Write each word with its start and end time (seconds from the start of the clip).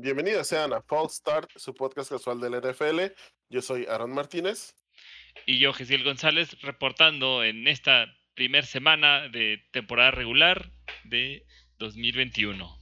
Bienvenidos 0.00 0.46
sean 0.46 0.72
a 0.72 0.80
False 0.80 1.16
Start, 1.16 1.50
su 1.56 1.74
podcast 1.74 2.10
casual 2.10 2.38
del 2.38 2.60
NFL. 2.60 3.12
Yo 3.48 3.60
soy 3.60 3.84
Aaron 3.86 4.12
Martínez. 4.12 4.76
Y 5.44 5.58
yo, 5.58 5.72
Gesiel 5.72 6.04
González, 6.04 6.62
reportando 6.62 7.42
en 7.42 7.66
esta 7.66 8.06
primer 8.34 8.64
semana 8.64 9.28
de 9.28 9.60
temporada 9.72 10.12
regular 10.12 10.70
de 11.02 11.44
2021. 11.78 12.78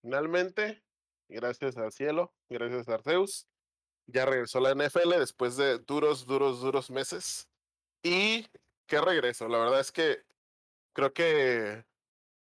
Finalmente, 0.00 0.80
gracias 1.28 1.76
al 1.76 1.90
cielo, 1.90 2.32
gracias 2.48 2.88
a 2.88 2.94
Arceus, 2.94 3.48
ya 4.06 4.26
regresó 4.26 4.60
la 4.60 4.76
NFL 4.76 5.18
después 5.18 5.56
de 5.56 5.80
duros, 5.80 6.24
duros, 6.24 6.60
duros 6.60 6.88
meses. 6.88 7.48
Y 8.04 8.46
qué 8.86 9.00
regreso, 9.00 9.48
la 9.48 9.58
verdad 9.58 9.80
es 9.80 9.90
que 9.90 10.18
creo 10.92 11.12
que 11.12 11.84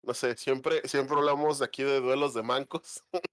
no 0.03 0.15
sé, 0.15 0.37
siempre, 0.37 0.87
siempre 0.89 1.17
hablamos 1.17 1.59
de 1.59 1.65
aquí 1.65 1.83
de 1.83 2.01
duelos 2.01 2.35
de 2.35 2.43
mancos. 2.43 3.05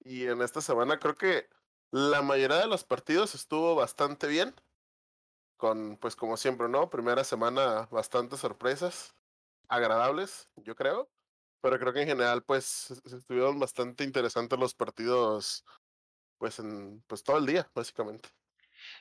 y 0.00 0.26
en 0.26 0.42
esta 0.42 0.60
semana 0.60 0.98
creo 0.98 1.14
que 1.14 1.48
la 1.92 2.22
mayoría 2.22 2.58
de 2.58 2.66
los 2.68 2.84
partidos 2.84 3.34
estuvo 3.34 3.74
bastante 3.74 4.26
bien. 4.26 4.54
Con, 5.56 5.98
pues 5.98 6.16
como 6.16 6.36
siempre, 6.38 6.68
¿no? 6.68 6.88
Primera 6.88 7.22
semana 7.22 7.86
bastantes 7.90 8.40
sorpresas, 8.40 9.14
agradables, 9.68 10.48
yo 10.56 10.74
creo. 10.74 11.10
Pero 11.60 11.78
creo 11.78 11.92
que 11.92 12.02
en 12.02 12.08
general, 12.08 12.42
pues, 12.44 12.90
estuvieron 13.04 13.58
bastante 13.60 14.04
interesantes 14.04 14.58
los 14.58 14.74
partidos, 14.74 15.64
pues, 16.38 16.58
en, 16.58 17.02
pues 17.06 17.22
todo 17.22 17.38
el 17.38 17.46
día, 17.46 17.70
básicamente. 17.74 18.30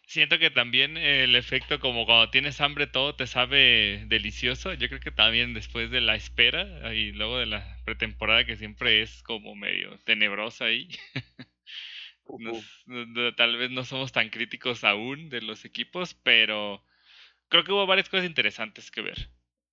Siento 0.09 0.39
que 0.39 0.49
también 0.49 0.97
el 0.97 1.35
efecto 1.35 1.79
como 1.79 2.07
cuando 2.07 2.31
tienes 2.31 2.59
hambre 2.61 2.87
todo 2.87 3.13
te 3.13 3.27
sabe 3.27 4.05
delicioso. 4.07 4.73
Yo 4.73 4.87
creo 4.87 4.99
que 4.99 5.11
también 5.11 5.53
después 5.53 5.91
de 5.91 6.01
la 6.01 6.15
espera 6.15 6.95
y 6.95 7.11
luego 7.11 7.37
de 7.37 7.45
la 7.45 7.77
pretemporada 7.85 8.43
que 8.43 8.57
siempre 8.57 9.03
es 9.03 9.21
como 9.21 9.53
medio 9.53 9.99
tenebrosa 10.05 10.65
ahí. 10.65 10.89
tal 13.37 13.57
vez 13.57 13.69
no 13.69 13.85
somos 13.85 14.11
tan 14.11 14.31
críticos 14.31 14.83
aún 14.83 15.29
de 15.29 15.43
los 15.43 15.63
equipos, 15.63 16.15
pero 16.15 16.83
creo 17.47 17.63
que 17.63 17.71
hubo 17.71 17.85
varias 17.85 18.09
cosas 18.09 18.25
interesantes 18.25 18.89
que 18.89 19.01
ver. 19.01 19.29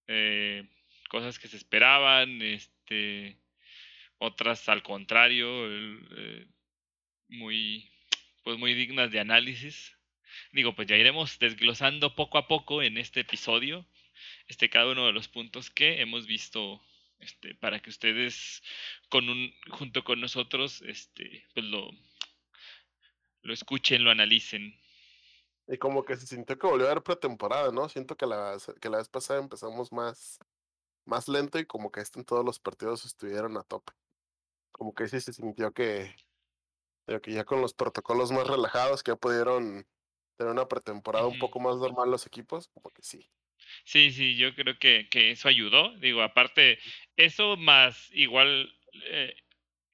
Eh, 0.07 0.69
cosas 1.09 1.39
que 1.39 1.49
se 1.49 1.57
esperaban, 1.57 2.43
este, 2.43 3.39
otras 4.19 4.69
al 4.69 4.83
contrario, 4.83 5.49
eh, 5.49 6.47
muy, 7.29 7.91
pues 8.45 8.59
muy 8.59 8.75
dignas 8.75 9.11
de 9.11 9.21
análisis 9.21 9.96
digo, 10.53 10.75
pues 10.75 10.89
ya 10.89 10.97
iremos 10.97 11.39
desglosando 11.39 12.15
poco 12.15 12.39
a 12.39 12.49
poco 12.49 12.83
en 12.83 12.99
este 12.99 13.21
episodio, 13.21 13.87
este 14.49 14.71
cada 14.71 14.93
uno 14.93 15.07
de 15.07 15.13
los 15.13 15.29
puntos 15.29 15.71
que 15.71 16.01
hemos 16.01 16.27
visto, 16.27 16.83
este, 17.19 17.55
para 17.55 17.81
que 17.81 17.91
ustedes 17.91 18.63
con 19.09 19.29
un, 19.29 19.53
junto 19.71 20.05
con 20.05 20.21
nosotros, 20.21 20.83
este, 20.83 21.47
pues 21.55 21.67
lo, 21.67 21.91
lo 23.43 23.55
escuchen, 23.55 24.05
lo 24.05 24.11
analicen. 24.11 24.79
Y 25.69 25.79
como 25.79 26.05
que 26.05 26.17
se 26.17 26.27
sintió 26.27 26.59
que 26.59 26.67
volvió 26.67 26.87
a 26.87 26.91
haber 26.93 27.03
pretemporada, 27.03 27.73
¿no? 27.73 27.89
Siento 27.89 28.17
que 28.17 28.27
la, 28.27 28.57
que 28.81 28.89
la 28.89 28.99
vez 28.99 29.09
pasada 29.09 29.41
empezamos 29.41 29.93
más, 29.93 30.39
más 31.05 31.29
lento 31.29 31.59
y 31.59 31.67
como 31.67 31.91
que 31.91 32.01
este 32.01 32.21
en 32.21 32.25
todos 32.25 32.45
los 32.45 32.61
partidos 32.61 33.05
estuvieron 33.05 33.57
a 33.57 33.63
tope. 33.63 33.93
Como 34.71 34.95
que 34.95 35.09
sí 35.09 35.21
se 35.21 35.33
sintió 35.33 35.73
que, 35.73 36.15
que 37.23 37.33
ya 37.33 37.45
con 37.45 37.61
los 37.61 37.75
protocolos 37.75 38.31
más 38.31 38.47
relajados 38.47 39.03
que 39.03 39.13
ya 39.13 39.17
pudieron 39.17 39.87
tener 40.37 40.53
una 40.53 40.69
pretemporada 40.69 41.27
un 41.27 41.39
poco 41.39 41.61
más 41.61 41.77
normal 41.77 42.11
los 42.11 42.27
equipos, 42.27 42.69
como 42.69 42.91
que 42.91 43.03
sí. 43.03 43.29
Sí, 43.85 44.11
sí, 44.11 44.37
yo 44.37 44.55
creo 44.55 44.79
que, 44.79 45.09
que 45.11 45.31
eso 45.31 45.49
ayudó. 45.49 45.97
Digo, 45.99 46.23
aparte, 46.23 46.79
eso 47.17 47.57
más 47.57 48.11
igual, 48.13 48.75
eh, 49.05 49.35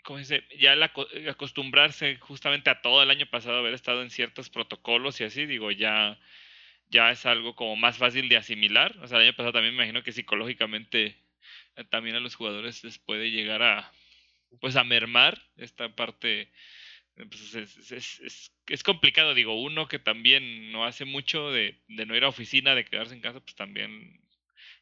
¿cómo 0.04 0.18
dice? 0.18 0.44
Ya 0.58 0.74
el 0.74 0.82
acostumbrarse 0.82 2.16
justamente 2.16 2.70
a 2.70 2.82
todo 2.82 3.02
el 3.02 3.10
año 3.10 3.26
pasado 3.26 3.58
haber 3.58 3.74
estado 3.74 4.02
en 4.02 4.10
ciertos 4.10 4.50
protocolos 4.50 5.20
y 5.20 5.24
así, 5.24 5.46
digo, 5.46 5.70
ya, 5.70 6.18
ya 6.88 7.10
es 7.10 7.24
algo 7.26 7.54
como 7.54 7.76
más 7.76 7.98
fácil 7.98 8.28
de 8.28 8.36
asimilar. 8.36 8.96
O 9.00 9.08
sea, 9.08 9.18
el 9.18 9.24
año 9.28 9.36
pasado 9.36 9.52
también 9.52 9.74
me 9.74 9.82
imagino 9.82 10.02
que 10.02 10.12
psicológicamente 10.12 11.16
eh, 11.76 11.84
también 11.84 12.16
a 12.16 12.20
los 12.20 12.34
jugadores 12.34 12.84
les 12.84 12.98
puede 12.98 13.30
llegar 13.30 13.62
a, 13.62 13.92
pues 14.60 14.76
a 14.76 14.84
mermar 14.84 15.40
esta 15.56 15.94
parte 15.94 16.52
pues 17.16 17.54
es, 17.54 18.50
es, 18.66 18.82
complicado, 18.82 19.34
digo, 19.34 19.60
uno 19.60 19.86
que 19.86 19.98
también 19.98 20.72
no 20.72 20.84
hace 20.84 21.04
mucho 21.04 21.50
de, 21.50 21.78
de, 21.88 22.06
no 22.06 22.16
ir 22.16 22.24
a 22.24 22.28
oficina, 22.28 22.74
de 22.74 22.84
quedarse 22.84 23.14
en 23.14 23.20
casa, 23.20 23.40
pues 23.40 23.54
también 23.54 24.20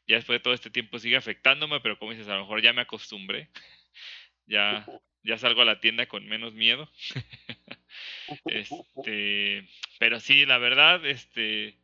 ya 0.07 0.17
después 0.17 0.39
de 0.39 0.43
todo 0.43 0.55
este 0.55 0.71
tiempo 0.71 0.99
sigue 0.99 1.17
afectándome, 1.17 1.81
pero 1.81 1.99
como 1.99 2.13
dices, 2.13 2.29
a 2.29 2.35
lo 2.35 2.43
mejor 2.43 2.63
ya 2.63 2.73
me 2.73 2.83
acostumbré, 2.83 3.49
ya, 4.47 4.87
ya 5.23 5.39
salgo 5.39 5.63
a 5.63 5.65
la 5.65 5.81
tienda 5.81 6.07
con 6.07 6.27
menos 6.27 6.55
miedo. 6.55 6.91
este, 8.47 9.69
pero 9.99 10.21
sí, 10.21 10.47
la 10.47 10.59
verdad, 10.59 11.05
este, 11.07 11.77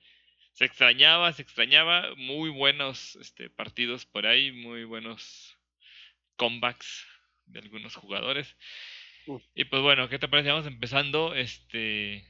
se 0.53 0.65
extrañaba, 0.65 1.33
se 1.33 1.43
extrañaba, 1.43 2.15
muy 2.17 2.51
buenos 2.51 3.17
este, 3.17 3.51
partidos 3.51 4.07
por 4.07 4.27
ahí, 4.27 4.53
muy 4.53 4.85
buenos 4.85 5.57
comebacks 6.37 7.07
de 7.47 7.61
algunos 7.61 7.95
jugadores. 7.95 8.57
Y 9.55 9.65
pues 9.65 9.83
bueno, 9.83 10.09
¿qué 10.09 10.19
te 10.19 10.29
parece? 10.29 10.51
Vamos 10.51 10.67
empezando. 10.67 11.35
Este, 11.35 12.25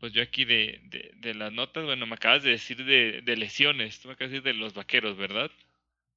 pues 0.00 0.12
yo 0.12 0.22
aquí 0.22 0.44
de, 0.44 0.80
de, 1.16 1.34
las 1.34 1.52
notas, 1.52 1.84
bueno, 1.84 2.06
me 2.06 2.14
acabas 2.14 2.42
de 2.42 2.50
decir 2.50 2.84
de, 2.84 3.22
de, 3.22 3.36
lesiones, 3.36 4.00
tú 4.00 4.08
me 4.08 4.14
acabas 4.14 4.30
de 4.30 4.40
decir 4.40 4.54
de 4.54 4.58
los 4.58 4.74
vaqueros, 4.74 5.16
¿verdad? 5.16 5.50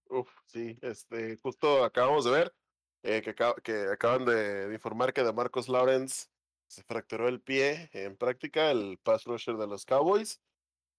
Uf, 0.10 0.30
sí, 0.48 0.78
este, 0.82 1.38
justo 1.38 1.84
acabamos 1.84 2.26
de 2.26 2.32
ver 2.32 2.54
eh, 3.04 3.22
que, 3.22 3.36
que 3.64 3.88
acaban 3.92 4.26
de 4.26 4.74
informar 4.74 5.14
que 5.14 5.24
de 5.24 5.34
Marcos 5.34 5.70
Lawrence 5.70 6.28
se 6.68 6.84
fracturó 6.84 7.28
el 7.28 7.42
pie 7.42 7.90
en 7.94 8.18
práctica, 8.18 8.72
el 8.72 9.00
pass 9.02 9.24
rusher 9.24 9.56
de 9.56 9.68
los 9.68 9.86
Cowboys. 9.86 10.42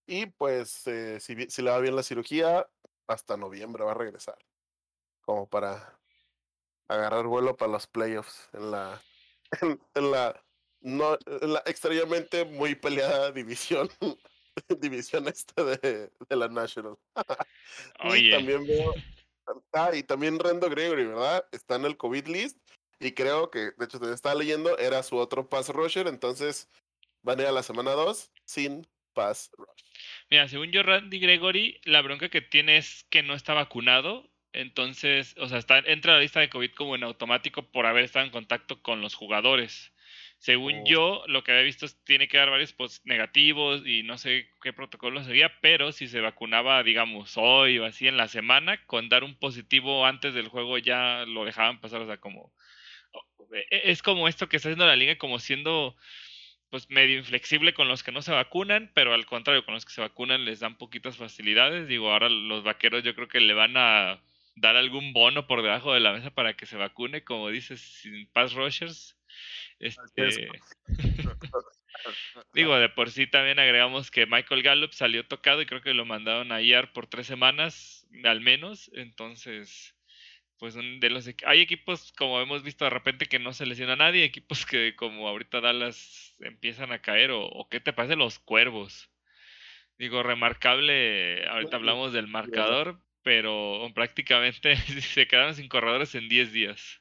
Y 0.06 0.26
pues, 0.26 0.86
eh, 0.86 1.20
si, 1.20 1.48
si 1.50 1.62
le 1.62 1.70
va 1.70 1.78
bien 1.78 1.94
la 1.94 2.02
cirugía, 2.02 2.68
hasta 3.06 3.36
noviembre 3.36 3.84
va 3.84 3.92
a 3.92 3.94
regresar. 3.94 4.38
Como 5.20 5.48
para 5.48 5.99
agarrar 6.90 7.26
vuelo 7.26 7.56
para 7.56 7.72
los 7.72 7.86
playoffs 7.86 8.48
en 8.52 8.70
la, 8.70 9.00
en, 9.94 10.10
la, 10.10 10.42
no, 10.80 11.16
en 11.24 11.52
la 11.52 11.62
extrañamente 11.66 12.44
muy 12.44 12.74
peleada 12.74 13.30
división, 13.32 13.88
división 14.80 15.28
esta 15.28 15.64
de, 15.64 16.10
de 16.28 16.36
la 16.36 16.48
National. 16.48 16.96
y 18.16 18.30
también 18.30 18.66
veo, 18.66 18.94
ah, 19.72 19.90
y 19.94 20.02
también 20.02 20.38
Rendo 20.38 20.68
Gregory, 20.68 21.06
¿verdad? 21.06 21.46
Está 21.52 21.76
en 21.76 21.84
el 21.84 21.96
COVID 21.96 22.26
list 22.26 22.58
y 22.98 23.12
creo 23.12 23.50
que, 23.50 23.70
de 23.76 23.84
hecho, 23.84 24.00
te 24.00 24.12
estaba 24.12 24.34
leyendo, 24.34 24.76
era 24.78 25.02
su 25.02 25.16
otro 25.16 25.48
pass 25.48 25.68
rusher, 25.68 26.08
entonces 26.08 26.68
van 27.22 27.38
a 27.38 27.42
ir 27.42 27.48
a 27.48 27.52
la 27.52 27.62
semana 27.62 27.92
2 27.92 28.30
sin 28.44 28.86
pass 29.14 29.50
rush. 29.56 29.84
Mira, 30.28 30.48
según 30.48 30.72
yo, 30.72 30.82
Randy 30.82 31.20
Gregory, 31.20 31.80
la 31.84 32.02
bronca 32.02 32.28
que 32.30 32.40
tiene 32.40 32.78
es 32.78 33.04
que 33.10 33.22
no 33.22 33.34
está 33.34 33.54
vacunado 33.54 34.28
entonces, 34.52 35.34
o 35.38 35.48
sea, 35.48 35.58
está, 35.58 35.78
entra 35.78 36.12
a 36.12 36.16
la 36.16 36.22
lista 36.22 36.40
de 36.40 36.50
COVID 36.50 36.72
como 36.72 36.96
en 36.96 37.04
automático 37.04 37.62
por 37.70 37.86
haber 37.86 38.04
estado 38.04 38.24
en 38.24 38.32
contacto 38.32 38.82
con 38.82 39.00
los 39.00 39.14
jugadores. 39.14 39.92
Según 40.38 40.80
oh. 40.80 40.84
yo, 40.86 41.24
lo 41.26 41.44
que 41.44 41.52
había 41.52 41.64
visto 41.64 41.86
es 41.86 42.02
tiene 42.04 42.26
que 42.26 42.38
dar 42.38 42.50
varios 42.50 42.72
post 42.72 43.04
negativos 43.04 43.86
y 43.86 44.02
no 44.02 44.18
sé 44.18 44.48
qué 44.62 44.72
protocolo 44.72 45.22
seguía, 45.22 45.60
pero 45.60 45.92
si 45.92 46.08
se 46.08 46.20
vacunaba, 46.20 46.82
digamos, 46.82 47.36
hoy 47.36 47.78
o 47.78 47.84
así 47.84 48.08
en 48.08 48.16
la 48.16 48.26
semana, 48.26 48.84
con 48.86 49.08
dar 49.08 49.22
un 49.22 49.36
positivo 49.36 50.06
antes 50.06 50.34
del 50.34 50.48
juego 50.48 50.78
ya 50.78 51.24
lo 51.26 51.44
dejaban 51.44 51.80
pasar, 51.80 52.00
o 52.00 52.06
sea, 52.06 52.16
como... 52.16 52.52
E, 53.52 53.66
e, 53.70 53.90
es 53.90 54.02
como 54.02 54.28
esto 54.28 54.48
que 54.48 54.56
está 54.56 54.68
haciendo 54.68 54.86
la 54.86 54.96
liga, 54.96 55.18
como 55.18 55.38
siendo 55.38 55.96
pues 56.70 56.88
medio 56.88 57.18
inflexible 57.18 57.74
con 57.74 57.88
los 57.88 58.02
que 58.02 58.12
no 58.12 58.22
se 58.22 58.32
vacunan, 58.32 58.90
pero 58.94 59.12
al 59.12 59.26
contrario, 59.26 59.64
con 59.64 59.74
los 59.74 59.84
que 59.84 59.92
se 59.92 60.00
vacunan 60.00 60.44
les 60.44 60.60
dan 60.60 60.78
poquitas 60.78 61.16
facilidades. 61.16 61.88
Digo, 61.88 62.12
ahora 62.12 62.28
los 62.28 62.62
vaqueros 62.62 63.02
yo 63.02 63.14
creo 63.14 63.28
que 63.28 63.40
le 63.40 63.54
van 63.54 63.76
a 63.76 64.22
dar 64.60 64.76
algún 64.76 65.12
bono 65.12 65.47
por 65.47 65.62
debajo 65.62 65.93
de 65.94 66.00
la 66.00 66.12
mesa 66.12 66.31
para 66.31 66.54
que 66.54 66.66
se 66.66 66.76
vacune, 66.76 67.25
como 67.25 67.48
dices, 67.48 67.80
sin 67.80 68.27
pass 68.28 68.53
rushers. 68.53 69.16
Este, 69.78 70.48
digo, 72.53 72.77
de 72.77 72.89
por 72.91 73.10
sí 73.10 73.27
también 73.27 73.59
agregamos 73.59 74.10
que 74.10 74.27
Michael 74.27 74.62
Gallup 74.62 74.92
salió 74.92 75.27
tocado 75.27 75.62
y 75.62 75.66
creo 75.66 75.80
que 75.80 75.95
lo 75.95 76.04
mandaron 76.04 76.53
a 76.53 76.60
IAR 76.60 76.92
por 76.92 77.07
tres 77.07 77.27
semanas, 77.27 78.07
al 78.24 78.41
menos. 78.41 78.91
Entonces, 78.95 79.97
pues 80.59 80.74
de 80.74 81.10
los 81.10 81.27
hay 81.47 81.60
equipos, 81.60 82.13
como 82.13 82.41
hemos 82.41 82.63
visto 82.63 82.84
de 82.84 82.91
repente, 82.91 83.27
que 83.27 83.39
no 83.39 83.54
se 83.54 83.65
lesiona 83.65 83.95
a 83.95 83.97
nadie, 83.97 84.24
equipos 84.24 84.66
que 84.66 84.95
como 84.95 85.27
ahorita 85.27 85.63
Dallas 85.63 86.36
empiezan 86.41 86.92
a 86.92 87.01
caer, 87.01 87.30
o, 87.30 87.47
o 87.47 87.68
qué 87.71 87.80
te 87.80 87.95
parece 87.95 88.16
los 88.16 88.39
cuervos. 88.39 89.10
Digo, 89.97 90.22
remarcable, 90.22 91.47
ahorita 91.48 91.77
hablamos 91.77 92.13
del 92.13 92.27
marcador, 92.27 93.01
pero 93.22 93.88
prácticamente 93.94 94.76
se 95.02 95.26
quedaron 95.26 95.54
sin 95.54 95.68
corredores 95.68 96.14
en 96.14 96.28
10 96.28 96.52
días. 96.52 97.00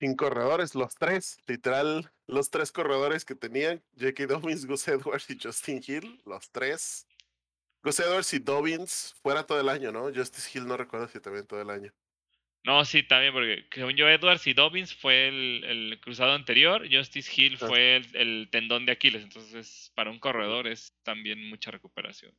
Sin 0.00 0.16
corredores, 0.16 0.74
los 0.74 0.94
tres, 0.96 1.38
literal, 1.46 2.10
los 2.26 2.50
tres 2.50 2.72
corredores 2.72 3.24
que 3.24 3.36
tenían, 3.36 3.82
J.K. 3.98 4.26
Dobbins, 4.26 4.66
Gus 4.66 4.88
Edwards 4.88 5.30
y 5.30 5.38
Justin 5.40 5.80
Hill, 5.86 6.20
los 6.26 6.50
tres. 6.50 7.06
Gus 7.84 8.00
Edwards 8.00 8.32
y 8.34 8.38
Dobbins 8.40 9.14
fuera 9.22 9.44
todo 9.44 9.60
el 9.60 9.68
año, 9.68 9.92
¿no? 9.92 10.12
Justice 10.12 10.50
Hill 10.52 10.66
no 10.66 10.76
recuerdo 10.76 11.08
si 11.08 11.20
también 11.20 11.46
todo 11.46 11.60
el 11.62 11.70
año. 11.70 11.92
No, 12.64 12.84
sí, 12.84 13.02
también, 13.02 13.32
porque 13.32 13.66
según 13.72 13.96
yo, 13.96 14.08
Edwards 14.08 14.46
y 14.46 14.54
Dobbins 14.54 14.94
fue 14.94 15.28
el, 15.28 15.98
cruzado 16.00 16.32
anterior, 16.32 16.86
Justice 16.90 17.30
Hill 17.34 17.58
ah. 17.60 17.66
fue 17.66 17.96
el, 17.96 18.48
tendón 18.52 18.86
de 18.86 18.92
Aquiles, 18.92 19.24
entonces 19.24 19.90
para 19.96 20.10
un 20.10 20.20
corredor 20.20 20.68
es 20.68 20.94
también 21.02 21.48
mucha 21.48 21.72
recuperación. 21.72 22.32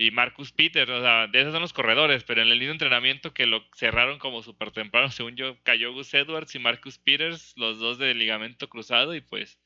Y 0.00 0.12
Marcus 0.12 0.50
Peters, 0.50 0.90
o 0.90 1.02
sea, 1.02 1.26
de 1.26 1.42
esos 1.42 1.52
son 1.52 1.60
los 1.60 1.74
corredores, 1.74 2.24
pero 2.24 2.40
en 2.40 2.48
el 2.48 2.58
lindo 2.58 2.72
entrenamiento 2.72 3.34
que 3.34 3.44
lo 3.44 3.62
cerraron 3.76 4.18
como 4.18 4.42
súper 4.42 4.70
temprano, 4.70 5.10
según 5.10 5.36
yo, 5.36 5.58
cayó 5.62 5.92
Gus 5.92 6.14
Edwards 6.14 6.54
y 6.54 6.58
Marcus 6.58 6.96
Peters, 6.96 7.52
los 7.56 7.78
dos 7.78 7.98
de 7.98 8.14
ligamento 8.14 8.70
cruzado, 8.70 9.14
y 9.14 9.20
pues 9.20 9.60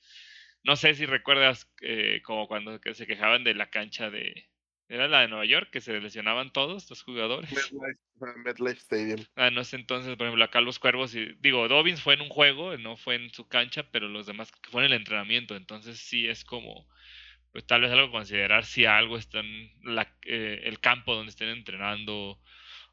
no 0.65 0.75
sé 0.75 0.97
si 0.97 1.07
recuerdas 1.07 1.73
eh, 1.83 2.21
como 2.25 2.49
cuando 2.49 2.81
se 2.95 3.07
quejaban 3.07 3.45
de 3.45 3.55
la 3.55 3.71
cancha 3.71 4.11
de, 4.11 4.49
era 4.89 5.07
la 5.07 5.21
de 5.21 5.29
Nueva 5.29 5.45
York, 5.45 5.71
que 5.71 5.81
se 5.81 6.01
lesionaban 6.01 6.53
todos 6.53 6.91
los 6.91 7.05
jugadores. 7.05 7.53
MetLife 8.45 8.81
Stadium. 8.81 9.25
Ah, 9.37 9.53
no 9.53 9.63
sé, 9.63 9.77
entonces, 9.77 10.17
por 10.17 10.27
ejemplo, 10.27 10.45
acá 10.45 10.61
los 10.61 10.81
Cuervos, 10.81 11.15
y, 11.15 11.37
digo, 11.39 11.69
Dobbins 11.69 12.03
fue 12.03 12.15
en 12.15 12.23
un 12.23 12.29
juego, 12.29 12.77
no 12.77 12.97
fue 12.97 13.15
en 13.15 13.31
su 13.31 13.47
cancha, 13.47 13.89
pero 13.93 14.09
los 14.09 14.27
demás 14.27 14.51
fue 14.69 14.83
en 14.83 14.87
el 14.87 14.99
entrenamiento, 14.99 15.55
entonces 15.55 16.01
sí 16.01 16.27
es 16.27 16.45
como, 16.45 16.89
pues 17.55 17.65
tal 17.69 17.83
vez 17.83 17.93
algo 17.93 18.11
considerar 18.11 18.65
si 18.65 18.85
algo 18.85 19.17
está 19.17 19.39
en 19.39 19.71
la, 19.85 20.13
eh, 20.23 20.63
el 20.65 20.81
campo 20.81 21.15
donde 21.15 21.31
estén 21.31 21.51
entrenando 21.51 22.41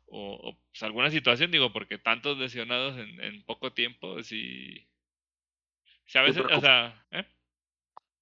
o, 0.05 0.55
pues, 0.69 0.83
alguna 0.83 1.09
situación, 1.09 1.49
digo, 1.49 1.73
porque 1.73 1.97
tantos 1.97 2.37
lesionados 2.37 2.95
en, 2.99 3.43
poco 3.45 3.73
tiempo, 3.73 4.21
sí, 4.21 4.87
sí 6.05 6.15
a 6.19 6.21
veces, 6.21 6.43
o 6.43 6.61
sea, 6.61 7.07
¿eh? 7.09 7.25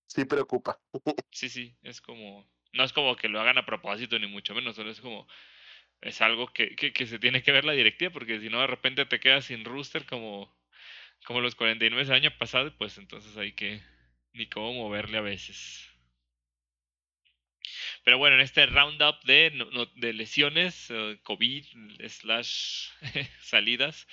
Sí 0.08 0.24
preocupa. 0.24 0.80
sí, 1.30 1.50
sí, 1.50 1.76
es 1.84 2.00
como 2.00 2.50
no 2.72 2.86
es 2.86 2.94
como 2.94 3.18
que 3.18 3.28
lo 3.28 3.42
hagan 3.42 3.58
a 3.58 3.66
propósito, 3.66 4.18
ni 4.18 4.28
mucho 4.28 4.56
menos, 4.56 4.78
solo 4.78 4.92
es 4.92 5.02
como, 5.02 5.28
es 6.00 6.22
algo 6.22 6.48
que, 6.54 6.74
que, 6.78 7.06
se 7.06 7.20
tiene 7.20 7.44
que 7.44 7.52
ver 7.52 7.66
la 7.66 7.74
directiva, 7.74 8.14
porque 8.14 8.40
si 8.40 8.48
no 8.48 8.62
de 8.62 8.68
repente 8.68 9.06
te 9.06 9.20
quedas 9.20 9.44
sin 9.44 9.66
rooster 9.66 10.06
como, 10.06 10.56
como 11.26 11.42
los 11.42 11.56
49 11.56 12.06
del 12.06 12.14
año 12.14 12.38
pasado, 12.38 12.74
pues 12.78 12.98
entonces 12.98 13.36
hay 13.36 13.52
que 13.52 13.82
ni 14.32 14.48
cómo 14.48 14.74
moverle 14.74 15.18
a 15.18 15.22
veces. 15.22 15.89
Pero 18.10 18.18
bueno, 18.18 18.38
en 18.38 18.42
este 18.42 18.66
roundup 18.66 19.24
de, 19.24 19.54
de 19.98 20.14
lesiones, 20.14 20.88
eh, 20.90 21.20
COVID, 21.22 21.64
slash 22.08 22.88
salidas, 23.44 24.08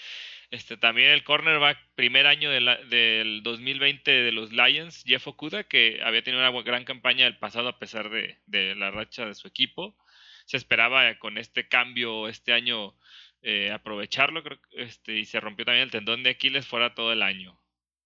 este, 0.51 0.77
también 0.77 1.13
el 1.13 1.25
cornerback, 1.25 1.79
primer 1.95 2.27
año 2.27 2.51
del 2.51 3.41
2020 3.43 4.11
de 4.11 4.33
los 4.33 4.53
Lions, 4.53 5.03
Jeff 5.07 5.27
Okuda, 5.27 5.65
que 5.65 6.03
había 6.05 6.23
tenido 6.23 6.47
una 6.47 6.63
gran 6.63 6.85
campaña 6.85 7.27
el 7.27 7.39
pasado 7.39 7.69
a 7.71 7.79
pesar 7.79 8.11
de, 8.11 8.75
la 8.75 8.91
racha 8.91 9.25
de 9.25 9.35
su 9.35 9.49
equipo. 9.49 9.97
Se 10.45 10.59
esperaba 10.59 11.19
con 11.19 11.39
este 11.39 11.67
cambio 11.67 12.29
este 12.29 12.53
año 12.53 12.95
eh, 13.41 13.71
aprovecharlo 13.71 14.43
creo, 14.43 14.61
este, 14.73 15.17
y 15.17 15.25
se 15.25 15.41
rompió 15.41 15.65
también 15.65 15.85
el 15.85 15.91
tendón 15.91 16.23
de 16.23 16.29
Aquiles 16.29 16.67
fuera 16.67 16.95
todo 16.95 17.15
el 17.15 17.23
año. 17.23 17.59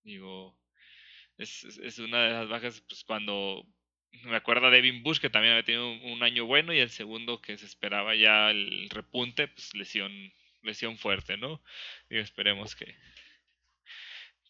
Digo, 0.04 0.56
es, 1.36 1.98
una 1.98 2.22
de 2.26 2.30
las 2.30 2.48
bajas 2.48 2.80
pues, 2.82 3.02
cuando 3.02 3.66
me 4.24 4.36
acuerdo 4.36 4.70
de 4.70 4.76
Devin 4.76 5.02
Bush, 5.02 5.18
que 5.18 5.30
también 5.30 5.52
había 5.52 5.64
tenido 5.64 5.90
un, 5.90 6.22
año 6.22 6.46
bueno, 6.46 6.72
y 6.72 6.78
el 6.78 6.90
segundo 6.90 7.40
que 7.40 7.56
se 7.56 7.66
esperaba 7.66 8.14
ya 8.14 8.50
el 8.50 8.88
repunte, 8.90 9.48
pues 9.48 9.74
lesión 9.74 10.12
lesión 10.62 10.98
fuerte, 10.98 11.36
¿no? 11.36 11.62
Y 12.08 12.18
esperemos 12.18 12.76
que, 12.76 12.94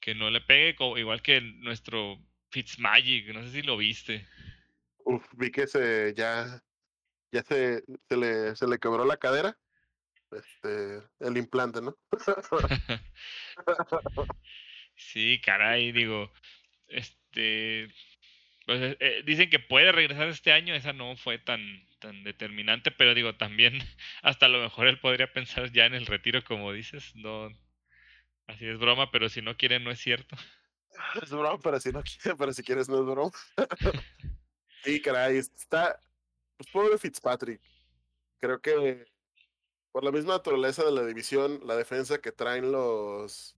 que 0.01 0.15
no 0.15 0.31
le 0.31 0.41
pegue, 0.41 0.77
igual 0.99 1.23
que 1.23 1.41
nuestro 1.41 2.19
Fitzmagic, 2.51 3.33
no 3.33 3.43
sé 3.43 3.51
si 3.53 3.63
lo 3.63 3.77
viste. 3.77 4.27
Uf, 5.05 5.25
vi 5.33 5.51
que 5.51 5.67
se 5.67 6.13
ya, 6.17 6.63
ya 7.33 7.43
se, 7.43 7.85
se, 8.09 8.17
le, 8.17 8.57
se 8.57 8.67
le 8.67 8.79
quebró 8.79 9.05
la 9.05 9.17
cadera, 9.17 9.57
este, 10.33 11.03
el 11.21 11.37
implante, 11.37 11.81
¿no? 11.81 11.97
sí, 14.97 15.41
caray, 15.45 15.93
digo, 15.93 16.33
este, 16.89 17.89
pues 18.71 18.81
eh, 18.83 18.97
eh, 19.01 19.23
dicen 19.27 19.51
que 19.51 19.59
puede 19.59 19.91
regresar 19.91 20.29
este 20.29 20.53
año, 20.53 20.77
esa 20.77 20.93
no 20.93 21.17
fue 21.17 21.41
tan, 21.41 21.61
tan 21.99 22.23
determinante, 22.23 22.93
pero 22.93 23.17
digo, 23.17 23.35
también 23.35 23.73
hasta 24.23 24.47
a 24.47 24.49
lo 24.49 24.61
mejor 24.61 24.87
él 24.87 25.01
podría 25.01 25.33
pensar 25.33 25.73
ya 25.73 25.87
en 25.87 25.95
el 25.95 26.07
retiro, 26.07 26.45
como 26.45 26.73
dices, 26.73 27.13
no, 27.17 27.49
así 28.47 28.69
es 28.69 28.79
broma, 28.79 29.11
pero 29.11 29.29
si 29.29 29.43
no 29.43 29.57
quiere 29.57 29.81
no 29.81 29.91
es 29.91 29.99
cierto. 29.99 30.37
Es 31.21 31.31
broma, 31.31 31.59
pero 31.61 31.81
si 31.81 31.91
no 31.91 32.01
quiere, 32.05 32.37
pero 32.37 32.53
si 32.53 32.63
quieres 32.63 32.89
no 32.89 33.01
es 33.01 33.07
broma. 33.07 33.33
sí, 34.85 35.03
caray, 35.03 35.39
está, 35.39 35.99
pues 36.57 36.71
pobre 36.71 36.97
Fitzpatrick, 36.97 37.61
creo 38.39 38.61
que 38.61 39.05
por 39.91 40.05
la 40.05 40.13
misma 40.13 40.35
naturaleza 40.35 40.85
de 40.85 40.93
la 40.93 41.05
división, 41.05 41.61
la 41.65 41.75
defensa 41.75 42.21
que 42.21 42.31
traen 42.31 42.71
los 42.71 43.57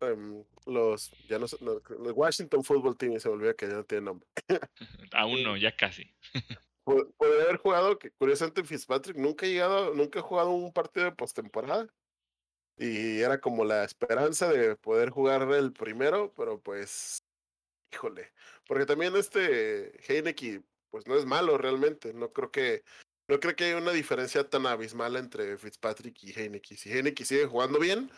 em, 0.00 0.44
los 0.66 1.10
ya 1.28 1.38
no, 1.38 1.46
no, 1.60 1.80
el 2.06 2.12
Washington 2.12 2.64
Football 2.64 2.96
Team 2.96 3.18
se 3.20 3.28
volvió 3.28 3.54
que 3.56 3.66
ya 3.66 3.74
no 3.74 3.84
tiene 3.84 4.04
nombre. 4.04 4.28
Aún 5.12 5.42
no, 5.42 5.56
ya 5.56 5.74
casi. 5.76 6.10
Puede 6.84 7.42
haber 7.42 7.56
jugado, 7.56 7.98
que 7.98 8.10
curiosamente 8.10 8.62
Fitzpatrick 8.62 9.16
nunca 9.16 9.46
ha 9.46 9.48
llegado, 9.48 9.94
nunca 9.94 10.18
ha 10.18 10.22
jugado 10.22 10.50
un 10.50 10.72
partido 10.72 11.06
de 11.06 11.12
postemporada. 11.12 11.88
Y 12.76 13.20
era 13.20 13.40
como 13.40 13.64
la 13.64 13.84
esperanza 13.84 14.52
de 14.52 14.76
poder 14.76 15.10
jugar 15.10 15.42
el 15.52 15.72
primero, 15.72 16.32
pero 16.36 16.60
pues, 16.60 17.22
híjole. 17.92 18.32
Porque 18.66 18.84
también 18.84 19.14
este 19.16 19.92
Heineke, 20.08 20.62
pues 20.90 21.06
no 21.06 21.16
es 21.16 21.24
malo 21.24 21.56
realmente. 21.56 22.12
No 22.12 22.32
creo 22.32 22.50
que, 22.50 22.82
no 23.28 23.40
creo 23.40 23.56
que 23.56 23.64
haya 23.64 23.78
una 23.78 23.92
diferencia 23.92 24.48
tan 24.48 24.66
abismal 24.66 25.16
entre 25.16 25.56
Fitzpatrick 25.56 26.22
y 26.24 26.38
Heineke. 26.38 26.76
Si 26.76 26.90
Heineke 26.90 27.24
sigue 27.24 27.46
jugando 27.46 27.78
bien, 27.78 28.10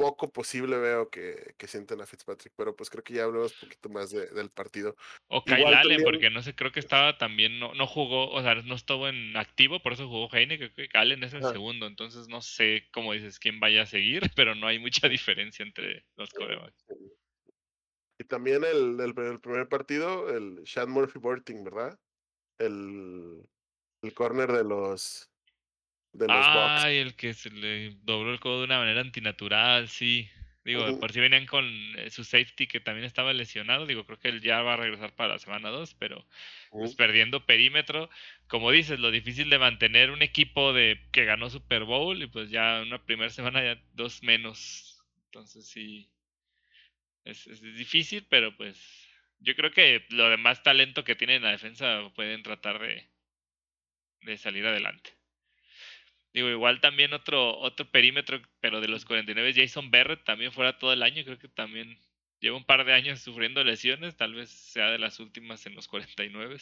poco 0.00 0.32
posible 0.32 0.78
veo 0.78 1.10
que, 1.10 1.54
que 1.58 1.68
sienten 1.68 2.00
a 2.00 2.06
Fitzpatrick, 2.06 2.54
pero 2.56 2.74
pues 2.74 2.88
creo 2.88 3.04
que 3.04 3.14
ya 3.14 3.24
hablamos 3.24 3.52
un 3.62 3.68
poquito 3.68 3.88
más 3.90 4.10
del 4.10 4.50
partido. 4.50 4.96
O 5.28 5.44
Kyle 5.44 5.66
Allen, 5.66 6.02
porque 6.02 6.30
no 6.30 6.42
sé, 6.42 6.54
creo 6.54 6.72
que 6.72 6.80
estaba 6.80 7.18
también, 7.18 7.60
no, 7.60 7.74
no 7.74 7.86
jugó, 7.86 8.30
o 8.30 8.42
sea, 8.42 8.54
no 8.54 8.74
estuvo 8.74 9.08
en 9.08 9.36
activo, 9.36 9.80
por 9.80 9.92
eso 9.92 10.08
jugó 10.08 10.28
Heine, 10.32 10.58
creo 10.58 10.74
que 10.74 10.88
Allen 10.94 11.22
es 11.22 11.34
el 11.34 11.42
segundo, 11.42 11.86
entonces 11.86 12.28
no 12.28 12.40
sé, 12.40 12.88
cómo 12.92 13.12
dices, 13.12 13.38
quién 13.38 13.60
vaya 13.60 13.82
a 13.82 13.86
seguir, 13.86 14.22
pero 14.36 14.54
no 14.54 14.66
hay 14.66 14.78
mucha 14.78 15.08
diferencia 15.08 15.62
entre 15.64 16.04
los 16.16 16.30
corebacks. 16.30 16.86
Y 18.18 18.24
también 18.24 18.64
el, 18.64 19.00
el, 19.00 19.40
primer 19.40 19.68
partido, 19.68 20.28
el 20.34 20.66
Sean 20.66 20.90
Murphy 20.90 21.18
Borting, 21.18 21.64
¿verdad? 21.64 21.98
El, 22.58 23.48
el 24.02 24.14
corner 24.14 24.52
de 24.52 24.64
los 24.64 25.29
de 26.12 26.26
los 26.28 26.46
Ay, 26.46 26.98
el 26.98 27.14
que 27.14 27.34
se 27.34 27.50
le 27.50 27.90
dobló 28.02 28.32
el 28.32 28.40
codo 28.40 28.58
de 28.60 28.64
una 28.64 28.78
manera 28.78 29.00
antinatural, 29.00 29.88
sí. 29.88 30.28
Digo, 30.64 30.98
por 30.98 31.10
si 31.12 31.20
venían 31.20 31.46
con 31.46 31.64
eh, 31.96 32.10
su 32.10 32.22
safety 32.22 32.66
que 32.66 32.80
también 32.80 33.06
estaba 33.06 33.32
lesionado, 33.32 33.86
digo, 33.86 34.04
creo 34.04 34.18
que 34.18 34.28
él 34.28 34.40
ya 34.42 34.60
va 34.62 34.74
a 34.74 34.76
regresar 34.76 35.14
para 35.16 35.30
la 35.34 35.38
semana 35.38 35.70
2, 35.70 35.94
pero 35.94 36.26
pues 36.78 36.94
perdiendo 36.94 37.46
perímetro, 37.46 38.10
como 38.46 38.70
dices, 38.70 39.00
lo 39.00 39.10
difícil 39.10 39.48
de 39.48 39.58
mantener 39.58 40.10
un 40.10 40.22
equipo 40.22 40.72
de 40.74 41.00
que 41.12 41.24
ganó 41.24 41.48
Super 41.48 41.84
Bowl 41.84 42.22
y 42.22 42.26
pues 42.26 42.50
ya 42.50 42.82
una 42.82 43.04
primera 43.04 43.30
semana 43.30 43.62
ya 43.62 43.82
dos 43.94 44.22
menos. 44.22 45.02
Entonces 45.26 45.66
sí, 45.66 46.10
es, 47.24 47.46
es 47.46 47.62
difícil, 47.62 48.26
pero 48.28 48.56
pues 48.56 49.08
yo 49.38 49.54
creo 49.56 49.70
que 49.72 50.04
lo 50.10 50.28
demás 50.28 50.62
talento 50.62 51.04
que 51.04 51.16
tiene 51.16 51.36
en 51.36 51.42
la 51.42 51.50
defensa 51.50 52.10
pueden 52.14 52.42
tratar 52.42 52.78
de, 52.80 53.08
de 54.22 54.36
salir 54.38 54.66
adelante. 54.66 55.19
Digo, 56.32 56.48
igual 56.48 56.80
también 56.80 57.12
otro, 57.12 57.58
otro 57.58 57.90
perímetro, 57.90 58.40
pero 58.60 58.80
de 58.80 58.88
los 58.88 59.04
49, 59.04 59.52
Jason 59.54 59.90
Barrett 59.90 60.24
también 60.24 60.52
fuera 60.52 60.78
todo 60.78 60.92
el 60.92 61.02
año. 61.02 61.24
Creo 61.24 61.38
que 61.38 61.48
también 61.48 61.98
lleva 62.40 62.56
un 62.56 62.64
par 62.64 62.84
de 62.84 62.92
años 62.92 63.20
sufriendo 63.20 63.64
lesiones, 63.64 64.16
tal 64.16 64.34
vez 64.34 64.50
sea 64.50 64.90
de 64.90 64.98
las 64.98 65.18
últimas 65.20 65.66
en 65.66 65.74
los 65.74 65.88
49. 65.88 66.56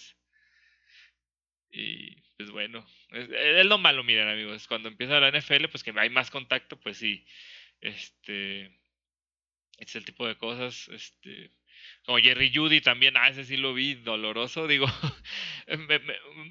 Y 1.70 2.16
pues 2.37 2.50
bueno, 2.50 2.87
es, 3.10 3.28
es 3.30 3.66
lo 3.66 3.78
malo, 3.78 4.02
miren 4.04 4.28
amigos, 4.28 4.66
cuando 4.66 4.88
empieza 4.88 5.20
la 5.20 5.30
NFL, 5.30 5.66
pues 5.70 5.84
que 5.84 5.92
hay 5.96 6.08
más 6.08 6.30
contacto, 6.30 6.80
pues 6.80 6.96
sí, 6.96 7.26
este, 7.80 8.80
es 9.78 9.96
el 9.96 10.04
tipo 10.04 10.26
de 10.26 10.37
cosas, 10.37 10.88
este, 10.88 11.50
como 12.09 12.21
Jerry 12.21 12.50
Judy 12.55 12.81
también, 12.81 13.19
ah, 13.19 13.29
ese 13.29 13.45
sí 13.45 13.59
lo 13.59 13.75
vi, 13.75 13.93
doloroso, 13.93 14.67
digo, 14.67 14.87
me, 15.67 16.00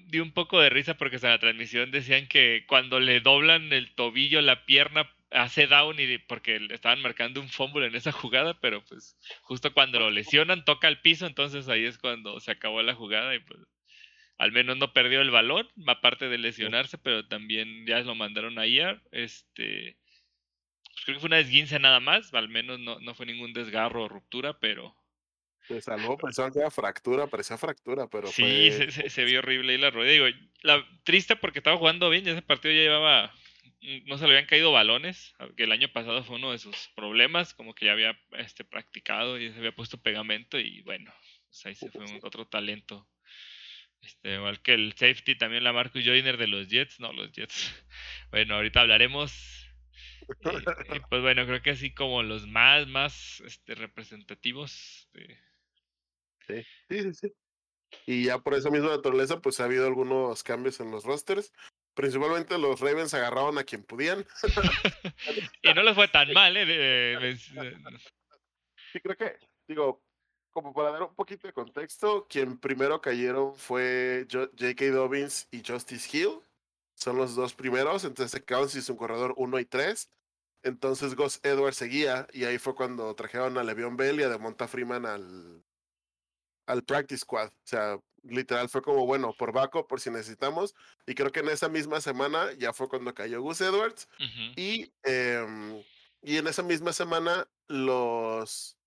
di 0.06 0.20
un 0.20 0.32
poco 0.32 0.62
de 0.62 0.70
risa 0.70 0.98
porque 0.98 1.16
en 1.16 1.24
la 1.24 1.40
transmisión 1.40 1.90
decían 1.90 2.28
que 2.28 2.64
cuando 2.68 3.00
le 3.00 3.22
doblan 3.22 3.74
el 3.74 3.96
tobillo, 3.96 4.40
la 4.44 4.68
pierna, 4.68 5.12
hace 5.32 5.66
down 5.66 6.00
y 6.00 6.20
porque 6.20 6.68
estaban 6.70 7.02
marcando 7.02 7.42
un 7.42 7.50
fumble 7.50 7.88
en 7.88 7.96
esa 7.96 8.12
jugada, 8.12 8.60
pero 8.62 8.86
pues 8.86 9.18
justo 9.42 9.74
cuando 9.74 10.00
lo 10.00 10.12
lesionan 10.12 10.64
toca 10.64 10.88
el 10.90 11.02
piso, 11.02 11.26
entonces 11.26 11.68
ahí 11.70 11.86
es 11.86 11.98
cuando 11.98 12.40
se 12.40 12.52
acabó 12.52 12.84
la 12.84 12.94
jugada 12.94 13.34
y 13.34 13.40
pues 13.40 13.60
al 14.38 14.52
menos 14.52 14.78
no 14.78 14.94
perdió 14.94 15.22
el 15.22 15.32
balón, 15.32 15.68
aparte 15.88 16.30
de 16.30 16.38
lesionarse, 16.38 17.00
pero 17.00 17.28
también 17.28 17.88
ya 17.88 18.00
lo 18.02 18.14
mandaron 18.14 18.60
a 18.60 18.68
IR, 18.68 19.02
este 19.12 19.98
pues, 20.84 21.04
creo 21.04 21.16
que 21.16 21.22
fue 21.22 21.30
una 21.30 21.38
desguince 21.38 21.80
nada 21.80 22.00
más, 22.00 22.32
al 22.36 22.48
menos 22.48 22.80
no, 22.80 23.00
no 23.00 23.16
fue 23.16 23.26
ningún 23.26 23.54
desgarro 23.54 24.04
o 24.04 24.08
ruptura, 24.08 24.60
pero 24.60 24.96
se 25.67 25.81
salvó, 25.81 26.17
pensaba 26.17 26.51
que 26.51 26.59
era 26.59 26.71
fractura, 26.71 27.27
parecía 27.27 27.57
fractura, 27.57 28.07
pero. 28.07 28.27
Sí, 28.27 28.71
se, 28.71 29.09
se, 29.09 29.25
vio 29.25 29.39
horrible 29.39 29.74
ahí 29.74 29.77
la 29.77 29.89
rueda. 29.89 30.12
Digo, 30.12 30.25
la, 30.62 30.86
triste 31.03 31.36
porque 31.36 31.59
estaba 31.59 31.77
jugando 31.77 32.09
bien 32.09 32.25
y 32.25 32.31
ese 32.31 32.41
partido 32.41 32.74
ya 32.74 32.81
llevaba 32.81 33.33
no 34.05 34.17
se 34.17 34.25
le 34.25 34.33
habían 34.33 34.47
caído 34.47 34.71
balones, 34.71 35.36
que 35.55 35.63
el 35.63 35.71
año 35.71 35.88
pasado 35.89 36.24
fue 36.24 36.38
uno 36.38 36.51
de 36.51 36.57
sus 36.57 36.89
problemas, 36.95 37.53
como 37.53 37.74
que 37.75 37.86
ya 37.86 37.91
había 37.91 38.19
este, 38.31 38.63
practicado 38.63 39.39
y 39.39 39.51
se 39.51 39.57
había 39.57 39.75
puesto 39.75 40.01
pegamento 40.01 40.59
y 40.59 40.81
bueno, 40.81 41.13
pues 41.47 41.65
ahí 41.65 41.75
se 41.75 41.89
fue 41.91 42.05
otro 42.24 42.47
talento. 42.47 43.07
Este, 44.01 44.36
igual 44.36 44.62
que 44.62 44.74
el 44.74 44.93
safety 44.93 45.36
también 45.36 45.63
la 45.63 45.74
Marcus 45.74 46.03
Joyner 46.05 46.38
de 46.38 46.47
los 46.47 46.67
Jets, 46.67 47.00
no 47.00 47.13
los 47.13 47.31
Jets. 47.31 47.74
Bueno, 48.31 48.55
ahorita 48.55 48.81
hablaremos. 48.81 49.65
Y, 50.93 51.00
pues 51.09 51.21
bueno, 51.21 51.45
creo 51.45 51.62
que 51.62 51.69
así 51.71 51.93
como 51.93 52.21
los 52.21 52.45
más, 52.45 52.88
más 52.88 53.41
este, 53.45 53.74
representativos. 53.74 55.09
Sí, 56.48 56.63
sí, 56.89 57.13
sí. 57.13 57.34
Y 58.06 58.25
ya 58.25 58.39
por 58.39 58.54
esa 58.54 58.70
misma 58.70 58.89
naturaleza, 58.89 59.42
pues 59.42 59.60
ha 59.60 59.66
habido 59.66 59.88
algunos 59.88 60.44
cambios 60.44 60.80
en 60.80 60.92
los 60.92 61.04
rosters. 61.04 61.54
Principalmente 61.94 62.58
los 62.58 62.80
Ravens 62.80 63.13
agarraron 63.13 63.58
a 63.58 63.63
quien 63.63 63.84
podían. 63.84 64.25
y 65.62 65.74
no 65.74 65.84
les 65.84 65.96
fue 65.96 66.08
tan 66.08 66.32
mal, 66.34 66.56
¿eh? 66.56 67.38
sí, 68.92 69.00
creo 69.00 69.18
que, 69.18 69.38
digo, 69.68 70.04
como 70.51 70.74
para 70.74 70.92
dar 70.92 71.04
un 71.04 71.16
poquito 71.16 71.48
de 71.48 71.54
contexto, 71.54 72.27
quien 72.30 72.58
primero 72.60 73.01
cayeron 73.01 73.56
fue 73.56 74.27
J.K. 74.32 74.86
Dobbins 74.92 75.48
y 75.51 75.63
Justice 75.66 76.16
Hill. 76.16 76.39
Son 76.96 77.18
los 77.18 77.36
dos 77.36 77.54
primeros, 77.54 78.06
entonces 78.06 78.32
se 78.32 78.44
quedaron 78.44 78.70
sin 78.70 78.82
su 78.82 78.96
corredor 78.96 79.34
1 79.38 79.60
y 79.60 79.66
3. 79.66 80.10
Entonces 80.63 81.16
Gus 81.16 81.39
Edwards 81.44 81.77
seguía 81.77 82.27
y 82.34 82.46
ahí 82.46 82.58
fue 82.58 82.75
cuando 82.75 83.13
trajeron 83.16 83.58
a 83.58 83.63
Le'Veon 83.63 83.98
Bell 83.98 84.20
y 84.20 84.24
a 84.24 84.30
Demonta 84.30 84.68
Freeman 84.68 85.06
al, 85.06 85.63
al 86.67 86.83
practice 86.83 87.21
squad. 87.21 87.47
O 87.47 87.67
sea, 87.67 87.97
literal 88.24 88.69
fue 88.69 88.81
como, 88.81 89.05
bueno, 89.05 89.33
por 89.33 89.51
Baco, 89.51 89.88
por 89.88 90.00
si 90.00 90.09
necesitamos. 90.12 90.75
Y 91.05 91.15
creo 91.15 91.31
que 91.31 91.39
en 91.39 91.50
esa 91.50 91.69
misma 91.69 92.01
semana 92.01 92.51
ya 92.57 92.74
fue 92.74 92.88
cuando 92.88 93.13
cayó 93.13 93.41
Gus 93.41 93.62
Edwards. 93.62 94.07
y, 94.55 94.91
eh, 95.03 95.83
y 96.21 96.38
en 96.38 96.47
esa 96.47 96.63
misma 96.63 96.93
semana 96.93 97.47
los, 97.67 98.77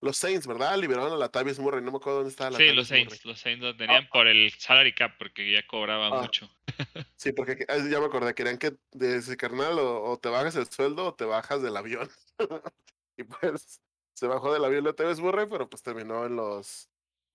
los 0.00 0.16
Saints, 0.16 0.46
¿verdad? 0.46 0.78
Liberaron 0.78 1.12
a 1.12 1.16
la 1.16 1.28
Tavis 1.28 1.58
Murray. 1.58 1.82
No 1.82 1.90
me 1.90 1.96
acuerdo 1.96 2.18
dónde 2.18 2.30
estaba 2.30 2.50
la 2.50 2.58
Sí, 2.58 2.72
los 2.72 2.88
Saints. 2.88 3.24
Los 3.24 3.40
Saints 3.40 3.64
lo 3.64 3.76
tenían 3.76 4.08
por 4.08 4.26
el 4.26 4.52
salary 4.52 4.94
cap 4.94 5.12
porque 5.18 5.50
ya 5.50 5.66
cobraba 5.66 6.06
ah. 6.08 6.22
mucho. 6.22 6.48
sí, 7.16 7.32
porque 7.32 7.64
ah, 7.68 7.78
ya 7.78 8.00
me 8.00 8.06
acordé. 8.06 8.34
Querían 8.34 8.58
que 8.58 8.74
de 8.92 9.16
ese 9.16 9.36
carnal 9.36 9.78
o, 9.78 10.18
te 10.18 10.28
bajas 10.28 10.56
el 10.56 10.70
sueldo 10.70 11.06
o 11.06 11.14
te 11.14 11.24
bajas 11.24 11.62
del 11.62 11.76
avión. 11.76 12.08
y 13.16 13.24
pues 13.24 13.80
se 14.12 14.26
bajó 14.26 14.52
del 14.52 14.64
avión 14.64 14.84
la 14.84 14.92
Tavis 14.92 15.20
Murray, 15.20 15.46
pero 15.50 15.68
pues 15.68 15.82
terminó 15.82 16.26
en 16.26 16.36
los 16.36 16.88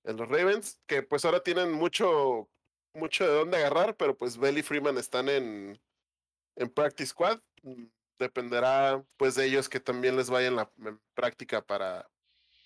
en 0.04 0.18
los 0.18 0.28
Ravens, 0.28 0.80
que 0.88 1.04
pues 1.04 1.26
ahora 1.26 1.42
tienen 1.42 1.72
mucho, 1.72 2.50
mucho 2.94 3.26
de 3.26 3.34
dónde 3.34 3.58
agarrar, 3.58 3.96
pero 3.96 4.18
pues 4.18 4.38
Bell 4.38 4.58
y 4.58 4.64
Freeman 4.64 4.98
están 4.98 5.30
en, 5.30 5.80
en 6.56 6.70
Practice 6.70 7.12
Squad. 7.12 7.40
Mm, 7.64 7.86
dependerá 8.18 9.04
pues 9.18 9.36
de 9.36 9.46
ellos 9.46 9.70
que 9.70 9.80
también 9.80 10.18
les 10.18 10.30
vaya 10.30 10.48
en 10.48 10.58
la 10.58 10.70
práctica 11.14 11.62
para 11.62 12.10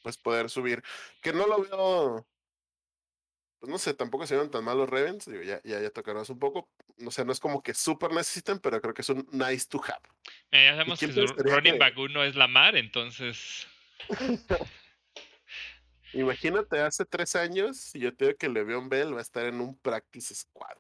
pues 0.02 0.18
poder 0.18 0.50
subir. 0.50 0.84
Que 1.22 1.32
no 1.32 1.48
lo 1.48 1.62
veo, 1.62 2.28
pues 3.60 3.72
no 3.72 3.78
sé, 3.78 3.94
tampoco 3.94 4.28
se 4.28 4.36
ven 4.36 4.52
tan 4.52 4.64
mal 4.64 4.78
los 4.78 4.90
Ravens, 4.90 5.26
ya, 5.26 5.62
ya, 5.64 5.80
ya 5.80 5.90
tocarás 5.90 6.30
un 6.30 6.38
poco. 6.38 6.70
No 6.98 7.12
sé, 7.12 7.24
no 7.24 7.32
es 7.32 7.40
como 7.40 7.64
que 7.64 7.74
súper 7.74 8.12
necesiten, 8.12 8.60
pero 8.60 8.82
creo 8.82 8.94
que 8.94 9.04
es 9.04 9.10
un 9.10 9.26
nice 9.32 9.68
to 9.70 9.82
have. 9.84 10.02
ya 10.52 10.76
sabemos 10.76 11.00
que 11.00 11.08
running 11.08 11.80
back 11.80 11.98
uno 11.98 12.24
es 12.24 12.36
la 12.36 12.48
mar, 12.48 12.76
entonces... 12.76 13.66
Imagínate 16.14 16.80
hace 16.80 17.06
tres 17.06 17.36
años, 17.36 17.94
y 17.96 18.00
yo 18.00 18.16
te 18.16 18.26
digo 18.26 18.38
que 18.38 18.50
Le'Veon 18.50 18.88
Bell 18.88 19.14
va 19.14 19.20
a 19.20 19.24
estar 19.24 19.46
en 19.46 19.60
un 19.60 19.78
practice 19.78 20.36
squad. 20.36 20.78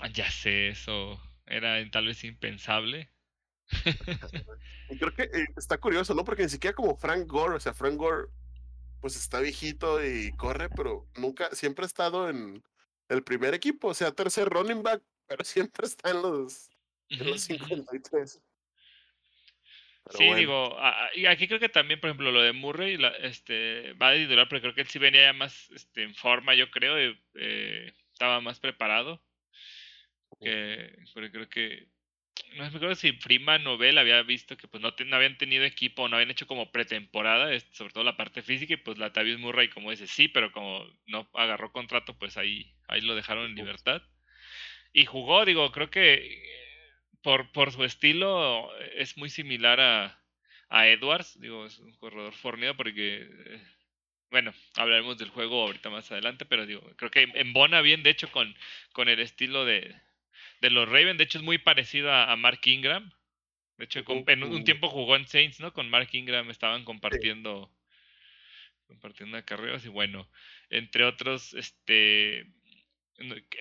Ah, 0.00 0.08
ya 0.08 0.30
sé, 0.30 0.68
eso 0.68 1.20
era 1.46 1.78
tal 1.90 2.06
vez 2.06 2.24
impensable. 2.24 3.10
y 4.90 4.98
creo 4.98 5.14
que 5.14 5.22
eh, 5.24 5.46
está 5.56 5.78
curioso, 5.78 6.14
¿no? 6.14 6.24
Porque 6.24 6.42
ni 6.42 6.48
siquiera 6.48 6.74
como 6.74 6.96
Frank 6.96 7.26
Gore, 7.26 7.56
o 7.56 7.60
sea, 7.60 7.74
Frank 7.74 7.96
Gore, 7.96 8.28
pues 9.00 9.16
está 9.16 9.40
viejito 9.40 10.04
y 10.04 10.32
corre, 10.32 10.70
pero 10.70 11.06
nunca, 11.16 11.54
siempre 11.54 11.84
ha 11.84 11.86
estado 11.86 12.30
en 12.30 12.62
el 13.08 13.22
primer 13.22 13.52
equipo, 13.52 13.88
o 13.88 13.94
sea, 13.94 14.12
tercer 14.12 14.48
running 14.48 14.82
back, 14.82 15.02
pero 15.26 15.44
siempre 15.44 15.86
está 15.86 16.10
en 16.10 16.22
los, 16.22 16.70
en 17.10 17.30
los 17.30 17.42
53 17.42 18.42
sí, 20.10 20.34
digo, 20.34 20.76
y 21.14 21.26
aquí 21.26 21.46
creo 21.46 21.60
que 21.60 21.68
también, 21.68 22.00
por 22.00 22.10
ejemplo, 22.10 22.30
lo 22.30 22.42
de 22.42 22.52
Murray 22.52 22.98
este, 23.22 23.92
va 23.94 24.10
a 24.10 24.14
titular, 24.14 24.48
pero 24.48 24.60
creo 24.60 24.74
que 24.74 24.82
él 24.82 24.88
sí 24.88 24.98
venía 24.98 25.22
ya 25.22 25.32
más 25.32 25.70
este, 25.70 26.02
en 26.02 26.14
forma, 26.14 26.54
yo 26.54 26.70
creo, 26.70 26.96
eh, 27.34 27.92
estaba 28.12 28.40
más 28.40 28.60
preparado. 28.60 29.22
Que, 30.40 30.92
porque 31.14 31.30
creo 31.30 31.48
que, 31.48 31.86
no 32.56 32.62
me 32.62 32.66
acuerdo 32.66 32.94
si 32.94 33.12
Freeman 33.12 33.66
o 33.66 33.78
Bell 33.78 33.98
había 33.98 34.22
visto 34.22 34.56
que 34.56 34.68
pues 34.68 34.82
no, 34.82 34.92
no 35.06 35.16
habían 35.16 35.38
tenido 35.38 35.64
equipo, 35.64 36.08
no 36.08 36.16
habían 36.16 36.30
hecho 36.30 36.46
como 36.46 36.70
pretemporada, 36.70 37.58
sobre 37.72 37.92
todo 37.92 38.04
la 38.04 38.16
parte 38.16 38.42
física, 38.42 38.74
y 38.74 38.78
pues 38.78 38.98
la 38.98 39.12
Tavis 39.12 39.38
Murray, 39.38 39.68
como 39.68 39.90
dice, 39.90 40.06
sí, 40.06 40.28
pero 40.28 40.52
como 40.52 40.84
no 41.06 41.28
agarró 41.34 41.72
contrato, 41.72 42.18
pues 42.18 42.36
ahí, 42.36 42.74
ahí 42.88 43.00
lo 43.00 43.14
dejaron 43.14 43.46
en 43.46 43.54
libertad. 43.54 44.02
Y 44.92 45.06
jugó, 45.06 45.44
digo, 45.44 45.72
creo 45.72 45.90
que 45.90 46.63
por, 47.24 47.50
por 47.52 47.72
su 47.72 47.82
estilo 47.84 48.70
es 48.96 49.16
muy 49.16 49.30
similar 49.30 49.80
a, 49.80 50.22
a 50.68 50.86
Edwards. 50.88 51.40
Digo, 51.40 51.64
es 51.64 51.78
un 51.78 51.96
corredor 51.96 52.34
fornido 52.34 52.76
porque, 52.76 53.26
eh, 53.46 53.62
bueno, 54.30 54.52
hablaremos 54.76 55.16
del 55.16 55.30
juego 55.30 55.62
ahorita 55.62 55.88
más 55.88 56.12
adelante, 56.12 56.44
pero 56.44 56.66
digo, 56.66 56.82
creo 56.96 57.10
que 57.10 57.22
embona 57.34 57.80
bien, 57.80 58.02
de 58.02 58.10
hecho, 58.10 58.30
con, 58.30 58.54
con 58.92 59.08
el 59.08 59.20
estilo 59.20 59.64
de, 59.64 59.96
de 60.60 60.70
los 60.70 60.86
Ravens. 60.86 61.16
De 61.16 61.24
hecho, 61.24 61.38
es 61.38 61.44
muy 61.44 61.56
parecido 61.56 62.12
a, 62.12 62.36
Mark 62.36 62.60
Ingram. 62.64 63.10
De 63.78 63.86
hecho, 63.86 64.04
en 64.06 64.44
un, 64.44 64.64
tiempo 64.64 64.90
jugó 64.90 65.16
en 65.16 65.26
Saints, 65.26 65.60
¿no? 65.60 65.72
Con 65.72 65.88
Mark 65.88 66.10
Ingram 66.12 66.50
estaban 66.50 66.84
compartiendo, 66.84 67.72
compartiendo 68.86 69.42
carreras 69.46 69.84
y 69.86 69.88
bueno, 69.88 70.28
entre 70.68 71.04
otros, 71.04 71.54
este 71.54 72.46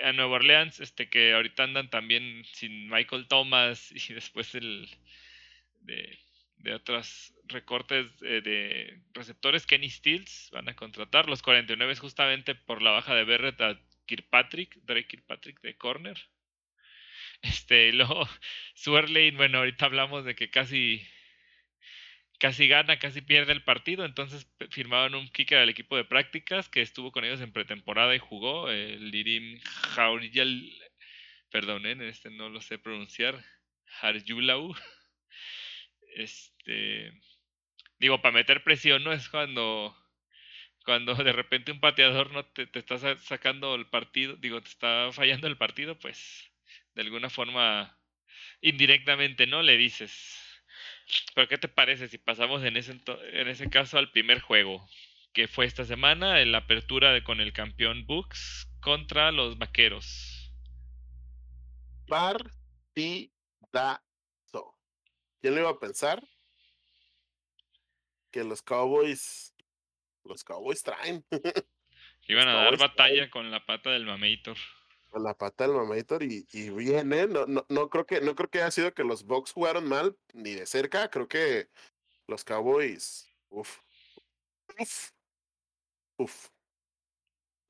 a 0.04 0.14
Nueva 0.14 0.36
Orleans, 0.36 0.80
este 0.80 1.10
que 1.10 1.34
ahorita 1.34 1.64
andan 1.64 1.90
también 1.90 2.44
sin 2.46 2.90
Michael 2.90 3.28
Thomas 3.28 3.92
y 4.10 4.14
después 4.14 4.56
el 4.56 4.90
de, 5.82 6.18
de 6.58 6.74
otros 6.74 7.34
recortes 7.48 8.20
de, 8.20 9.02
receptores, 9.14 9.66
Kenny 9.66 9.90
Stills 9.90 10.50
van 10.52 10.70
a 10.70 10.76
contratar 10.76 11.28
los 11.28 11.42
49 11.42 11.96
justamente 11.98 12.56
por 12.56 12.82
la 12.82 12.92
baja 12.92 13.14
de 13.16 13.26
Berrett 13.26 13.62
a 13.62 13.80
Kirkpatrick, 14.06 14.76
Drake 14.84 15.08
Kirkpatrick 15.08 15.62
de 15.62 15.78
corner. 15.78 16.18
Este, 17.42 17.90
y 17.90 17.92
luego 17.92 18.28
Swirley, 18.76 19.32
bueno, 19.32 19.60
ahorita 19.60 19.86
hablamos 19.86 20.24
de 20.26 20.36
que 20.36 20.50
casi 20.50 21.06
casi 22.44 22.68
gana, 22.68 23.00
casi 23.00 23.22
pierde 23.22 23.54
el 23.54 23.64
partido, 23.64 24.04
entonces 24.04 24.46
firmaron 24.70 25.16
un 25.16 25.30
kicker 25.30 25.60
al 25.60 25.70
equipo 25.70 25.96
de 25.96 26.04
prácticas 26.04 26.68
que 26.68 26.82
estuvo 26.82 27.14
con 27.14 27.24
ellos 27.24 27.40
en 27.40 27.54
pretemporada 27.54 28.14
y 28.14 28.20
jugó, 28.20 28.70
el 28.70 29.12
Lirim 29.12 29.62
Jauriel, 29.96 30.70
perdonen, 31.50 32.02
este 32.02 32.32
no 32.32 32.50
lo 32.50 32.60
sé 32.60 32.78
pronunciar, 32.78 33.42
Harjulau. 34.02 34.76
Este, 36.16 37.12
digo, 37.98 38.22
para 38.22 38.36
meter 38.36 38.64
presión, 38.64 39.04
¿no? 39.04 39.14
Es 39.14 39.30
cuando, 39.30 39.98
cuando 40.86 41.16
de 41.16 41.32
repente 41.32 41.72
un 41.72 41.80
pateador 41.80 42.32
no 42.32 42.46
te, 42.46 42.68
te 42.68 42.80
está 42.80 43.18
sacando 43.20 43.74
el 43.74 43.88
partido, 43.88 44.36
digo, 44.36 44.62
te 44.62 44.70
está 44.70 45.12
fallando 45.12 45.48
el 45.48 45.58
partido, 45.58 45.98
pues 45.98 46.52
de 46.94 47.02
alguna 47.02 47.32
forma 47.32 47.98
indirectamente, 48.62 49.48
¿no? 49.48 49.64
Le 49.64 49.76
dices, 49.78 50.43
pero 51.36 51.48
¿qué 51.48 51.58
te 51.58 51.68
parece 51.68 52.08
si 52.08 52.18
pasamos 52.18 52.64
en 52.64 52.78
ese, 52.78 53.00
en 53.34 53.48
ese 53.48 53.70
caso 53.70 53.98
al 53.98 54.12
primer 54.12 54.42
juego? 54.42 54.88
Que 55.34 55.48
fue 55.48 55.66
esta 55.66 55.86
semana, 55.86 56.42
en 56.42 56.52
la 56.52 56.60
apertura 56.60 57.12
de, 57.12 57.24
con 57.24 57.42
el 57.42 57.54
campeón 57.54 58.06
Bucks 58.06 58.70
contra 58.82 59.32
los 59.32 59.58
vaqueros. 59.58 60.52
Partidazo. 62.08 63.24
¿Quién 65.42 65.56
le 65.56 65.62
iba 65.62 65.72
a 65.72 65.80
pensar? 65.80 66.24
Que 68.32 68.44
los 68.44 68.62
Cowboys. 68.62 69.56
Los 70.24 70.44
Cowboys 70.44 70.84
traen. 70.84 71.26
Iban 72.28 72.48
a 72.48 72.54
dar 72.54 72.78
batalla 72.78 73.30
con 73.30 73.52
la 73.52 73.66
pata 73.66 73.92
del 73.92 74.06
Mameitor 74.06 74.58
la 75.20 75.34
pata 75.38 75.66
del 75.68 75.76
Mamator 75.76 76.24
y, 76.24 76.48
y 76.52 76.70
bien, 76.72 77.14
¿eh? 77.14 77.28
No, 77.28 77.46
no, 77.48 77.66
no, 77.70 77.90
creo 77.90 78.06
que, 78.06 78.22
no 78.22 78.36
creo 78.36 78.50
que 78.50 78.60
haya 78.62 78.72
sido 78.72 78.94
que 78.94 79.04
los 79.04 79.26
Bucks 79.26 79.52
jugaron 79.54 79.88
mal, 79.88 80.18
ni 80.34 80.54
de 80.54 80.66
cerca. 80.66 81.10
Creo 81.10 81.28
que 81.28 81.70
los 82.28 82.44
Cowboys. 82.46 83.28
Uf. 83.50 83.80
Uf. 84.80 85.12
Uf. 86.18 86.50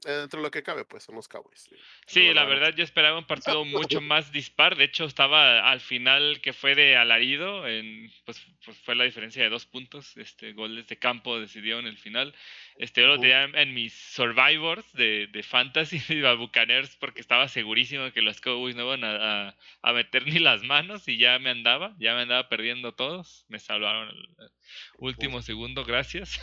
Dentro 0.03 0.39
de 0.39 0.43
lo 0.43 0.51
que 0.51 0.63
cabe, 0.63 0.85
pues 0.85 1.03
son 1.03 1.15
los 1.15 1.27
Cowboys. 1.27 1.69
Sí, 2.05 2.33
la 2.33 2.45
verdad 2.45 2.73
yo 2.75 2.83
esperaba 2.83 3.17
un 3.17 3.25
partido 3.25 3.63
mucho 3.65 4.01
más 4.01 4.31
dispar. 4.31 4.75
De 4.75 4.85
hecho, 4.85 5.05
estaba 5.05 5.69
al 5.69 5.79
final 5.79 6.41
que 6.41 6.53
fue 6.53 6.75
de 6.75 6.95
alarido. 6.95 7.67
En, 7.67 8.11
pues, 8.25 8.41
pues 8.65 8.77
fue 8.79 8.95
la 8.95 9.03
diferencia 9.03 9.43
de 9.43 9.49
dos 9.49 9.65
puntos. 9.65 10.17
Este 10.17 10.53
goles 10.53 10.87
de 10.87 10.97
campo 10.97 11.39
decidió 11.39 11.79
en 11.79 11.87
el 11.87 11.97
final. 11.97 12.33
Este, 12.77 13.01
yo 13.01 13.07
lo 13.07 13.19
tenía 13.19 13.43
en 13.43 13.73
mis 13.73 13.93
survivors 13.93 14.91
de, 14.93 15.27
de 15.27 15.43
Fantasy 15.43 15.99
de 16.13 16.35
Buccaneers 16.35 16.95
porque 16.97 17.21
estaba 17.21 17.47
segurísimo 17.47 18.11
que 18.11 18.21
los 18.21 18.41
Cowboys 18.41 18.75
no 18.75 18.83
iban 18.83 19.03
a, 19.03 19.55
a, 19.81 19.93
meter 19.93 20.25
ni 20.25 20.39
las 20.39 20.63
manos 20.63 21.07
y 21.07 21.17
ya 21.17 21.39
me 21.39 21.49
andaba, 21.49 21.95
ya 21.99 22.15
me 22.15 22.21
andaba 22.21 22.49
perdiendo 22.49 22.93
todos. 22.93 23.45
Me 23.47 23.59
salvaron 23.59 24.09
el 24.09 24.51
último 24.97 25.41
segundo, 25.41 25.85
gracias. 25.85 26.39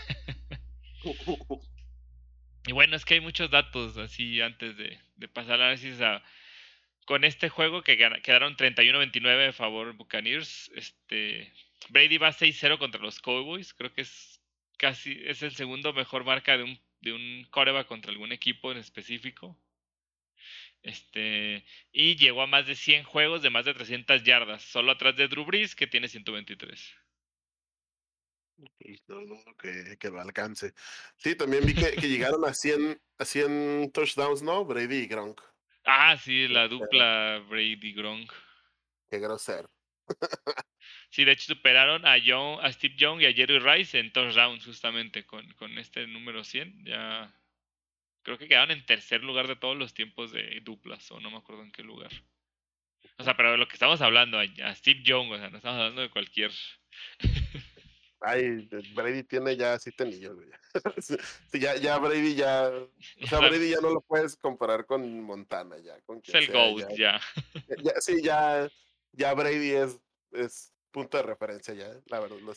Y 2.67 2.73
bueno, 2.73 2.97
es 2.97 3.05
que 3.05 3.14
hay 3.14 3.21
muchos 3.21 3.50
datos 3.50 3.97
así 3.97 4.40
antes 4.40 4.76
de, 4.76 4.99
pasar 5.33 5.55
al 5.55 5.62
análisis 5.62 6.00
a, 6.00 6.23
con 7.07 7.25
este 7.25 7.49
juego 7.49 7.83
que 7.83 7.97
quedaron 7.97 8.57
31-29 8.57 9.49
a 9.49 9.52
favor 9.52 9.95
Buccaneers. 9.95 10.71
Este, 10.75 11.52
Brady 11.88 12.19
va 12.19 12.33
6-0 12.33 12.79
contra 12.79 13.00
los 13.00 13.21
Cowboys. 13.21 13.75
Creo 13.75 13.93
que 13.93 14.02
es 14.02 14.40
casi 14.79 15.21
es 15.25 15.43
el 15.43 15.52
segundo 15.52 15.93
mejor 15.93 16.25
marca 16.25 16.57
de 16.57 16.64
un 16.64 16.81
de 17.00 17.12
un 17.12 17.47
coreback 17.50 17.87
contra 17.87 18.12
algún 18.12 18.33
equipo 18.33 18.73
en 18.73 18.79
específico. 18.79 19.59
Este, 20.83 21.64
y 21.93 22.17
llegó 22.17 22.43
a 22.43 22.47
más 22.47 22.67
de 22.67 22.75
100 22.75 23.05
juegos 23.05 23.43
de 23.43 23.50
más 23.50 23.64
de 23.64 23.75
300 23.75 24.23
yardas, 24.23 24.62
solo 24.62 24.93
atrás 24.93 25.17
de 25.17 25.29
Drew 25.29 25.45
Brees 25.45 25.75
que 25.75 25.87
tiene 25.87 26.09
123 26.09 27.00
que, 29.59 29.97
que 29.99 30.09
lo 30.09 30.21
alcance. 30.21 30.73
Sí, 31.17 31.35
también 31.35 31.64
vi 31.67 31.75
que, 31.75 31.93
que 31.93 32.09
llegaron 32.09 32.45
a 32.45 32.55
100, 32.55 33.00
a 33.19 33.25
100 33.25 33.93
touchdowns, 33.93 34.43
¿no? 34.43 34.64
Brady 34.64 34.99
y 34.99 35.07
Gronk. 35.07 35.40
Ah, 35.85 36.17
sí, 36.17 36.47
la 36.49 36.69
dupla 36.69 37.43
Brady-Gronk. 37.49 38.33
Qué 39.11 39.19
grosero. 39.19 39.71
sí, 41.11 41.25
de 41.25 41.33
hecho 41.33 41.55
superaron 41.55 42.07
a, 42.07 42.17
John, 42.25 42.59
a 42.62 42.73
Steve 42.73 42.95
Young 42.97 43.23
y 43.23 43.26
a 43.26 43.33
Jerry 43.33 43.59
Rice 43.59 43.99
en 43.99 44.12
touchdowns 44.12 44.64
justamente 44.64 45.25
con, 45.25 45.50
con 45.55 45.79
este 45.79 46.07
número 46.07 46.45
100. 46.45 46.85
Ya 46.85 47.35
creo 48.23 48.38
que 48.38 48.49
quedaron 48.49 48.71
en 48.71 48.85
tercer 48.85 49.23
lugar 49.25 49.49
de 49.49 49.57
todos 49.57 49.76
los 49.76 49.95
tiempos 49.95 50.33
de 50.33 50.61
duplas, 50.62 51.11
o 51.11 51.21
no 51.21 51.31
me 51.31 51.38
acuerdo 51.38 51.62
en 51.62 51.73
qué 51.73 51.83
lugar. 51.83 52.12
O 53.19 53.25
sea, 53.25 53.37
pero 53.37 53.52
de 53.52 53.59
lo 53.59 53.69
que 53.69 53.75
estamos 53.75 54.00
hablando, 54.00 54.38
a 54.38 54.75
Steve 54.75 55.02
Young, 55.02 55.33
o 55.33 55.38
sea, 55.38 55.50
no 55.50 55.57
estamos 55.57 55.79
hablando 55.79 56.02
de 56.02 56.11
cualquier 56.11 56.52
Ay, 58.20 58.68
Brady 58.94 59.22
tiene 59.22 59.56
ya 59.56 59.78
siete 59.78 60.04
niños, 60.04 60.34
güey. 60.34 60.48
ya, 61.54 61.76
ya 61.76 61.98
Brady 61.98 62.34
ya. 62.34 62.70
O 63.22 63.26
sea, 63.26 63.38
Brady 63.38 63.70
ya 63.70 63.80
no 63.80 63.90
lo 63.90 64.00
puedes 64.02 64.36
comparar 64.36 64.84
con 64.84 65.22
Montana, 65.22 65.78
ya. 65.78 65.98
Con 66.02 66.20
es 66.24 66.34
el 66.34 66.48
GOAT, 66.48 66.90
ya. 66.96 67.20
ya. 67.82 68.00
Sí, 68.00 68.22
ya, 68.22 68.70
ya 69.12 69.34
Brady 69.34 69.70
es, 69.70 69.98
es 70.32 70.72
punto 70.90 71.16
de 71.16 71.22
referencia 71.22 71.74
ya, 71.74 71.88
la 72.06 72.20
verdad. 72.20 72.36
Lo, 72.40 72.54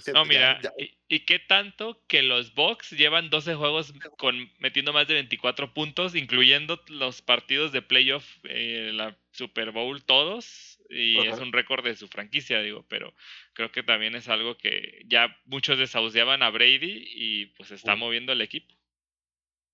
siento, 0.00 0.20
no, 0.20 0.24
mira, 0.24 0.60
Y, 1.08 1.20
qué 1.20 1.38
tanto 1.38 2.00
que 2.06 2.22
los 2.22 2.54
Bucks 2.54 2.90
llevan 2.90 3.30
12 3.30 3.54
juegos 3.54 3.92
con 4.16 4.50
metiendo 4.58 4.92
más 4.92 5.06
de 5.08 5.14
24 5.14 5.74
puntos, 5.74 6.14
incluyendo 6.14 6.80
los 6.88 7.22
partidos 7.22 7.72
de 7.72 7.82
playoff, 7.82 8.24
eh, 8.44 8.90
la 8.94 9.16
Super 9.32 9.72
Bowl, 9.72 10.02
todos? 10.02 10.71
Y 10.92 11.18
es 11.26 11.38
un 11.38 11.52
récord 11.52 11.84
de 11.84 11.96
su 11.96 12.08
franquicia, 12.08 12.60
digo, 12.60 12.84
pero 12.88 13.14
creo 13.54 13.72
que 13.72 13.82
también 13.82 14.14
es 14.14 14.28
algo 14.28 14.56
que 14.56 15.02
ya 15.06 15.36
muchos 15.46 15.78
desahuciaban 15.78 16.42
a 16.42 16.50
Brady 16.50 17.04
y 17.14 17.46
pues 17.46 17.70
está 17.70 17.96
moviendo 17.96 18.32
el 18.32 18.40
equipo. 18.40 18.74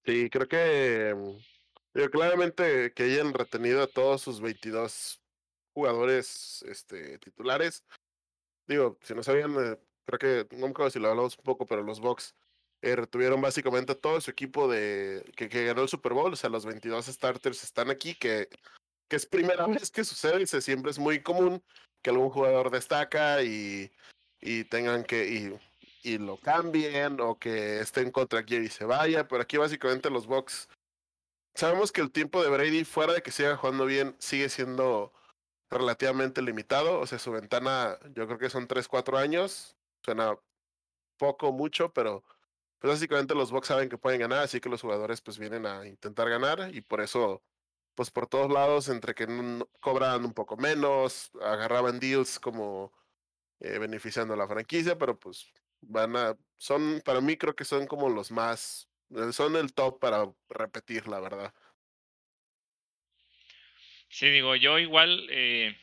Sí, 0.05 0.31
creo 0.31 0.49
que 0.49 1.15
digo, 1.95 2.11
claramente 2.11 2.93
que 2.95 3.03
hayan 3.03 3.35
retenido 3.35 3.83
a 3.83 3.89
todos 3.89 4.23
sus 4.23 4.41
22 4.41 5.21
jugadores 5.75 6.65
este, 6.69 7.19
titulares. 7.19 7.85
Digo, 8.67 8.99
si 9.03 9.15
no 9.15 9.23
sabían, 9.23 9.53
eh, 9.53 9.77
creo 10.05 10.19
que, 10.19 10.57
no 10.57 10.67
me 10.67 10.71
acuerdo 10.71 10.91
si 10.91 10.99
lo 10.99 11.09
hablamos 11.09 11.37
un 11.37 11.45
poco, 11.45 11.67
pero 11.67 11.83
los 11.83 12.01
Bucks 12.01 12.35
eh, 12.83 12.95
retuvieron 12.97 13.41
básicamente 13.41 13.95
todo 13.95 14.21
su 14.21 14.31
equipo 14.31 14.69
de 14.69 15.25
que, 15.37 15.49
que 15.49 15.65
ganó 15.65 15.83
el 15.83 15.89
Super 15.89 16.13
Bowl, 16.13 16.33
o 16.33 16.37
sea, 16.37 16.51
los 16.51 16.65
22 16.65 17.07
starters 17.07 17.65
están 17.65 17.91
aquí, 17.91 18.15
que 18.15 18.49
que 19.09 19.17
es 19.17 19.27
primera 19.27 19.67
vez 19.83 19.91
que 19.91 20.05
sucede 20.05 20.43
y 20.43 20.47
se, 20.47 20.61
siempre 20.61 20.91
es 20.91 20.99
muy 20.99 21.23
común 21.23 21.63
que 22.03 22.11
algún 22.11 22.31
jugador 22.31 22.71
destaca 22.71 23.43
y, 23.43 23.91
y 24.41 24.65
tengan 24.65 25.05
que 25.05 25.29
y, 25.29 25.59
y, 26.09 26.19
lo 26.19 26.37
cambien 26.37 27.21
o 27.21 27.39
que 27.39 27.81
estén 27.81 28.11
contra 28.11 28.45
quien 28.45 28.65
y 28.65 28.69
se 28.69 28.85
vaya, 28.85 29.27
pero 29.27 29.43
aquí 29.43 29.57
básicamente 29.57 30.11
los 30.11 30.27
Bucks 30.27 30.69
sabemos 31.55 31.91
que 31.91 32.01
el 32.01 32.13
tiempo 32.13 32.43
de 32.43 32.51
Brady 32.51 32.85
fuera 32.85 33.15
de 33.15 33.23
que 33.23 33.33
siga 33.33 33.57
jugando 33.57 33.85
bien 33.85 34.15
sigue 34.19 34.49
siendo 34.49 35.13
relativamente 35.71 36.41
limitado, 36.41 37.01
o 37.01 37.07
sea, 37.07 37.19
su 37.19 37.33
ventana 37.33 37.99
yo 38.15 38.27
creo 38.27 38.39
que 38.39 38.51
son 38.51 38.67
3, 38.67 38.89
4 38.89 39.19
años, 39.19 39.77
suena 40.05 40.39
poco, 41.19 41.53
mucho, 41.53 41.93
pero 41.93 42.25
pues 42.79 42.93
básicamente 42.95 43.35
los 43.35 43.51
Bucks 43.51 43.69
saben 43.69 43.89
que 43.89 43.99
pueden 43.99 44.21
ganar, 44.21 44.41
así 44.41 44.61
que 44.61 44.69
los 44.69 44.81
jugadores 44.81 45.21
pues 45.21 45.39
vienen 45.39 45.67
a 45.67 45.87
intentar 45.87 46.31
ganar 46.31 46.71
y 46.73 46.81
por 46.81 47.01
eso 47.01 47.43
pues 47.99 48.13
por 48.13 48.29
todos 48.29 48.49
lados, 48.49 48.89
entre 48.91 49.13
que 49.13 49.27
cobran 49.81 50.25
un 50.25 50.33
poco 50.33 50.57
menos, 50.57 51.33
agarraban 51.43 51.99
deals 51.99 52.39
como 52.39 52.93
eh, 53.59 53.77
beneficiando 53.81 54.35
a 54.35 54.37
la 54.37 54.47
franquicia, 54.47 54.97
pero 54.97 55.19
pues 55.19 55.53
van 55.81 56.15
a, 56.15 56.37
son, 56.59 57.03
para 57.05 57.21
mí 57.21 57.37
creo 57.37 57.57
que 57.57 57.65
son 57.65 57.89
como 57.89 58.09
los 58.09 58.31
más, 58.31 58.89
eh, 59.11 59.33
son 59.33 59.57
el 59.57 59.75
top 59.75 59.99
para 59.99 60.33
repetir, 60.49 61.09
la 61.09 61.19
verdad. 61.19 61.53
Sí, 64.11 64.31
digo, 64.31 64.55
yo 64.55 64.79
igual, 64.79 65.27
eh, 65.29 65.77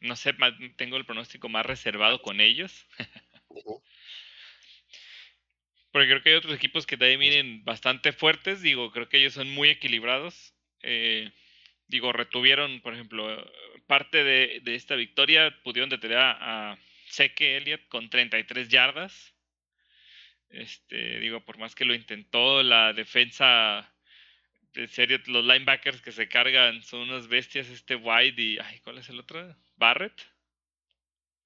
no 0.00 0.16
sé, 0.16 0.34
tengo 0.78 0.96
el 0.96 1.04
pronóstico 1.04 1.50
más 1.50 1.66
reservado 1.66 2.22
con 2.22 2.40
ellos. 2.40 2.86
Porque 5.92 6.08
creo 6.08 6.22
que 6.22 6.30
hay 6.30 6.36
otros 6.36 6.54
equipos 6.54 6.86
que 6.86 6.96
también 6.96 7.20
vienen 7.20 7.62
bastante 7.62 8.14
fuertes, 8.14 8.62
digo, 8.62 8.90
creo 8.90 9.10
que 9.10 9.18
ellos 9.18 9.34
son 9.34 9.50
muy 9.50 9.68
equilibrados. 9.68 10.54
Eh, 10.82 11.30
digo, 11.88 12.12
retuvieron, 12.12 12.80
por 12.80 12.94
ejemplo, 12.94 13.26
parte 13.86 14.24
de, 14.24 14.62
esta 14.74 14.94
victoria, 14.94 15.54
pudieron 15.62 15.90
detener 15.90 16.18
a, 16.18 16.78
Seque 17.08 17.56
Elliott 17.56 17.88
con 17.88 18.08
33 18.08 18.68
yardas. 18.68 19.34
Este, 20.48 21.18
digo, 21.18 21.44
por 21.44 21.58
más 21.58 21.74
que 21.74 21.84
lo 21.84 21.92
intentó, 21.92 22.62
la 22.62 22.92
defensa, 22.92 23.92
de 24.74 24.86
serio, 24.86 25.18
los 25.26 25.44
linebackers 25.44 26.02
que 26.02 26.12
se 26.12 26.28
cargan 26.28 26.82
son 26.82 27.00
unas 27.00 27.26
bestias, 27.26 27.68
este 27.68 27.96
White 27.96 28.40
y, 28.40 28.58
ay, 28.58 28.78
¿cuál 28.80 28.98
es 28.98 29.08
el 29.08 29.18
otro? 29.18 29.56
Barrett. 29.76 30.20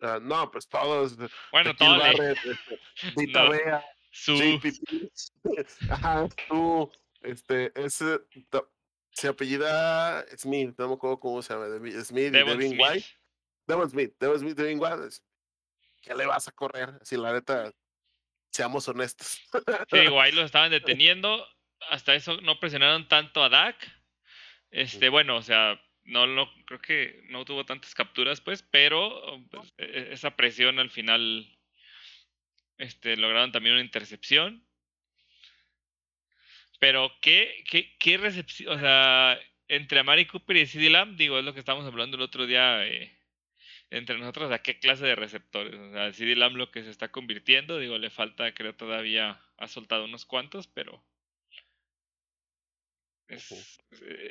Ah, 0.00 0.18
no, 0.20 0.50
pues 0.50 0.68
todos. 0.68 1.16
Bueno, 1.50 1.74
todos. 1.74 1.98
Barrett, 1.98 2.38
este, 2.44 2.80
Vita 3.16 3.48
Bea, 3.48 3.84
su... 4.10 4.36
Ajá, 5.90 6.28
tú, 6.48 6.92
este, 7.22 7.72
ese, 7.74 8.18
se 9.14 9.28
apellida 9.28 10.24
Smith, 10.36 10.74
no 10.76 10.88
me 10.88 10.94
acuerdo 10.94 11.20
cómo 11.20 11.40
se 11.40 11.54
llama, 11.54 11.66
Smith, 12.02 12.32
Devin, 12.32 12.58
Devin 12.58 12.80
White. 12.80 13.06
Devin 13.66 13.90
Smith, 13.90 14.14
Devin 14.18 14.38
Smith, 14.40 14.56
Devin 14.56 14.80
White. 14.80 15.16
¿Qué 16.02 16.14
le 16.14 16.26
vas 16.26 16.48
a 16.48 16.52
correr? 16.52 16.90
Si 17.02 17.16
la 17.16 17.32
neta, 17.32 17.72
seamos 18.50 18.86
honestos. 18.88 19.40
Sí, 19.90 19.98
igual 19.98 20.34
los 20.34 20.46
estaban 20.46 20.70
deteniendo. 20.70 21.46
Hasta 21.90 22.14
eso 22.14 22.40
no 22.40 22.58
presionaron 22.58 23.08
tanto 23.08 23.42
a 23.42 23.48
Dak. 23.48 23.76
Este, 24.70 25.08
bueno, 25.08 25.36
o 25.36 25.42
sea, 25.42 25.80
no, 26.02 26.26
no 26.26 26.50
creo 26.66 26.80
que 26.80 27.24
no 27.28 27.44
tuvo 27.44 27.64
tantas 27.64 27.94
capturas, 27.94 28.40
pues, 28.40 28.62
pero 28.62 29.22
pues, 29.50 29.72
e, 29.78 29.84
e, 29.84 30.12
esa 30.12 30.34
presión 30.34 30.78
al 30.78 30.90
final 30.90 31.48
este, 32.78 33.16
lograron 33.16 33.52
también 33.52 33.76
una 33.76 33.84
intercepción. 33.84 34.66
Pero 36.84 37.10
qué, 37.22 37.64
qué, 37.70 37.96
qué 37.98 38.18
recepción, 38.18 38.76
o 38.76 38.78
sea, 38.78 39.40
entre 39.68 40.00
Amari 40.00 40.26
Cooper 40.26 40.58
y 40.58 40.66
CD 40.66 40.90
Lamb, 40.90 41.16
digo, 41.16 41.38
es 41.38 41.44
lo 41.46 41.54
que 41.54 41.60
estábamos 41.60 41.86
hablando 41.86 42.18
el 42.18 42.22
otro 42.22 42.46
día 42.46 42.86
eh, 42.86 43.10
entre 43.88 44.18
nosotros, 44.18 44.52
¿a 44.52 44.58
qué 44.58 44.78
clase 44.78 45.06
de 45.06 45.14
receptores? 45.16 45.74
O 45.80 45.92
sea, 45.92 46.12
CD 46.12 46.36
Lamb 46.36 46.56
lo 46.56 46.70
que 46.70 46.82
se 46.82 46.90
está 46.90 47.10
convirtiendo, 47.10 47.78
digo, 47.78 47.96
le 47.96 48.10
falta, 48.10 48.52
creo, 48.52 48.74
todavía 48.74 49.40
ha 49.56 49.66
soltado 49.66 50.04
unos 50.04 50.26
cuantos, 50.26 50.66
pero 50.66 51.02
es, 53.28 53.80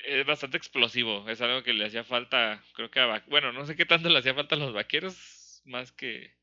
es, 0.06 0.24
bastante 0.28 0.58
explosivo. 0.58 1.28
Es 1.28 1.42
algo 1.42 1.63
que 1.63 1.74
le 1.74 1.88
hacía 1.88 2.04
falta, 2.04 2.63
creo 2.76 2.92
que 2.92 3.00
a. 3.00 3.24
Bueno, 3.30 3.52
no 3.52 3.66
sé 3.66 3.76
qué 3.76 3.88
tanto 3.88 4.10
le 4.10 4.20
hacía 4.20 4.36
falta 4.36 4.54
a 4.54 4.60
los 4.60 4.74
vaqueros, 4.74 5.63
más 5.66 5.92
que 5.92 6.36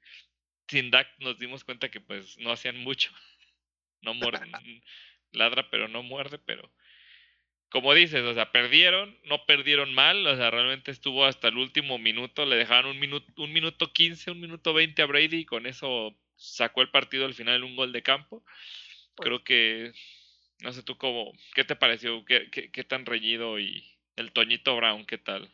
sin 0.66 0.90
Dak 0.90 1.06
nos 1.20 1.38
dimos 1.38 1.62
cuenta 1.62 1.88
que 1.88 2.00
pues 2.00 2.36
no 2.38 2.50
hacían 2.50 2.78
mucho. 2.78 3.12
No 4.02 4.14
mueren 4.14 4.50
ladra 5.32 5.70
pero 5.70 5.88
no 5.88 6.02
muerde, 6.02 6.38
pero 6.38 6.70
como 7.70 7.94
dices, 7.94 8.22
o 8.24 8.34
sea, 8.34 8.50
perdieron, 8.50 9.16
no 9.24 9.46
perdieron 9.46 9.94
mal, 9.94 10.26
o 10.26 10.36
sea, 10.36 10.50
realmente 10.50 10.90
estuvo 10.90 11.24
hasta 11.24 11.48
el 11.48 11.56
último 11.56 11.98
minuto, 11.98 12.44
le 12.44 12.56
dejaron 12.56 12.92
un 12.92 12.98
minuto, 12.98 13.32
un 13.36 13.52
minuto 13.52 13.92
15, 13.92 14.32
un 14.32 14.40
minuto 14.40 14.74
20 14.74 15.00
a 15.02 15.06
Brady 15.06 15.38
y 15.38 15.44
con 15.44 15.66
eso 15.66 16.16
sacó 16.36 16.82
el 16.82 16.90
partido 16.90 17.26
al 17.26 17.34
final 17.34 17.56
en 17.56 17.64
un 17.64 17.76
gol 17.76 17.92
de 17.92 18.02
campo. 18.02 18.44
Creo 19.16 19.44
que 19.44 19.92
No 20.62 20.72
sé 20.72 20.82
tú 20.82 20.98
cómo, 20.98 21.32
¿qué 21.54 21.64
te 21.64 21.76
pareció? 21.76 22.24
¿Qué, 22.24 22.50
qué, 22.50 22.84
tan 22.84 23.06
reñido 23.06 23.58
y 23.58 23.84
el 24.16 24.32
Toñito 24.32 24.76
Brown, 24.76 25.06
qué 25.06 25.18
tal? 25.18 25.50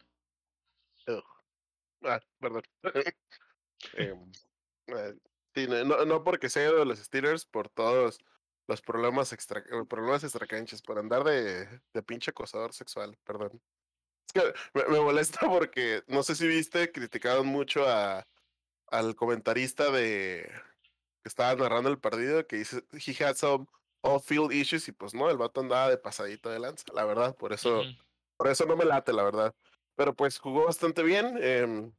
Ah, 2.02 2.20
perdón. 2.40 2.62
Em, 3.92 4.32
eh, 4.86 5.84
no, 5.84 6.04
no, 6.06 6.24
porque 6.24 6.48
sea 6.48 6.72
de 6.72 6.84
los 6.84 6.98
Steelers, 6.98 7.44
por 7.44 7.68
todos 7.68 8.18
los 8.66 8.80
problemas 8.80 9.32
extra, 9.32 9.62
problemas 9.88 10.24
extracanchas, 10.24 10.82
por 10.82 10.98
andar 10.98 11.24
de, 11.24 11.66
de 11.92 12.02
pinche 12.02 12.30
acosador 12.30 12.72
sexual, 12.72 13.16
perdón. 13.24 13.60
Es 14.26 14.32
que 14.32 14.54
me, 14.74 15.00
molesta 15.00 15.40
porque 15.48 16.02
no 16.08 16.22
sé 16.22 16.34
si 16.34 16.46
viste, 16.46 16.90
criticaron 16.90 17.46
mucho 17.46 17.88
a, 17.88 18.26
al 18.88 19.14
comentarista 19.14 19.90
de 19.90 20.50
que 21.22 21.28
estaba 21.28 21.54
narrando 21.54 21.90
el 21.90 21.98
partido 21.98 22.46
que 22.46 22.56
dice 22.56 22.84
he 22.92 23.24
had 23.24 23.36
some 23.36 23.66
off-field 24.02 24.52
issues 24.52 24.88
y 24.88 24.92
pues 24.92 25.14
no, 25.14 25.30
el 25.30 25.36
vato 25.36 25.60
andaba 25.60 25.90
de 25.90 25.98
pasadito 25.98 26.50
de 26.50 26.60
lanza, 26.60 26.84
la 26.94 27.04
verdad, 27.04 27.36
por 27.36 27.52
eso, 27.52 27.82
por 28.36 28.48
eso 28.48 28.64
no 28.66 28.76
me 28.76 28.84
late, 28.84 29.12
la 29.12 29.24
verdad. 29.24 29.54
Pero 29.96 30.14
pues 30.14 30.38
jugó 30.38 30.66
bastante 30.66 31.02
bien. 31.02 31.38
Eh, 31.40 31.90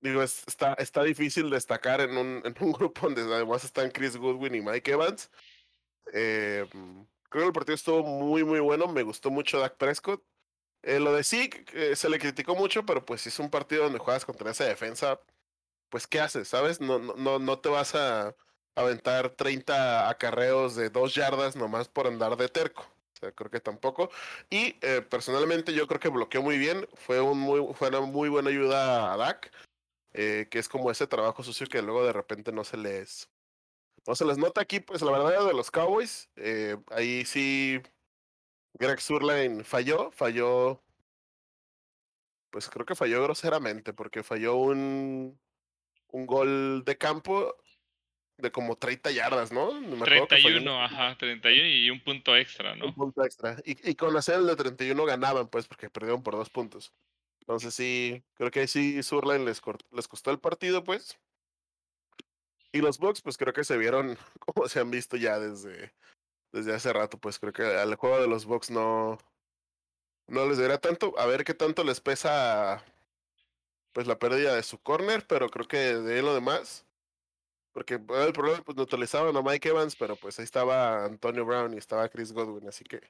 digo, 0.00 0.22
está, 0.22 0.74
está 0.74 1.02
difícil 1.02 1.50
destacar 1.50 2.00
en 2.00 2.16
un, 2.16 2.42
en 2.44 2.54
un 2.60 2.72
grupo 2.72 3.02
donde 3.02 3.22
además 3.22 3.64
están 3.64 3.90
Chris 3.90 4.16
Goodwin 4.16 4.54
y 4.54 4.60
Mike 4.60 4.92
Evans. 4.92 5.30
Eh, 6.12 6.66
creo 7.28 7.44
que 7.44 7.46
el 7.48 7.52
partido 7.52 7.74
estuvo 7.74 8.02
muy, 8.02 8.44
muy 8.44 8.60
bueno. 8.60 8.88
Me 8.88 9.02
gustó 9.02 9.30
mucho 9.30 9.58
Dak 9.58 9.76
Prescott. 9.76 10.22
Eh, 10.82 11.00
lo 11.00 11.12
de 11.12 11.24
sí, 11.24 11.50
se 11.94 12.08
le 12.08 12.18
criticó 12.18 12.54
mucho, 12.54 12.86
pero 12.86 13.04
pues 13.04 13.22
si 13.22 13.28
es 13.30 13.38
un 13.40 13.50
partido 13.50 13.84
donde 13.84 13.98
juegas 13.98 14.24
contra 14.24 14.52
esa 14.52 14.64
defensa, 14.64 15.20
pues 15.88 16.06
¿qué 16.06 16.20
haces? 16.20 16.48
¿Sabes? 16.48 16.80
No, 16.80 16.98
no, 16.98 17.38
no 17.38 17.58
te 17.58 17.68
vas 17.68 17.94
a 17.94 18.36
aventar 18.76 19.30
30 19.30 20.08
acarreos 20.08 20.76
de 20.76 20.90
dos 20.90 21.14
yardas 21.14 21.56
nomás 21.56 21.88
por 21.88 22.06
andar 22.06 22.36
de 22.36 22.48
terco. 22.48 22.82
O 22.82 23.18
sea, 23.18 23.32
creo 23.32 23.50
que 23.50 23.60
tampoco. 23.60 24.10
Y 24.50 24.76
eh, 24.82 25.02
personalmente 25.08 25.72
yo 25.72 25.86
creo 25.86 25.98
que 25.98 26.10
bloqueó 26.10 26.42
muy 26.42 26.58
bien. 26.58 26.86
Fue, 26.94 27.20
un 27.20 27.38
muy, 27.38 27.74
fue 27.74 27.88
una 27.88 28.02
muy 28.02 28.28
buena 28.28 28.50
ayuda 28.50 29.12
a 29.12 29.16
Dak. 29.16 29.50
Eh, 30.18 30.48
que 30.50 30.58
es 30.58 30.66
como 30.66 30.90
ese 30.90 31.06
trabajo 31.06 31.42
sucio 31.42 31.66
que 31.66 31.82
luego 31.82 32.02
de 32.02 32.12
repente 32.14 32.50
no 32.50 32.64
se 32.64 32.78
les 32.78 33.30
no 34.06 34.14
se 34.14 34.24
les 34.24 34.38
nota 34.38 34.62
aquí, 34.62 34.80
pues 34.80 35.02
la 35.02 35.10
verdad 35.10 35.46
de 35.46 35.52
los 35.52 35.70
Cowboys, 35.70 36.30
eh, 36.36 36.78
ahí 36.88 37.26
sí 37.26 37.82
Greg 38.78 38.98
Surline 38.98 39.62
falló, 39.62 40.10
falló, 40.12 40.82
pues 42.50 42.70
creo 42.70 42.86
que 42.86 42.94
falló 42.94 43.22
groseramente, 43.24 43.92
porque 43.92 44.22
falló 44.22 44.56
un, 44.56 45.38
un 46.08 46.26
gol 46.26 46.82
de 46.86 46.96
campo 46.96 47.54
de 48.38 48.50
como 48.50 48.76
30 48.76 49.10
yardas, 49.10 49.52
¿no? 49.52 49.78
Me 49.80 50.02
31, 50.04 50.82
ajá, 50.82 51.16
31 51.18 51.66
y 51.66 51.90
un 51.90 52.02
punto 52.02 52.34
extra, 52.34 52.74
¿no? 52.74 52.86
Un 52.86 52.94
punto 52.94 53.22
extra. 53.22 53.56
Y, 53.66 53.90
y 53.90 53.94
con 53.94 54.16
hacer 54.16 54.36
el 54.36 54.46
de 54.46 54.56
31 54.56 55.04
ganaban, 55.04 55.48
pues, 55.48 55.66
porque 55.66 55.90
perdieron 55.90 56.22
por 56.22 56.36
dos 56.36 56.48
puntos. 56.48 56.92
Entonces 57.46 57.74
sí, 57.74 58.24
creo 58.34 58.50
que 58.50 58.60
ahí 58.60 58.68
sí 58.68 59.00
Surline 59.04 59.44
les, 59.44 59.62
les 59.92 60.08
costó 60.08 60.32
el 60.32 60.40
partido, 60.40 60.82
pues. 60.82 61.16
Y 62.72 62.80
los 62.80 62.98
Bucks, 62.98 63.22
pues 63.22 63.38
creo 63.38 63.52
que 63.52 63.62
se 63.62 63.78
vieron 63.78 64.18
como 64.40 64.68
se 64.68 64.80
han 64.80 64.90
visto 64.90 65.16
ya 65.16 65.38
desde, 65.38 65.94
desde 66.50 66.74
hace 66.74 66.92
rato, 66.92 67.18
pues 67.18 67.38
creo 67.38 67.52
que 67.52 67.62
al 67.62 67.94
juego 67.94 68.20
de 68.20 68.26
los 68.26 68.46
Bucks 68.46 68.70
no, 68.70 69.18
no 70.26 70.46
les 70.48 70.56
debería 70.56 70.78
tanto. 70.78 71.16
A 71.18 71.26
ver 71.26 71.44
qué 71.44 71.54
tanto 71.54 71.84
les 71.84 72.00
pesa 72.00 72.84
pues 73.92 74.08
la 74.08 74.18
pérdida 74.18 74.56
de 74.56 74.64
su 74.64 74.78
corner, 74.82 75.24
pero 75.28 75.48
creo 75.48 75.68
que 75.68 75.76
de 75.76 76.22
lo 76.22 76.34
demás. 76.34 76.84
Porque 77.72 77.94
el 77.94 78.32
problema, 78.32 78.60
pues 78.64 78.76
neutralizaban 78.76 79.36
a 79.36 79.42
Mike 79.42 79.68
Evans, 79.68 79.94
pero 79.94 80.16
pues 80.16 80.38
ahí 80.40 80.44
estaba 80.44 81.04
Antonio 81.04 81.44
Brown 81.44 81.74
y 81.74 81.78
estaba 81.78 82.08
Chris 82.08 82.32
Godwin, 82.32 82.66
así 82.66 82.82
que. 82.82 83.00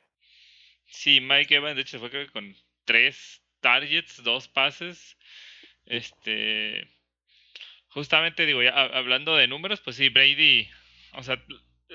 Sí, 0.85 1.23
Mike 1.23 1.55
Evans, 1.55 1.77
de 1.77 1.83
hecho, 1.83 1.99
fue 1.99 2.11
creo 2.11 2.27
que 2.27 2.33
con 2.33 2.55
tres 2.85 3.41
targets, 3.67 4.23
dos 4.23 4.47
pases. 4.47 5.17
Este. 5.87 6.89
Justamente 7.89 8.47
digo, 8.47 8.63
ya 8.63 8.71
hablando 8.71 9.35
de 9.35 9.49
números, 9.49 9.81
pues 9.81 9.97
sí, 9.97 10.09
Brady. 10.09 10.69
O 11.15 11.23
sea, 11.25 11.43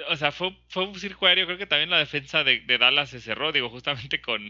o 0.10 0.16
sea 0.18 0.34
fue, 0.34 0.58
fue 0.68 0.84
un 0.84 1.00
circo 1.00 1.28
aéreo. 1.28 1.46
Creo 1.46 1.58
que 1.58 1.68
también 1.68 1.90
la 1.90 2.00
defensa 2.00 2.44
de, 2.44 2.60
Dallas 2.78 3.12
se 3.12 3.22
cerró. 3.22 3.54
Digo, 3.54 3.70
justamente 3.70 4.20
con, 4.20 4.50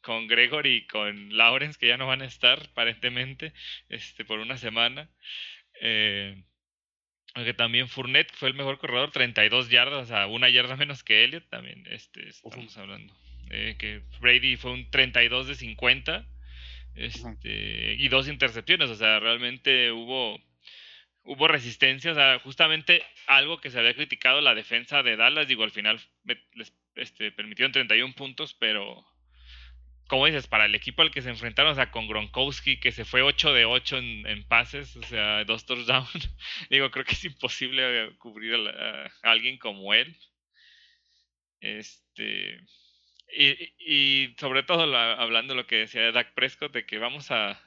con 0.00 0.26
Gregory 0.26 0.76
y 0.76 0.86
con 0.86 1.36
Lawrence, 1.36 1.78
que 1.78 1.88
ya 1.88 1.98
no 1.98 2.06
van 2.06 2.22
a 2.22 2.26
estar, 2.26 2.58
aparentemente, 2.70 3.52
este, 3.90 4.24
por 4.24 4.38
una 4.38 4.56
semana. 4.56 5.10
Eh, 5.82 6.42
aunque 7.34 7.52
también 7.52 7.88
Fournette 7.88 8.32
fue 8.32 8.48
el 8.48 8.54
mejor 8.54 8.78
corredor, 8.78 9.10
32 9.10 9.68
yardas, 9.68 10.04
o 10.04 10.06
sea, 10.06 10.26
una 10.28 10.48
yarda 10.48 10.76
menos 10.76 11.04
que 11.04 11.24
Elliot, 11.24 11.48
también 11.50 11.84
este, 11.90 12.26
estamos 12.28 12.76
hablando. 12.78 13.14
Eh, 13.54 13.76
que 13.78 14.00
Brady 14.18 14.56
fue 14.56 14.72
un 14.72 14.90
32 14.90 15.46
de 15.46 15.54
50 15.54 16.26
este, 16.94 17.96
y 17.98 18.08
dos 18.08 18.26
intercepciones, 18.26 18.88
o 18.88 18.94
sea, 18.94 19.20
realmente 19.20 19.92
hubo, 19.92 20.40
hubo 21.22 21.48
resistencia, 21.48 22.12
o 22.12 22.14
sea, 22.14 22.38
justamente 22.38 23.02
algo 23.26 23.60
que 23.60 23.70
se 23.70 23.78
había 23.78 23.94
criticado 23.94 24.40
la 24.40 24.54
defensa 24.54 25.02
de 25.02 25.16
Dallas, 25.16 25.48
digo, 25.48 25.64
al 25.64 25.70
final 25.70 26.00
les 26.54 26.72
este, 26.94 27.30
permitieron 27.30 27.72
31 27.72 28.14
puntos, 28.14 28.54
pero 28.54 29.06
como 30.08 30.24
dices, 30.24 30.46
para 30.46 30.64
el 30.64 30.74
equipo 30.74 31.02
al 31.02 31.10
que 31.10 31.20
se 31.20 31.28
enfrentaron, 31.28 31.72
o 31.72 31.74
sea, 31.74 31.90
con 31.90 32.08
Gronkowski, 32.08 32.80
que 32.80 32.90
se 32.90 33.04
fue 33.04 33.20
8 33.20 33.52
de 33.52 33.66
8 33.66 33.98
en, 33.98 34.44
pases, 34.48 34.96
o 34.96 35.02
sea, 35.02 35.44
dos 35.44 35.66
touchdowns, 35.66 36.30
digo, 36.70 36.90
creo 36.90 37.04
que 37.04 37.12
es 37.12 37.24
imposible 37.26 38.16
cubrir 38.16 38.54
a, 38.54 39.04
a 39.04 39.30
alguien 39.30 39.58
como 39.58 39.92
él. 39.92 40.16
Este, 41.60 42.58
y, 43.32 44.34
sobre 44.38 44.62
todo 44.62 44.82
hablando 44.82 45.54
de 45.54 45.60
lo 45.62 45.66
que 45.66 45.76
decía 45.76 46.12
Dak 46.12 46.34
Prescott, 46.34 46.72
de 46.72 46.86
que 46.86 46.98
vamos 46.98 47.30
a, 47.30 47.60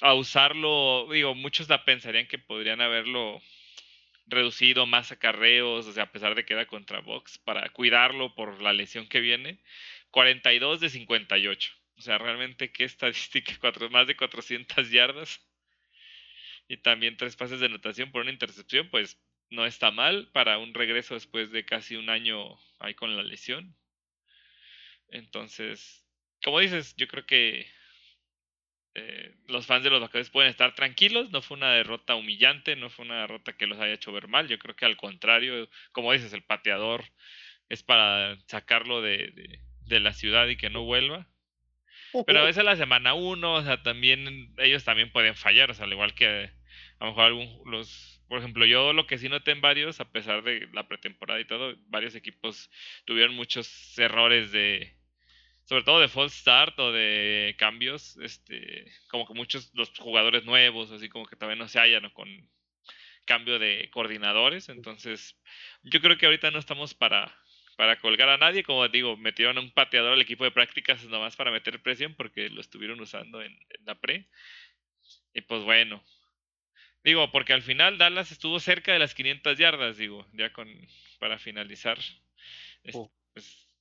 a 0.00 0.14
usarlo, 0.14 1.08
digo, 1.10 1.34
muchos 1.34 1.68
la 1.68 1.84
pensarían 1.84 2.26
que 2.26 2.38
podrían 2.38 2.80
haberlo 2.80 3.40
reducido 4.26 4.86
más 4.86 5.12
acarreos, 5.12 5.86
o 5.86 5.92
sea, 5.92 6.04
a 6.04 6.12
pesar 6.12 6.34
de 6.34 6.44
que 6.44 6.54
era 6.54 6.66
contra 6.66 7.00
Box, 7.00 7.38
para 7.38 7.68
cuidarlo 7.70 8.34
por 8.34 8.60
la 8.60 8.72
lesión 8.72 9.08
que 9.08 9.20
viene. 9.20 9.60
42 10.10 10.80
de 10.80 10.88
58. 10.88 11.72
O 11.98 12.00
sea, 12.00 12.18
realmente 12.18 12.72
qué 12.72 12.84
estadística, 12.84 13.52
cuatro, 13.60 13.90
más 13.90 14.06
de 14.06 14.16
400 14.16 14.90
yardas. 14.90 15.40
Y 16.68 16.78
también 16.78 17.16
tres 17.16 17.36
pases 17.36 17.60
de 17.60 17.66
anotación 17.66 18.10
por 18.10 18.22
una 18.22 18.32
intercepción, 18.32 18.88
pues 18.90 19.20
no 19.50 19.66
está 19.66 19.90
mal 19.90 20.28
para 20.32 20.58
un 20.58 20.74
regreso 20.74 21.14
después 21.14 21.52
de 21.52 21.64
casi 21.64 21.96
un 21.96 22.10
año 22.10 22.58
ahí 22.80 22.94
con 22.94 23.16
la 23.16 23.22
lesión. 23.22 23.76
Entonces, 25.10 26.04
como 26.42 26.60
dices, 26.60 26.94
yo 26.96 27.08
creo 27.08 27.26
que 27.26 27.66
eh, 28.98 29.34
los 29.48 29.66
fans 29.66 29.84
de 29.84 29.90
los 29.90 30.00
vaqueros 30.00 30.30
pueden 30.30 30.48
estar 30.48 30.74
tranquilos. 30.74 31.30
No 31.30 31.42
fue 31.42 31.58
una 31.58 31.72
derrota 31.72 32.14
humillante, 32.14 32.76
no 32.76 32.88
fue 32.88 33.04
una 33.04 33.20
derrota 33.20 33.52
que 33.52 33.66
los 33.66 33.78
haya 33.78 33.92
hecho 33.92 34.10
ver 34.10 34.26
mal. 34.26 34.48
Yo 34.48 34.58
creo 34.58 34.74
que 34.74 34.86
al 34.86 34.96
contrario, 34.96 35.68
como 35.92 36.12
dices, 36.14 36.32
el 36.32 36.42
pateador 36.42 37.04
es 37.68 37.82
para 37.82 38.38
sacarlo 38.46 39.02
de, 39.02 39.60
de, 39.80 40.00
la 40.00 40.14
ciudad 40.14 40.48
y 40.48 40.56
que 40.56 40.70
no 40.70 40.84
vuelva. 40.84 41.28
Pero 42.26 42.40
a 42.40 42.44
veces 42.44 42.64
la 42.64 42.76
semana 42.76 43.12
uno, 43.12 43.54
o 43.54 43.62
sea, 43.62 43.82
también 43.82 44.54
ellos 44.56 44.84
también 44.84 45.12
pueden 45.12 45.34
fallar, 45.34 45.70
o 45.70 45.74
sea, 45.74 45.84
al 45.84 45.92
igual 45.92 46.14
que 46.14 46.50
a 46.98 47.04
lo 47.04 47.10
mejor 47.10 47.24
algún, 47.24 47.62
los, 47.66 48.22
por 48.28 48.38
ejemplo, 48.38 48.64
yo 48.64 48.94
lo 48.94 49.06
que 49.06 49.18
sí 49.18 49.28
noté 49.28 49.50
en 49.50 49.60
varios, 49.60 50.00
a 50.00 50.10
pesar 50.10 50.42
de 50.42 50.68
la 50.72 50.88
pretemporada 50.88 51.38
y 51.40 51.44
todo, 51.44 51.76
varios 51.88 52.14
equipos 52.14 52.70
tuvieron 53.04 53.34
muchos 53.34 53.98
errores 53.98 54.52
de, 54.52 54.95
sobre 55.66 55.82
todo 55.82 56.00
de 56.00 56.08
false 56.08 56.38
start 56.38 56.78
o 56.78 56.92
de 56.92 57.56
cambios, 57.58 58.16
este, 58.18 58.86
como 59.08 59.26
que 59.26 59.34
muchos 59.34 59.72
los 59.74 59.90
jugadores 59.98 60.44
nuevos, 60.44 60.92
así 60.92 61.08
como 61.08 61.26
que 61.26 61.34
todavía 61.34 61.56
no 61.56 61.68
se 61.68 61.80
hallan 61.80 62.08
con 62.10 62.28
cambio 63.24 63.58
de 63.58 63.90
coordinadores, 63.90 64.68
entonces 64.68 65.36
yo 65.82 66.00
creo 66.00 66.16
que 66.16 66.26
ahorita 66.26 66.52
no 66.52 66.60
estamos 66.60 66.94
para, 66.94 67.36
para 67.76 67.98
colgar 67.98 68.28
a 68.28 68.38
nadie, 68.38 68.62
como 68.62 68.86
digo, 68.88 69.16
metieron 69.16 69.58
un 69.58 69.72
pateador 69.72 70.12
al 70.12 70.20
equipo 70.20 70.44
de 70.44 70.52
prácticas 70.52 71.04
nomás 71.06 71.34
para 71.34 71.50
meter 71.50 71.82
presión 71.82 72.14
porque 72.14 72.48
lo 72.48 72.60
estuvieron 72.60 73.00
usando 73.00 73.42
en, 73.42 73.58
la 73.84 73.96
pre, 73.96 74.28
y 75.34 75.40
pues 75.40 75.64
bueno, 75.64 76.00
digo, 77.02 77.32
porque 77.32 77.54
al 77.54 77.62
final 77.62 77.98
Dallas 77.98 78.30
estuvo 78.30 78.60
cerca 78.60 78.92
de 78.92 79.00
las 79.00 79.14
500 79.14 79.58
yardas, 79.58 79.96
digo, 79.96 80.24
ya 80.32 80.52
con, 80.52 80.68
para 81.18 81.38
finalizar, 81.40 81.98
oh. 82.92 83.10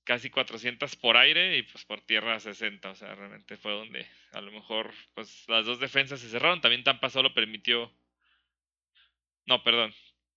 Casi 0.06 0.30
400 0.30 0.96
por 0.96 1.18
aire 1.18 1.58
y 1.58 1.64
pues 1.64 1.84
por 1.84 2.00
tierra 2.02 2.40
60. 2.40 2.90
O 2.90 2.96
sea, 2.96 3.14
realmente 3.16 3.58
fue 3.58 3.74
donde 3.74 4.08
a 4.32 4.42
lo 4.42 4.52
mejor 4.52 4.94
pues 5.14 5.44
las 5.50 5.66
dos 5.66 5.80
defensas 5.80 6.22
se 6.22 6.30
cerraron. 6.30 6.62
También 6.62 6.84
Tampa 6.84 7.10
solo 7.10 7.34
permitió... 7.34 7.92
No, 9.46 9.64
perdón. 9.64 9.94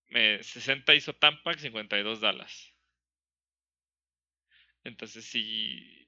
60 0.09 0.93
hizo 0.95 1.13
Tampa, 1.13 1.53
52 1.53 2.19
Dallas. 2.19 2.73
Entonces 4.83 5.25
sí, 5.25 6.07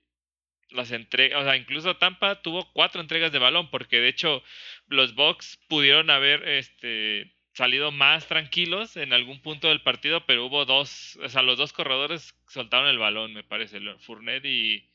las 0.69 0.91
entregas, 0.91 1.41
o 1.41 1.43
sea, 1.43 1.55
incluso 1.55 1.97
Tampa 1.97 2.41
tuvo 2.41 2.71
cuatro 2.73 3.01
entregas 3.01 3.31
de 3.31 3.39
balón, 3.39 3.69
porque 3.69 3.99
de 3.99 4.09
hecho 4.09 4.43
los 4.87 5.13
Bucks 5.15 5.57
pudieron 5.67 6.09
haber 6.09 6.47
este, 6.47 7.35
salido 7.61 7.91
más 7.91 8.27
tranquilos 8.27 8.97
en 8.97 9.13
algún 9.13 9.39
punto 9.39 9.67
del 9.67 9.83
partido, 9.83 10.25
pero 10.25 10.47
hubo 10.47 10.65
dos, 10.65 11.19
o 11.21 11.29
sea, 11.29 11.43
los 11.43 11.59
dos 11.59 11.73
corredores 11.73 12.33
soltaron 12.47 12.89
el 12.89 12.97
balón, 12.97 13.35
me 13.35 13.43
parece, 13.43 13.79
Fournette 13.99 14.45
y, 14.45 14.89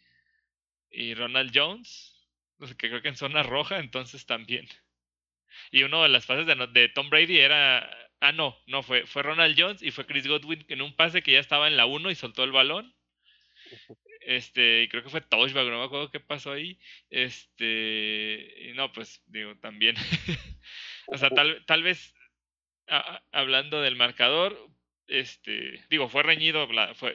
y 0.91 1.15
Ronald 1.15 1.53
Jones, 1.55 2.29
que 2.77 2.89
creo 2.89 3.03
que 3.03 3.09
en 3.09 3.17
zona 3.17 3.45
roja, 3.45 3.79
entonces 3.79 4.27
también. 4.27 4.69
Y 5.71 5.85
uno 5.85 6.03
de 6.03 6.09
las 6.09 6.27
pases 6.27 6.45
de, 6.45 6.89
Tom 6.89 7.09
Brady 7.09 7.39
era, 7.39 7.89
ah, 8.19 8.33
no, 8.33 8.61
no, 8.67 8.83
fue, 8.83 9.07
fue 9.07 9.23
Ronald 9.23 9.55
Jones 9.57 9.81
y 9.81 9.93
fue 9.93 10.05
Chris 10.05 10.27
Godwin 10.27 10.65
en 10.67 10.83
un 10.83 10.97
pase 10.97 11.23
que 11.23 11.31
ya 11.35 11.39
estaba 11.39 11.69
en 11.69 11.77
la 11.77 11.87
1 11.87 12.11
y 12.11 12.17
soltó 12.17 12.43
el 12.43 12.51
balón. 12.51 12.93
Este, 14.23 14.89
creo 14.91 15.05
que 15.05 15.11
fue 15.11 15.21
touchback, 15.21 15.69
no 15.69 15.79
me 15.79 15.85
acuerdo 15.85 16.11
qué 16.11 16.19
pasó 16.19 16.51
ahí. 16.51 16.81
Este, 17.11 18.73
no, 18.75 18.91
pues 18.93 19.23
digo, 19.29 19.57
también. 19.59 19.95
o 21.07 21.17
sea, 21.17 21.31
tal, 21.31 21.65
tal 21.65 21.85
vez 21.85 22.16
hablando 23.33 23.81
del 23.81 23.97
marcador, 23.97 24.57
este, 25.07 25.85
digo, 25.89 26.09
fue 26.09 26.23
reñido, 26.23 26.69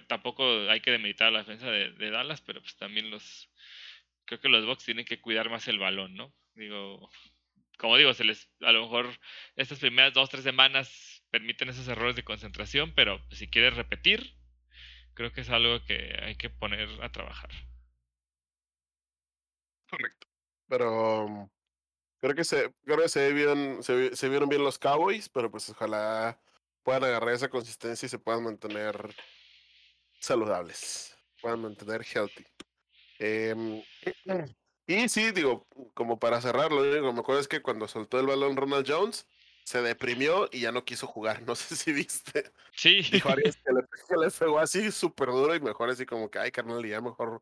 tampoco 0.08 0.70
hay 0.70 0.82
que 0.82 0.92
demeritar 0.92 1.32
la 1.32 1.40
defensa 1.40 1.70
de, 1.70 2.12
Dallas, 2.12 2.42
pero 2.42 2.62
pues 2.62 2.76
también 2.78 3.10
los, 3.12 3.50
creo 4.26 4.40
que 4.40 4.50
los 4.50 4.66
Bucks 4.66 4.86
tienen 4.86 5.06
que 5.06 5.20
cuidar 5.20 5.50
más 5.50 5.68
el 5.68 5.80
balón, 5.80 6.16
¿no? 6.16 6.34
Digo, 6.56 7.10
como 7.78 7.98
digo, 7.98 8.14
se 8.14 8.24
les, 8.24 8.50
a 8.62 8.72
lo 8.72 8.84
mejor 8.84 9.10
estas 9.56 9.80
primeras 9.80 10.14
dos, 10.14 10.30
tres 10.30 10.44
semanas 10.44 11.24
permiten 11.32 11.70
esos 11.70 11.88
errores 11.88 12.16
de 12.16 12.24
concentración, 12.24 12.94
pero 12.94 13.22
si 13.32 13.50
quieres 13.50 13.76
repetir, 13.76 14.36
creo 15.14 15.32
que 15.32 15.42
es 15.42 15.50
algo 15.50 15.84
que 15.86 16.18
hay 16.22 16.36
que 16.36 16.50
poner 16.50 16.90
a 17.02 17.12
trabajar. 17.12 17.50
Correcto. 19.90 20.28
Pero 20.68 21.26
um, 21.26 21.50
creo 22.22 22.36
que 22.36 22.44
se, 22.44 22.74
creo 22.86 22.98
que 22.98 23.10
se 23.10 23.34
vieron, 23.34 23.84
se, 23.84 24.16
se 24.16 24.30
vieron 24.30 24.48
bien 24.48 24.64
los 24.64 24.80
Cowboys, 24.80 25.28
pero 25.28 25.52
pues 25.52 25.70
ojalá 25.70 26.40
puedan 26.84 27.04
agarrar 27.04 27.34
esa 27.34 27.50
consistencia 27.50 28.06
y 28.06 28.10
se 28.10 28.20
puedan 28.20 28.44
mantener 28.44 29.14
saludables, 30.20 31.18
puedan 31.42 31.62
mantener 31.62 32.06
healthy. 32.06 32.46
Em, 33.20 33.82
y 34.88 35.10
sí, 35.10 35.32
digo, 35.32 35.68
como 35.94 36.20
para 36.20 36.42
cerrarlo, 36.42 36.84
lo 36.84 36.92
único 36.92 37.14
me 37.14 37.20
acuerdo 37.20 37.42
es 37.42 37.48
que 37.48 37.62
cuando 37.62 37.88
soltó 37.88 38.20
el 38.20 38.28
balón 38.28 38.56
Ronald 38.56 38.86
Jones, 38.88 39.28
se 39.64 39.82
deprimió 39.82 40.50
y 40.52 40.62
ya 40.62 40.72
no 40.72 40.86
quiso 40.86 41.08
jugar. 41.08 41.42
No 41.48 41.56
sé 41.56 41.76
si 41.76 41.92
viste. 41.92 42.52
Sí. 42.76 43.02
Dijo 43.12 43.30
Arias 43.30 43.58
que 43.58 43.74
le, 43.74 43.82
que 44.10 44.16
le 44.18 44.32
pegó 44.32 44.60
así 44.60 44.92
súper 44.92 45.30
duro 45.30 45.56
y 45.56 45.60
mejor 45.60 45.90
así 45.90 46.06
como 46.06 46.30
que, 46.30 46.40
ay, 46.40 46.52
carnal, 46.52 46.86
ya 46.86 47.02
mejor 47.02 47.42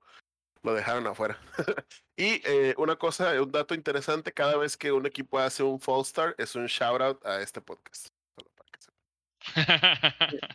lo 0.63 0.73
dejaron 0.73 1.07
afuera. 1.07 1.39
y 2.17 2.41
eh, 2.45 2.73
una 2.77 2.95
cosa, 2.95 3.41
un 3.41 3.51
dato 3.51 3.73
interesante, 3.73 4.31
cada 4.31 4.57
vez 4.57 4.77
que 4.77 4.91
un 4.91 5.05
equipo 5.05 5.39
hace 5.39 5.63
un 5.63 5.79
fall 5.79 6.05
start, 6.05 6.39
es 6.39 6.55
un 6.55 6.67
shout 6.67 7.01
out 7.01 7.25
a 7.25 7.41
este 7.41 7.61
podcast. 7.61 8.09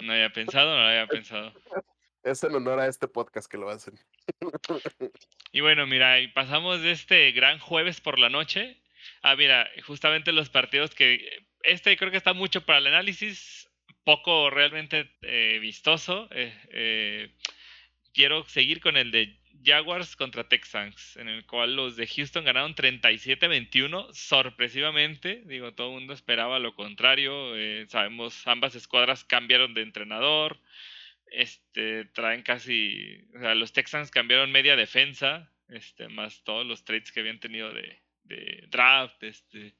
no 0.00 0.12
había 0.12 0.32
pensado, 0.32 0.76
no 0.76 0.88
había 0.88 1.06
pensado. 1.06 1.52
Es 2.22 2.42
en 2.44 2.54
honor 2.54 2.80
a 2.80 2.86
este 2.86 3.08
podcast 3.08 3.50
que 3.50 3.58
lo 3.58 3.68
hacen. 3.68 3.98
y 5.52 5.60
bueno, 5.60 5.86
mira, 5.86 6.20
y 6.20 6.28
pasamos 6.28 6.80
de 6.80 6.92
este 6.92 7.32
gran 7.32 7.58
jueves 7.58 8.00
por 8.00 8.18
la 8.18 8.28
noche 8.28 8.82
Ah, 9.22 9.36
mira, 9.36 9.68
justamente 9.86 10.32
los 10.32 10.50
partidos 10.50 10.94
que... 10.94 11.44
Este 11.62 11.96
creo 11.96 12.10
que 12.10 12.16
está 12.16 12.32
mucho 12.32 12.64
para 12.66 12.78
el 12.78 12.88
análisis, 12.88 13.70
poco 14.04 14.50
realmente 14.50 15.12
eh, 15.22 15.58
vistoso. 15.60 16.28
Eh, 16.32 16.52
eh, 16.72 17.34
quiero 18.12 18.44
seguir 18.44 18.80
con 18.80 18.96
el 18.96 19.10
de 19.10 19.38
Jaguars 19.64 20.16
contra 20.16 20.48
Texans, 20.48 21.16
en 21.16 21.28
el 21.28 21.46
cual 21.46 21.76
los 21.76 21.96
de 21.96 22.06
Houston 22.06 22.44
ganaron 22.44 22.74
37-21, 22.74 24.12
sorpresivamente. 24.12 25.42
Digo, 25.46 25.72
todo 25.72 25.88
el 25.88 25.94
mundo 26.00 26.14
esperaba 26.14 26.58
lo 26.58 26.74
contrario. 26.74 27.54
sabemos, 27.88 28.46
ambas 28.46 28.74
escuadras 28.74 29.24
cambiaron 29.24 29.74
de 29.74 29.82
entrenador. 29.82 30.58
Este, 31.30 32.04
traen 32.06 32.42
casi, 32.42 33.24
o 33.34 33.40
sea, 33.40 33.54
los 33.54 33.72
Texans 33.72 34.10
cambiaron 34.10 34.52
media 34.52 34.76
defensa, 34.76 35.50
este, 35.68 36.08
más 36.08 36.44
todos 36.44 36.66
los 36.66 36.84
trades 36.84 37.10
que 37.10 37.20
habían 37.20 37.40
tenido 37.40 37.72
de, 37.72 38.02
de 38.24 38.66
draft, 38.68 39.22
este, 39.22 39.74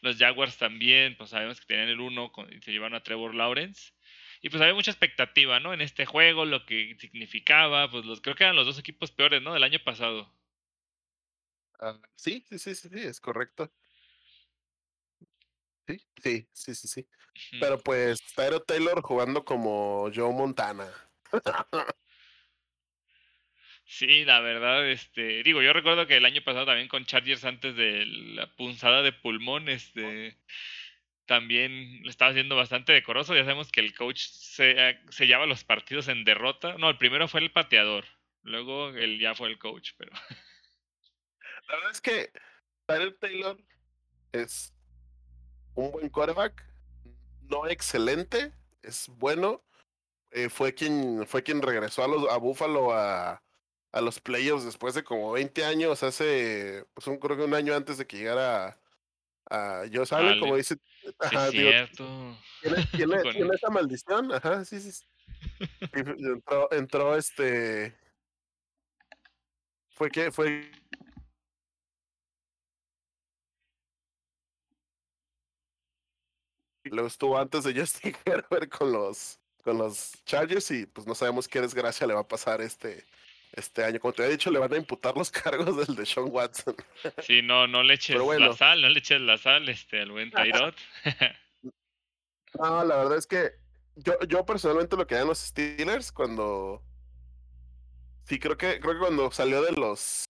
los 0.00 0.16
Jaguars 0.18 0.56
también, 0.56 1.16
pues 1.16 1.30
sabemos 1.30 1.60
que 1.60 1.66
tenían 1.66 1.88
el 1.88 2.00
1 2.00 2.32
y 2.50 2.62
se 2.62 2.72
llevaron 2.72 2.96
a 2.96 3.02
Trevor 3.02 3.34
Lawrence. 3.34 3.92
Y 4.42 4.50
pues 4.50 4.60
había 4.60 4.74
mucha 4.74 4.90
expectativa, 4.90 5.60
¿no? 5.60 5.72
En 5.72 5.80
este 5.80 6.06
juego, 6.06 6.44
lo 6.44 6.64
que 6.66 6.96
significaba, 6.98 7.90
pues 7.90 8.04
los, 8.04 8.20
creo 8.20 8.34
que 8.34 8.44
eran 8.44 8.56
los 8.56 8.66
dos 8.66 8.78
equipos 8.78 9.10
peores, 9.10 9.42
¿no? 9.42 9.54
Del 9.54 9.64
año 9.64 9.78
pasado. 9.84 10.32
Ah, 11.78 11.98
sí, 12.14 12.44
sí, 12.48 12.58
sí, 12.58 12.74
sí, 12.74 12.88
es 12.92 13.20
correcto. 13.20 13.70
Sí, 15.86 16.00
sí, 16.22 16.48
sí, 16.52 16.74
sí, 16.74 16.88
sí. 16.88 17.06
Pero 17.60 17.78
pues 17.78 18.18
Tyro 18.34 18.60
Taylor 18.60 19.02
jugando 19.02 19.44
como 19.44 20.10
Joe 20.14 20.32
Montana. 20.32 20.90
Sí, 23.88 24.24
la 24.24 24.40
verdad, 24.40 24.90
este, 24.90 25.44
digo, 25.44 25.62
yo 25.62 25.72
recuerdo 25.72 26.08
que 26.08 26.16
el 26.16 26.24
año 26.24 26.42
pasado 26.42 26.66
también 26.66 26.88
con 26.88 27.06
Chargers 27.06 27.44
antes 27.44 27.76
de 27.76 28.04
la 28.04 28.48
punzada 28.56 29.00
de 29.00 29.12
pulmón, 29.12 29.68
este, 29.68 30.36
también 31.26 32.02
le 32.02 32.10
estaba 32.10 32.30
haciendo 32.30 32.56
bastante 32.56 32.92
decoroso. 32.92 33.34
Ya 33.34 33.42
sabemos 33.42 33.70
que 33.70 33.80
el 33.80 33.94
coach 33.94 34.20
se, 34.20 34.98
se 35.10 35.26
lleva 35.26 35.46
los 35.46 35.64
partidos 35.64 36.08
en 36.08 36.24
derrota. 36.24 36.76
No, 36.78 36.88
el 36.88 36.98
primero 36.98 37.28
fue 37.28 37.40
el 37.40 37.52
pateador, 37.52 38.04
luego 38.42 38.90
él 38.90 39.18
ya 39.18 39.34
fue 39.34 39.48
el 39.48 39.58
coach, 39.58 39.92
pero. 39.96 40.12
La 41.68 41.74
verdad 41.74 41.90
es 41.90 42.00
que 42.00 42.30
Tyler 42.86 43.16
Taylor 43.18 43.58
es 44.32 44.72
un 45.74 45.90
buen 45.90 46.08
quarterback, 46.08 46.64
no 47.42 47.66
excelente, 47.66 48.52
es 48.82 49.08
bueno. 49.08 49.62
Eh, 50.30 50.48
fue 50.48 50.74
quien 50.74 51.26
fue 51.26 51.42
quien 51.42 51.62
regresó 51.62 52.04
a 52.04 52.08
los 52.08 52.28
a 52.28 52.36
Buffalo 52.36 52.92
a 52.92 53.42
a 53.96 54.00
los 54.02 54.20
playoffs 54.20 54.64
después 54.64 54.94
de 54.94 55.02
como 55.02 55.32
20 55.32 55.64
años, 55.64 56.02
hace, 56.02 56.84
pues 56.92 57.06
un, 57.06 57.16
creo 57.16 57.34
que 57.34 57.44
un 57.44 57.54
año 57.54 57.74
antes 57.74 57.96
de 57.96 58.06
que 58.06 58.18
llegara 58.18 58.78
a, 59.48 59.80
a 59.80 59.84
Josh 59.90 60.12
Allen, 60.12 60.38
como 60.38 60.56
dice. 60.56 60.76
Ajá, 61.18 61.50
cierto. 61.50 62.38
¿tiene, 62.62 62.76
¿tiene, 63.32 63.54
esa 63.54 63.70
maldición, 63.70 64.32
ajá, 64.32 64.64
sí, 64.64 64.80
sí. 64.80 65.04
entró, 65.92 66.72
entró 66.72 67.16
este. 67.16 67.96
Fue 69.90 70.10
que, 70.10 70.30
fue 70.30 70.70
Luego 76.90 77.08
estuvo 77.08 77.38
antes 77.38 77.64
de 77.64 77.78
Justin 77.78 78.14
Herbert 78.24 78.70
con 78.70 78.92
los 78.92 79.40
con 79.64 79.78
los 79.78 80.12
Chargers 80.24 80.70
y 80.70 80.86
pues 80.86 81.08
no 81.08 81.14
sabemos 81.14 81.48
qué 81.48 81.60
desgracia 81.60 82.06
le 82.06 82.14
va 82.14 82.20
a 82.20 82.28
pasar 82.28 82.60
este 82.60 83.04
este 83.56 83.84
año. 83.84 83.98
Como 83.98 84.12
te 84.12 84.22
había 84.22 84.36
dicho, 84.36 84.50
le 84.50 84.58
van 84.58 84.72
a 84.72 84.76
imputar 84.76 85.16
los 85.16 85.30
cargos 85.32 85.76
del 85.76 85.96
de 85.96 86.06
Sean 86.06 86.28
Watson. 86.30 86.76
Sí, 87.22 87.42
no, 87.42 87.66
no 87.66 87.82
le 87.82 87.94
eches 87.94 88.16
la 88.16 88.52
sal, 88.52 88.82
no 88.82 88.88
le 88.88 88.98
eches 88.98 89.20
la 89.20 89.38
sal 89.38 89.68
este, 89.68 90.02
al 90.02 90.12
buen 90.12 90.30
Tyrod. 90.30 90.74
no, 92.60 92.84
la 92.84 92.96
verdad 92.96 93.18
es 93.18 93.26
que 93.26 93.52
yo, 93.96 94.18
yo 94.28 94.44
personalmente 94.44 94.96
lo 94.96 95.06
que 95.06 95.14
hagan 95.16 95.28
los 95.28 95.38
Steelers 95.38 96.12
cuando. 96.12 96.82
Sí, 98.24 98.38
creo 98.38 98.56
que, 98.56 98.78
creo 98.80 98.94
que 98.94 99.00
cuando 99.00 99.30
salió 99.32 99.62
de 99.62 99.72
los. 99.72 100.26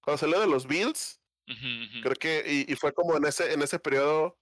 Cuando 0.00 0.18
salió 0.18 0.40
de 0.40 0.46
los 0.46 0.66
Bills, 0.66 1.20
creo 2.02 2.14
que. 2.14 2.42
Y, 2.46 2.72
y, 2.72 2.76
fue 2.76 2.92
como 2.92 3.16
en 3.16 3.26
ese, 3.26 3.52
en 3.52 3.62
ese 3.62 3.78
periodo. 3.78 4.38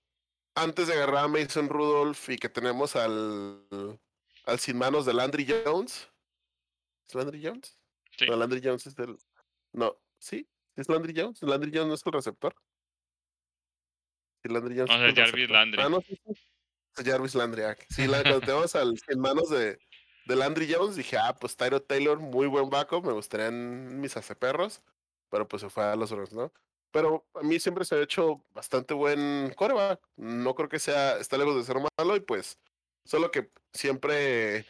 Antes 0.55 0.89
de 0.89 0.95
agarrar 0.95 1.25
a 1.25 1.29
Mason 1.29 1.69
Rudolph 1.69 2.29
y 2.31 2.37
que 2.37 2.49
tenemos 2.49 2.95
al. 2.97 3.63
al 4.45 4.59
sin 4.61 4.79
manos 4.79 5.05
de 5.05 5.15
Landry 5.15 5.47
Jones. 5.65 6.09
¿Es 7.09 7.15
Landry 7.15 7.45
Jones? 7.45 7.79
Sí. 8.19 8.27
No, 8.27 8.37
Landry 8.37 8.61
Jones 8.63 8.87
es 8.87 8.99
el. 8.99 9.17
No, 9.73 9.97
¿sí? 10.19 10.47
¿Es 10.77 10.89
Landry 10.89 11.15
Jones? 11.17 11.43
¿Landry 11.43 11.71
Jones 11.73 11.89
no 11.89 11.95
es 11.95 12.07
el 12.07 12.13
receptor? 12.13 12.55
Sí, 14.43 14.49
Landry 14.51 14.77
Jones. 14.77 14.91
No, 14.91 15.07
es 15.07 15.15
Jarvis 15.15 15.51
Landry. 15.51 15.83
Ah, 15.83 15.89
no, 15.89 16.01
sí, 16.03 16.21
sí. 16.25 16.33
Es 16.97 17.05
Jarvis 17.05 17.35
Landry. 17.35 17.63
Ah, 17.63 17.77
sí, 17.89 18.07
la, 18.07 18.23
cuando 18.23 18.41
tenemos 18.41 18.75
al, 18.77 18.99
en 19.09 19.21
manos 19.21 19.49
de, 19.49 19.79
de 20.27 20.37
Landry 20.37 20.73
Jones, 20.73 20.97
dije, 20.97 21.17
ah, 21.17 21.35
pues 21.35 21.57
Tyro 21.57 21.81
Taylor, 21.81 22.19
muy 22.19 22.47
buen 22.47 22.69
backup, 22.69 23.07
me 23.07 23.13
gustarían 23.13 24.01
mis 24.01 24.17
aceperros, 24.17 24.83
pero 25.31 25.49
pues 25.49 25.63
se 25.63 25.71
fue 25.71 25.85
a 25.85 25.97
los 25.97 26.11
Rams, 26.11 26.33
¿no? 26.33 26.53
Pero 26.91 27.27
a 27.35 27.43
mí 27.43 27.59
siempre 27.59 27.85
se 27.85 27.95
ha 27.95 28.03
hecho 28.03 28.45
bastante 28.55 28.95
buen 28.95 29.53
coreback. 29.57 30.01
No 30.17 30.55
creo 30.55 30.69
que 30.69 30.79
sea, 30.79 31.19
está 31.19 31.37
lejos 31.37 31.57
de 31.57 31.65
ser 31.65 31.77
malo 31.99 32.17
y 32.17 32.21
pues, 32.21 32.59
solo 33.05 33.31
que 33.31 33.51
siempre 33.73 34.67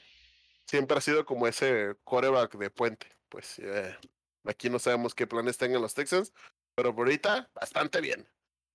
siempre 0.69 0.99
ha 0.99 1.01
sido 1.01 1.25
como 1.25 1.47
ese 1.49 1.97
coreback 2.05 2.57
de 2.57 2.71
puente. 2.71 3.07
Pues 3.29 3.59
eh, 3.59 3.97
aquí 4.45 4.69
no 4.71 4.79
sabemos 4.79 5.15
qué 5.15 5.27
planes 5.27 5.59
tengan 5.59 5.83
los 5.83 5.95
Texans, 5.95 6.33
pero 6.75 6.95
por 6.95 7.07
ahorita 7.07 7.51
bastante 7.55 8.01
bien. 8.01 8.29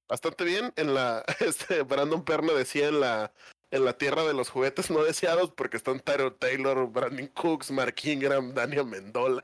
Bastante 0.07 0.43
bien. 0.43 0.73
En 0.75 0.93
la, 0.93 1.23
este, 1.39 1.83
Brandon 1.83 2.25
Perno 2.25 2.53
decía 2.53 2.87
en 2.87 2.99
la, 2.99 3.31
en 3.71 3.85
la 3.85 3.97
tierra 3.97 4.23
de 4.23 4.33
los 4.33 4.49
juguetes 4.49 4.89
no 4.89 5.03
deseados 5.03 5.51
porque 5.51 5.77
están 5.77 5.99
Tyro 5.99 6.33
Taylor, 6.33 6.91
Brandon 6.91 7.27
Cooks, 7.27 7.71
Mark 7.71 7.95
Ingram, 8.03 8.53
Daniel 8.53 8.85
Mendola. 8.85 9.43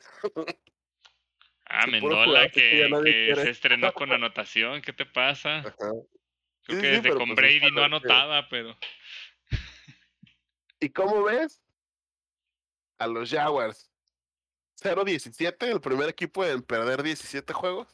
Ah, 1.65 1.85
Mendola, 1.87 2.49
que, 2.49 3.33
se 3.35 3.49
estrenó 3.49 3.93
con 3.93 4.11
anotación, 4.11 4.81
¿qué 4.81 4.91
te 4.91 5.05
pasa? 5.05 5.63
Creo 6.63 6.81
que 6.81 6.87
desde 6.87 7.09
con 7.09 7.29
pues, 7.29 7.35
Brady 7.35 7.71
no 7.71 7.83
anotaba, 7.83 8.47
pero. 8.49 8.77
¿Y 10.79 10.89
cómo 10.89 11.23
ves? 11.23 11.61
A 12.99 13.07
los 13.07 13.31
Jaguars. 13.31 13.89
0-17, 14.81 15.71
el 15.71 15.81
primer 15.81 16.09
equipo 16.09 16.45
en 16.45 16.61
perder 16.61 17.03
17 17.03 17.53
juegos. 17.53 17.87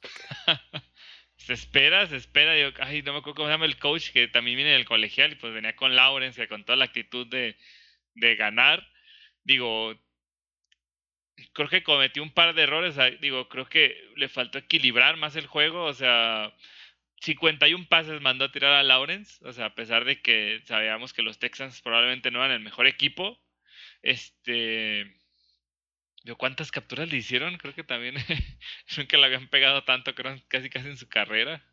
se 1.37 1.53
espera, 1.53 2.07
se 2.07 2.17
espera. 2.17 2.51
ay, 2.81 3.01
no 3.01 3.13
me 3.13 3.19
acuerdo 3.19 3.35
cómo 3.35 3.47
se 3.47 3.53
llama 3.53 3.65
el 3.65 3.79
coach 3.79 4.11
que 4.11 4.27
también 4.27 4.57
viene 4.57 4.73
del 4.73 4.85
colegial 4.85 5.33
y 5.33 5.35
pues 5.35 5.53
venía 5.53 5.75
con 5.75 5.95
Lawrence, 5.95 6.47
con 6.47 6.63
toda 6.63 6.75
la 6.75 6.85
actitud 6.85 7.27
de, 7.27 7.57
de 8.13 8.35
ganar. 8.35 8.87
Digo, 9.43 9.95
creo 11.53 11.69
que 11.69 11.83
cometió 11.83 12.23
un 12.23 12.33
par 12.33 12.55
de 12.55 12.63
errores. 12.63 12.95
Digo, 13.21 13.49
creo 13.49 13.67
que 13.67 13.95
le 14.15 14.29
faltó 14.29 14.57
equilibrar 14.57 15.17
más 15.17 15.35
el 15.35 15.47
juego. 15.47 15.85
O 15.85 15.93
sea, 15.93 16.53
51 17.21 17.87
pases 17.89 18.21
mandó 18.21 18.45
a 18.45 18.51
tirar 18.51 18.73
a 18.73 18.83
Lawrence. 18.83 19.43
O 19.45 19.53
sea, 19.53 19.67
a 19.67 19.75
pesar 19.75 20.05
de 20.05 20.21
que 20.21 20.61
sabíamos 20.65 21.13
que 21.13 21.21
los 21.21 21.39
Texans 21.39 21.81
probablemente 21.81 22.31
no 22.31 22.39
eran 22.39 22.57
el 22.57 22.63
mejor 22.63 22.87
equipo. 22.87 23.39
Este. 24.05 25.11
¿Cuántas 26.37 26.71
capturas 26.71 27.09
le 27.09 27.17
hicieron? 27.17 27.57
Creo 27.57 27.73
que 27.73 27.83
también 27.83 28.15
nunca 28.97 29.17
le 29.17 29.25
habían 29.25 29.47
pegado 29.47 29.83
tanto, 29.83 30.15
creo, 30.15 30.35
casi 30.47 30.69
casi 30.69 30.87
en 30.87 30.97
su 30.97 31.07
carrera. 31.07 31.63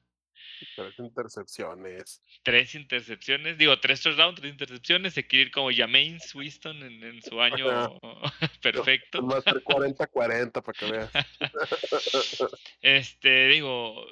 Tres 0.76 0.98
intercepciones. 0.98 2.22
Tres 2.42 2.74
intercepciones, 2.74 3.58
digo, 3.58 3.78
tres 3.80 4.00
touchdowns, 4.00 4.40
tres 4.40 4.52
intercepciones. 4.52 5.14
Se 5.14 5.26
quiere 5.26 5.46
ir 5.46 5.50
como 5.50 5.70
Jameis 5.70 6.34
Winston 6.34 6.82
en, 6.82 7.22
su 7.22 7.40
año 7.40 7.98
perfecto. 8.62 9.18
Ser 9.42 9.62
40-40 9.64 10.52
para 10.52 10.78
que 10.78 10.90
veas. 10.90 11.10
este, 12.82 13.48
digo, 13.48 14.06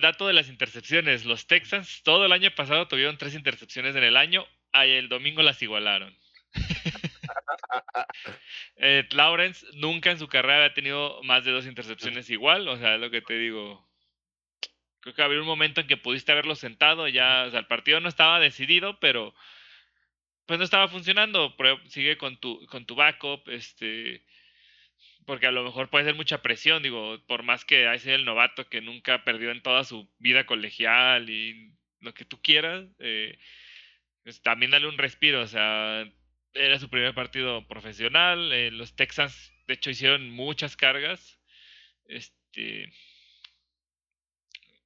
dato 0.00 0.26
de 0.26 0.34
las 0.34 0.48
intercepciones. 0.48 1.24
Los 1.24 1.46
Texans 1.46 2.02
todo 2.04 2.26
el 2.26 2.32
año 2.32 2.54
pasado 2.54 2.86
tuvieron 2.86 3.18
tres 3.18 3.34
intercepciones 3.34 3.96
en 3.96 4.04
el 4.04 4.16
año. 4.16 4.46
El 4.72 5.08
domingo 5.08 5.42
las 5.42 5.60
igualaron. 5.62 6.16
eh, 8.76 9.06
Lawrence 9.12 9.66
nunca 9.74 10.10
en 10.10 10.18
su 10.18 10.28
carrera 10.28 10.56
había 10.56 10.74
tenido 10.74 11.22
más 11.22 11.44
de 11.44 11.52
dos 11.52 11.66
intercepciones 11.66 12.30
igual. 12.30 12.68
O 12.68 12.76
sea, 12.76 12.94
es 12.94 13.00
lo 13.00 13.10
que 13.10 13.22
te 13.22 13.38
digo 13.38 13.86
creo 15.02 15.14
que 15.14 15.22
había 15.22 15.40
un 15.40 15.46
momento 15.46 15.80
en 15.80 15.88
que 15.88 15.96
pudiste 15.96 16.32
haberlo 16.32 16.54
sentado, 16.54 17.08
ya, 17.08 17.44
o 17.46 17.50
sea, 17.50 17.60
el 17.60 17.66
partido 17.66 18.00
no 18.00 18.08
estaba 18.08 18.38
decidido, 18.38 18.98
pero 19.00 19.34
pues 20.46 20.58
no 20.58 20.64
estaba 20.64 20.88
funcionando, 20.88 21.54
pero 21.56 21.80
sigue 21.88 22.16
con 22.16 22.38
tu, 22.38 22.64
con 22.66 22.86
tu 22.86 22.94
backup, 22.94 23.48
este, 23.48 24.24
porque 25.26 25.46
a 25.46 25.52
lo 25.52 25.64
mejor 25.64 25.90
puede 25.90 26.04
ser 26.04 26.14
mucha 26.14 26.40
presión, 26.42 26.82
digo, 26.82 27.20
por 27.26 27.42
más 27.42 27.64
que 27.64 27.86
sido 27.98 28.14
el 28.14 28.24
novato 28.24 28.68
que 28.68 28.80
nunca 28.80 29.24
perdió 29.24 29.50
en 29.50 29.62
toda 29.62 29.84
su 29.84 30.08
vida 30.18 30.46
colegial 30.46 31.28
y 31.30 31.72
lo 32.00 32.14
que 32.14 32.24
tú 32.24 32.40
quieras, 32.40 32.86
eh, 33.00 33.38
pues 34.22 34.40
también 34.42 34.70
dale 34.70 34.86
un 34.86 34.98
respiro, 34.98 35.42
o 35.42 35.46
sea, 35.48 36.08
era 36.54 36.78
su 36.78 36.88
primer 36.88 37.14
partido 37.14 37.66
profesional, 37.66 38.52
eh, 38.52 38.70
los 38.70 38.94
Texans 38.94 39.52
de 39.66 39.74
hecho 39.74 39.90
hicieron 39.90 40.30
muchas 40.30 40.76
cargas, 40.76 41.38
este, 42.06 42.92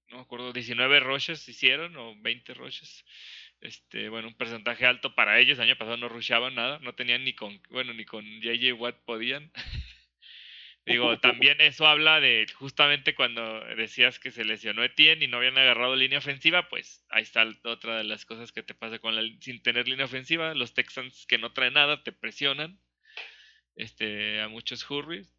no 0.08 0.16
me 0.16 0.22
acuerdo, 0.22 0.52
19 0.52 1.00
rushes 1.00 1.48
hicieron 1.48 1.96
o 1.96 2.14
20 2.20 2.54
rushes. 2.54 3.04
Este, 3.60 4.08
bueno, 4.08 4.28
un 4.28 4.34
porcentaje 4.34 4.86
alto 4.86 5.14
para 5.14 5.38
ellos. 5.40 5.58
El 5.58 5.64
año 5.64 5.76
pasado 5.76 5.96
no 5.96 6.08
rushaban 6.08 6.54
nada, 6.54 6.78
no 6.80 6.94
tenían 6.94 7.24
ni 7.24 7.32
con, 7.34 7.60
bueno, 7.70 7.92
ni 7.94 8.04
con 8.04 8.24
JJ 8.40 8.72
Watt 8.74 8.96
podían. 9.04 9.50
Digo, 10.86 11.18
también 11.18 11.60
eso 11.60 11.84
habla 11.86 12.20
de 12.20 12.46
justamente 12.54 13.16
cuando 13.16 13.60
decías 13.74 14.20
que 14.20 14.30
se 14.30 14.44
lesionó 14.44 14.84
Etienne 14.84 15.24
y 15.24 15.28
no 15.28 15.38
habían 15.38 15.58
agarrado 15.58 15.96
línea 15.96 16.18
ofensiva, 16.18 16.68
pues 16.68 17.04
ahí 17.08 17.24
está 17.24 17.44
otra 17.64 17.96
de 17.96 18.04
las 18.04 18.24
cosas 18.24 18.52
que 18.52 18.62
te 18.62 18.72
pasa 18.72 19.00
con 19.00 19.16
la 19.16 19.22
sin 19.40 19.60
tener 19.62 19.88
línea 19.88 20.04
ofensiva, 20.04 20.54
los 20.54 20.74
Texans 20.74 21.26
que 21.26 21.38
no 21.38 21.52
traen 21.52 21.74
nada 21.74 22.04
te 22.04 22.12
presionan 22.12 22.78
este 23.74 24.40
a 24.40 24.48
muchos 24.48 24.88
hurries 24.88 25.36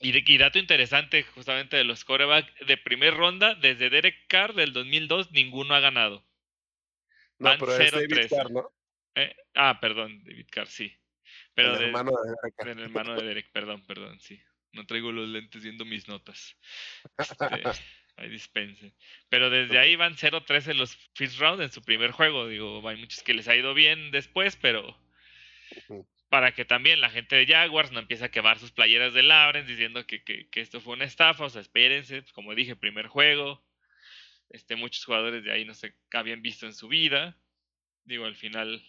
y, 0.00 0.38
dato 0.38 0.58
interesante 0.58 1.22
justamente 1.22 1.76
de 1.76 1.84
los 1.84 2.04
coreback 2.04 2.66
de 2.66 2.76
primer 2.76 3.14
ronda, 3.14 3.54
desde 3.54 3.90
Derek 3.90 4.26
Carr 4.26 4.54
del 4.54 4.72
2002, 4.72 5.32
ninguno 5.32 5.74
ha 5.74 5.80
ganado. 5.80 6.26
No, 7.38 7.54
pero 7.58 7.76
es 7.76 7.90
David 7.90 8.28
Carr, 8.28 8.50
¿no? 8.50 8.70
¿Eh? 9.14 9.34
Ah, 9.54 9.78
perdón, 9.80 10.22
David 10.24 10.46
Carr, 10.50 10.66
sí. 10.66 10.94
Pero 11.54 11.76
el 11.76 11.84
hermano 11.84 12.12
de 12.12 12.30
Derek. 12.30 12.54
El 12.58 12.80
hermano 12.80 13.14
de 13.14 13.26
Derek, 13.26 13.52
perdón, 13.52 13.86
perdón, 13.86 14.20
sí. 14.20 14.40
No 14.72 14.86
traigo 14.86 15.12
los 15.12 15.28
lentes 15.28 15.62
viendo 15.62 15.84
mis 15.84 16.08
notas. 16.08 16.56
Este, 17.16 17.36
ahí 18.16 18.28
dispense. 18.28 18.94
Pero 19.28 19.50
desde 19.50 19.78
ahí 19.78 19.96
van 19.96 20.16
0-3 20.16 20.72
en 20.72 20.78
los 20.78 20.96
first 21.14 21.38
round 21.38 21.62
en 21.62 21.70
su 21.70 21.82
primer 21.82 22.10
juego. 22.10 22.48
Digo, 22.48 22.86
hay 22.88 22.96
muchos 22.96 23.22
que 23.22 23.34
les 23.34 23.48
ha 23.48 23.56
ido 23.56 23.74
bien 23.74 24.10
después, 24.10 24.56
pero 24.56 24.96
para 26.28 26.52
que 26.52 26.64
también 26.64 27.00
la 27.00 27.10
gente 27.10 27.36
de 27.36 27.46
Jaguars 27.46 27.92
no 27.92 28.00
empiece 28.00 28.24
a 28.24 28.30
quemar 28.30 28.58
sus 28.58 28.72
playeras 28.72 29.14
de 29.14 29.22
Lawrence 29.22 29.70
diciendo 29.70 30.04
que, 30.06 30.48
esto 30.52 30.80
fue 30.80 30.94
una 30.94 31.04
estafa, 31.04 31.44
o 31.44 31.50
sea, 31.50 31.60
espérense, 31.62 32.22
pues, 32.22 32.32
como 32.32 32.54
dije, 32.56 32.74
primer 32.74 33.06
juego, 33.06 33.64
este, 34.50 34.74
muchos 34.74 35.04
jugadores 35.04 35.44
de 35.44 35.52
ahí 35.52 35.64
no 35.64 35.74
se 35.74 35.94
habían 36.12 36.42
visto 36.42 36.66
en 36.66 36.74
su 36.74 36.88
vida, 36.88 37.38
digo, 38.04 38.24
al 38.24 38.34
final 38.34 38.82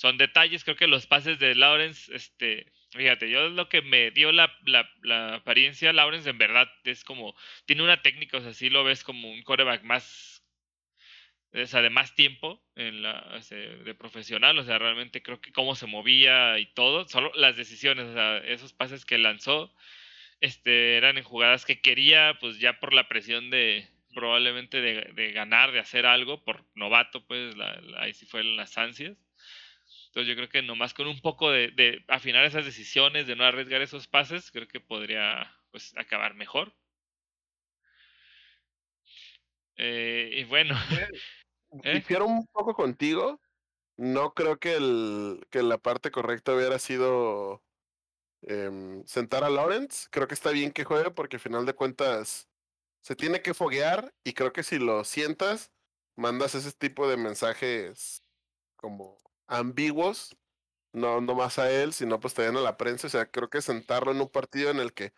son 0.00 0.16
detalles, 0.16 0.64
creo 0.64 0.76
que 0.76 0.86
los 0.86 1.06
pases 1.06 1.38
de 1.38 1.54
Lawrence, 1.54 2.10
este, 2.14 2.72
fíjate, 2.90 3.28
yo 3.28 3.50
lo 3.50 3.68
que 3.68 3.82
me 3.82 4.10
dio 4.10 4.32
la, 4.32 4.50
la, 4.64 4.90
la 5.02 5.34
apariencia, 5.34 5.92
Lawrence 5.92 6.30
en 6.30 6.38
verdad 6.38 6.72
es 6.84 7.04
como, 7.04 7.36
tiene 7.66 7.82
una 7.82 8.00
técnica, 8.00 8.38
o 8.38 8.40
sea, 8.40 8.54
sí 8.54 8.70
lo 8.70 8.82
ves 8.82 9.04
como 9.04 9.30
un 9.30 9.42
quarterback 9.42 9.82
más 9.82 10.42
o 11.52 11.66
sea, 11.66 11.82
de 11.82 11.90
más 11.90 12.14
tiempo 12.14 12.62
en 12.76 13.02
la, 13.02 13.42
de 13.50 13.94
profesional, 13.94 14.56
o 14.58 14.64
sea, 14.64 14.78
realmente 14.78 15.22
creo 15.22 15.42
que 15.42 15.52
cómo 15.52 15.74
se 15.74 15.86
movía 15.86 16.58
y 16.58 16.64
todo, 16.64 17.06
solo 17.06 17.30
las 17.34 17.58
decisiones, 17.58 18.06
o 18.06 18.14
sea, 18.14 18.38
esos 18.38 18.72
pases 18.72 19.04
que 19.04 19.18
lanzó, 19.18 19.70
este, 20.40 20.96
eran 20.96 21.18
en 21.18 21.24
jugadas 21.24 21.66
que 21.66 21.82
quería, 21.82 22.38
pues 22.40 22.58
ya 22.58 22.80
por 22.80 22.94
la 22.94 23.06
presión 23.06 23.50
de 23.50 23.86
probablemente 24.14 24.80
de, 24.80 25.32
ganar, 25.32 25.72
de 25.72 25.80
hacer 25.80 26.06
algo, 26.06 26.42
por 26.42 26.64
novato, 26.74 27.26
pues 27.26 27.54
ahí 27.98 28.14
sí 28.14 28.24
fueron 28.24 28.56
las 28.56 28.78
ansias. 28.78 29.18
Entonces 30.10 30.28
yo 30.28 30.34
creo 30.34 30.48
que 30.48 30.62
nomás 30.62 30.92
con 30.92 31.06
un 31.06 31.20
poco 31.20 31.52
de, 31.52 32.04
afinar 32.08 32.44
esas 32.44 32.64
decisiones, 32.64 33.28
de 33.28 33.36
no 33.36 33.44
arriesgar 33.44 33.80
esos 33.80 34.08
pases, 34.08 34.50
creo 34.50 34.66
que 34.66 34.80
podría 34.80 35.56
pues 35.70 35.96
acabar 35.96 36.34
mejor. 36.34 36.74
Eh, 39.76 40.30
y 40.32 40.44
bueno, 40.44 40.74
¿Eh? 41.84 42.02
un 42.22 42.46
poco 42.48 42.74
contigo. 42.74 43.40
No 43.96 44.34
creo 44.34 44.58
que, 44.58 44.74
el, 44.74 45.46
que 45.48 45.62
la 45.62 45.78
parte 45.78 46.10
correcta 46.10 46.54
hubiera 46.54 46.80
sido 46.80 47.62
em, 48.42 49.04
sentar 49.06 49.44
a 49.44 49.50
Lawrence. 49.50 50.08
Creo 50.10 50.26
que 50.26 50.34
está 50.34 50.50
bien 50.50 50.72
que 50.72 50.84
juegue 50.84 51.12
porque 51.12 51.36
al 51.36 51.40
final 51.40 51.66
de 51.66 51.74
cuentas 51.74 52.48
se 53.00 53.14
tiene 53.14 53.42
que 53.42 53.54
foguear 53.54 54.12
y 54.24 54.32
creo 54.32 54.52
que 54.52 54.64
si 54.64 54.80
lo 54.80 55.04
sientas, 55.04 55.70
mandas 56.16 56.56
ese 56.56 56.72
tipo 56.72 57.08
de 57.08 57.16
mensajes 57.16 58.24
como 58.74 59.20
ambiguos, 59.50 60.36
no, 60.92 61.20
no 61.20 61.34
más 61.34 61.58
a 61.58 61.70
él, 61.70 61.92
sino 61.92 62.20
pues 62.20 62.34
también 62.34 62.56
a 62.56 62.60
la 62.60 62.76
prensa. 62.76 63.06
O 63.06 63.10
sea, 63.10 63.26
creo 63.26 63.50
que 63.50 63.62
sentarlo 63.62 64.12
en 64.12 64.20
un 64.20 64.28
partido 64.28 64.70
en 64.70 64.78
el 64.78 64.92
que 64.92 65.12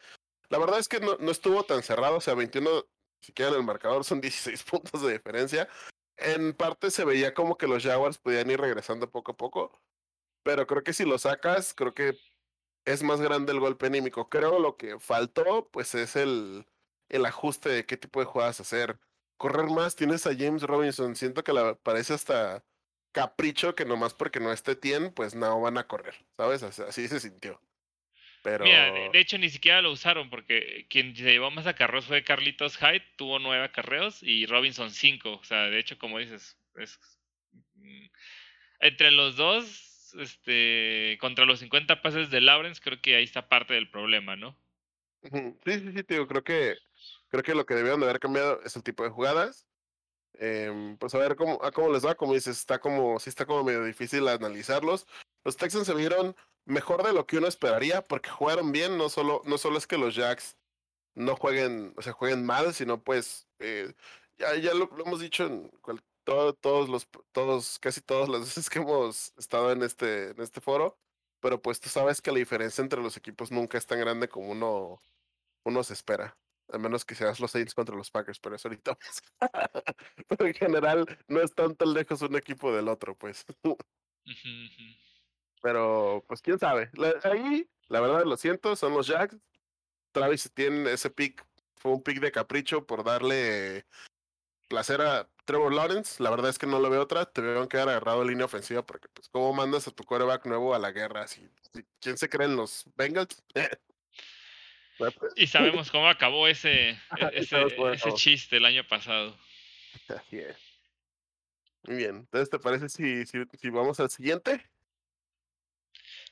la 0.50 0.58
verdad 0.58 0.78
es 0.78 0.88
que 0.88 1.00
no, 1.00 1.16
no 1.18 1.30
estuvo 1.30 1.64
tan 1.64 1.82
cerrado, 1.82 2.16
o 2.16 2.20
sea, 2.20 2.34
21, 2.34 2.84
siquiera 3.22 3.50
en 3.52 3.58
el 3.58 3.64
marcador 3.64 4.04
son 4.04 4.20
16 4.22 4.62
puntos 4.64 5.02
de 5.02 5.12
diferencia 5.12 5.68
en 6.22 6.54
parte 6.54 6.90
se 6.90 7.04
veía 7.04 7.34
como 7.34 7.56
que 7.56 7.66
los 7.66 7.82
Jaguars 7.82 8.18
podían 8.18 8.50
ir 8.50 8.60
regresando 8.60 9.10
poco 9.10 9.32
a 9.32 9.36
poco, 9.36 9.80
pero 10.42 10.66
creo 10.66 10.82
que 10.84 10.92
si 10.92 11.04
lo 11.04 11.18
sacas, 11.18 11.74
creo 11.74 11.94
que 11.94 12.18
es 12.84 13.02
más 13.02 13.20
grande 13.20 13.52
el 13.52 13.60
golpe 13.60 13.86
anímico. 13.86 14.28
Creo 14.28 14.58
lo 14.58 14.76
que 14.76 14.98
faltó, 14.98 15.68
pues 15.70 15.94
es 15.94 16.16
el, 16.16 16.66
el 17.08 17.26
ajuste 17.26 17.68
de 17.70 17.86
qué 17.86 17.96
tipo 17.96 18.20
de 18.20 18.26
jugadas 18.26 18.60
hacer. 18.60 18.98
Correr 19.36 19.70
más, 19.70 19.96
tienes 19.96 20.26
a 20.26 20.34
James 20.36 20.62
Robinson, 20.62 21.16
siento 21.16 21.44
que 21.44 21.52
la, 21.52 21.74
parece 21.76 22.14
hasta 22.14 22.64
capricho 23.12 23.74
que 23.74 23.84
nomás 23.84 24.14
porque 24.14 24.40
no 24.40 24.52
esté 24.52 24.74
Tien, 24.74 25.12
pues 25.12 25.34
no 25.34 25.60
van 25.60 25.78
a 25.78 25.86
correr, 25.86 26.14
¿sabes? 26.36 26.62
Así 26.62 27.08
se 27.08 27.20
sintió. 27.20 27.60
Pero... 28.42 28.64
Mira, 28.64 28.90
de, 28.90 29.20
hecho 29.20 29.38
ni 29.38 29.50
siquiera 29.50 29.80
lo 29.82 29.92
usaron 29.92 30.28
porque 30.28 30.86
quien 30.90 31.14
se 31.14 31.30
llevó 31.30 31.50
más 31.50 31.66
acarreos 31.66 32.06
fue 32.06 32.24
Carlitos 32.24 32.76
Hyde, 32.76 33.06
tuvo 33.16 33.38
nueve 33.38 33.64
acarreos 33.64 34.22
y 34.22 34.46
Robinson 34.46 34.90
cinco. 34.90 35.34
O 35.34 35.44
sea, 35.44 35.70
de 35.70 35.78
hecho, 35.78 35.96
como 35.96 36.18
dices, 36.18 36.58
es, 36.76 36.98
mm, 37.74 38.06
entre 38.80 39.12
los 39.12 39.36
dos, 39.36 40.14
este, 40.18 41.16
contra 41.20 41.44
los 41.44 41.60
50 41.60 42.02
pases 42.02 42.30
de 42.30 42.40
Lawrence, 42.40 42.80
creo 42.82 43.00
que 43.00 43.14
ahí 43.14 43.24
está 43.24 43.48
parte 43.48 43.74
del 43.74 43.90
problema, 43.90 44.34
¿no? 44.34 44.58
Sí, 45.22 45.78
sí, 45.78 45.92
sí, 45.94 46.02
tío, 46.02 46.26
creo 46.26 46.42
que, 46.42 46.76
creo 47.28 47.44
que 47.44 47.54
lo 47.54 47.64
que 47.64 47.74
debieron 47.74 48.00
de 48.00 48.06
haber 48.06 48.18
cambiado 48.18 48.60
es 48.64 48.74
el 48.74 48.82
tipo 48.82 49.04
de 49.04 49.10
jugadas. 49.10 49.68
Em, 50.34 50.96
pues 50.98 51.14
a 51.14 51.18
ver 51.18 51.36
cómo, 51.36 51.62
a 51.62 51.72
cómo 51.72 51.92
les 51.92 52.04
va, 52.04 52.14
como 52.14 52.34
dices, 52.34 52.58
está 52.58 52.80
como, 52.80 53.18
sí 53.20 53.30
está 53.30 53.46
como 53.46 53.64
medio 53.64 53.84
difícil 53.84 54.26
analizarlos. 54.28 55.06
Los 55.44 55.56
Texans 55.56 55.86
se 55.86 55.94
vieron 55.94 56.36
mejor 56.64 57.02
de 57.04 57.12
lo 57.12 57.26
que 57.26 57.38
uno 57.38 57.48
esperaría, 57.48 58.02
porque 58.02 58.30
jugaron 58.30 58.72
bien, 58.72 58.98
no 58.98 59.08
solo, 59.08 59.42
no 59.44 59.58
solo 59.58 59.78
es 59.78 59.86
que 59.86 59.98
los 59.98 60.14
Jacks 60.14 60.56
no 61.14 61.36
jueguen, 61.36 61.94
o 61.96 62.02
sea, 62.02 62.12
jueguen 62.12 62.44
mal, 62.46 62.74
sino 62.74 63.02
pues 63.02 63.48
eh, 63.58 63.94
ya, 64.38 64.56
ya 64.56 64.74
lo, 64.74 64.90
hemos 65.04 65.20
dicho 65.20 65.44
en 65.46 65.70
todos 66.24 66.88
los, 66.88 67.08
todos, 67.32 67.78
casi 67.78 68.00
todas 68.00 68.28
las 68.28 68.40
veces 68.56 68.70
que 68.70 68.78
hemos 68.78 69.32
estado 69.36 69.72
en 69.72 69.82
este, 69.82 70.30
en 70.30 70.40
este 70.40 70.60
foro, 70.60 70.98
pero 71.40 71.60
pues 71.60 71.80
tú 71.80 71.88
sabes 71.88 72.20
que 72.22 72.32
la 72.32 72.38
diferencia 72.38 72.82
entre 72.82 73.02
los 73.02 73.16
equipos 73.16 73.50
nunca 73.50 73.78
es 73.78 73.86
tan 73.86 74.00
grande 74.00 74.28
como 74.28 74.50
uno, 74.50 75.02
uno 75.64 75.82
se 75.84 75.94
espera. 75.94 76.36
A 76.72 76.78
menos 76.78 77.04
que 77.04 77.14
seas 77.14 77.38
los 77.38 77.50
Saints 77.50 77.74
contra 77.74 77.94
los 77.94 78.10
Packers, 78.10 78.40
pero 78.40 78.56
eso 78.56 78.68
ahorita. 78.68 78.98
pero 80.28 80.46
en 80.46 80.54
general 80.54 81.18
no 81.28 81.40
es 81.40 81.54
tan 81.54 81.76
lejos 81.92 82.22
un 82.22 82.36
equipo 82.36 82.74
del 82.74 82.88
otro, 82.88 83.14
pues. 83.16 83.44
pero, 85.62 86.24
pues 86.26 86.40
quién 86.40 86.58
sabe. 86.58 86.90
ahí, 87.24 87.68
la 87.88 88.00
verdad, 88.00 88.24
lo 88.24 88.36
siento, 88.36 88.74
son 88.74 88.94
los 88.94 89.06
Jacks. 89.06 89.36
Travis 90.12 90.50
tiene 90.54 90.92
ese 90.92 91.10
pick, 91.10 91.44
fue 91.76 91.92
un 91.92 92.02
pick 92.02 92.20
de 92.20 92.32
capricho 92.32 92.86
por 92.86 93.04
darle 93.04 93.86
placer 94.68 95.02
a 95.02 95.28
Trevor 95.44 95.74
Lawrence. 95.74 96.22
La 96.22 96.30
verdad 96.30 96.48
es 96.48 96.58
que 96.58 96.66
no 96.66 96.78
lo 96.78 96.88
veo 96.88 97.02
otra. 97.02 97.26
Te 97.26 97.40
veo 97.40 97.68
quedar 97.68 97.88
agarrado 97.88 98.22
en 98.22 98.28
línea 98.28 98.46
ofensiva 98.46 98.84
porque, 98.84 99.08
pues, 99.12 99.28
¿cómo 99.28 99.52
mandas 99.52 99.86
a 99.88 99.90
tu 99.90 100.04
quarterback 100.04 100.46
nuevo 100.46 100.74
a 100.74 100.78
la 100.78 100.92
guerra? 100.92 101.26
¿Quién 102.00 102.16
se 102.16 102.28
cree 102.28 102.46
en 102.46 102.56
los 102.56 102.84
Bengals? 102.96 103.42
y 105.36 105.46
sabemos 105.46 105.90
cómo 105.90 106.08
acabó 106.08 106.48
ese, 106.48 106.90
e, 107.18 107.30
ese, 107.34 107.66
ese 107.92 108.12
chiste 108.14 108.56
el 108.56 108.64
año 108.64 108.86
pasado. 108.86 109.36
Muy 111.84 111.96
bien. 111.96 112.16
Entonces, 112.16 112.50
¿te 112.50 112.58
parece 112.58 112.88
si, 112.88 113.26
si, 113.26 113.38
si, 113.58 113.70
vamos 113.70 113.98
al 114.00 114.10
siguiente? 114.10 114.64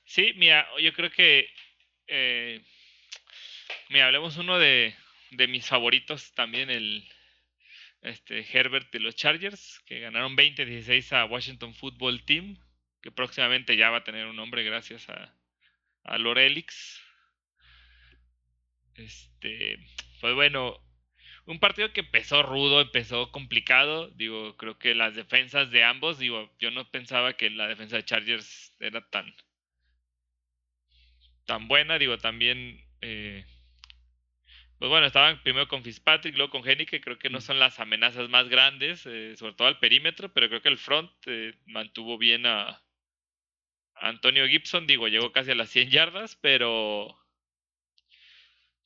Sí, 0.05 0.33
mira, 0.37 0.67
yo 0.81 0.93
creo 0.93 1.11
que. 1.11 1.49
Eh, 2.07 2.63
mira, 3.89 4.07
hablemos 4.07 4.37
uno 4.37 4.59
de, 4.59 4.95
de 5.31 5.49
mis 5.49 5.67
favoritos 5.67 6.33
también, 6.33 6.71
el, 6.71 7.09
este, 8.03 8.47
Herbert 8.53 8.91
de 8.93 9.01
los 9.01 9.15
Chargers, 9.15 9.81
que 9.87 10.01
ganaron 10.01 10.37
20-16 10.37 11.13
a 11.13 11.25
Washington 11.27 11.75
Football 11.75 12.25
Team, 12.25 12.59
que 13.03 13.11
próximamente 13.11 13.77
ya 13.77 13.91
va 13.91 13.99
a 13.99 14.05
tener 14.05 14.27
un 14.27 14.37
nombre 14.37 14.65
gracias 14.65 15.09
a, 15.09 15.35
a 16.05 16.19
Lorelix. 16.19 17.01
Este, 19.01 19.79
pues 20.21 20.35
bueno, 20.35 20.79
un 21.47 21.59
partido 21.59 21.93
que 21.93 22.01
empezó 22.01 22.43
rudo, 22.43 22.81
empezó 22.81 23.33
complicado. 23.33 24.09
Digo, 24.11 24.57
creo 24.57 24.79
que 24.79 24.95
las 24.95 25.15
defensas 25.15 25.71
de 25.71 25.85
ambos, 25.85 26.19
digo, 26.19 26.55
yo 26.59 26.71
no 26.71 26.91
pensaba 26.91 27.35
que 27.35 27.51
la 27.51 27.69
defensa 27.69 27.97
de 27.97 28.05
Chargers 28.05 28.77
era 28.81 29.01
tan, 29.11 29.35
tan 31.47 31.69
buena. 31.69 31.99
Digo, 31.99 32.19
también 32.19 32.85
eh, 33.01 33.45
pues 34.81 34.89
bueno, 34.89 35.07
estaban 35.07 35.43
primero 35.43 35.69
con 35.69 35.83
Fitzpatrick, 35.83 36.35
luego 36.37 36.53
con 36.53 36.67
Henry, 36.67 36.87
que 36.87 37.03
creo 37.03 37.19
que 37.19 37.29
no 37.29 37.43
son 37.43 37.59
las 37.59 37.79
amenazas 37.81 38.31
más 38.31 38.49
grandes, 38.49 39.05
eh, 39.05 39.37
sobre 39.37 39.53
todo 39.53 39.69
al 39.69 39.79
perímetro, 39.79 40.33
pero 40.33 40.49
creo 40.49 40.63
que 40.63 40.71
el 40.71 40.79
front 40.79 41.13
eh, 41.27 41.53
mantuvo 41.67 42.17
bien 42.17 42.47
a, 42.47 42.83
Antonio 43.97 44.49
Gibson, 44.49 44.87
digo, 44.87 45.09
llegó 45.09 45.33
casi 45.33 45.51
a 45.51 45.55
las 45.55 45.69
100 45.69 45.91
yardas, 45.91 46.37
pero 46.37 47.15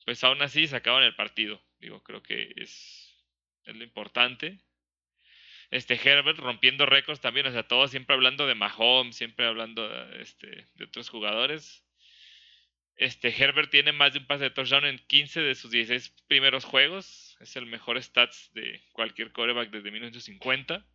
pues 0.05 0.23
aún 0.23 0.41
así 0.41 0.67
sacaron 0.67 1.03
el 1.03 1.15
partido, 1.15 1.61
digo, 1.79 2.01
creo 2.03 2.21
que 2.21 2.53
es, 2.55 3.25
es 3.65 3.75
lo 3.75 3.83
importante. 3.83 4.59
Este 5.71 5.95
Herbert 5.95 6.37
rompiendo 6.37 6.85
récords 6.85 7.21
también, 7.21 7.47
o 7.47 7.51
sea, 7.51 7.67
todos 7.67 7.91
siempre 7.91 8.13
hablando 8.13 8.45
de 8.45 8.55
Mahomes, 8.55 9.15
siempre 9.15 9.47
hablando 9.47 9.89
este, 10.13 10.67
de 10.75 10.85
otros 10.85 11.09
jugadores. 11.09 11.83
Este, 12.97 13.29
Herbert 13.29 13.71
tiene 13.71 13.91
más 13.91 14.13
de 14.13 14.19
un 14.19 14.27
pase 14.27 14.45
de 14.45 14.49
touchdown 14.51 14.85
en 14.85 14.99
15 14.99 15.41
de 15.41 15.55
sus 15.55 15.71
16 15.71 16.13
primeros 16.27 16.63
juegos. 16.63 17.35
Es 17.41 17.55
el 17.55 17.65
mejor 17.65 18.01
stats 18.01 18.51
de 18.53 18.81
cualquier 18.93 19.33
quarterback 19.33 19.69
desde 19.69 19.91
1950. 19.91 20.85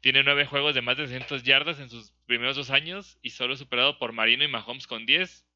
Tiene 0.00 0.22
9 0.24 0.44
juegos 0.46 0.74
de 0.74 0.82
más 0.82 0.96
de 0.98 1.04
200 1.04 1.42
yardas 1.44 1.80
en 1.80 1.88
sus 1.88 2.12
primeros 2.26 2.56
dos 2.56 2.70
años 2.70 3.18
y 3.22 3.30
solo 3.30 3.56
superado 3.56 3.98
por 3.98 4.12
Marino 4.12 4.44
y 4.44 4.48
Mahomes 4.48 4.86
con 4.86 5.06
10. 5.06 5.46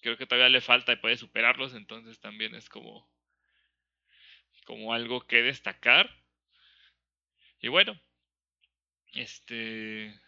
Creo 0.00 0.16
que 0.16 0.26
todavía 0.26 0.48
le 0.48 0.60
falta 0.60 0.92
y 0.92 0.96
puede 0.96 1.16
superarlos, 1.16 1.74
entonces 1.74 2.20
también 2.20 2.54
es 2.54 2.68
como, 2.68 3.08
como 4.64 4.94
algo 4.94 5.26
que 5.26 5.42
destacar. 5.42 6.10
Y 7.60 7.68
bueno, 7.68 8.00
este, 9.12 10.18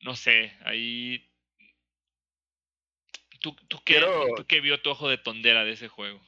no 0.00 0.16
sé, 0.16 0.56
ahí 0.64 1.28
¿Tú, 3.40 3.54
tú, 3.68 3.80
qué, 3.84 4.00
¿Tú 4.36 4.44
qué 4.46 4.60
vio 4.60 4.80
tu 4.80 4.90
ojo 4.90 5.08
de 5.08 5.18
tondera 5.18 5.64
de 5.64 5.72
ese 5.72 5.88
juego? 5.88 6.20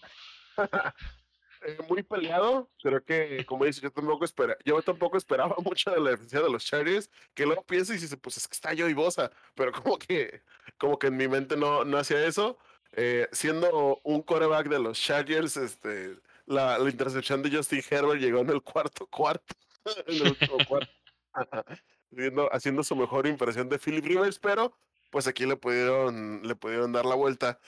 Eh, 1.63 1.79
muy 1.89 2.03
peleado. 2.03 2.71
Creo 2.83 3.05
que, 3.05 3.45
como 3.47 3.65
dices, 3.65 3.83
yo 3.83 3.91
tampoco, 3.91 4.25
espera, 4.25 4.57
yo 4.65 4.81
tampoco 4.83 5.17
esperaba 5.17 5.57
mucho 5.65 5.91
de 5.91 6.01
la 6.01 6.11
defensa 6.11 6.41
de 6.41 6.51
los 6.51 6.65
Chargers. 6.65 7.11
Que 7.35 7.47
luego 7.47 7.63
piensas 7.65 7.97
y 7.97 8.01
dices, 8.01 8.19
pues 8.21 8.37
es 8.37 8.49
que 8.49 8.55
está 8.55 8.73
yo 8.73 8.89
y 8.89 8.95
Bosa. 8.95 9.31
Pero 9.55 9.73
como 9.73 9.99
que, 9.99 10.43
como 10.79 10.99
que 10.99 11.09
en 11.09 11.17
mi 11.17 11.29
mente 11.29 11.57
no, 11.57 11.85
no 11.85 11.99
hacía 11.99 12.25
eso. 12.25 12.59
Eh, 12.93 13.29
siendo 13.33 14.01
un 14.03 14.23
quarterback 14.23 14.69
de 14.69 14.79
los 14.79 15.01
Chargers, 15.01 15.57
este, 15.57 16.17
la, 16.47 16.79
la, 16.79 16.91
intercepción 16.91 17.43
de 17.43 17.57
Justin 17.57 17.83
Herbert 17.89 18.21
llegó 18.21 18.41
en 18.41 18.51
el 18.51 18.63
cuarto 18.63 19.07
cuarto. 19.07 19.55
en 20.07 20.27
el 20.27 20.67
cuarto. 20.67 20.93
haciendo, 22.11 22.53
haciendo 22.53 22.83
su 22.83 22.97
mejor 22.97 23.27
impresión 23.27 23.69
de 23.69 23.79
Philip 23.79 24.05
Rivers, 24.05 24.39
pero 24.39 24.77
pues 25.11 25.27
aquí 25.27 25.47
le 25.47 25.57
pudieron, 25.57 26.41
le 26.45 26.55
pudieron 26.55 26.93
dar 26.93 27.07
la 27.07 27.15
vuelta. 27.15 27.61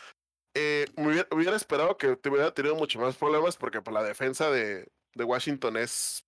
Eh, 0.55 0.87
hubiera, 0.97 1.57
esperado 1.57 1.97
que 1.97 2.19
hubiera 2.29 2.53
tenido 2.53 2.75
mucho 2.75 2.99
más 2.99 3.17
problemas 3.17 3.57
porque 3.57 3.81
pues, 3.81 3.95
la 3.95 4.03
defensa 4.03 4.51
de, 4.51 4.87
de 5.15 5.25
Washington 5.25 5.79
es, 5.79 6.25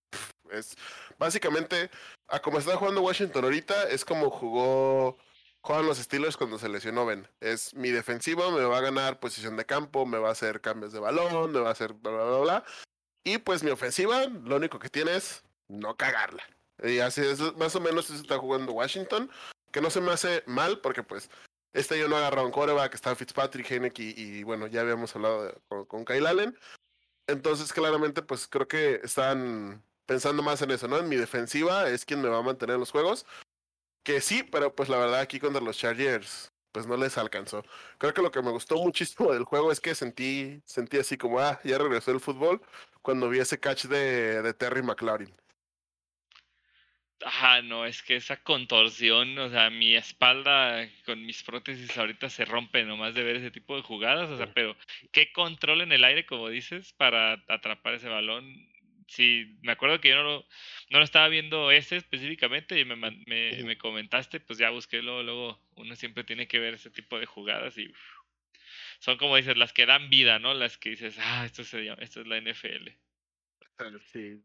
es 0.51 0.77
básicamente 1.19 1.91
a 2.29 2.41
como 2.41 2.59
está 2.59 2.77
jugando 2.77 3.03
Washington 3.03 3.45
ahorita 3.45 3.91
es 3.91 4.05
como 4.05 4.31
jugó 4.31 5.19
juegan 5.65 5.87
los 5.87 5.99
Steelers 5.99 6.37
cuando 6.37 6.59
se 6.59 6.69
lesionó 6.69 7.07
Ben. 7.07 7.27
Es 7.41 7.75
mi 7.75 7.91
defensiva, 7.91 8.51
me 8.51 8.65
va 8.65 8.79
a 8.79 8.83
ganar 8.83 9.19
posición 9.19 9.57
de 9.57 9.65
campo, 9.65 10.05
me 10.05 10.19
va 10.19 10.29
a 10.29 10.33
hacer 10.33 10.61
cambios 10.61 10.93
de 10.93 11.01
balón, 11.01 11.53
me 11.53 11.61
va 11.61 11.71
a 11.71 11.73
hacer 11.73 11.95
bla 11.95 12.13
bla 12.13 12.25
bla 12.25 12.39
bla. 12.39 12.65
Y 13.25 13.39
pues 13.39 13.63
mi 13.63 13.71
ofensiva, 13.71 14.27
lo 14.27 14.57
único 14.57 14.79
que 14.79 14.91
tiene 14.91 15.17
es 15.17 15.43
no 15.69 15.97
cagarla. 15.97 16.45
Y 16.83 16.99
así 16.99 17.23
es 17.23 17.41
más 17.57 17.75
o 17.77 17.81
menos 17.81 18.11
eso 18.11 18.21
está 18.21 18.39
jugando 18.39 18.73
Washington 18.73 19.31
que 19.73 19.81
no 19.81 19.91
se 19.91 20.01
me 20.01 20.13
hace 20.13 20.43
mal 20.47 20.81
porque 20.81 21.03
pues 21.03 21.31
este 21.75 21.99
yo 21.99 22.09
no 22.09 22.17
agarrado 22.17 22.47
un 22.47 22.53
coreback, 22.53 22.95
está 22.95 23.15
Fitzpatrick, 23.17 23.71
Heineck 23.71 23.99
y, 23.99 24.43
bueno, 24.45 24.69
ya 24.69 24.81
habíamos 24.83 25.15
hablado 25.15 25.61
con, 25.89 26.05
Kyle 26.05 26.27
Allen. 26.27 26.57
Entonces 27.27 27.73
claramente 27.73 28.23
pues 28.23 28.47
creo 28.49 28.69
que 28.69 29.01
están 29.03 29.83
pensando 30.07 30.43
más 30.43 30.63
en 30.63 30.71
eso, 30.71 30.89
¿no? 30.89 30.99
En 30.99 31.09
mi 31.09 31.17
defensiva 31.17 31.89
es 31.89 32.05
quien 32.05 32.23
me 32.23 32.29
va 32.29 32.39
a 32.39 32.43
mantener 32.43 32.75
en 32.75 32.81
los 32.81 32.91
juegos. 32.91 33.27
Que 34.05 34.21
sí, 34.21 34.43
pero 34.45 34.75
pues 34.75 34.89
la 34.89 34.99
verdad 34.99 35.21
aquí 35.21 35.41
contra 35.41 35.63
los 35.63 35.79
Chargers 35.79 36.53
pues 36.73 36.87
no 36.87 36.97
les 36.97 37.19
alcanzó. 37.19 37.65
Creo 37.99 38.15
que 38.15 38.23
lo 38.23 38.31
que 38.33 38.43
me 38.43 38.51
gustó 38.51 38.77
muchísimo 38.77 39.33
del 39.33 39.45
juego 39.45 39.73
es 39.73 39.81
que 39.81 39.95
sentí, 39.95 40.61
sentí 40.67 40.99
así 40.99 41.17
como, 41.17 41.41
ah, 41.41 41.61
ya 41.65 41.79
regresó 41.79 42.11
el 42.11 42.21
fútbol 42.21 42.61
cuando 43.03 43.29
vi 43.29 43.39
ese 43.39 43.61
catch 43.61 43.87
de, 43.87 44.43
de 44.43 44.55
Terry 44.55 44.83
McLaurin. 44.83 45.33
Ajá, 47.23 47.63
no, 47.63 47.87
es 47.87 48.03
que 48.03 48.17
esa 48.17 48.43
contorsión, 48.43 49.39
o 49.39 49.49
sea, 49.49 49.71
mi 49.71 49.95
espalda 49.95 50.89
con 51.07 51.25
mis 51.25 51.43
prótesis 51.43 51.97
ahorita 51.97 52.29
se 52.29 52.45
rompe 52.45 52.85
nomás 52.85 53.15
de 53.15 53.23
ver 53.23 53.37
ese 53.37 53.51
tipo 53.51 53.77
de 53.77 53.83
jugadas, 53.83 54.31
o 54.31 54.37
sea, 54.37 54.53
pero 54.53 54.77
qué 55.13 55.33
control 55.33 55.81
en 55.83 55.93
el 55.93 56.05
aire, 56.05 56.27
como 56.27 56.49
dices, 56.49 56.93
para 56.93 57.43
atrapar 57.49 57.95
ese 57.95 58.09
balón. 58.09 58.69
Sí, 59.09 59.59
me 59.63 59.73
acuerdo 59.73 60.01
que 60.01 60.09
yo 60.11 60.17
no 60.17 60.23
lo, 60.23 60.47
no 60.91 60.99
lo 60.99 61.05
estaba 61.05 61.29
viendo 61.29 61.71
ese 61.71 61.97
específicamente 61.97 62.79
y 62.81 62.85
me, 62.85 62.97
me, 62.97 63.11
me 63.27 63.79
comentaste, 63.79 64.41
pues 64.41 64.59
ya 64.59 64.71
busqué 64.71 65.03
luego, 65.03 65.23
luego 65.23 65.61
uno 65.77 65.97
siempre 65.97 66.25
tiene 66.25 66.49
que 66.49 66.59
ver 66.59 66.75
ese 66.75 66.91
tipo 66.91 67.19
de 67.19 67.27
jugadas 67.27 67.77
y 67.79 67.93
son 68.99 69.19
como 69.19 69.37
dices, 69.37 69.57
las 69.57 69.73
que 69.73 69.87
dan 69.87 70.09
vida, 70.09 70.39
¿no? 70.39 70.55
Las 70.55 70.79
que 70.79 70.91
dices, 70.91 71.17
ah, 71.21 71.45
esto, 71.45 71.65
se 71.65 71.87
esto 72.01 72.21
es 72.23 72.27
la 72.27 72.39
NFL. 72.39 72.91
Sí, 74.13 74.43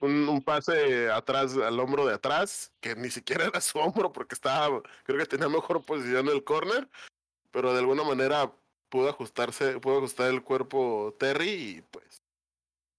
un, 0.00 0.42
pase 0.42 1.10
atrás, 1.10 1.56
al 1.56 1.78
hombro 1.80 2.06
de 2.06 2.14
atrás, 2.14 2.72
que 2.80 2.94
ni 2.94 3.10
siquiera 3.10 3.46
era 3.46 3.60
su 3.60 3.78
hombro 3.78 4.12
porque 4.12 4.34
estaba, 4.34 4.82
creo 5.04 5.18
que 5.18 5.26
tenía 5.26 5.48
mejor 5.48 5.84
posición 5.84 6.28
el 6.28 6.44
corner, 6.44 6.88
pero 7.50 7.72
de 7.72 7.80
alguna 7.80 8.04
manera 8.04 8.52
pudo 8.88 9.08
ajustarse, 9.08 9.78
pudo 9.80 9.98
ajustar 9.98 10.30
el 10.30 10.42
cuerpo 10.42 11.14
Terry 11.18 11.48
y 11.48 11.82
pues 11.90 12.22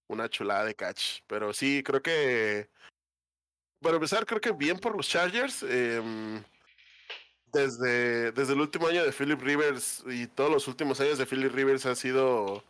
una 0.08 0.28
chulada 0.28 0.64
de 0.64 0.74
catch. 0.74 1.20
Pero 1.26 1.52
sí, 1.52 1.82
creo 1.84 2.02
que, 2.02 2.68
para 3.80 3.96
empezar, 3.96 4.26
creo 4.26 4.40
que 4.40 4.52
bien 4.52 4.78
por 4.78 4.96
los 4.96 5.08
Chargers. 5.08 5.62
Em, 5.62 6.42
desde, 7.52 8.32
desde 8.32 8.52
el 8.52 8.60
último 8.60 8.88
año 8.88 9.04
de 9.04 9.12
Philip 9.12 9.40
Rivers 9.40 10.04
y 10.06 10.26
todos 10.26 10.50
los 10.50 10.68
últimos 10.68 11.00
años 11.00 11.18
de 11.18 11.26
Philip 11.26 11.52
Rivers 11.52 11.86
ha 11.86 11.94
sido 11.94 12.62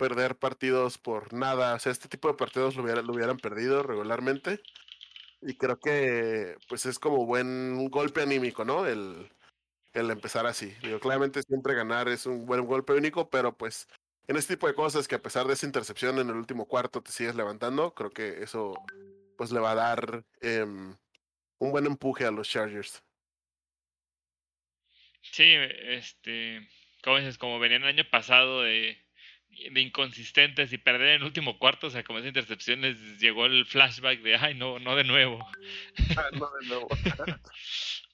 perder 0.00 0.36
partidos 0.36 0.96
por 0.96 1.34
nada. 1.34 1.74
O 1.74 1.78
sea, 1.78 1.92
este 1.92 2.08
tipo 2.08 2.28
de 2.28 2.34
partidos 2.34 2.74
lo, 2.74 2.82
lo 3.02 3.12
hubieran 3.12 3.36
perdido 3.36 3.82
regularmente. 3.82 4.60
Y 5.42 5.54
creo 5.54 5.78
que 5.78 6.56
pues 6.68 6.86
es 6.86 6.98
como 6.98 7.26
buen 7.26 7.90
golpe 7.90 8.22
anímico, 8.22 8.64
¿no? 8.64 8.86
El, 8.86 9.30
empezar 9.92 10.46
así. 10.46 10.72
Digo, 10.82 11.00
claramente 11.00 11.42
siempre 11.42 11.74
ganar 11.74 12.08
es 12.08 12.24
un 12.24 12.46
buen 12.46 12.64
golpe 12.64 12.94
único, 12.94 13.28
pero 13.28 13.54
pues 13.54 13.88
en 14.26 14.36
este 14.36 14.54
tipo 14.54 14.68
de 14.68 14.74
cosas 14.74 15.06
que 15.06 15.16
a 15.16 15.22
pesar 15.22 15.46
de 15.46 15.52
esa 15.52 15.66
intercepción 15.66 16.18
en 16.18 16.30
el 16.30 16.36
último 16.36 16.66
cuarto 16.66 17.02
te 17.02 17.12
sigues 17.12 17.34
levantando, 17.34 17.92
creo 17.94 18.10
que 18.10 18.42
eso 18.42 18.74
pues 19.36 19.52
le 19.52 19.60
va 19.60 19.72
a 19.72 19.74
dar 19.74 20.24
em, 20.40 20.96
un 21.58 21.72
buen 21.72 21.86
empuje 21.86 22.24
a 22.24 22.30
los 22.30 22.48
Chargers. 22.48 23.02
Sí, 25.20 25.52
este, 25.54 26.66
como 27.02 27.18
dices, 27.18 27.36
como 27.36 27.58
venían 27.58 27.82
el 27.82 27.88
año 27.88 28.04
pasado 28.10 28.62
de, 28.62 28.98
de 29.50 29.80
inconsistentes 29.80 30.72
y 30.72 30.78
perder 30.78 31.08
en 31.08 31.14
el 31.16 31.24
último 31.24 31.58
cuarto, 31.58 31.88
o 31.88 31.90
sea, 31.90 32.02
como 32.02 32.18
esas 32.18 32.28
intercepciones 32.28 33.18
llegó 33.18 33.46
el 33.46 33.66
flashback 33.66 34.20
de, 34.20 34.36
ay, 34.36 34.54
no, 34.54 34.78
no 34.78 34.96
de 34.96 35.04
nuevo. 35.04 35.46
Ah, 36.16 36.28
no 36.32 36.50
de 36.60 36.66
nuevo. 36.66 36.88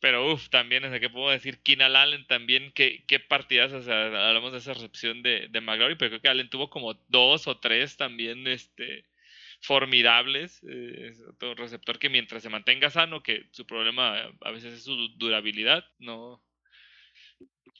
Pero 0.00 0.32
uff, 0.32 0.48
también, 0.50 0.84
o 0.84 0.90
sea, 0.90 1.00
¿qué 1.00 1.08
puedo 1.08 1.30
decir? 1.30 1.58
Keenan 1.62 1.96
Allen 1.96 2.26
también, 2.26 2.72
qué, 2.72 3.04
qué 3.06 3.18
partidas, 3.18 3.72
o 3.72 3.82
sea, 3.82 4.28
hablamos 4.28 4.52
de 4.52 4.58
esa 4.58 4.74
recepción 4.74 5.22
de, 5.22 5.48
de 5.48 5.60
McLaurin, 5.60 5.96
pero 5.96 6.10
creo 6.10 6.20
que 6.20 6.28
Allen 6.28 6.50
tuvo 6.50 6.68
como 6.68 6.94
dos 7.08 7.46
o 7.46 7.58
tres 7.58 7.96
también, 7.96 8.46
este, 8.46 9.06
formidables. 9.60 10.62
Eh, 10.68 11.08
es 11.10 11.22
otro 11.22 11.54
receptor 11.54 11.98
que 11.98 12.10
mientras 12.10 12.42
se 12.42 12.48
mantenga 12.48 12.90
sano, 12.90 13.22
que 13.22 13.46
su 13.52 13.66
problema 13.66 14.30
a 14.42 14.50
veces 14.50 14.74
es 14.74 14.84
su 14.84 14.96
durabilidad, 15.16 15.84
no, 15.98 16.42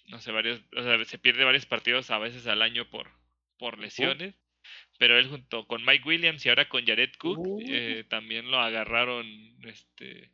no 0.08 0.20
sé, 0.20 0.32
varios, 0.32 0.60
o 0.76 0.82
sea, 0.82 1.04
se 1.04 1.18
pierde 1.18 1.44
varios 1.44 1.66
partidos 1.66 2.10
a 2.10 2.18
veces 2.18 2.46
al 2.46 2.62
año 2.62 2.88
por, 2.88 3.10
por 3.58 3.78
lesiones. 3.78 4.34
Pero 4.98 5.18
él 5.18 5.28
junto 5.28 5.66
con 5.66 5.84
Mike 5.84 6.08
Williams 6.08 6.44
y 6.44 6.48
ahora 6.48 6.68
con 6.68 6.84
Jared 6.86 7.12
Cook 7.18 7.38
Uh. 7.38 7.60
eh, 7.68 8.04
también 8.08 8.50
lo 8.50 8.58
agarraron, 8.58 9.26
este, 9.64 10.32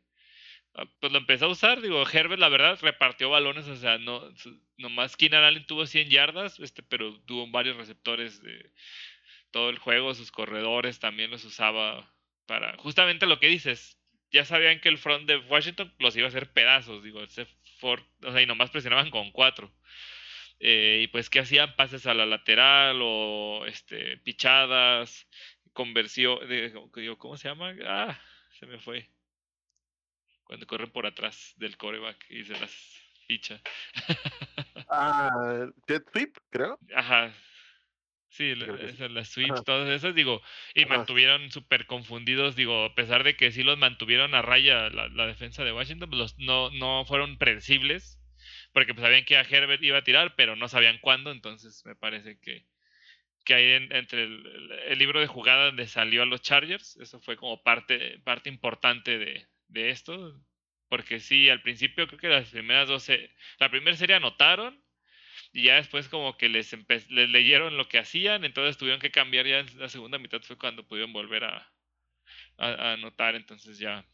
ah, 0.75 0.85
pues 0.99 1.11
lo 1.11 1.19
empezó 1.19 1.45
a 1.45 1.49
usar, 1.49 1.81
digo, 1.81 2.03
Herbert 2.09 2.39
la 2.39 2.49
verdad 2.49 2.79
repartió 2.81 3.29
balones, 3.29 3.67
o 3.67 3.75
sea, 3.75 3.97
no, 3.97 4.21
nomás 4.77 5.17
Keenan 5.17 5.43
Allen 5.43 5.65
tuvo 5.67 5.85
100 5.85 6.09
yardas, 6.09 6.59
este, 6.59 6.81
pero 6.81 7.19
tuvo 7.25 7.45
varios 7.51 7.77
receptores 7.77 8.41
de 8.41 8.71
todo 9.51 9.69
el 9.69 9.77
juego, 9.79 10.13
sus 10.15 10.31
corredores 10.31 10.99
también 10.99 11.29
los 11.29 11.43
usaba 11.45 12.11
para, 12.47 12.75
justamente 12.77 13.25
lo 13.27 13.39
que 13.39 13.47
dices, 13.47 13.99
ya 14.31 14.45
sabían 14.45 14.79
que 14.79 14.89
el 14.89 14.97
front 14.97 15.27
de 15.27 15.37
Washington 15.37 15.93
los 15.99 16.15
iba 16.15 16.25
a 16.25 16.29
hacer 16.29 16.51
pedazos, 16.53 17.03
digo, 17.03 17.21
ese 17.21 17.45
for- 17.79 18.03
o 18.23 18.31
sea, 18.31 18.41
y 18.41 18.45
nomás 18.47 18.71
presionaban 18.71 19.11
con 19.11 19.31
cuatro. 19.31 19.71
Eh, 20.65 21.01
y 21.03 21.07
pues 21.07 21.29
que 21.29 21.41
hacían 21.41 21.75
pases 21.75 22.07
a 22.07 22.13
la 22.13 22.25
lateral 22.25 22.99
o 23.01 23.65
este 23.65 24.15
pichadas, 24.19 25.27
conversión, 25.73 26.39
¿cómo 27.17 27.35
se 27.35 27.49
llama? 27.49 27.75
Ah, 27.85 28.17
se 28.59 28.65
me 28.65 28.79
fue. 28.79 29.09
Cuando 30.45 30.65
corren 30.65 30.89
por 30.89 31.05
atrás 31.05 31.53
del 31.57 31.75
coreback 31.75 32.25
y 32.29 32.45
se 32.45 32.53
las 32.57 32.71
ficha. 33.27 33.61
Ah, 34.89 35.67
Jet 35.87 36.03
Sweep, 36.11 36.37
creo. 36.49 36.77
Ajá. 36.95 37.33
Sí, 38.29 38.53
la- 38.55 39.09
las 39.09 39.29
sweeps, 39.29 39.51
Ajá. 39.53 39.63
todas 39.63 39.89
esas, 39.89 40.13
digo, 40.15 40.41
y 40.75 40.83
Ajá. 40.83 40.97
mantuvieron 40.97 41.51
súper 41.51 41.87
confundidos, 41.87 42.55
digo, 42.55 42.85
a 42.85 42.93
pesar 42.95 43.23
de 43.23 43.35
que 43.35 43.51
sí 43.51 43.63
los 43.63 43.77
mantuvieron 43.77 44.33
a 44.35 44.41
raya 44.41 44.89
la, 44.89 45.07
la 45.09 45.25
defensa 45.27 45.63
de 45.63 45.73
Washington, 45.73 46.09
pues 46.09 46.19
los, 46.19 46.37
no, 46.37 46.69
no 46.71 47.05
fueron 47.05 47.37
predecibles, 47.37 48.19
porque 48.73 48.93
pues 48.93 49.03
sabían 49.03 49.25
que 49.25 49.37
a 49.37 49.41
Herbert 49.41 49.83
iba 49.83 49.99
a 49.99 50.03
tirar, 50.03 50.35
pero 50.35 50.55
no 50.55 50.67
sabían 50.67 50.99
cuándo, 50.99 51.31
entonces 51.31 51.85
me 51.85 51.95
parece 51.95 52.39
que, 52.39 52.65
que 53.45 53.53
ahí 53.53 53.71
en- 53.73 53.93
entre 53.93 54.23
el, 54.25 54.97
libro 54.99 55.19
de 55.19 55.27
jugada 55.27 55.65
donde 55.67 55.87
salió 55.87 56.23
a 56.23 56.25
los 56.25 56.41
Chargers, 56.41 56.97
eso 56.97 57.19
fue 57.21 57.37
como 57.37 57.61
parte, 57.63 58.19
parte 58.19 58.49
importante 58.49 59.17
de, 59.19 59.47
de 59.67 59.89
esto, 59.89 60.41
porque 60.89 61.19
sí, 61.19 61.49
al 61.49 61.61
principio 61.61 62.07
creo 62.07 62.19
que 62.19 62.29
las 62.29 62.49
primeras 62.51 62.87
dos, 62.87 63.03
se- 63.03 63.31
la 63.59 63.69
primera 63.69 63.97
serie 63.97 64.15
anotaron, 64.15 64.83
y 65.53 65.63
ya 65.63 65.75
después 65.75 66.09
como 66.09 66.37
que 66.37 66.49
les, 66.49 66.73
les 67.09 67.29
leyeron 67.29 67.77
lo 67.77 67.87
que 67.87 67.99
hacían, 67.99 68.45
entonces 68.45 68.77
tuvieron 68.77 68.99
que 69.01 69.11
cambiar 69.11 69.47
ya 69.47 69.59
en 69.59 69.79
la 69.79 69.89
segunda 69.89 70.19
mitad 70.19 70.41
fue 70.41 70.57
cuando 70.57 70.87
pudieron 70.87 71.13
volver 71.13 71.45
a, 71.45 71.71
a, 72.57 72.67
a 72.69 72.93
anotar, 72.93 73.35
entonces 73.35 73.77
ya 73.79 74.05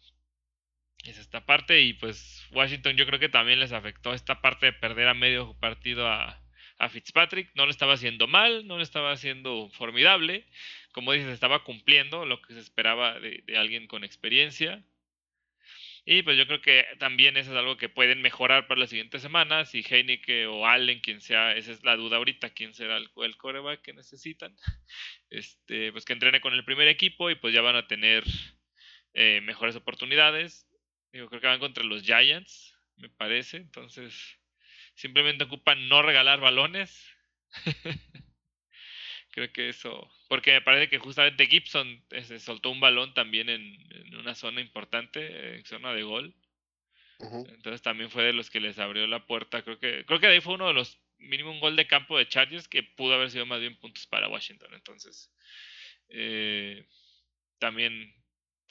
es 1.03 1.17
esta 1.17 1.45
parte 1.45 1.81
y 1.81 1.93
pues 1.93 2.45
Washington 2.51 2.97
yo 2.97 3.05
creo 3.05 3.19
que 3.19 3.29
también 3.29 3.59
les 3.59 3.71
afectó 3.71 4.13
esta 4.13 4.41
parte 4.41 4.67
de 4.67 4.73
perder 4.73 5.07
a 5.07 5.13
medio 5.13 5.53
partido 5.59 6.07
a, 6.07 6.41
Fitzpatrick, 6.91 7.51
no 7.55 7.65
lo 7.65 7.71
estaba 7.71 7.93
haciendo 7.93 8.25
mal, 8.25 8.65
no 8.65 8.77
lo 8.77 8.83
estaba 8.83 9.11
haciendo 9.11 9.69
formidable, 9.73 10.45
como 10.93 11.11
dices, 11.11 11.27
estaba 11.27 11.65
cumpliendo 11.65 12.25
lo 12.25 12.41
que 12.41 12.53
se 12.53 12.61
esperaba 12.61 13.19
de, 13.19 13.43
de 13.45 13.57
alguien 13.57 13.85
con 13.85 14.05
experiencia. 14.05 14.81
Y 16.05 16.23
pues 16.23 16.37
yo 16.37 16.47
creo 16.47 16.61
que 16.61 16.85
también 16.97 17.37
eso 17.37 17.51
es 17.51 17.57
algo 17.57 17.77
que 17.77 17.89
pueden 17.89 18.21
mejorar 18.21 18.67
para 18.67 18.79
las 18.79 18.89
siguientes 18.89 19.21
semanas. 19.21 19.69
Si 19.69 19.83
Heineke 19.87 20.47
o 20.47 20.65
Allen, 20.65 21.01
quien 21.01 21.21
sea, 21.21 21.55
esa 21.55 21.71
es 21.71 21.83
la 21.83 21.95
duda 21.97 22.17
ahorita, 22.17 22.49
quién 22.51 22.73
será 22.73 22.97
el, 22.97 23.09
el 23.17 23.37
coreback 23.37 23.81
que 23.81 23.93
necesitan. 23.93 24.55
Este, 25.31 25.91
pues 25.91 26.05
que 26.05 26.13
entrene 26.13 26.41
con 26.41 26.55
el 26.55 26.65
primer 26.65 26.87
equipo 26.87 27.29
y 27.29 27.35
pues 27.35 27.53
ya 27.53 27.61
van 27.61 27.75
a 27.75 27.85
tener 27.85 28.23
eh, 29.13 29.41
mejores 29.41 29.75
oportunidades. 29.75 30.68
Digo, 31.11 31.27
creo 31.27 31.41
que 31.41 31.47
van 31.47 31.59
contra 31.59 31.83
los 31.83 32.03
Giants, 32.03 32.75
me 32.97 33.09
parece. 33.09 33.57
Entonces, 33.57 34.37
simplemente 34.95 35.45
ocupan 35.45 35.87
no 35.89 36.01
regalar 36.01 36.39
balones. 36.39 37.05
creo 39.31 39.51
que 39.51 39.69
eso. 39.69 40.11
Porque 40.27 40.51
me 40.51 40.61
parece 40.61 40.89
que 40.89 40.99
justamente 40.99 41.47
Gibson 41.47 42.03
se 42.23 42.39
soltó 42.39 42.69
un 42.69 42.79
balón 42.79 43.13
también 43.13 43.49
en, 43.49 43.77
en 43.91 44.15
una 44.15 44.35
zona 44.35 44.61
importante, 44.61 45.55
en 45.55 45.65
zona 45.65 45.93
de 45.93 46.03
gol. 46.03 46.35
Entonces 47.19 47.81
también 47.81 48.09
fue 48.09 48.23
de 48.23 48.33
los 48.33 48.49
que 48.49 48.61
les 48.61 48.79
abrió 48.79 49.05
la 49.05 49.25
puerta. 49.25 49.61
Creo 49.61 49.77
que, 49.77 50.05
creo 50.05 50.19
que 50.19 50.27
de 50.27 50.33
ahí 50.33 50.41
fue 50.41 50.53
uno 50.53 50.67
de 50.67 50.73
los 50.73 50.97
mínimo 51.17 51.51
un 51.51 51.59
gol 51.59 51.75
de 51.75 51.85
campo 51.85 52.17
de 52.17 52.27
Chargers 52.27 52.67
que 52.67 52.81
pudo 52.81 53.13
haber 53.13 53.29
sido 53.29 53.45
más 53.45 53.59
bien 53.59 53.75
puntos 53.77 54.07
para 54.07 54.29
Washington. 54.29 54.73
Entonces, 54.73 55.31
eh, 56.09 56.87
también 57.59 58.15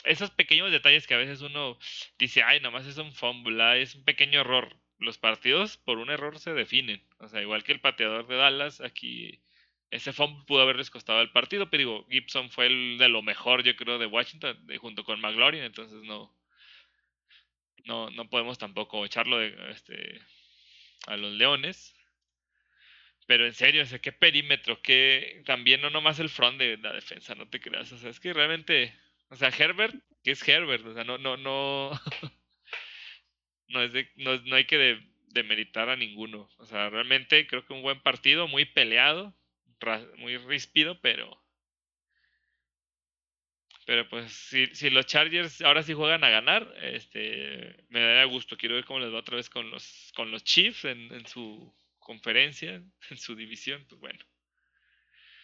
esos 0.09 0.30
pequeños 0.30 0.70
detalles 0.70 1.06
que 1.06 1.14
a 1.14 1.18
veces 1.18 1.40
uno 1.42 1.78
dice, 2.18 2.42
ay, 2.42 2.61
nomás 2.61 2.86
es 2.86 2.98
un 2.98 3.12
fumble, 3.12 3.82
es 3.82 3.94
un 3.94 4.04
pequeño 4.04 4.40
error. 4.40 4.76
Los 4.98 5.18
partidos 5.18 5.76
por 5.76 5.98
un 5.98 6.11
error 6.11 6.38
se 6.38 6.52
definen. 6.54 7.02
O 7.18 7.28
sea, 7.28 7.40
igual 7.40 7.62
que 7.64 7.72
el 7.72 7.80
pateador 7.80 8.26
de 8.26 8.36
Dallas, 8.36 8.80
aquí 8.80 9.40
ese 9.90 10.12
fumble 10.12 10.44
pudo 10.46 10.62
haberles 10.62 10.90
costado 10.90 11.20
el 11.20 11.30
partido, 11.30 11.70
pero 11.70 11.78
digo, 11.78 12.06
Gibson 12.11 12.50
fue 12.50 12.66
el 12.66 12.98
de 12.98 13.09
lo 13.09 13.22
mejor, 13.22 13.62
yo 13.62 13.76
creo, 13.76 13.98
de 13.98 14.06
Washington, 14.06 14.59
junto 14.78 15.04
con 15.04 15.20
McLaurin, 15.20 15.62
entonces 15.62 16.02
no, 16.02 16.34
no, 17.84 18.11
no 18.11 18.28
podemos 18.28 18.59
tampoco 18.59 19.04
echarlo 19.04 19.38
de, 19.38 19.54
este, 19.70 20.20
a 21.06 21.16
los 21.16 21.32
Leones. 21.32 21.94
Pero 23.26 23.46
en 23.46 23.54
serio, 23.54 23.82
o 23.82 23.86
sea, 23.86 23.98
qué 23.98 24.12
perímetro, 24.12 24.80
qué 24.80 25.42
también 25.44 25.82
no 25.82 25.90
nomás 25.90 26.18
el 26.18 26.30
front 26.30 26.59
de 26.59 26.78
la 26.78 26.92
defensa, 26.92 27.34
no 27.34 27.48
te 27.48 27.61
creas. 27.61 27.92
O 27.92 27.98
sea, 27.98 28.11
es 28.11 28.20
que 28.20 28.32
realmente, 28.32 28.94
o 29.30 29.36
sea, 29.36 29.50
Herbert, 29.50 29.94
que 30.22 30.32
es 30.32 30.46
Herbert, 30.48 30.84
o 30.86 30.94
sea, 30.94 31.04
no, 31.04 31.18
no, 31.18 31.36
no, 31.36 31.90
no 33.68 33.82
es 33.82 33.92
de, 33.92 34.10
no, 34.16 34.36
no 34.42 34.56
hay 34.56 34.66
que 34.66 34.78
de- 34.78 35.08
demeritar 35.28 35.88
a 35.88 35.96
ninguno. 35.96 36.48
O 36.58 36.64
sea, 36.66 36.88
realmente 36.90 37.46
creo 37.46 37.64
que 37.66 37.72
un 37.72 37.82
buen 37.82 38.00
partido, 38.02 38.48
muy 38.48 38.64
peleado, 38.64 39.34
muy 40.18 40.36
ríspido, 40.38 41.00
pero 41.00 41.40
pero 43.86 44.06
pues 44.08 44.32
si, 44.32 44.66
si 44.74 44.90
los 44.90 45.06
Chargers 45.06 45.62
ahora 45.62 45.82
sí 45.82 45.94
juegan 45.94 46.22
a 46.24 46.28
ganar, 46.30 46.74
este 46.82 47.84
me 47.88 48.00
daría 48.00 48.24
gusto. 48.24 48.56
Quiero 48.56 48.74
ver 48.74 48.84
cómo 48.84 49.00
les 49.00 49.12
va 49.12 49.18
otra 49.18 49.36
vez 49.36 49.48
con 49.48 49.70
los 49.70 50.12
con 50.14 50.30
los 50.30 50.44
Chiefs 50.44 50.84
en, 50.84 51.12
en 51.12 51.26
su 51.26 51.74
conferencia, 51.98 52.74
en 53.10 53.16
su 53.18 53.34
división, 53.34 53.84
pues 53.88 54.00
bueno. 54.00 54.24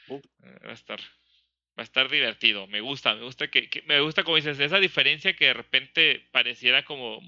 Uh. 0.08 0.20
eh, 0.42 0.58
Va 0.64 0.70
a 0.70 0.74
estar 0.74 1.00
va 1.78 1.82
a 1.82 1.84
estar 1.84 2.10
divertido. 2.10 2.66
Me 2.66 2.80
gusta, 2.80 3.14
me 3.14 3.22
gusta 3.24 3.50
que, 3.50 3.68
me 3.86 4.00
gusta 4.00 4.24
como 4.24 4.36
dices, 4.36 4.58
esa 4.60 4.78
diferencia 4.80 5.34
que 5.36 5.46
de 5.46 5.54
repente 5.54 6.28
pareciera 6.32 6.84
como 6.84 7.20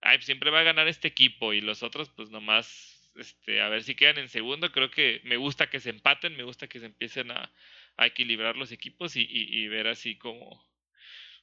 ay, 0.00 0.18
pues 0.18 0.26
siempre 0.26 0.50
va 0.50 0.60
a 0.60 0.64
ganar 0.64 0.88
este 0.88 1.08
equipo 1.08 1.52
y 1.52 1.60
los 1.60 1.82
otros 1.82 2.10
pues 2.10 2.30
nomás 2.30 3.10
este 3.16 3.60
a 3.60 3.68
ver 3.68 3.82
si 3.82 3.94
quedan 3.94 4.18
en 4.18 4.28
segundo. 4.28 4.72
Creo 4.72 4.90
que 4.90 5.20
me 5.24 5.36
gusta 5.36 5.68
que 5.70 5.80
se 5.80 5.90
empaten, 5.90 6.36
me 6.36 6.44
gusta 6.44 6.68
que 6.68 6.78
se 6.80 6.86
empiecen 6.86 7.30
a 7.30 7.52
equilibrar 7.98 8.56
los 8.56 8.72
equipos 8.72 9.16
y, 9.16 9.26
y- 9.28 9.68
ver 9.68 9.86
así 9.88 10.16
como 10.18 10.64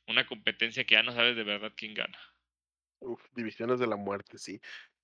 una 0.08 0.26
competencia 0.28 0.86
que 0.86 0.96
ya 0.96 1.04
no 1.04 1.14
sabes 1.14 1.36
de 1.36 1.44
verdad 1.44 1.74
quién 1.78 1.94
gana. 1.94 2.20
Uf, 3.00 3.22
divisiones 3.36 3.80
de 3.80 3.88
la 3.88 3.96
muerte, 3.96 4.38
sí. 4.38 4.60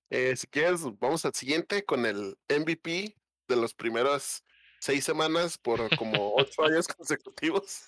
Eh, 0.10 0.36
si 0.38 0.48
quieres, 0.48 0.82
vamos 1.00 1.26
al 1.26 1.34
siguiente 1.36 1.86
con 1.86 2.06
el 2.06 2.38
MVP 2.50 3.18
de 3.48 3.56
las 3.58 3.74
primeras 3.74 4.46
seis 4.84 5.06
semanas 5.06 5.58
por 5.58 5.96
como 5.96 6.36
ocho 6.36 6.64
años 6.66 6.88
consecutivos. 6.90 7.88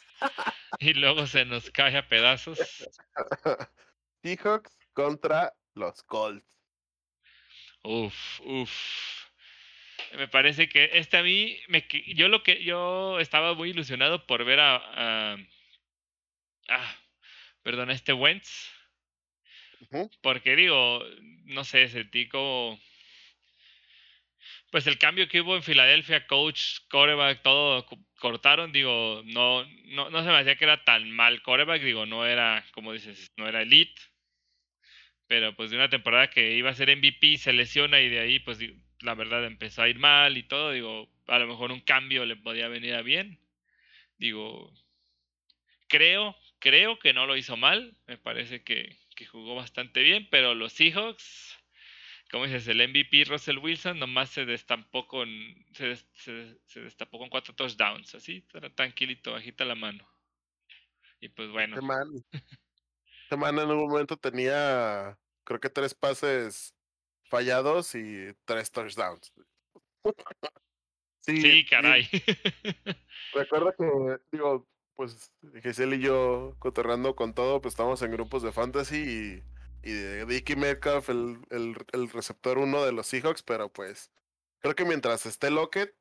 Y 0.80 0.94
luego 0.94 1.28
se 1.28 1.44
nos 1.44 1.70
cae 1.70 1.98
a 1.98 2.08
pedazos. 2.08 2.58
Seahawks 4.24 4.72
contra 4.94 5.54
los 5.74 6.02
Colts. 6.04 6.48
Uf, 7.84 8.40
uf. 8.46 8.72
Me 10.18 10.30
parece 10.30 10.70
que 10.70 10.90
este 10.94 11.18
a 11.18 11.24
mí, 11.24 11.60
me, 11.68 11.86
yo 12.16 12.30
lo 12.30 12.44
que 12.44 12.64
yo 12.64 13.20
estaba 13.20 13.54
muy 13.54 13.72
ilusionado 13.72 14.26
por 14.26 14.46
ver 14.46 14.62
a, 14.62 14.76
a- 15.34 15.38
ah, 16.70 16.96
perdón, 17.62 17.90
a 17.90 17.94
este 17.94 18.14
Wentz, 18.14 18.70
porque 20.22 20.56
digo, 20.56 21.04
no 21.44 21.66
sé, 21.66 21.90
sentí 21.90 22.30
como 22.30 22.80
Pues 24.72 24.88
el 24.88 24.98
cambio 24.98 25.28
que 25.28 25.42
hubo 25.42 25.56
en 25.56 25.64
Filadelfia, 25.64 26.28
coach, 26.28 26.80
coreback, 26.90 27.42
todo 27.42 27.86
cortaron, 28.20 28.72
digo, 28.72 29.22
no, 29.26 29.66
no, 29.86 30.10
no 30.10 30.24
se 30.24 30.30
me 30.30 30.38
hacía 30.38 30.56
que 30.58 30.66
era 30.66 30.84
tan 30.84 31.10
mal 31.12 31.42
coreback, 31.42 31.82
digo, 31.82 32.06
no 32.06 32.26
era, 32.26 32.66
como 32.74 32.92
dices, 32.94 33.32
no 33.38 33.48
era 33.48 33.62
elite, 33.62 34.02
pero 35.28 35.56
pues 35.56 35.72
de 35.72 35.78
una 35.78 35.90
temporada 35.90 36.30
que 36.30 36.54
iba 36.54 36.70
a 36.70 36.76
ser 36.76 36.90
MVP 36.90 37.38
se 37.38 37.54
lesiona 37.54 38.02
y 38.02 38.10
de 38.10 38.20
ahí 38.20 38.40
pues 38.40 38.60
la 39.02 39.16
verdad 39.16 39.46
empezó 39.46 39.82
a 39.82 39.90
ir 39.90 39.98
mal 39.98 40.38
y 40.38 40.44
todo, 40.44 40.72
digo, 40.72 41.10
a 41.28 41.40
lo 41.40 41.48
mejor 41.48 41.72
un 41.72 41.82
cambio 41.82 42.26
le 42.26 42.36
podía 42.36 42.68
venir 42.68 42.96
a 42.96 43.02
bien. 43.02 43.40
Digo, 44.18 44.72
creo, 45.88 46.36
creo 46.60 47.00
que 47.00 47.14
no 47.14 47.26
lo 47.26 47.38
hizo 47.38 47.58
mal, 47.58 47.98
me 48.08 48.18
parece 48.18 48.64
que, 48.64 48.98
que 49.16 49.26
jugó 49.26 49.56
bastante 49.56 50.02
bien, 50.02 50.28
pero 50.30 50.54
los 50.56 50.74
Seahawks, 50.74 51.55
como 52.32 52.46
dices, 52.46 52.68
el 52.68 52.88
MVP 52.88 53.26
Russell 53.26 53.60
Wilson 53.60 54.00
nomás 54.00 54.30
se 54.30 54.46
destampó 54.46 55.08
con, 55.08 55.30
se, 55.74 55.96
se, 55.96 56.80
destapó 56.82 57.20
con 57.20 57.30
cuatro 57.30 57.54
touchdowns, 57.54 58.16
así, 58.16 58.42
tranquilito, 58.76 59.34
bajita 59.34 59.64
la 59.66 59.76
mano. 59.76 60.08
Y 61.20 61.30
pues 61.30 61.50
bueno. 61.50 61.76
semana 63.30 63.62
en 63.64 63.70
un 63.70 63.88
momento 63.88 64.18
tenía, 64.18 65.18
creo 65.44 65.60
que 65.60 65.70
tres 65.70 65.94
pases 65.94 66.76
fallados 67.30 67.94
y 67.96 68.34
tres 68.46 68.72
touchdowns. 68.72 69.34
sí, 71.22 71.66
caray. 71.66 72.10
recuerda 73.34 73.74
que, 73.78 74.18
digo, 74.32 74.68
pues 74.96 75.32
Giselle 75.62 75.98
y 75.98 76.02
yo 76.02 76.56
cotorreando 76.60 77.16
con 77.16 77.34
todo, 77.34 77.62
pues 77.62 77.74
estamos 77.74 78.02
en 78.02 78.12
grupos 78.12 78.44
de 78.44 78.52
fantasy 78.52 78.98
y, 78.98 79.55
y 79.86 79.94
de 79.94 80.26
Dicky 80.26 80.56
Metcalf, 80.56 81.10
el, 81.10 81.40
el, 81.50 82.10
receptor 82.10 82.58
uno 82.58 82.84
de 82.84 82.92
los 82.92 83.08
Seahawks, 83.08 83.44
pero 83.44 83.70
pues 83.70 84.12
creo 84.60 84.76
que 84.76 84.84
mientras 84.84 85.26
esté 85.26 85.50
Lockett, 85.52 85.96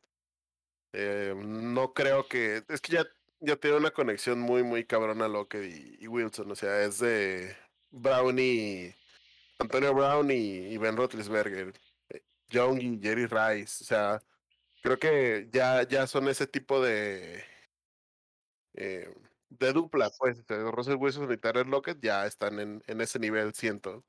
eh, 0.92 1.34
no 1.36 1.92
creo 1.94 2.26
que. 2.26 2.64
Es 2.68 2.80
que 2.80 2.92
ya 2.92 3.06
ya 3.44 3.56
tiene 3.56 3.76
una 3.76 3.90
conexión 3.90 4.40
muy, 4.40 4.62
muy 4.62 4.84
cabrona 4.84 5.28
Lockett 5.28 5.98
y, 6.00 6.08
Wilson. 6.08 6.50
O 6.50 6.54
sea, 6.54 6.82
es 6.82 6.98
de 6.98 7.56
Brown 7.90 8.38
y 8.38 8.94
Antonio 9.58 9.94
Brown 9.94 10.30
y, 10.30 10.76
Ben 10.78 10.96
Roethlisberger, 10.96 11.74
eh, 12.10 12.22
Young 12.48 12.80
y 12.80 13.00
Jerry 13.00 13.26
Rice. 13.26 13.82
O 13.82 13.86
sea, 13.86 14.22
creo 14.82 14.98
que 14.98 15.48
ya, 15.52 15.86
ya 15.86 16.06
son 16.06 16.28
ese 16.28 16.46
tipo 16.46 16.82
de 16.82 17.44
eh, 18.74 19.12
de 19.58 19.72
dupla, 19.72 20.10
pues. 20.18 20.42
Russell 20.48 20.96
Wilson 20.96 21.32
y 21.32 21.36
Tyler 21.36 21.66
Lockett 21.66 22.00
ya 22.00 22.26
están 22.26 22.60
en, 22.60 22.82
en 22.86 23.00
ese 23.00 23.18
nivel, 23.18 23.54
siento. 23.54 24.04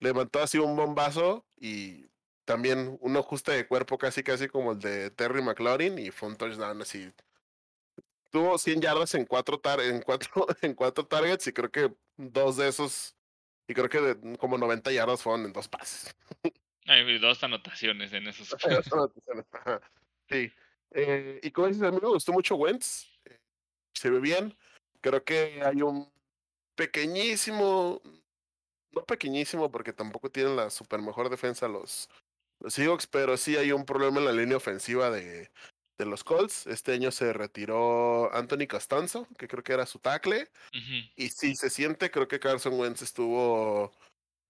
Levantó 0.00 0.40
así 0.40 0.58
un 0.58 0.76
bombazo 0.76 1.46
y 1.56 2.06
también 2.44 2.98
un 3.00 3.16
ajuste 3.16 3.52
de 3.52 3.66
cuerpo 3.66 3.98
casi 3.98 4.22
casi 4.22 4.48
como 4.48 4.72
el 4.72 4.78
de 4.78 5.10
Terry 5.10 5.42
McLaurin 5.42 5.98
y 5.98 6.10
fue 6.10 6.28
un 6.28 6.36
touchdown 6.36 6.82
así 6.82 7.12
tuvo 8.34 8.58
100 8.58 8.80
yardas 8.80 9.14
en 9.14 9.26
cuatro, 9.26 9.60
en 9.80 10.02
cuatro, 10.02 10.46
en 10.62 10.74
cuatro 10.74 11.06
targets 11.06 11.46
y 11.46 11.52
creo 11.52 11.70
que 11.70 11.94
dos 12.16 12.56
de 12.56 12.66
esos, 12.66 13.16
y 13.68 13.74
creo 13.74 13.88
que 13.88 14.36
como 14.38 14.58
90 14.58 14.90
yardas 14.90 15.22
fueron 15.22 15.46
en 15.46 15.52
dos 15.52 15.68
pases. 15.68 16.16
Hay 16.86 17.18
dos 17.18 17.42
anotaciones 17.44 18.12
en 18.12 18.26
esos. 18.26 18.48
sí. 20.28 20.52
Eh, 20.90 21.40
y 21.42 21.50
como 21.52 21.68
dices, 21.68 21.82
a 21.84 21.92
mí 21.92 21.98
me 22.02 22.08
gustó 22.08 22.32
mucho 22.32 22.56
Wentz. 22.56 23.06
Eh, 23.24 23.38
se 23.94 24.10
ve 24.10 24.18
bien. 24.18 24.54
Creo 25.04 25.22
que 25.22 25.60
hay 25.62 25.82
un 25.82 26.10
pequeñísimo, 26.76 28.00
no 28.90 29.04
pequeñísimo 29.04 29.70
porque 29.70 29.92
tampoco 29.92 30.30
tienen 30.30 30.56
la 30.56 30.70
super 30.70 31.02
mejor 31.02 31.28
defensa 31.28 31.68
los, 31.68 32.08
los 32.58 32.72
Seahawks, 32.72 33.06
pero 33.06 33.36
sí 33.36 33.54
hay 33.58 33.70
un 33.72 33.84
problema 33.84 34.20
en 34.20 34.24
la 34.24 34.32
línea 34.32 34.56
ofensiva 34.56 35.10
de, 35.10 35.50
de 35.98 36.06
los 36.06 36.24
Colts. 36.24 36.66
Este 36.66 36.94
año 36.94 37.10
se 37.10 37.34
retiró 37.34 38.32
Anthony 38.32 38.66
Costanzo, 38.66 39.28
que 39.36 39.46
creo 39.46 39.62
que 39.62 39.74
era 39.74 39.84
su 39.84 39.98
tackle. 39.98 40.50
Y 41.16 41.28
sí 41.28 41.54
se 41.54 41.68
siente, 41.68 42.10
creo 42.10 42.26
que 42.26 42.40
Carson 42.40 42.80
Wentz 42.80 43.02
estuvo 43.02 43.92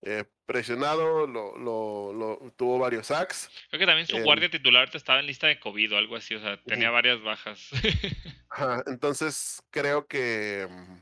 eh, 0.05 0.25
presionado, 0.47 1.27
lo, 1.27 1.57
lo, 1.57 2.13
lo, 2.13 2.53
tuvo 2.57 2.79
varios 2.79 3.07
sacks. 3.07 3.51
Creo 3.71 3.81
que 3.81 3.87
también 3.87 4.07
su 4.07 4.19
guardia 4.19 4.51
titular 4.51 4.89
estaba 4.93 5.21
en 5.21 5.27
lista 5.27 5.47
de 5.47 5.59
COVID 5.59 5.95
o 5.95 5.97
algo 5.97 6.17
así, 6.17 6.35
o 6.35 6.41
sea, 6.41 6.61
tenía 6.63 6.91
varias 6.91 7.23
bajas. 7.23 7.71
entonces 8.87 9.63
creo 9.71 10.07
que 10.07 10.69
mm, 10.71 10.99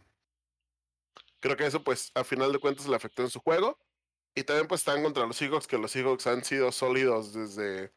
creo 1.40 1.56
que 1.56 1.66
eso 1.66 1.82
pues 1.82 2.12
a 2.14 2.22
final 2.22 2.52
de 2.52 2.58
cuentas 2.58 2.86
le 2.86 2.94
afectó 2.94 3.22
en 3.22 3.30
su 3.30 3.40
juego. 3.40 3.78
Y 4.34 4.44
también 4.44 4.66
pues 4.66 4.80
están 4.80 5.02
contra 5.02 5.26
los 5.26 5.36
Seahawks, 5.36 5.66
que 5.66 5.76
los 5.76 5.90
Seahawks 5.90 6.26
han 6.26 6.42
sido 6.44 6.72
sólidos 6.72 7.34
desde 7.34 7.92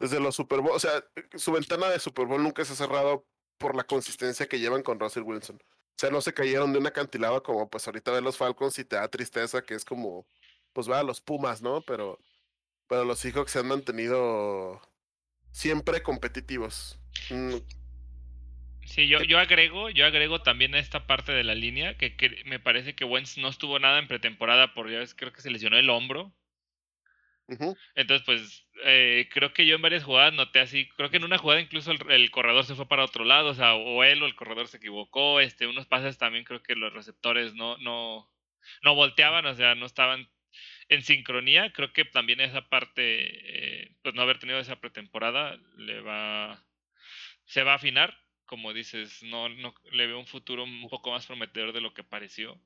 desde 0.00 0.18
los 0.18 0.34
Super 0.34 0.60
Bowl, 0.60 0.72
o 0.74 0.80
sea, 0.80 1.04
su 1.34 1.52
ventana 1.52 1.88
de 1.90 2.00
Super 2.00 2.24
Bowl 2.24 2.42
nunca 2.42 2.64
se 2.64 2.72
ha 2.72 2.76
cerrado 2.76 3.26
por 3.58 3.76
la 3.76 3.84
consistencia 3.84 4.48
que 4.48 4.58
llevan 4.58 4.82
con 4.82 4.98
Russell 4.98 5.22
Wilson. 5.22 5.62
O 5.90 5.98
sea, 6.00 6.10
no 6.10 6.20
se 6.20 6.32
cayeron 6.32 6.72
de 6.72 6.78
una 6.78 6.88
acantilado 6.88 7.42
como 7.42 7.68
pues 7.68 7.86
ahorita 7.86 8.12
ven 8.12 8.24
los 8.24 8.36
Falcons 8.36 8.78
y 8.78 8.84
te 8.84 8.96
da 8.96 9.08
tristeza 9.08 9.62
que 9.62 9.74
es 9.74 9.84
como, 9.84 10.26
pues 10.72 10.90
va 10.90 11.00
a 11.00 11.02
los 11.02 11.20
Pumas, 11.20 11.60
¿no? 11.62 11.82
Pero, 11.82 12.18
pero 12.88 13.04
los 13.04 13.18
Seahawks 13.18 13.52
se 13.52 13.58
han 13.58 13.68
mantenido 13.68 14.80
siempre 15.52 16.02
competitivos. 16.02 16.98
Mm. 17.28 17.56
Sí, 18.86 19.06
yo, 19.06 19.22
yo 19.22 19.38
agrego, 19.38 19.90
yo 19.90 20.06
agrego 20.06 20.42
también 20.42 20.74
a 20.74 20.78
esta 20.78 21.06
parte 21.06 21.32
de 21.32 21.44
la 21.44 21.54
línea 21.54 21.96
que, 21.96 22.42
me 22.46 22.58
parece 22.58 22.94
que 22.94 23.04
Wentz 23.04 23.38
no 23.38 23.48
estuvo 23.48 23.78
nada 23.78 23.98
en 23.98 24.08
pretemporada 24.08 24.74
por 24.74 24.90
ya 24.90 25.04
creo 25.14 25.32
que 25.32 25.42
se 25.42 25.50
lesionó 25.50 25.76
el 25.76 25.90
hombro 25.90 26.32
entonces, 27.94 28.24
pues 28.24 28.66
eh, 28.84 29.28
creo 29.32 29.52
que 29.52 29.66
yo 29.66 29.76
en 29.76 29.82
varias 29.82 30.04
jugadas 30.04 30.32
noté 30.32 30.60
así, 30.60 30.88
creo 30.90 31.10
que 31.10 31.16
en 31.16 31.24
una 31.24 31.38
jugada 31.38 31.60
incluso 31.60 31.90
el, 31.90 32.30
corredor 32.30 32.64
se 32.64 32.74
fue 32.74 32.86
para 32.86 33.04
otro 33.04 33.24
lado, 33.24 33.50
o 33.50 33.54
sea, 33.54 33.74
o 33.74 34.04
él 34.04 34.22
o 34.22 34.26
el 34.26 34.34
corredor 34.34 34.68
se 34.68 34.76
equivocó, 34.76 35.40
este, 35.40 35.66
unos 35.66 35.86
pases 35.86 36.18
también 36.18 36.44
creo 36.44 36.62
que 36.62 36.76
los 36.76 36.92
receptores 36.92 37.54
no, 37.54 37.76
no, 37.78 38.30
no 38.82 38.94
volteaban, 38.94 39.46
o 39.46 39.54
sea, 39.54 39.74
no 39.74 39.86
estaban 39.86 40.28
en 40.88 41.02
sincronía, 41.02 41.72
creo 41.72 41.92
que 41.92 42.04
también 42.04 42.40
esa 42.40 42.68
parte, 42.68 43.84
eh, 43.84 43.96
pues 44.02 44.14
no 44.14 44.22
haber 44.22 44.38
tenido 44.38 44.58
esa 44.58 44.80
pretemporada, 44.80 45.56
le 45.76 46.00
va, 46.00 46.64
se 47.44 47.62
va 47.62 47.72
a 47.72 47.76
afinar, 47.76 48.16
como 48.44 48.72
dices, 48.72 49.22
no, 49.22 49.48
no 49.48 49.74
le 49.92 50.06
veo 50.06 50.18
un 50.18 50.26
futuro 50.26 50.64
un 50.64 50.88
poco 50.88 51.12
más 51.12 51.26
prometedor 51.26 51.72
de 51.72 51.80
lo 51.80 51.94
que 51.94 52.02
pareció. 52.02 52.60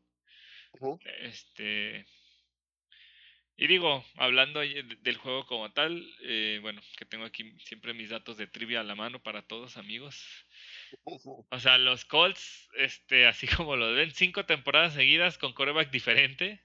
Este, 1.20 2.06
y 3.56 3.68
digo, 3.68 4.04
hablando 4.16 4.60
del 4.60 5.16
juego 5.16 5.46
como 5.46 5.70
tal, 5.70 6.04
eh, 6.22 6.58
bueno, 6.60 6.80
que 6.96 7.04
tengo 7.04 7.24
aquí 7.24 7.54
siempre 7.60 7.94
mis 7.94 8.10
datos 8.10 8.36
de 8.36 8.48
trivia 8.48 8.80
a 8.80 8.84
la 8.84 8.96
mano 8.96 9.22
para 9.22 9.42
todos 9.42 9.76
amigos. 9.76 10.24
O 11.50 11.58
sea, 11.58 11.76
los 11.76 12.04
Colts, 12.04 12.68
este, 12.76 13.26
así 13.26 13.48
como 13.48 13.74
lo 13.74 13.92
ven, 13.92 14.12
cinco 14.12 14.46
temporadas 14.46 14.94
seguidas 14.94 15.38
con 15.38 15.52
coreback 15.52 15.90
diferente. 15.90 16.64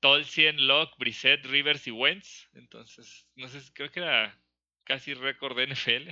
Tolcien, 0.00 0.66
Locke, 0.66 0.96
Brissett, 0.98 1.44
Rivers 1.46 1.86
y 1.86 1.92
Wentz. 1.92 2.48
Entonces, 2.54 3.28
no 3.36 3.46
sé, 3.46 3.60
creo 3.72 3.92
que 3.92 4.00
era 4.00 4.36
casi 4.82 5.14
récord 5.14 5.56
de 5.56 5.68
NFL. 5.68 6.10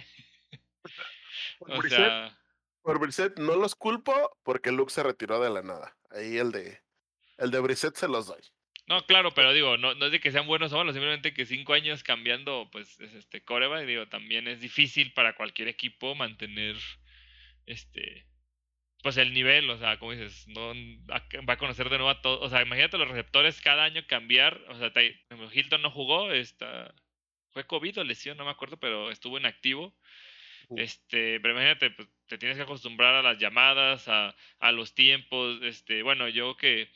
o 1.59 1.83
sea... 1.83 2.39
por 2.83 3.01
Brissett 3.01 3.37
no 3.37 3.57
los 3.57 3.75
culpo 3.75 4.39
porque 4.45 4.71
Luke 4.71 4.93
se 4.93 5.03
retiró 5.03 5.41
de 5.41 5.51
la 5.51 5.63
nada. 5.63 5.97
Ahí 6.11 6.37
el 6.37 6.53
de 6.53 6.81
el 7.39 7.51
de 7.51 7.59
Brissett 7.59 7.97
se 7.97 8.07
los 8.07 8.27
doy. 8.27 8.43
No, 8.91 9.07
claro, 9.07 9.31
pero 9.31 9.53
digo, 9.53 9.77
no, 9.77 9.95
no 9.95 10.07
es 10.07 10.13
de 10.13 10.19
que 10.19 10.33
sean 10.33 10.49
buenos 10.49 10.73
o 10.73 10.77
malos, 10.77 10.95
simplemente 10.97 11.33
que 11.33 11.47
cinco 11.47 11.75
años 11.75 12.03
cambiando, 12.03 12.69
pues, 12.73 12.99
es 12.99 13.15
este 13.15 13.41
coreba, 13.41 13.81
y 13.81 13.87
digo, 13.87 14.09
también 14.09 14.49
es 14.49 14.61
difícil 14.61 15.13
para 15.13 15.37
cualquier 15.37 15.69
equipo 15.69 16.17
mantener 16.17 16.75
este 17.67 18.27
pues 19.03 19.17
el 19.17 19.33
nivel, 19.33 19.71
o 19.71 19.79
sea, 19.79 19.99
como 19.99 20.13
dices, 20.13 20.47
no 20.49 20.75
va 21.49 21.55
a 21.55 21.57
conocer 21.57 21.89
de 21.89 21.99
nuevo 21.99 22.11
a 22.11 22.21
todos, 22.21 22.45
o 22.45 22.51
sea, 22.51 22.63
imagínate 22.63 22.99
los 22.99 23.09
receptores 23.09 23.61
cada 23.61 23.85
año 23.85 24.03
cambiar, 24.09 24.61
o 24.69 24.75
sea, 24.75 24.93
Hilton 25.53 25.83
no 25.83 25.91
jugó, 25.93 26.33
está 26.33 26.93
fue 27.51 27.67
COVID 27.67 28.01
o 28.01 28.05
lesión, 28.05 28.37
no 28.37 28.45
me 28.45 28.51
acuerdo, 28.51 28.77
pero 28.79 29.11
estuvo 29.11 29.39
en 29.39 29.47
activo. 29.47 29.95
Este, 30.77 31.41
pero 31.41 31.55
imagínate, 31.55 31.91
pues, 31.91 32.09
te 32.29 32.39
tienes 32.39 32.57
que 32.57 32.63
acostumbrar 32.63 33.15
a 33.15 33.23
las 33.23 33.39
llamadas, 33.39 34.07
a, 34.09 34.37
a 34.61 34.73
los 34.73 34.95
tiempos, 34.95 35.61
este, 35.63 36.03
bueno, 36.03 36.29
yo 36.29 36.57
que 36.57 36.91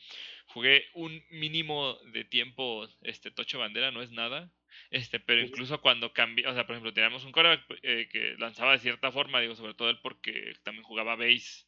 jugué 0.55 0.85
un 0.93 1.21
mínimo 1.31 1.99
de 2.13 2.23
tiempo 2.23 2.87
este 3.01 3.29
tocho 3.29 3.59
bandera, 3.59 3.91
no 3.91 4.01
es 4.01 4.11
nada. 4.11 4.49
Este, 4.89 5.19
pero 5.19 5.41
incluso 5.41 5.81
cuando 5.81 6.13
cambié, 6.13 6.47
o 6.47 6.53
sea, 6.53 6.65
por 6.65 6.75
ejemplo, 6.75 6.93
teníamos 6.93 7.25
un 7.25 7.33
coreback 7.33 7.61
eh, 7.83 8.07
que 8.09 8.35
lanzaba 8.37 8.71
de 8.71 8.79
cierta 8.79 9.11
forma, 9.11 9.41
digo, 9.41 9.55
sobre 9.55 9.73
todo 9.73 9.89
él 9.89 9.99
porque 10.01 10.53
también 10.63 10.85
jugaba 10.85 11.17
base. 11.17 11.65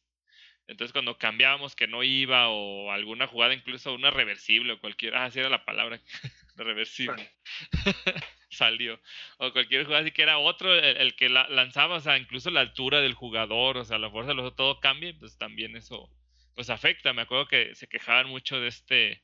Entonces 0.66 0.92
cuando 0.92 1.18
cambiábamos 1.18 1.76
que 1.76 1.86
no 1.86 2.02
iba 2.02 2.48
o 2.48 2.90
alguna 2.90 3.26
jugada, 3.26 3.52
incluso 3.52 3.92
una 3.92 4.10
reversible 4.10 4.72
o 4.72 4.80
cualquier, 4.80 5.16
ah, 5.16 5.30
sí 5.30 5.38
era 5.38 5.50
la 5.50 5.66
palabra, 5.66 6.00
reversible. 6.56 7.30
Salió. 8.48 8.98
O 9.36 9.52
cualquier 9.52 9.84
jugada 9.84 10.00
así 10.00 10.12
que 10.12 10.22
era 10.22 10.38
otro 10.38 10.74
el, 10.74 11.14
que 11.14 11.28
la, 11.28 11.46
lanzaba, 11.50 11.96
o 11.96 12.00
sea, 12.00 12.16
incluso 12.16 12.50
la 12.50 12.60
altura 12.60 13.02
del 13.02 13.12
jugador, 13.12 13.76
o 13.76 13.84
sea, 13.84 13.98
la 13.98 14.10
fuerza 14.10 14.30
de 14.30 14.36
los 14.36 14.56
todo 14.56 14.80
cambia, 14.80 15.14
pues 15.18 15.36
también 15.36 15.76
eso 15.76 16.10
pues 16.58 16.70
afecta. 16.70 17.12
Me 17.12 17.22
acuerdo 17.22 17.46
que 17.46 17.76
se 17.76 17.86
quejaban 17.86 18.28
mucho 18.28 18.58
de 18.58 18.66
este, 18.66 19.22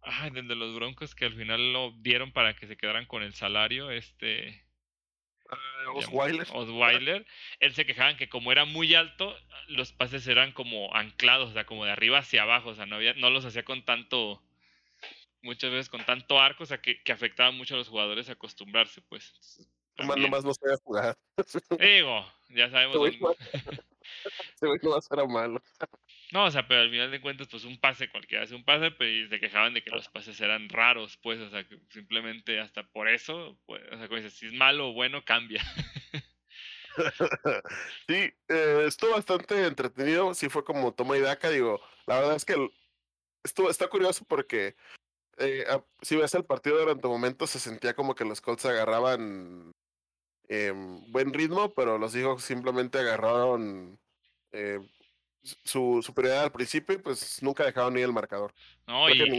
ay, 0.00 0.30
de 0.30 0.42
los 0.54 0.76
Broncos 0.76 1.16
que 1.16 1.24
al 1.24 1.34
final 1.34 1.72
lo 1.72 1.90
dieron 1.98 2.30
para 2.30 2.54
que 2.54 2.68
se 2.68 2.76
quedaran 2.76 3.04
con 3.04 3.24
el 3.24 3.34
salario, 3.34 3.90
este, 3.90 4.64
Uh, 5.48 5.98
Osweiler. 5.98 6.46
Osweiler. 6.52 7.26
Él 7.58 7.74
se 7.74 7.84
quejaban 7.84 8.16
que 8.16 8.28
como 8.28 8.52
era 8.52 8.64
muy 8.64 8.94
alto, 8.94 9.36
los 9.66 9.92
pases 9.92 10.26
eran 10.28 10.52
como 10.52 10.94
anclados, 10.94 11.50
o 11.50 11.52
sea, 11.52 11.66
como 11.66 11.84
de 11.84 11.90
arriba 11.90 12.18
hacia 12.18 12.42
abajo, 12.42 12.68
o 12.70 12.74
sea, 12.74 12.86
no, 12.86 12.94
había, 12.96 13.14
no 13.14 13.30
los 13.30 13.44
hacía 13.44 13.64
con 13.64 13.84
tanto, 13.84 14.40
muchas 15.42 15.72
veces 15.72 15.88
con 15.88 16.04
tanto 16.04 16.40
arco, 16.40 16.62
o 16.62 16.66
sea, 16.66 16.80
que, 16.80 17.02
que 17.02 17.12
afectaba 17.12 17.50
mucho 17.50 17.74
a 17.74 17.78
los 17.78 17.88
jugadores 17.88 18.28
a 18.28 18.32
acostumbrarse, 18.32 19.02
pues. 19.02 19.68
Nomás, 19.98 20.16
nomás 20.16 20.44
no 20.44 20.54
sabía 20.54 20.76
jugar. 20.84 21.16
Digo, 21.80 22.32
ya 22.50 22.70
sabemos. 22.70 22.96
Se 24.56 24.66
ve 24.66 24.78
que 24.80 24.88
va 24.88 24.98
a 24.98 25.02
ser 25.02 25.26
malo. 25.26 25.62
No, 26.32 26.44
o 26.44 26.50
sea, 26.50 26.66
pero 26.66 26.82
al 26.82 26.90
final 26.90 27.10
de 27.10 27.20
cuentas, 27.20 27.48
pues 27.48 27.64
un 27.64 27.78
pase, 27.78 28.10
cualquiera 28.10 28.44
hace 28.44 28.54
un 28.54 28.64
pase, 28.64 28.90
pero 28.90 29.10
y 29.10 29.28
se 29.28 29.40
quejaban 29.40 29.74
de 29.74 29.82
que 29.82 29.90
los 29.90 30.08
pases 30.08 30.40
eran 30.40 30.68
raros, 30.68 31.18
pues, 31.22 31.40
o 31.40 31.50
sea, 31.50 31.66
que 31.66 31.78
simplemente 31.90 32.60
hasta 32.60 32.82
por 32.82 33.08
eso, 33.08 33.58
pues, 33.66 33.82
o 33.92 33.96
sea, 33.96 34.08
como 34.08 34.16
dices, 34.16 34.34
si 34.34 34.46
es 34.46 34.52
malo 34.52 34.90
o 34.90 34.92
bueno, 34.92 35.24
cambia. 35.24 35.62
sí, 38.08 38.32
eh, 38.48 38.84
estuvo 38.86 39.12
bastante 39.12 39.66
entretenido, 39.66 40.34
sí 40.34 40.48
fue 40.48 40.64
como 40.64 40.94
toma 40.94 41.16
y 41.16 41.20
daca, 41.20 41.50
digo, 41.50 41.80
la 42.06 42.20
verdad 42.20 42.36
es 42.36 42.44
que 42.44 42.54
estuvo, 43.44 43.70
está 43.70 43.88
curioso 43.88 44.24
porque 44.26 44.74
eh, 45.38 45.64
si 46.02 46.16
ves 46.16 46.34
el 46.34 46.44
partido 46.44 46.78
durante 46.78 47.06
momentos 47.06 47.50
se 47.50 47.60
sentía 47.60 47.94
como 47.94 48.14
que 48.14 48.24
los 48.24 48.40
Colts 48.40 48.64
agarraban 48.64 49.72
eh, 50.48 50.72
buen 51.08 51.32
ritmo, 51.32 51.72
pero 51.74 51.98
los 51.98 52.14
hijos 52.14 52.42
simplemente 52.42 52.98
agarraron 52.98 53.98
eh, 54.52 54.80
su 55.42 56.02
superioridad 56.02 56.44
al 56.44 56.52
principio 56.52 56.94
y 56.94 56.98
pues 56.98 57.42
nunca 57.42 57.64
dejaron 57.64 57.94
ni 57.94 58.02
el 58.02 58.12
marcador. 58.12 58.54
No, 58.86 59.08
y... 59.08 59.20
en, 59.20 59.30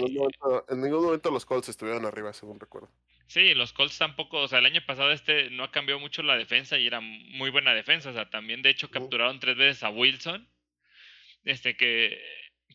ningún 0.82 1.06
momento, 1.06 1.32
los 1.32 1.46
Colts 1.46 1.70
estuvieron 1.70 2.06
arriba, 2.06 2.34
según 2.34 2.60
recuerdo. 2.60 2.90
Sí, 3.28 3.54
los 3.54 3.74
Colts 3.74 3.98
tampoco, 3.98 4.40
o 4.40 4.48
sea, 4.48 4.60
el 4.60 4.66
año 4.66 4.82
pasado 4.86 5.12
este 5.12 5.50
no 5.50 5.64
ha 5.66 5.72
cambiado 5.72 6.00
mucho 6.00 6.24
la 6.24 6.38
defensa 6.38 6.78
y 6.78 6.88
era 6.88 7.02
muy 7.02 7.50
buena 7.50 7.74
defensa, 7.74 8.10
o 8.10 8.14
sea, 8.14 8.30
también 8.30 8.62
de 8.62 8.70
hecho 8.70 8.90
capturaron 8.90 9.40
tres 9.40 9.58
veces 9.58 9.84
a 9.84 9.90
Wilson, 9.90 10.48
este 11.44 11.76
que, 11.76 12.22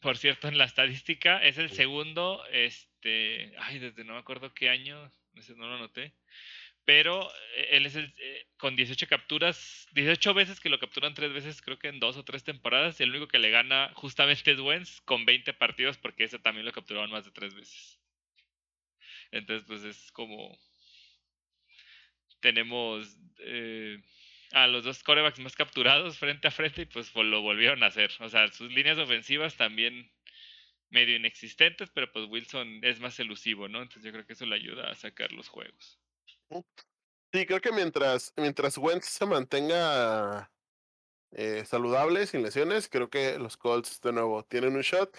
por 0.03 0.19
cierto, 0.19 0.49
en 0.49 0.59
la 0.59 0.65
estadística 0.65 1.43
es 1.43 1.57
el 1.57 1.71
segundo, 1.71 2.45
este, 2.53 3.55
ay, 3.61 3.79
desde 3.79 4.05
no 4.05 4.13
me 4.13 4.19
acuerdo 4.19 4.53
qué 4.53 4.69
año, 4.69 5.11
no 5.57 5.69
lo 5.69 5.79
noté, 5.79 6.13
pero 6.85 7.31
eh, 7.57 7.69
él 7.73 7.87
es 7.87 7.97
el, 7.97 8.13
eh, 8.19 8.47
con 8.57 8.77
18 8.77 9.07
capturas, 9.07 9.87
18 9.93 10.35
veces 10.35 10.61
que 10.61 10.69
lo 10.69 10.79
capturan 10.79 11.15
tres 11.15 11.33
veces, 11.33 11.63
creo 11.63 11.79
que 11.79 11.89
en 11.89 12.01
dos 12.01 12.17
o 12.17 12.25
tres 12.25 12.45
temporadas, 12.45 12.99
y 12.99 13.05
el 13.05 13.11
único 13.11 13.29
que 13.29 13.39
le 13.39 13.51
gana 13.51 13.93
justamente 13.95 14.53
es 14.53 14.61
Wentz 14.61 15.01
con 15.03 15.25
20 15.25 15.53
partidos, 15.55 15.99
porque 15.99 16.25
ese 16.25 16.39
también 16.39 16.67
lo 16.67 16.73
capturaron 16.73 17.11
más 17.11 17.25
de 17.25 17.31
tres 17.31 17.55
veces. 17.55 17.99
Entonces, 19.33 19.67
pues 19.67 19.83
es 19.85 20.13
como. 20.13 20.57
Tenemos 22.41 23.17
eh, 23.39 24.03
a 24.53 24.67
los 24.67 24.85
dos 24.85 25.03
corebacks 25.03 25.39
más 25.39 25.57
capturados 25.57 26.19
frente 26.19 26.49
a 26.49 26.51
frente 26.51 26.83
y 26.83 26.87
pues 26.87 27.15
lo 27.15 27.41
volvieron 27.41 27.83
a 27.83 27.87
hacer. 27.87 28.11
O 28.21 28.29
sea, 28.29 28.49
sus 28.49 28.73
líneas 28.73 28.99
ofensivas 28.99 29.57
también 29.57 30.11
medio 30.91 31.17
inexistentes, 31.17 31.91
pero 31.91 32.13
pues 32.13 32.27
Wilson 32.29 32.81
es 32.83 33.01
más 33.01 33.19
elusivo, 33.21 33.69
¿no? 33.69 33.83
Entonces 33.83 34.05
yo 34.05 34.13
creo 34.13 34.27
que 34.27 34.35
eso 34.35 34.47
le 34.47 34.57
ayuda 34.57 34.91
a 34.91 34.95
sacar 34.95 35.33
los 35.33 35.49
juegos. 35.49 36.02
Sí, 37.33 37.47
creo 37.47 37.61
que 37.61 37.73
mientras, 37.73 38.33
mientras 38.37 38.77
Wentz 38.77 39.07
se 39.07 39.25
mantenga 39.25 40.51
eh, 41.33 41.65
saludable, 41.65 42.27
sin 42.27 42.43
lesiones, 42.43 42.89
creo 42.89 43.09
que 43.09 43.39
los 43.39 43.57
Colts 43.57 44.01
de 44.03 44.13
nuevo 44.13 44.45
tienen 44.45 44.77
un 44.77 44.83
shot. 44.83 45.17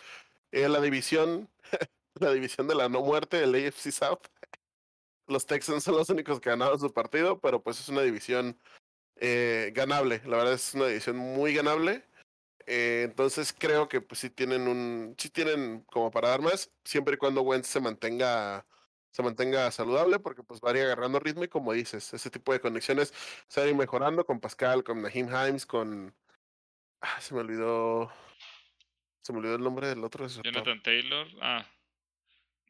En 0.52 0.72
la 0.74 0.82
división, 0.82 1.50
la 2.16 2.32
división 2.32 2.68
de 2.68 2.76
la 2.76 2.90
no 2.90 3.02
muerte, 3.02 3.44
el 3.44 3.56
AFC 3.56 3.92
South. 3.92 4.28
Los 5.28 5.46
Texans 5.48 5.84
son 5.84 5.96
los 5.96 6.10
únicos 6.10 6.40
que 6.40 6.50
ganaron 6.52 6.80
su 6.80 6.94
partido, 6.94 7.40
pero 7.40 7.64
pues 7.64 7.80
es 7.80 7.90
una 7.90 8.02
división 8.02 8.60
eh, 9.16 9.72
ganable. 9.74 10.22
La 10.26 10.38
verdad 10.38 10.54
es 10.54 10.74
una 10.76 10.88
división 10.88 11.18
muy 11.18 11.54
ganable. 11.56 12.04
Eh, 12.66 13.04
entonces 13.06 13.54
creo 13.58 13.88
que 13.90 14.02
pues 14.02 14.20
sí 14.20 14.30
tienen 14.30 14.68
un, 14.68 15.16
sí 15.18 15.30
tienen 15.30 15.82
como 15.92 16.12
para 16.12 16.30
dar 16.30 16.42
más, 16.42 16.72
siempre 16.86 17.16
y 17.16 17.18
cuando 17.18 17.42
Wentz 17.42 17.68
se 17.68 17.82
mantenga 17.82 18.66
se 19.14 19.22
mantenga 19.22 19.70
saludable, 19.70 20.18
porque 20.18 20.42
pues 20.42 20.60
va 20.60 20.72
a 20.72 20.78
ir 20.78 20.86
agarrando 20.86 21.20
ritmo 21.20 21.44
y 21.44 21.48
como 21.48 21.72
dices, 21.72 22.16
ese 22.16 22.32
tipo 22.32 22.52
de 22.52 22.60
conexiones 22.60 23.14
se 23.48 23.60
van 23.60 23.68
a 23.68 23.72
ir 23.72 23.78
mejorando 23.78 24.26
con 24.26 24.40
Pascal, 24.40 24.84
con 24.84 25.04
Nahim 25.04 25.28
Himes, 25.28 25.68
con... 25.68 26.16
Ah, 27.00 27.22
se 27.22 27.36
me 27.36 27.42
olvidó... 27.42 28.12
Se 29.22 29.32
me 29.32 29.40
olvidó 29.40 29.56
el 29.56 29.62
nombre 29.62 29.88
del 29.88 30.04
otro. 30.04 30.28
Jonathan 30.28 30.82
Taylor, 30.82 31.28
ah. 31.42 31.64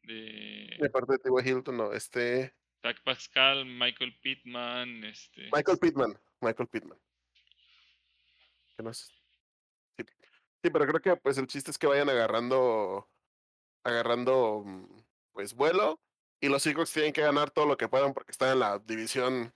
De... 0.04 0.76
de 0.82 0.90
parte 0.90 1.14
de 1.14 1.20
T.Y. 1.20 1.50
Hilton, 1.50 1.78
no, 1.78 1.94
este... 1.94 2.54
Pascal, 3.06 3.66
Michael 3.66 4.20
Pittman, 4.22 5.06
este... 5.06 5.50
Michael 5.54 5.80
Pittman, 5.80 6.20
Michael 6.42 6.68
Pittman. 6.68 7.00
¿Qué 8.76 8.84
más? 8.84 9.14
Sí. 9.98 10.04
sí, 10.62 10.70
pero 10.70 10.86
creo 10.88 11.00
que 11.00 11.16
pues 11.16 11.38
el 11.38 11.48
chiste 11.48 11.72
es 11.72 11.78
que 11.78 11.88
vayan 11.88 12.10
agarrando 12.10 13.10
agarrando 13.86 14.64
mm, 14.66 15.04
pues 15.32 15.54
vuelo 15.54 16.02
y 16.44 16.50
los 16.50 16.62
Seahawks 16.62 16.92
tienen 16.92 17.14
que 17.14 17.22
ganar 17.22 17.52
todo 17.52 17.66
lo 17.66 17.78
que 17.78 17.88
puedan 17.88 18.14
porque 18.14 18.32
están 18.32 18.52
en 18.52 18.60
la 18.60 18.78
división. 18.78 19.54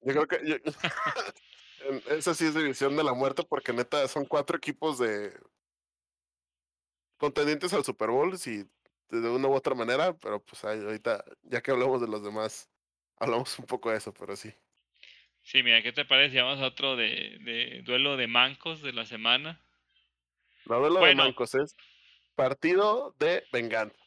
Yo 0.00 0.12
creo 0.12 0.26
que. 0.26 0.60
esa 2.10 2.34
sí 2.34 2.46
es 2.46 2.56
división 2.56 2.96
de 2.96 3.04
la 3.04 3.14
muerte 3.14 3.44
porque 3.48 3.72
neta 3.72 4.08
son 4.08 4.24
cuatro 4.24 4.56
equipos 4.56 4.98
de. 4.98 5.32
contendientes 7.18 7.72
al 7.72 7.84
Super 7.84 8.10
Bowl, 8.10 8.36
si 8.36 8.64
de 9.10 9.28
una 9.28 9.46
u 9.46 9.54
otra 9.54 9.76
manera, 9.76 10.12
pero 10.18 10.42
pues 10.42 10.64
ahorita, 10.64 11.24
ya 11.44 11.62
que 11.62 11.70
hablamos 11.70 12.00
de 12.00 12.08
los 12.08 12.24
demás, 12.24 12.68
hablamos 13.18 13.56
un 13.60 13.66
poco 13.66 13.90
de 13.90 13.98
eso, 13.98 14.12
pero 14.12 14.34
sí. 14.34 14.52
Sí, 15.42 15.62
mira, 15.62 15.82
¿qué 15.84 15.92
te 15.92 16.04
parece? 16.04 16.42
Vamos 16.42 16.60
a 16.62 16.66
otro 16.66 16.96
de, 16.96 17.38
de 17.42 17.82
duelo 17.84 18.16
de 18.16 18.26
mancos 18.26 18.82
de 18.82 18.92
la 18.92 19.04
semana. 19.04 19.60
No, 20.64 20.80
duelo 20.80 20.98
de 20.98 21.14
mancos 21.14 21.54
es 21.54 21.76
partido 22.34 23.14
de 23.20 23.44
venganza 23.52 24.01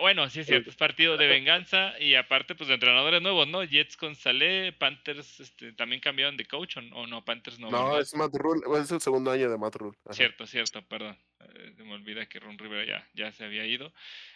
bueno, 0.00 0.28
sí 0.30 0.40
es 0.40 0.46
cierto, 0.46 0.70
es 0.70 0.76
partido 0.76 1.16
de 1.16 1.26
venganza 1.26 1.98
y 2.00 2.14
aparte 2.14 2.54
pues 2.54 2.68
de 2.68 2.74
entrenadores 2.74 3.20
nuevos, 3.20 3.46
¿no? 3.48 3.64
Jets 3.64 3.96
con 3.96 4.14
Saleh, 4.14 4.72
Panthers 4.72 5.40
este, 5.40 5.72
también 5.72 6.00
cambiaron 6.00 6.36
de 6.36 6.46
coach 6.46 6.76
o, 6.76 7.06
no, 7.06 7.24
Panthers 7.24 7.58
no. 7.58 7.70
No, 7.70 7.98
es 7.98 8.14
Matt 8.14 8.34
Rule, 8.34 8.62
es 8.80 8.90
el 8.90 9.00
segundo 9.00 9.30
año 9.30 9.50
de 9.50 9.58
Matt 9.58 9.76
Rule. 9.76 9.96
Cierto, 10.10 10.46
cierto, 10.46 10.82
perdón. 10.82 11.18
Eh, 11.40 11.72
se 11.76 11.84
me 11.84 11.94
olvida 11.94 12.26
que 12.26 12.40
Ron 12.40 12.58
Rivera 12.58 12.84
ya, 12.84 13.08
ya 13.14 13.32
se 13.32 13.44
había 13.44 13.66
ido. 13.66 13.92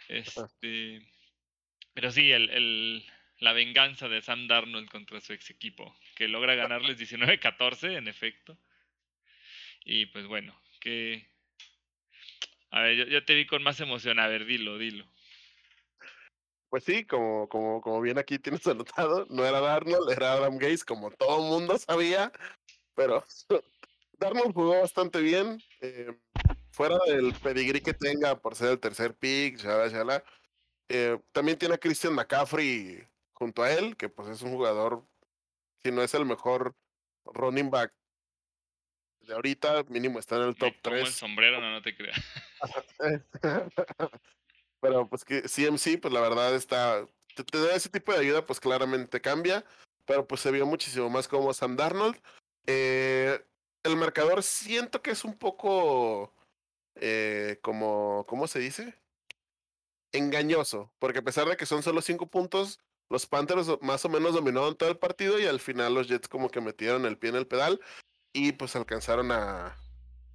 Este, 0.08 1.02
pero 1.94 2.10
sí, 2.10 2.32
el, 2.32 2.50
el, 2.50 3.04
la 3.38 3.52
venganza 3.52 4.08
de 4.08 4.22
Sam 4.22 4.48
Darnold 4.48 4.88
contra 4.90 5.20
su 5.20 5.32
ex 5.32 5.50
equipo, 5.50 5.96
que 6.14 6.28
logra 6.28 6.54
ganarles 6.54 6.98
19-14 6.98 7.96
en 7.96 8.08
efecto. 8.08 8.58
Y 9.84 10.06
pues 10.06 10.26
bueno, 10.26 10.56
que 10.80 11.32
a 12.72 12.80
ver, 12.80 13.06
yo, 13.06 13.24
te 13.24 13.34
vi 13.34 13.46
con 13.46 13.62
más 13.62 13.78
emoción. 13.80 14.18
A 14.18 14.28
ver, 14.28 14.46
dilo, 14.46 14.78
dilo. 14.78 15.04
Pues 16.70 16.84
sí, 16.84 17.04
como, 17.04 17.46
como, 17.50 17.82
como 17.82 18.00
bien 18.00 18.18
aquí 18.18 18.38
tienes 18.38 18.66
anotado, 18.66 19.26
no 19.28 19.44
era 19.44 19.60
Darnold, 19.60 20.10
era 20.10 20.32
Adam 20.32 20.56
Gates, 20.56 20.84
como 20.84 21.10
todo 21.10 21.42
mundo 21.42 21.76
sabía, 21.78 22.32
pero 22.94 23.22
Darnold 24.18 24.54
jugó 24.54 24.80
bastante 24.80 25.20
bien, 25.20 25.62
eh, 25.82 26.16
fuera 26.70 26.96
del 27.06 27.34
pedigrí 27.34 27.82
que 27.82 27.92
tenga 27.92 28.40
por 28.40 28.56
ser 28.56 28.70
el 28.70 28.80
tercer 28.80 29.14
pick, 29.14 29.58
shala, 29.58 30.24
eh, 30.88 31.18
también 31.32 31.58
tiene 31.58 31.74
a 31.74 31.78
Christian 31.78 32.14
McCaffrey 32.14 33.06
junto 33.34 33.62
a 33.62 33.70
él, 33.70 33.94
que 33.98 34.08
pues 34.08 34.30
es 34.30 34.40
un 34.40 34.52
jugador, 34.52 35.06
si 35.82 35.92
no 35.92 36.02
es 36.02 36.14
el 36.14 36.24
mejor 36.24 36.74
running 37.26 37.70
back 37.70 37.92
de 39.26 39.34
ahorita, 39.34 39.84
mínimo 39.88 40.18
está 40.18 40.36
en 40.36 40.42
el 40.42 40.54
top 40.54 40.74
3. 40.82 41.00
el 41.06 41.12
sombrero, 41.12 41.60
no, 41.60 41.70
no 41.70 41.82
te 41.82 41.96
creas. 41.96 42.20
Pero 44.80 45.08
pues 45.08 45.24
que 45.24 45.42
CMC, 45.42 46.00
pues 46.00 46.12
la 46.12 46.20
verdad 46.20 46.54
está, 46.56 47.06
te, 47.34 47.58
da 47.58 47.74
ese 47.74 47.88
tipo 47.88 48.12
de 48.12 48.18
ayuda, 48.18 48.44
pues 48.44 48.58
claramente 48.58 49.20
cambia, 49.20 49.64
pero 50.04 50.26
pues 50.26 50.40
se 50.40 50.50
vio 50.50 50.66
muchísimo 50.66 51.08
más 51.08 51.28
como 51.28 51.54
Sam 51.54 51.76
Darnold. 51.76 52.20
Eh, 52.66 53.40
el 53.84 53.96
marcador 53.96 54.42
siento 54.42 55.00
que 55.00 55.12
es 55.12 55.24
un 55.24 55.38
poco 55.38 56.34
eh, 56.96 57.58
como, 57.62 58.26
¿cómo 58.28 58.48
se 58.48 58.58
dice? 58.58 58.94
Engañoso, 60.10 60.92
porque 60.98 61.20
a 61.20 61.24
pesar 61.24 61.48
de 61.48 61.56
que 61.56 61.64
son 61.64 61.84
solo 61.84 62.02
cinco 62.02 62.26
puntos, 62.26 62.80
los 63.08 63.26
Panthers 63.26 63.68
más 63.82 64.04
o 64.04 64.08
menos 64.08 64.34
dominaron 64.34 64.76
todo 64.76 64.88
el 64.88 64.98
partido 64.98 65.38
y 65.38 65.46
al 65.46 65.60
final 65.60 65.94
los 65.94 66.08
Jets 66.08 66.28
como 66.28 66.50
que 66.50 66.60
metieron 66.60 67.06
el 67.06 67.18
pie 67.18 67.30
en 67.30 67.36
el 67.36 67.46
pedal 67.46 67.80
y 68.33 68.53
pues 68.53 68.74
alcanzaron 68.76 69.30
a, 69.33 69.76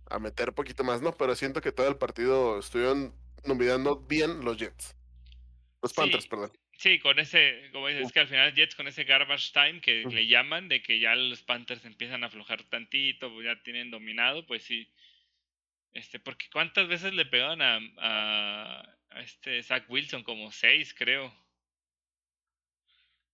a 0.10 0.20
meter 0.20 0.54
poquito 0.54 0.84
más, 0.84 1.02
¿no? 1.02 1.12
Pero 1.14 1.36
siento 1.36 1.62
que 1.62 1.72
todo 1.72 1.88
el 1.88 1.98
partido 1.98 2.60
estuvieron 2.60 3.14
nominando 3.46 3.98
bien 3.98 4.44
los 4.44 4.58
Jets. 4.58 4.96
Los 5.82 5.94
Panthers, 5.94 6.28
perdón. 6.28 6.52
Sí, 6.78 7.00
con 7.00 7.18
ese, 7.18 7.70
como 7.72 7.88
dices, 7.88 8.06
es 8.06 8.12
que 8.12 8.20
al 8.20 8.28
final 8.28 8.54
Jets 8.54 8.76
con 8.76 8.88
ese 8.88 9.04
garbage 9.04 9.52
time 9.52 9.82
que 9.82 10.04
le 10.06 10.28
llaman, 10.28 10.68
de 10.68 10.82
que 10.82 11.00
ya 11.00 11.16
los 11.16 11.42
Panthers 11.42 11.86
empiezan 11.86 12.24
a 12.24 12.28
aflojar 12.28 12.64
tantito, 12.64 13.34
pues 13.34 13.46
ya 13.46 13.62
tienen 13.64 13.90
dominado, 13.90 14.46
pues 14.46 14.64
sí. 14.64 14.92
Este, 15.94 16.20
porque 16.20 16.48
¿cuántas 16.52 16.88
veces 16.88 17.14
le 17.14 17.26
pegaron 17.26 17.62
a, 17.64 17.80
a, 17.98 18.96
a 19.10 19.22
este 19.22 19.64
Zach 19.64 19.86
Wilson? 19.90 20.24
Como 20.24 20.52
seis, 20.52 20.94
creo. 20.94 21.34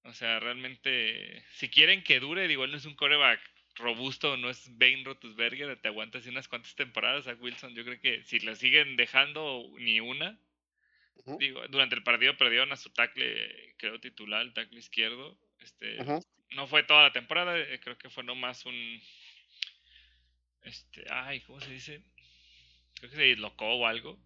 O 0.03 0.13
sea, 0.13 0.39
realmente, 0.39 1.43
si 1.51 1.69
quieren 1.69 2.03
que 2.03 2.21
dure, 2.21 2.47
digo, 2.47 2.63
él 2.63 2.71
no 2.71 2.77
es 2.77 2.85
un 2.85 2.95
coreback 2.95 3.41
robusto, 3.75 4.37
no 4.37 4.49
es 4.49 4.77
Ben 4.77 5.03
Roethlisberger, 5.03 5.79
te 5.79 5.87
aguantas 5.87 6.25
unas 6.27 6.47
cuantas 6.47 6.75
temporadas 6.75 7.27
a 7.27 7.33
Wilson. 7.33 7.73
Yo 7.73 7.83
creo 7.83 7.99
que 7.99 8.23
si 8.23 8.39
lo 8.39 8.55
siguen 8.55 8.95
dejando 8.97 9.69
ni 9.79 9.99
una, 9.99 10.39
digo, 11.39 11.65
durante 11.69 11.95
el 11.95 12.03
partido 12.03 12.37
perdieron 12.37 12.71
a 12.71 12.77
su 12.77 12.89
tackle, 12.91 13.75
creo 13.77 13.99
titular, 13.99 14.41
el 14.41 14.53
tackle 14.53 14.79
izquierdo. 14.79 15.37
Este, 15.59 15.97
no 16.51 16.67
fue 16.67 16.83
toda 16.83 17.03
la 17.03 17.11
temporada, 17.13 17.57
eh, 17.57 17.79
creo 17.79 17.97
que 17.97 18.09
fue 18.09 18.23
nomás 18.23 18.65
un, 18.65 19.01
este, 20.63 21.05
ay, 21.09 21.41
¿cómo 21.41 21.59
se 21.59 21.71
dice? 21.71 22.03
Creo 22.95 23.09
que 23.09 23.15
se 23.15 23.23
dislocó 23.23 23.65
o 23.65 23.87
algo. 23.87 24.19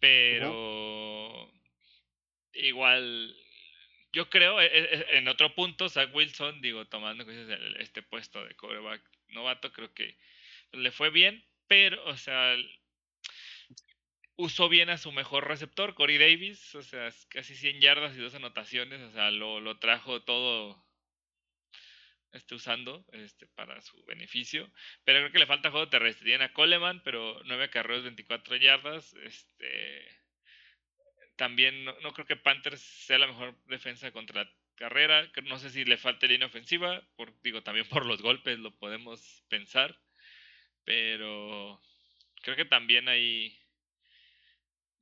Pero 0.00 1.52
igual 2.52 3.36
yo 4.12 4.30
creo, 4.30 4.60
eh, 4.60 4.70
eh, 4.72 5.06
en 5.12 5.28
otro 5.28 5.54
punto, 5.54 5.88
Zach 5.88 6.14
Wilson, 6.14 6.60
digo, 6.60 6.86
tomando 6.86 7.24
este 7.78 8.02
puesto 8.02 8.44
de 8.44 8.54
coreback 8.54 9.02
novato, 9.28 9.72
creo 9.72 9.92
que 9.94 10.16
le 10.72 10.90
fue 10.90 11.10
bien, 11.10 11.44
pero, 11.66 12.04
o 12.06 12.16
sea, 12.16 12.56
usó 14.36 14.68
bien 14.68 14.90
a 14.90 14.98
su 14.98 15.12
mejor 15.12 15.48
receptor, 15.48 15.94
Corey 15.94 16.18
Davis, 16.18 16.74
o 16.74 16.82
sea, 16.82 17.10
casi 17.28 17.54
100 17.56 17.80
yardas 17.80 18.16
y 18.16 18.20
dos 18.20 18.34
anotaciones, 18.34 19.00
o 19.00 19.10
sea, 19.12 19.30
lo, 19.30 19.60
lo 19.60 19.78
trajo 19.78 20.22
todo 20.22 20.88
este, 22.32 22.54
usando 22.54 23.04
este, 23.12 23.46
para 23.48 23.80
su 23.80 24.02
beneficio. 24.04 24.70
Pero 25.04 25.20
creo 25.20 25.32
que 25.32 25.38
le 25.40 25.46
falta 25.46 25.70
juego 25.70 25.88
terrestre. 25.88 26.26
Tiene 26.26 26.44
a 26.44 26.52
Coleman, 26.52 27.02
pero 27.02 27.40
9 27.44 27.70
carreras, 27.70 28.04
24 28.04 28.56
yardas. 28.56 29.14
Este, 29.14 30.17
también 31.38 31.84
no, 31.84 32.12
creo 32.12 32.26
que 32.26 32.36
Panthers 32.36 32.80
sea 32.80 33.16
la 33.18 33.28
mejor 33.28 33.56
defensa 33.66 34.10
contra 34.10 34.44
la 34.44 34.50
carrera. 34.74 35.30
No 35.44 35.58
sé 35.58 35.70
si 35.70 35.84
le 35.84 35.96
falta 35.96 36.26
línea 36.26 36.48
ofensiva. 36.48 37.00
Por, 37.16 37.32
digo, 37.42 37.62
también 37.62 37.88
por 37.88 38.04
los 38.04 38.20
golpes 38.20 38.58
lo 38.58 38.76
podemos 38.76 39.44
pensar. 39.48 39.96
Pero 40.84 41.80
creo 42.42 42.56
que 42.56 42.64
también 42.64 43.08
hay. 43.08 43.56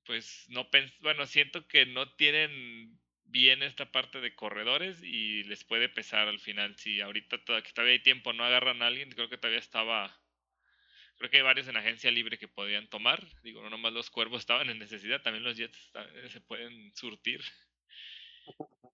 Pues 0.05 0.47
no 0.51 0.68
bueno, 1.01 1.26
siento 1.26 1.66
que 1.66 1.87
no 1.87 2.12
tienen 2.14 3.01
bien 3.24 3.62
esta 3.62 3.91
parte 3.91 4.20
de 4.20 4.34
corredores 4.34 5.03
y 5.03 5.43
les 5.45 5.64
puede 5.64 5.89
pesar 5.89 6.28
al 6.28 6.39
final. 6.39 6.76
Si 6.76 7.01
ahorita 7.01 7.43
todavía 7.45 7.95
hay 7.95 8.03
tiempo 8.03 8.34
no 8.34 8.45
agarran 8.45 8.82
a 8.82 8.89
alguien, 8.89 9.11
creo 9.11 9.30
que 9.30 9.39
todavía 9.39 9.59
estaba 9.59 10.20
Creo 11.19 11.31
que 11.31 11.39
hay 11.39 11.43
varios 11.43 11.69
en 11.69 11.77
agencia 11.77 12.11
libre 12.11 12.39
que 12.39 12.49
podían 12.49 12.89
tomar. 12.89 13.27
Digo, 13.43 13.62
no 13.62 13.71
nomás 13.71 13.93
los 13.93 14.11
cuervos 14.11 14.41
estaban 14.41 14.69
en 14.69 14.79
necesidad, 14.79 15.23
también 15.23 15.45
los 15.45 15.57
Jets 15.57 15.93
se 16.29 16.41
pueden 16.41 16.95
surtir. 16.95 17.43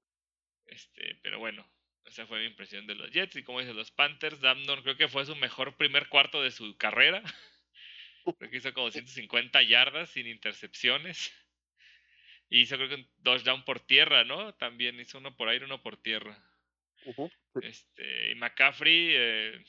Este, 0.64 1.16
pero 1.22 1.38
bueno, 1.38 1.70
esa 2.06 2.26
fue 2.26 2.38
mi 2.38 2.46
impresión 2.46 2.86
de 2.86 2.94
los 2.94 3.10
Jets. 3.10 3.36
Y 3.36 3.42
como 3.42 3.60
dice, 3.60 3.74
los 3.74 3.90
Panthers, 3.90 4.40
Damnon 4.40 4.82
creo 4.82 4.96
que 4.96 5.06
fue 5.06 5.26
su 5.26 5.36
mejor 5.36 5.76
primer 5.76 6.08
cuarto 6.08 6.42
de 6.42 6.50
su 6.50 6.78
carrera. 6.78 7.22
Creo 8.38 8.50
que 8.50 8.56
hizo 8.56 8.72
como 8.72 8.90
150 8.90 9.62
yardas 9.62 10.10
sin 10.10 10.26
intercepciones. 10.26 11.30
Y 12.48 12.62
hizo 12.62 12.76
creo 12.76 12.88
que 12.88 12.94
un 12.96 13.08
touchdown 13.22 13.64
por 13.64 13.80
tierra, 13.80 14.24
¿no? 14.24 14.54
También 14.54 15.00
hizo 15.00 15.18
uno 15.18 15.36
por 15.36 15.48
aire, 15.48 15.64
uno 15.64 15.82
por 15.82 15.96
tierra. 15.96 16.42
Este, 17.60 18.30
y 18.30 18.34
McCaffrey, 18.34 19.08
eh, 19.10 19.64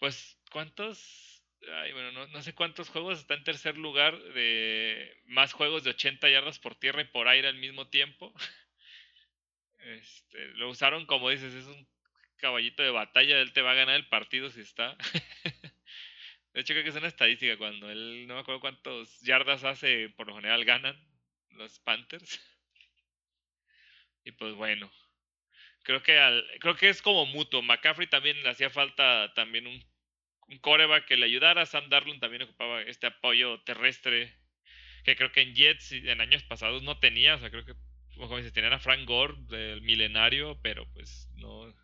pues 0.00 0.40
¿Cuántos? 0.50 1.44
Ay, 1.82 1.92
bueno, 1.92 2.10
no, 2.12 2.26
no, 2.26 2.42
sé 2.42 2.54
cuántos 2.54 2.88
juegos 2.88 3.20
está 3.20 3.34
en 3.34 3.44
tercer 3.44 3.76
lugar 3.76 4.18
de 4.18 5.16
más 5.26 5.52
juegos 5.52 5.84
de 5.84 5.90
80 5.90 6.28
yardas 6.28 6.58
por 6.58 6.74
tierra 6.74 7.02
y 7.02 7.04
por 7.04 7.28
aire 7.28 7.48
al 7.48 7.56
mismo 7.56 7.88
tiempo. 7.88 8.32
Este, 9.82 10.48
lo 10.56 10.68
usaron 10.68 11.06
como 11.06 11.30
dices, 11.30 11.54
es 11.54 11.64
un 11.64 11.88
caballito 12.36 12.82
de 12.82 12.90
batalla, 12.90 13.40
él 13.40 13.54
te 13.54 13.62
va 13.62 13.70
a 13.70 13.74
ganar 13.74 13.96
el 13.96 14.08
partido 14.08 14.50
si 14.50 14.60
está. 14.60 14.94
de 16.52 16.60
hecho 16.60 16.74
creo 16.74 16.82
que 16.82 16.90
es 16.90 16.96
una 16.96 17.08
estadística 17.08 17.56
cuando 17.56 17.90
él 17.90 18.26
no 18.26 18.34
me 18.34 18.40
acuerdo 18.40 18.60
cuántos 18.60 19.20
yardas 19.22 19.64
hace, 19.64 20.10
por 20.10 20.26
lo 20.26 20.36
general 20.36 20.66
ganan 20.66 21.02
los 21.52 21.78
Panthers. 21.80 22.40
Y 24.22 24.32
pues 24.32 24.52
bueno, 24.52 24.92
creo 25.82 26.02
que 26.02 26.18
al, 26.18 26.46
creo 26.60 26.76
que 26.76 26.90
es 26.90 27.00
como 27.00 27.24
mutuo. 27.24 27.62
McCaffrey 27.62 28.06
también 28.06 28.42
le 28.42 28.50
hacía 28.50 28.68
falta 28.68 29.32
también 29.32 29.66
un 29.66 29.89
un 30.50 30.58
coreback 30.58 31.06
que 31.06 31.16
le 31.16 31.26
ayudara. 31.26 31.64
Sam 31.64 31.88
Darnold 31.88 32.20
también 32.20 32.42
ocupaba 32.42 32.82
este 32.82 33.06
apoyo 33.06 33.60
terrestre 33.60 34.34
que 35.04 35.16
creo 35.16 35.32
que 35.32 35.42
en 35.42 35.54
Jets 35.54 35.92
en 35.92 36.20
años 36.20 36.42
pasados 36.42 36.82
no 36.82 36.98
tenía. 36.98 37.36
O 37.36 37.38
sea, 37.38 37.50
creo 37.50 37.64
que, 37.64 37.74
como 38.16 38.36
dices, 38.36 38.52
tenían 38.52 38.72
a 38.72 38.80
Frank 38.80 39.06
Gore 39.06 39.34
del 39.48 39.80
milenario, 39.82 40.60
pero 40.62 40.90
pues 40.92 41.28
no, 41.36 41.74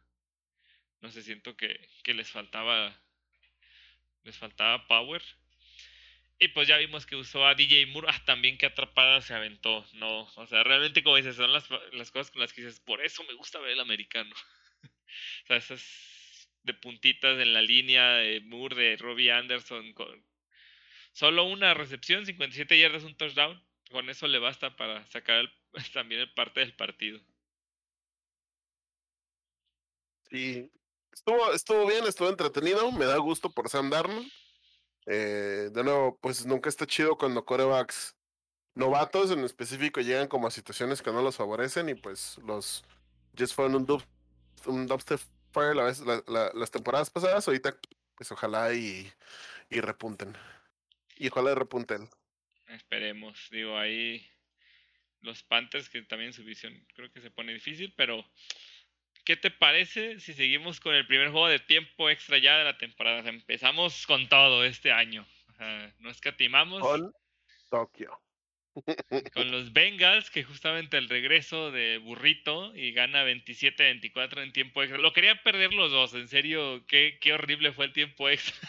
no 1.01 1.11
sé, 1.11 1.23
siento 1.23 1.57
que, 1.57 1.89
que 2.03 2.14
les 2.14 2.31
faltaba, 2.31 3.01
les 4.25 4.37
faltaba 4.37 4.87
power. 4.87 5.23
Y 6.39 6.49
pues 6.49 6.69
ya 6.69 6.77
vimos 6.77 7.07
que 7.07 7.17
usó 7.17 7.47
a 7.47 7.55
DJ 7.55 7.87
Moore. 7.87 8.09
Ah, 8.11 8.23
también 8.27 8.59
que 8.59 8.67
atrapada 8.67 9.23
se 9.23 9.33
aventó. 9.33 9.87
No, 9.95 10.25
o 10.37 10.47
sea, 10.47 10.62
realmente 10.64 11.03
como 11.03 11.17
dices, 11.17 11.37
son 11.37 11.53
las, 11.53 11.67
las 11.93 12.11
cosas 12.11 12.31
con 12.31 12.43
las 12.43 12.53
que 12.53 12.62
dices, 12.62 12.81
por 12.81 13.03
eso 13.03 13.25
me 13.25 13.35
gusta 13.35 13.59
ver 13.61 13.71
el 13.71 13.81
americano. 13.81 14.35
o 15.45 15.47
sea, 15.47 15.57
esas 15.57 16.16
de 16.67 16.75
puntitas 16.75 17.39
en 17.39 17.55
la 17.55 17.62
línea 17.62 18.17
de 18.17 18.41
Moore, 18.41 18.77
de 18.77 18.97
Robbie 18.97 19.33
Anderson, 19.33 19.93
con 19.95 20.23
solo 21.12 21.45
una 21.45 21.73
recepción, 21.73 22.27
57 22.27 22.79
yardas, 22.79 23.05
un 23.05 23.17
touchdown. 23.17 23.62
Con 23.91 24.11
eso 24.11 24.27
le 24.27 24.41
basta 24.41 24.77
para 24.77 25.07
sacar 25.07 25.49
también 25.95 26.21
el 26.21 26.35
parte 26.35 26.61
del 26.61 26.75
partido. 26.75 27.21
Sí, 30.29 30.71
estuvo, 31.12 31.53
estuvo 31.53 31.87
bien, 31.87 32.05
estuvo 32.05 32.29
entretenido, 32.29 32.91
me 32.91 33.05
da 33.05 33.17
gusto 33.19 33.49
por 33.49 33.69
Sam 33.69 33.91
Darnold. 33.91 34.31
Eh, 35.07 35.71
de 35.73 35.85
nuevo, 35.85 36.19
pues 36.21 36.45
nunca 36.45 36.69
está 36.69 36.85
chido 36.85 37.17
cuando 37.17 37.45
corebacks 37.45 38.17
novatos 38.75 39.31
en 39.31 39.45
específico 39.45 40.01
llegan 40.01 40.27
como 40.27 40.49
a 40.49 40.51
situaciones 40.51 41.01
que 41.01 41.12
no 41.12 41.23
los 41.23 41.37
favorecen 41.37 41.89
y 41.89 41.95
pues 41.95 42.39
los 42.45 42.85
Jets 43.35 43.55
fueron 43.55 43.77
un, 43.77 43.87
dub, 43.87 44.03
un 44.67 44.87
dubstep 44.89 45.21
la, 45.57 46.51
las 46.55 46.71
temporadas 46.71 47.11
pasadas, 47.11 47.47
ahorita 47.47 47.77
pues 48.15 48.31
ojalá 48.33 48.75
y, 48.75 49.11
y 49.71 49.81
repunten. 49.81 50.37
Y 51.17 51.29
ojalá 51.29 51.55
repunten. 51.55 52.09
Esperemos, 52.69 53.49
digo, 53.51 53.79
ahí 53.79 54.27
los 55.21 55.43
Panthers 55.43 55.89
que 55.89 56.03
también 56.03 56.33
su 56.33 56.45
visión 56.45 56.87
creo 56.95 57.11
que 57.13 57.21
se 57.21 57.31
pone 57.31 57.53
difícil, 57.53 57.93
pero 57.97 58.25
¿qué 59.25 59.37
te 59.37 59.51
parece 59.51 60.21
si 60.21 60.35
seguimos 60.35 60.81
con 60.81 60.95
el 60.95 61.07
primer 61.07 61.31
juego 61.31 61.49
de 61.49 61.59
tiempo 61.59 62.11
extra 62.11 62.39
ya 62.39 62.59
de 62.59 62.65
la 62.65 62.79
temporada? 62.79 63.29
empezamos 63.29 64.07
con 64.07 64.29
todo 64.29 64.65
este 64.65 64.93
año. 64.93 65.27
no 65.99 66.11
escatimamos. 66.11 66.83
Con 66.83 67.13
Tokio. 67.71 68.21
Con 69.35 69.51
los 69.51 69.72
Bengals, 69.72 70.31
que 70.31 70.45
justamente 70.45 70.99
el 70.99 71.09
regreso 71.09 71.70
de 71.70 71.99
Burrito 71.99 72.74
y 72.74 72.93
gana 72.93 73.24
27-24 73.24 74.43
en 74.43 74.53
tiempo 74.53 74.83
extra. 74.83 75.01
Lo 75.01 75.12
quería 75.12 75.43
perder 75.43 75.72
los 75.72 75.91
dos, 75.91 76.14
en 76.14 76.29
serio, 76.29 76.85
qué, 76.87 77.18
qué 77.20 77.33
horrible 77.33 77.72
fue 77.72 77.87
el 77.87 77.93
tiempo 77.93 78.29
extra. 78.29 78.68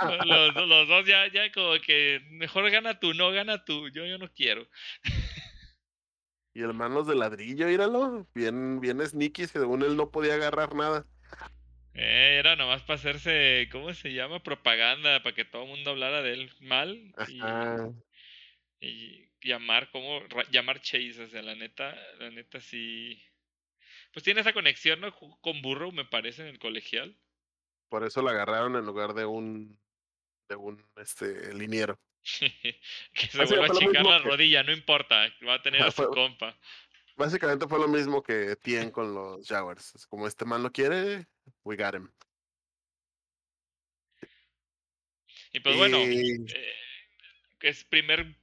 los, 0.26 0.54
los, 0.54 0.88
dos 0.88 1.06
ya, 1.06 1.26
ya 1.28 1.50
como 1.52 1.74
que 1.80 2.22
mejor 2.30 2.70
gana 2.70 3.00
tú, 3.00 3.14
no 3.14 3.30
gana 3.30 3.64
tú, 3.64 3.88
yo, 3.88 4.04
yo 4.04 4.18
no 4.18 4.30
quiero. 4.32 4.68
y 6.54 6.62
el 6.62 6.74
manos 6.74 7.06
de 7.06 7.16
ladrillo, 7.16 7.66
míralo, 7.66 8.26
bien, 8.34 8.80
bien 8.80 9.00
sneaky, 9.00 9.46
según 9.46 9.82
él 9.82 9.96
no 9.96 10.10
podía 10.10 10.34
agarrar 10.34 10.74
nada. 10.74 11.06
Eh, 11.94 12.36
era 12.38 12.54
nomás 12.54 12.82
para 12.82 12.94
hacerse, 12.94 13.68
¿cómo 13.72 13.92
se 13.92 14.12
llama? 14.12 14.40
Propaganda, 14.40 15.20
para 15.22 15.34
que 15.34 15.44
todo 15.44 15.64
el 15.64 15.68
mundo 15.68 15.90
hablara 15.90 16.22
de 16.22 16.32
él 16.34 16.52
mal. 16.60 17.12
Y, 17.26 17.40
y 18.80 19.28
llamar 19.40 19.90
como 19.90 20.20
llamar 20.50 20.80
Chase, 20.80 21.22
o 21.22 21.28
sea, 21.28 21.42
la 21.42 21.54
neta, 21.54 21.96
la 22.18 22.30
neta 22.30 22.60
sí 22.60 23.22
pues 24.12 24.24
tiene 24.24 24.40
esa 24.40 24.52
conexión 24.52 25.00
¿no? 25.00 25.14
con 25.14 25.62
Burrow, 25.62 25.92
me 25.92 26.04
parece, 26.04 26.42
en 26.42 26.48
el 26.48 26.58
colegial. 26.58 27.16
Por 27.88 28.04
eso 28.04 28.22
la 28.22 28.32
agarraron 28.32 28.76
en 28.76 28.84
lugar 28.84 29.14
de 29.14 29.24
un 29.26 29.78
de 30.48 30.56
un 30.56 30.82
este 30.96 31.54
liniero. 31.54 31.98
que 33.12 33.26
se 33.28 33.44
vuelva 33.44 33.66
a 33.66 33.78
chingar 33.78 34.04
la 34.04 34.18
rodilla, 34.18 34.62
no 34.62 34.72
importa, 34.72 35.32
va 35.46 35.54
a 35.54 35.62
tener 35.62 35.82
a 35.82 35.90
su 35.90 36.08
compa. 36.08 36.58
Básicamente 37.16 37.66
fue 37.66 37.78
lo 37.78 37.88
mismo 37.88 38.22
que 38.22 38.56
Tien 38.56 38.90
con 38.90 39.14
los 39.14 39.46
Jaguars. 39.46 40.06
Como 40.08 40.26
este 40.26 40.44
man 40.44 40.62
lo 40.62 40.70
quiere, 40.70 41.26
we 41.64 41.76
got 41.76 41.94
him. 41.94 42.10
Y 45.52 45.60
pues 45.60 45.76
bueno, 45.76 45.98
eh, 45.98 46.44
es 47.60 47.84
primer 47.84 48.37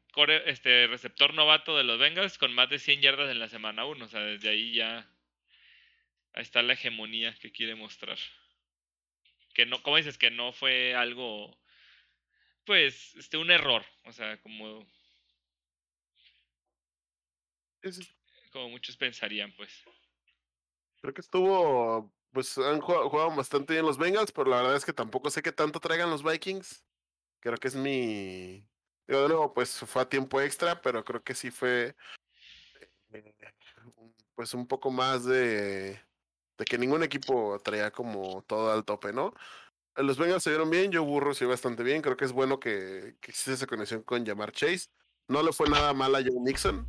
este 0.46 0.88
receptor 0.88 1.34
novato 1.34 1.78
de 1.78 1.84
los 1.84 2.00
Bengals 2.00 2.38
con 2.38 2.54
más 2.54 2.70
de 2.70 2.80
100 2.80 3.02
yardas 3.02 3.30
en 3.30 3.40
la 3.40 3.50
semana 3.50 3.86
1. 3.86 4.06
O 4.06 4.08
sea, 4.08 4.22
desde 4.22 4.50
ahí 4.50 4.74
ya 4.74 5.10
ahí 6.34 6.44
está 6.44 6.62
la 6.62 6.74
hegemonía 6.74 7.34
que 7.40 7.52
quiere 7.52 7.76
mostrar. 7.76 8.18
Que 9.54 9.66
no, 9.66 9.82
como 9.82 9.98
dices, 9.98 10.18
que 10.18 10.32
no 10.32 10.52
fue 10.52 10.94
algo, 10.94 11.58
pues, 12.66 13.16
este, 13.16 13.38
un 13.38 13.52
error. 13.52 13.86
O 14.04 14.12
sea, 14.12 14.40
como... 14.42 14.86
como 18.52 18.70
muchos 18.70 18.98
pensarían, 18.98 19.54
pues. 19.54 19.84
Creo 21.02 21.14
que 21.14 21.22
estuvo, 21.22 22.12
pues 22.32 22.58
han 22.58 22.82
jugado, 22.82 23.34
bastante 23.36 23.74
bien 23.74 23.86
los 23.86 23.98
Bengals, 23.98 24.32
pero 24.32 24.50
la 24.50 24.58
verdad 24.58 24.76
es 24.76 24.86
que 24.86 24.94
tampoco 24.94 25.30
sé 25.30 25.42
qué 25.42 25.52
tanto 25.52 25.80
traigan 25.80 26.10
los 26.10 26.24
Vikings. 26.24 26.84
Creo 27.40 27.58
que 27.58 27.68
es 27.68 27.76
mi... 27.76 28.68
Digo, 29.08 29.22
de 29.22 29.28
nuevo, 29.30 29.54
pues 29.54 29.80
fue 29.80 30.02
a 30.02 30.10
tiempo 30.10 30.42
extra, 30.42 30.82
pero 30.82 31.04
creo 31.04 31.24
que 31.24 31.36
sí 31.36 31.52
fue 31.52 31.96
eh, 33.12 33.34
pues 34.36 34.54
un 34.54 34.68
poco 34.68 34.92
más 34.92 35.26
de, 35.26 36.00
de 36.58 36.66
que 36.66 36.78
ningún 36.78 37.04
equipo 37.04 37.60
traía 37.64 37.92
como 37.92 38.42
todo 38.44 38.72
al 38.72 38.84
tope, 38.86 39.14
¿no? 39.14 39.34
Los 39.96 40.18
Bengals 40.18 40.44
se 40.44 40.50
vieron 40.50 40.70
bien, 40.70 40.92
yo 40.92 41.06
Burro 41.06 41.34
se 41.34 41.46
bastante 41.46 41.84
bien. 41.84 42.02
Creo 42.02 42.18
que 42.18 42.26
es 42.26 42.34
bueno 42.34 42.60
que, 42.60 43.16
que 43.22 43.32
existe 43.32 43.54
esa 43.54 43.68
conexión 43.68 44.04
con 44.04 44.26
llamar 44.26 44.52
Chase. 44.52 44.90
No 45.28 45.42
le 45.42 45.54
fue 45.54 45.70
nada 45.70 45.94
mal 45.94 46.14
a 46.16 46.20
Joe 46.20 46.42
Nixon. 46.42 46.86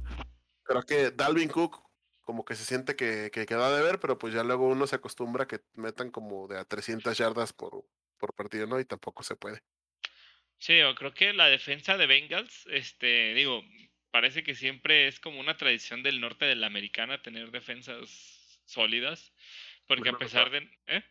Creo 0.64 0.82
que 0.82 1.12
Dalvin 1.12 1.48
Cook 1.48 1.86
como 2.22 2.44
que 2.44 2.56
se 2.56 2.64
siente 2.64 2.96
que, 2.96 3.30
que 3.32 3.46
queda 3.46 3.74
de 3.74 3.82
ver, 3.82 4.00
pero 4.00 4.18
pues 4.18 4.34
ya 4.34 4.42
luego 4.42 4.66
uno 4.66 4.88
se 4.88 4.96
acostumbra 4.96 5.44
a 5.44 5.46
que 5.46 5.60
metan 5.74 6.10
como 6.10 6.48
de 6.48 6.58
a 6.58 6.64
300 6.64 7.16
yardas 7.16 7.52
por, 7.52 7.84
por 8.18 8.34
partido, 8.34 8.66
¿no? 8.66 8.80
Y 8.80 8.84
tampoco 8.84 9.22
se 9.22 9.36
puede. 9.36 9.62
Sí, 10.58 10.78
yo 10.78 10.94
creo 10.94 11.12
que 11.12 11.32
la 11.32 11.48
defensa 11.48 11.96
de 11.96 12.06
Bengals, 12.06 12.66
este, 12.70 13.34
digo, 13.34 13.62
parece 14.10 14.42
que 14.42 14.54
siempre 14.54 15.06
es 15.06 15.20
como 15.20 15.40
una 15.40 15.56
tradición 15.56 16.02
del 16.02 16.20
norte 16.20 16.46
de 16.46 16.56
la 16.56 16.66
americana 16.66 17.22
tener 17.22 17.50
defensas 17.50 18.60
sólidas, 18.64 19.32
porque 19.86 20.08
a 20.08 20.18
pesar 20.18 20.50
de... 20.50 20.68
¿eh? 20.86 21.04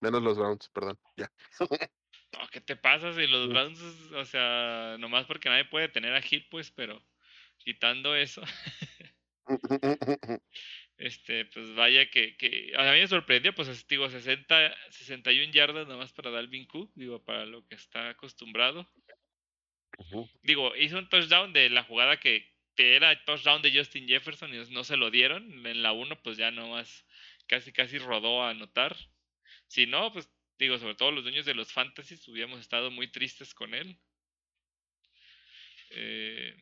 Menos 0.00 0.22
los 0.22 0.38
Browns, 0.38 0.68
perdón, 0.68 0.98
ya. 1.16 1.30
no, 2.32 2.48
¿qué 2.50 2.60
te 2.60 2.76
pasa 2.76 3.12
si 3.12 3.26
los 3.26 3.48
Browns, 3.48 3.80
o 4.12 4.24
sea, 4.24 4.96
nomás 4.98 5.26
porque 5.26 5.48
nadie 5.48 5.64
puede 5.64 5.88
tener 5.88 6.14
a 6.14 6.22
Hill, 6.28 6.46
pues, 6.50 6.70
pero 6.70 7.02
quitando 7.58 8.14
eso. 8.14 8.42
este, 10.98 11.44
pues 11.46 11.74
vaya 11.74 12.10
que, 12.10 12.36
que, 12.36 12.72
a 12.76 12.82
mí 12.92 12.98
me 12.98 13.06
sorprendió, 13.06 13.54
pues 13.54 13.86
digo, 13.86 14.10
60, 14.10 14.76
61 14.90 15.52
yardas 15.52 15.86
nomás 15.86 16.12
para 16.12 16.30
Dalvin 16.32 16.66
Cook, 16.66 16.90
digo, 16.96 17.24
para 17.24 17.46
lo 17.46 17.66
que 17.66 17.76
está 17.76 18.10
acostumbrado. 18.10 18.90
Digo, 20.42 20.76
hizo 20.76 20.98
un 20.98 21.08
touchdown 21.08 21.52
de 21.52 21.70
la 21.70 21.84
jugada 21.84 22.18
que, 22.18 22.52
que 22.76 22.96
era 22.96 23.24
touchdown 23.24 23.62
de 23.62 23.72
Justin 23.72 24.08
Jefferson 24.08 24.52
y 24.52 24.58
no 24.70 24.84
se 24.84 24.96
lo 24.96 25.10
dieron. 25.10 25.66
En 25.66 25.82
la 25.82 25.92
1, 25.92 26.20
pues 26.22 26.36
ya 26.36 26.50
nomás 26.50 27.06
casi 27.46 27.72
casi 27.72 27.98
rodó 27.98 28.42
a 28.42 28.50
anotar. 28.50 28.96
Si 29.68 29.86
no, 29.86 30.12
pues 30.12 30.28
digo, 30.58 30.78
sobre 30.78 30.94
todo 30.94 31.12
los 31.12 31.24
dueños 31.24 31.46
de 31.46 31.54
los 31.54 31.72
fantasies 31.72 32.26
hubiéramos 32.28 32.60
estado 32.60 32.90
muy 32.90 33.08
tristes 33.08 33.54
con 33.54 33.74
él. 33.74 33.98
Eh, 35.90 36.56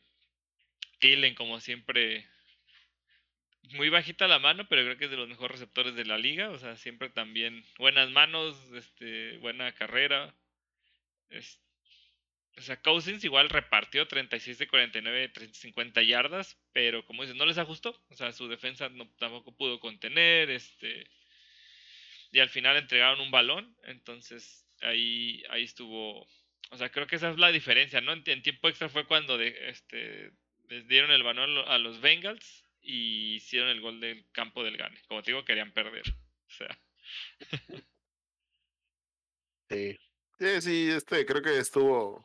como 1.37 1.61
siempre, 1.61 2.27
muy 3.75 3.89
bajita 3.89 4.29
la 4.29 4.39
mano, 4.39 4.67
pero 4.69 4.83
creo 4.83 4.97
que 4.97 5.07
es 5.07 5.11
de 5.11 5.17
los 5.17 5.29
mejores 5.29 5.53
receptores 5.53 5.95
de 5.95 6.05
la 6.05 6.19
liga. 6.19 6.51
O 6.51 6.59
sea, 6.59 6.77
siempre 6.77 7.11
también 7.11 7.65
buenas 7.79 8.11
manos, 8.11 8.57
este, 8.75 9.39
buena 9.39 9.73
carrera. 9.73 10.35
o 12.57 12.61
sea, 12.61 12.81
Cousins 12.81 13.25
igual 13.25 13.49
repartió 13.51 14.07
36 14.07 14.59
de 14.59 14.69
49, 14.69 15.33
50 15.53 16.03
yardas, 16.03 16.59
pero 16.73 17.05
como 17.05 17.23
dices, 17.23 17.37
no 17.37 17.47
les 17.47 17.59
ajustó. 17.59 18.01
O 18.11 18.15
sea, 18.15 18.33
su 18.33 18.49
defensa 18.49 18.89
no, 18.89 19.09
tampoco 19.19 19.57
pudo 19.57 19.81
contener. 19.81 20.51
Este, 20.51 21.07
y 22.33 22.41
al 22.41 22.49
final 22.49 22.77
entregaron 22.77 23.21
un 23.21 23.31
balón. 23.31 23.77
Entonces 23.85 24.67
ahí, 24.81 25.43
ahí 25.51 25.65
estuvo. 25.65 26.27
O 26.71 26.77
sea, 26.77 26.91
creo 26.91 27.07
que 27.07 27.17
esa 27.17 27.31
es 27.31 27.39
la 27.39 27.53
diferencia, 27.53 28.01
¿no? 28.01 28.13
En, 28.13 28.43
tiempo 28.43 28.69
extra 28.69 28.89
fue 28.89 29.07
cuando 29.07 29.41
este, 29.41 30.33
les 30.69 30.89
dieron 30.89 31.11
el 31.13 31.23
balón 31.23 31.59
a 31.69 31.79
los 31.79 32.01
Bengals 32.01 32.66
y 32.87 33.35
hicieron 33.37 33.69
el 33.69 33.81
gol 33.81 34.01
del 34.01 34.25
campo 34.33 34.63
del 34.63 34.77
Gane. 34.77 35.03
Como 35.09 35.23
te 35.23 35.33
digo, 35.33 35.45
querían 35.45 35.73
perder. 35.73 36.05
O 36.09 36.51
sea. 36.51 36.79
Sí. 39.69 39.99
Sí, 40.39 40.61
sí, 40.61 40.91
este, 40.91 41.27
creo 41.27 41.43
que 41.43 41.59
estuvo. 41.59 42.25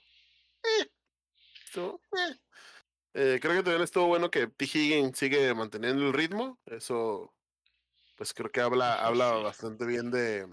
Eh, 0.64 0.91
estuvo. 1.66 1.99
Eh. 2.14 2.36
Eh, 3.14 3.39
creo 3.41 3.55
que 3.55 3.64
también 3.64 3.82
estuvo 3.82 4.07
bueno 4.07 4.30
que 4.30 4.45
T. 4.45 4.66
Higgins 4.66 5.18
sigue 5.18 5.53
manteniendo 5.55 6.05
el 6.05 6.14
ritmo. 6.14 6.59
Eso, 6.66 7.34
pues 8.16 8.34
creo 8.34 8.51
que 8.51 8.62
habla, 8.62 9.03
habla 9.03 9.32
bastante 9.34 9.86
bien 9.86 10.12
de. 10.12 10.47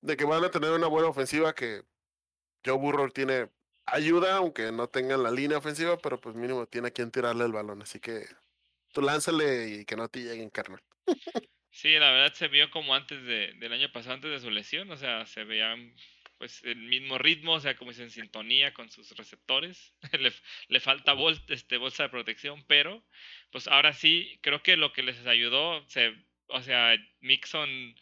De 0.00 0.16
que 0.16 0.24
van 0.24 0.44
a 0.44 0.50
tener 0.50 0.72
una 0.72 0.88
buena 0.88 1.08
ofensiva 1.08 1.54
que 1.54 1.84
Joe 2.64 2.76
Burrow 2.76 3.10
tiene 3.10 3.50
ayuda, 3.86 4.36
aunque 4.36 4.72
no 4.72 4.88
tengan 4.88 5.22
la 5.22 5.30
línea 5.30 5.58
ofensiva, 5.58 5.98
pero 5.98 6.20
pues 6.20 6.34
mínimo 6.34 6.66
tiene 6.66 6.88
a 6.88 6.90
quien 6.90 7.10
tirarle 7.10 7.44
el 7.44 7.52
balón. 7.52 7.82
Así 7.82 8.00
que 8.00 8.26
lánzale 9.00 9.80
y 9.80 9.84
que 9.84 9.96
no 9.96 10.08
te 10.08 10.20
lleguen, 10.20 10.50
carnal. 10.50 10.80
Sí, 11.70 11.92
la 11.92 12.10
verdad 12.10 12.34
se 12.34 12.48
vio 12.48 12.72
como 12.72 12.92
antes 12.92 13.22
de, 13.22 13.52
del 13.58 13.72
año 13.72 13.92
pasado, 13.92 14.14
antes 14.14 14.32
de 14.32 14.40
su 14.40 14.50
lesión, 14.50 14.90
o 14.90 14.96
sea, 14.96 15.26
se 15.26 15.44
veía 15.44 15.76
pues 16.36 16.62
el 16.64 16.76
mismo 16.76 17.18
ritmo, 17.18 17.52
o 17.52 17.60
sea, 17.60 17.76
como 17.76 17.92
es 17.92 18.00
en 18.00 18.10
sintonía 18.10 18.74
con 18.74 18.90
sus 18.90 19.16
receptores. 19.16 19.94
le, 20.18 20.32
le, 20.68 20.80
falta 20.80 21.14
este, 21.48 21.76
bolsa 21.76 22.04
de 22.04 22.08
protección, 22.08 22.64
pero 22.66 23.04
pues 23.52 23.68
ahora 23.68 23.92
sí, 23.92 24.40
creo 24.42 24.62
que 24.62 24.76
lo 24.76 24.92
que 24.92 25.04
les 25.04 25.24
ayudó, 25.26 25.88
se, 25.88 26.14
o 26.48 26.62
sea, 26.62 26.96
Mixon 27.20 27.94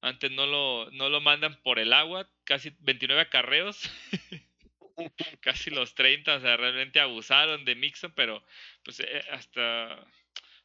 antes 0.00 0.30
no 0.30 0.46
lo, 0.46 0.88
no 0.92 1.08
lo 1.08 1.20
mandan 1.20 1.60
por 1.62 1.78
el 1.78 1.92
agua, 1.92 2.30
casi 2.44 2.72
29 2.80 3.22
acarreos. 3.22 3.90
casi 5.40 5.70
los 5.70 5.94
30, 5.94 6.36
o 6.36 6.40
sea, 6.40 6.56
realmente 6.56 7.00
abusaron 7.00 7.64
de 7.64 7.74
Mixon, 7.74 8.12
pero 8.12 8.44
pues 8.84 9.00
eh, 9.00 9.24
hasta 9.30 10.04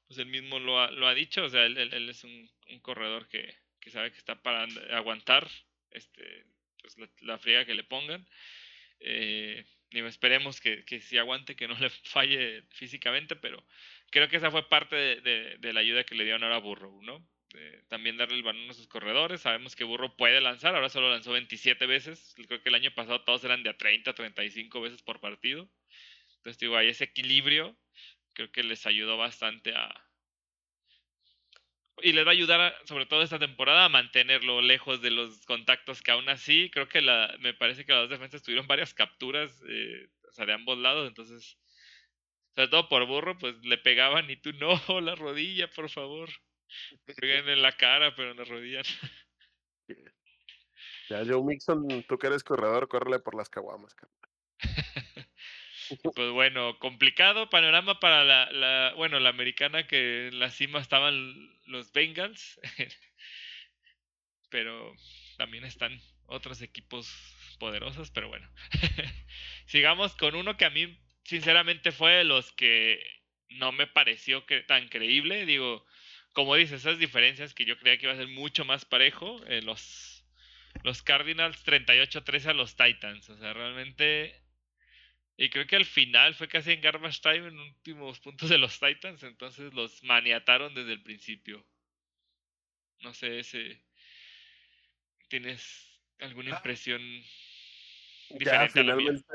pues 0.07 0.19
él 0.19 0.27
mismo 0.27 0.59
lo 0.59 0.79
ha, 0.79 0.91
lo 0.91 1.07
ha 1.07 1.13
dicho, 1.13 1.43
o 1.43 1.49
sea, 1.49 1.65
él, 1.65 1.77
él, 1.77 2.09
es 2.09 2.23
un, 2.23 2.49
un 2.69 2.79
corredor 2.79 3.27
que, 3.27 3.55
que, 3.79 3.91
sabe 3.91 4.11
que 4.11 4.17
está 4.17 4.41
para 4.41 4.63
aguantar 4.91 5.49
este, 5.91 6.45
pues 6.81 6.95
la, 7.21 7.37
friega 7.37 7.65
que 7.65 7.75
le 7.75 7.83
pongan. 7.83 8.27
Eh, 8.99 9.65
esperemos 9.91 10.59
que, 10.59 10.83
que 10.85 10.99
sí 10.99 11.17
aguante, 11.17 11.55
que 11.55 11.67
no 11.67 11.75
le 11.79 11.89
falle 11.89 12.63
físicamente, 12.71 13.35
pero 13.35 13.63
creo 14.11 14.27
que 14.29 14.37
esa 14.37 14.51
fue 14.51 14.67
parte 14.67 14.95
de, 14.95 15.57
de, 15.59 15.73
la 15.73 15.79
ayuda 15.79 16.03
que 16.03 16.15
le 16.15 16.23
dieron 16.23 16.43
ahora 16.43 16.57
a 16.57 16.59
Burrow, 16.59 17.01
¿no? 17.03 17.25
también 17.87 18.17
darle 18.17 18.37
el 18.37 18.43
balón 18.43 18.69
a 18.69 18.73
sus 18.73 18.87
corredores. 18.87 19.41
Sabemos 19.41 19.75
que 19.75 19.83
Burro 19.83 20.15
puede 20.17 20.41
lanzar, 20.41 20.75
ahora 20.75 20.89
solo 20.89 21.11
lanzó 21.11 21.31
27 21.31 21.85
veces. 21.85 22.33
Creo 22.47 22.61
que 22.61 22.69
el 22.69 22.75
año 22.75 22.91
pasado 22.93 23.21
todos 23.23 23.43
eran 23.43 23.63
de 23.63 23.69
a 23.69 23.77
30, 23.77 24.13
35 24.13 24.81
veces 24.81 25.01
por 25.01 25.19
partido. 25.19 25.69
Entonces, 26.37 26.59
digo, 26.59 26.75
hay 26.75 26.89
ese 26.89 27.05
equilibrio. 27.05 27.77
Creo 28.33 28.51
que 28.51 28.63
les 28.63 28.85
ayudó 28.85 29.17
bastante 29.17 29.75
a. 29.75 29.89
Y 32.01 32.11
les 32.13 32.25
va 32.25 32.31
a 32.31 32.33
ayudar, 32.33 32.75
sobre 32.85 33.05
todo 33.05 33.21
esta 33.21 33.37
temporada, 33.37 33.85
a 33.85 33.89
mantenerlo 33.89 34.61
lejos 34.61 35.01
de 35.01 35.11
los 35.11 35.45
contactos 35.45 36.01
que 36.01 36.11
aún 36.11 36.27
así, 36.27 36.71
creo 36.71 36.89
que 36.89 37.01
la, 37.01 37.35
me 37.39 37.53
parece 37.53 37.85
que 37.85 37.91
las 37.91 38.01
dos 38.01 38.09
defensas 38.09 38.41
tuvieron 38.41 38.65
varias 38.65 38.93
capturas, 38.93 39.61
eh, 39.67 40.09
o 40.27 40.31
sea, 40.31 40.45
de 40.47 40.53
ambos 40.53 40.77
lados, 40.79 41.07
entonces, 41.07 41.57
sobre 42.55 42.67
todo 42.67 42.89
por 42.89 43.05
burro, 43.05 43.37
pues 43.37 43.55
le 43.63 43.77
pegaban 43.77 44.29
y 44.29 44.37
tú 44.37 44.53
no, 44.53 44.73
la 45.01 45.15
rodilla, 45.15 45.69
por 45.69 45.89
favor. 45.89 46.29
Pegan 47.05 47.47
en 47.47 47.61
la 47.61 47.77
cara, 47.77 48.15
pero 48.15 48.31
en 48.31 48.37
la 48.37 48.45
rodilla. 48.45 48.81
Ya, 51.09 51.23
Joe 51.25 51.43
Mixon, 51.43 52.03
tú 52.07 52.17
que 52.17 52.27
eres 52.27 52.43
corredor, 52.43 52.87
córrele 52.87 53.19
por 53.19 53.35
las 53.35 53.49
caguamas, 53.49 53.93
Pues 56.15 56.31
bueno, 56.31 56.79
complicado 56.79 57.49
panorama 57.49 57.99
para 57.99 58.23
la, 58.23 58.93
bueno, 58.95 59.19
la 59.19 59.29
americana 59.29 59.87
que 59.87 60.27
en 60.27 60.39
la 60.39 60.49
cima 60.49 60.79
estaban 60.79 61.53
los 61.65 61.91
Bengals, 61.91 62.59
pero 64.49 64.93
también 65.37 65.63
están 65.63 65.99
otros 66.25 66.61
equipos 66.61 67.09
poderosos, 67.59 68.11
pero 68.11 68.29
bueno. 68.29 68.49
Sigamos 69.65 70.15
con 70.15 70.35
uno 70.35 70.57
que 70.57 70.65
a 70.65 70.69
mí 70.69 70.97
sinceramente 71.23 71.91
fue 71.91 72.11
de 72.11 72.23
los 72.23 72.51
que 72.51 73.01
no 73.49 73.71
me 73.71 73.87
pareció 73.87 74.45
que 74.45 74.61
tan 74.61 74.89
creíble, 74.89 75.45
digo, 75.45 75.85
como 76.33 76.55
dices, 76.55 76.81
esas 76.81 76.99
diferencias 76.99 77.53
que 77.53 77.65
yo 77.65 77.77
creía 77.77 77.97
que 77.97 78.07
iba 78.07 78.13
a 78.13 78.17
ser 78.17 78.27
mucho 78.27 78.65
más 78.65 78.85
parejo, 78.85 79.39
eh, 79.47 79.61
los, 79.61 80.25
los 80.83 81.01
Cardinals 81.03 81.65
38-13 81.65 82.47
a 82.47 82.53
los 82.53 82.75
Titans. 82.75 83.29
O 83.29 83.37
sea, 83.37 83.53
realmente. 83.53 84.42
Y 85.35 85.49
creo 85.49 85.65
que 85.65 85.75
al 85.75 85.85
final 85.85 86.35
fue 86.35 86.47
casi 86.47 86.73
en 86.73 86.81
garbage 86.81 87.21
time 87.21 87.47
en 87.47 87.59
últimos 87.59 88.19
puntos 88.19 88.49
de 88.49 88.57
los 88.57 88.79
Titans, 88.79 89.23
entonces 89.23 89.73
los 89.73 90.03
maniataron 90.03 90.73
desde 90.75 90.93
el 90.93 91.01
principio. 91.01 91.65
No 93.01 93.13
sé, 93.13 93.39
ese. 93.39 93.83
¿Tienes 95.27 95.99
alguna 96.19 96.53
ah. 96.53 96.57
impresión 96.57 97.01
diferente? 98.29 98.45
Ya, 98.45 98.69
finalmente. 98.69 99.25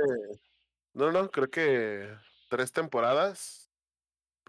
No, 0.94 1.11
no, 1.11 1.30
creo 1.30 1.51
que 1.51 2.14
tres 2.49 2.72
temporadas 2.72 3.68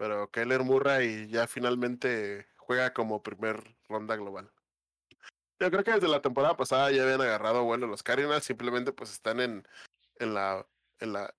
pero 0.00 0.30
Kyler 0.30 0.62
Murray 0.62 1.28
ya 1.28 1.46
finalmente 1.46 2.46
juega 2.56 2.94
como 2.94 3.22
primer 3.22 3.62
ronda 3.86 4.16
global. 4.16 4.50
Yo 5.58 5.70
creo 5.70 5.84
que 5.84 5.90
desde 5.90 6.08
la 6.08 6.22
temporada 6.22 6.56
pasada 6.56 6.90
ya 6.90 7.02
habían 7.02 7.20
agarrado 7.20 7.64
bueno 7.64 7.86
los 7.86 8.02
Cardinals, 8.02 8.44
simplemente 8.44 8.92
pues 8.92 9.12
están 9.12 9.40
en, 9.40 9.68
en 10.18 10.32
la 10.32 10.66
en 11.00 11.12
la 11.12 11.34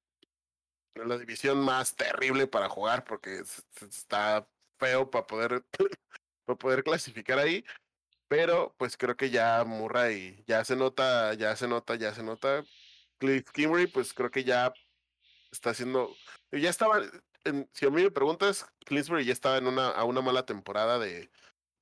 la 0.96 1.18
división 1.18 1.60
más 1.60 1.96
terrible 1.96 2.48
para 2.48 2.70
jugar 2.70 3.04
porque 3.04 3.42
está 3.90 4.48
feo 4.78 5.10
para 5.10 5.28
poder, 5.28 5.66
para 6.46 6.58
poder 6.58 6.84
clasificar 6.84 7.40
ahí. 7.40 7.64
Pero 8.28 8.74
pues 8.78 8.96
creo 8.96 9.18
que 9.18 9.30
ya 9.30 9.64
Murray 9.66 10.44
ya 10.48 10.64
se 10.64 10.76
nota, 10.76 11.34
ya 11.34 11.56
se 11.56 11.68
nota, 11.68 11.96
ya 11.96 12.14
se 12.14 12.24
nota. 12.24 12.64
Cliff 13.18 13.52
Kimmery, 13.52 13.88
pues 13.88 14.14
creo 14.14 14.32
que 14.32 14.44
ya 14.44 14.74
está 15.52 15.72
haciendo. 15.72 16.16
Ya 16.52 16.70
estaba. 16.70 17.02
si 17.74 17.86
a 17.86 17.90
mí 17.90 18.04
me 18.04 18.12
preguntas, 18.12 18.66
Clinsbury 18.86 19.26
ya 19.26 19.34
estaba 19.34 19.58
en 19.58 19.68
una, 19.68 19.90
a 19.90 20.06
una 20.06 20.22
mala 20.22 20.46
temporada 20.46 20.98
de, 20.98 21.30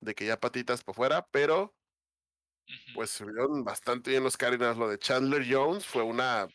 de 0.01 0.15
que 0.15 0.25
ya 0.25 0.39
patitas 0.39 0.83
por 0.83 0.95
fuera, 0.95 1.27
pero 1.31 1.75
pues 2.93 3.11
se 3.11 3.25
vieron 3.25 3.63
bastante 3.63 4.11
bien 4.11 4.23
los 4.23 4.37
Cardinals. 4.37 4.77
Lo 4.77 4.89
de 4.89 4.99
Chandler 4.99 5.45
Jones 5.47 5.85
fue 5.85 6.03
una, 6.03 6.47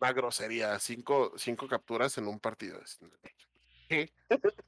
una 0.00 0.12
grosería. 0.12 0.78
Cinco, 0.78 1.32
cinco 1.36 1.66
capturas 1.66 2.16
en 2.18 2.26
un 2.26 2.38
partido. 2.38 2.80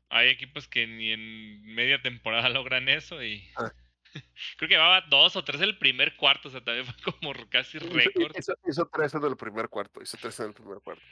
Hay 0.09 0.29
equipos 0.29 0.69
que 0.69 0.87
ni 0.87 1.13
en 1.13 1.63
media 1.75 2.01
temporada 2.03 2.49
logran 2.49 2.89
eso 2.89 3.23
y 3.23 3.49
ah. 3.57 3.73
creo 4.57 4.69
que 4.69 4.75
llevaba 4.75 5.03
dos 5.03 5.37
o 5.37 5.45
tres 5.45 5.61
en 5.61 5.69
el 5.69 5.79
primer 5.79 6.17
cuarto, 6.17 6.49
o 6.49 6.51
sea, 6.51 6.63
también 6.63 6.87
fue 6.87 7.13
como 7.13 7.33
casi 7.49 7.79
récord. 7.79 8.35
Hizo, 8.67 8.87
tres 8.87 9.15
en 9.15 9.25
el 9.25 9.37
primer 9.37 9.69
cuarto, 9.69 10.03
hizo 10.03 10.17
tres 10.17 10.41
en 10.41 10.47
el 10.47 10.55
primer 10.55 10.81
cuarto. 10.81 11.03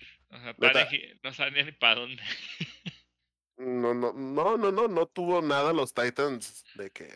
no 1.23 1.33
sabía 1.33 1.65
ni 1.65 1.73
para 1.73 2.01
dónde. 2.01 2.23
no, 3.57 3.95
no, 3.95 4.13
no, 4.13 4.57
no, 4.57 4.73
no, 4.73 4.89
no 4.89 5.07
tuvo 5.07 5.43
nada 5.43 5.73
los 5.73 5.95
Titans 5.95 6.65
de 6.75 6.91
que 6.91 7.09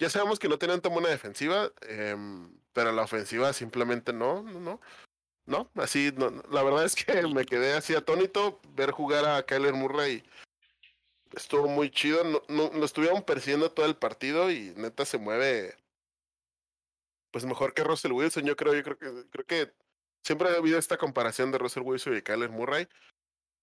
ya 0.00 0.08
sabemos 0.08 0.38
que 0.38 0.48
no 0.48 0.58
tenían 0.58 0.80
tan 0.80 0.94
buena 0.94 1.10
defensiva, 1.10 1.70
em, 1.82 2.50
pero 2.72 2.90
la 2.90 3.02
ofensiva 3.02 3.52
simplemente 3.52 4.14
no, 4.14 4.42
no, 4.42 4.58
no. 4.58 4.80
No, 5.46 5.68
así, 5.74 6.12
no, 6.16 6.30
la 6.50 6.62
verdad 6.62 6.84
es 6.84 6.94
que 6.94 7.26
me 7.26 7.44
quedé 7.44 7.74
así 7.74 7.94
atónito 7.94 8.60
ver 8.74 8.90
jugar 8.92 9.24
a 9.24 9.44
Kyler 9.44 9.74
Murray. 9.74 10.22
Estuvo 11.34 11.68
muy 11.68 11.90
chido, 11.90 12.24
no, 12.24 12.42
no, 12.48 12.70
lo 12.72 12.84
estuvieron 12.84 13.22
persiguiendo 13.22 13.70
todo 13.70 13.86
el 13.86 13.96
partido 13.96 14.50
y 14.50 14.72
neta 14.76 15.04
se 15.04 15.18
mueve 15.18 15.76
pues 17.30 17.44
mejor 17.44 17.74
que 17.74 17.84
Russell 17.84 18.12
Wilson, 18.12 18.44
yo 18.44 18.56
creo, 18.56 18.74
yo 18.74 18.82
creo 18.82 18.98
que 18.98 19.30
creo 19.30 19.46
que 19.46 19.72
siempre 20.24 20.48
ha 20.48 20.56
habido 20.56 20.78
esta 20.78 20.96
comparación 20.96 21.52
de 21.52 21.58
Russell 21.58 21.84
Wilson 21.84 22.16
y 22.16 22.22
Kyler 22.22 22.50
Murray, 22.50 22.88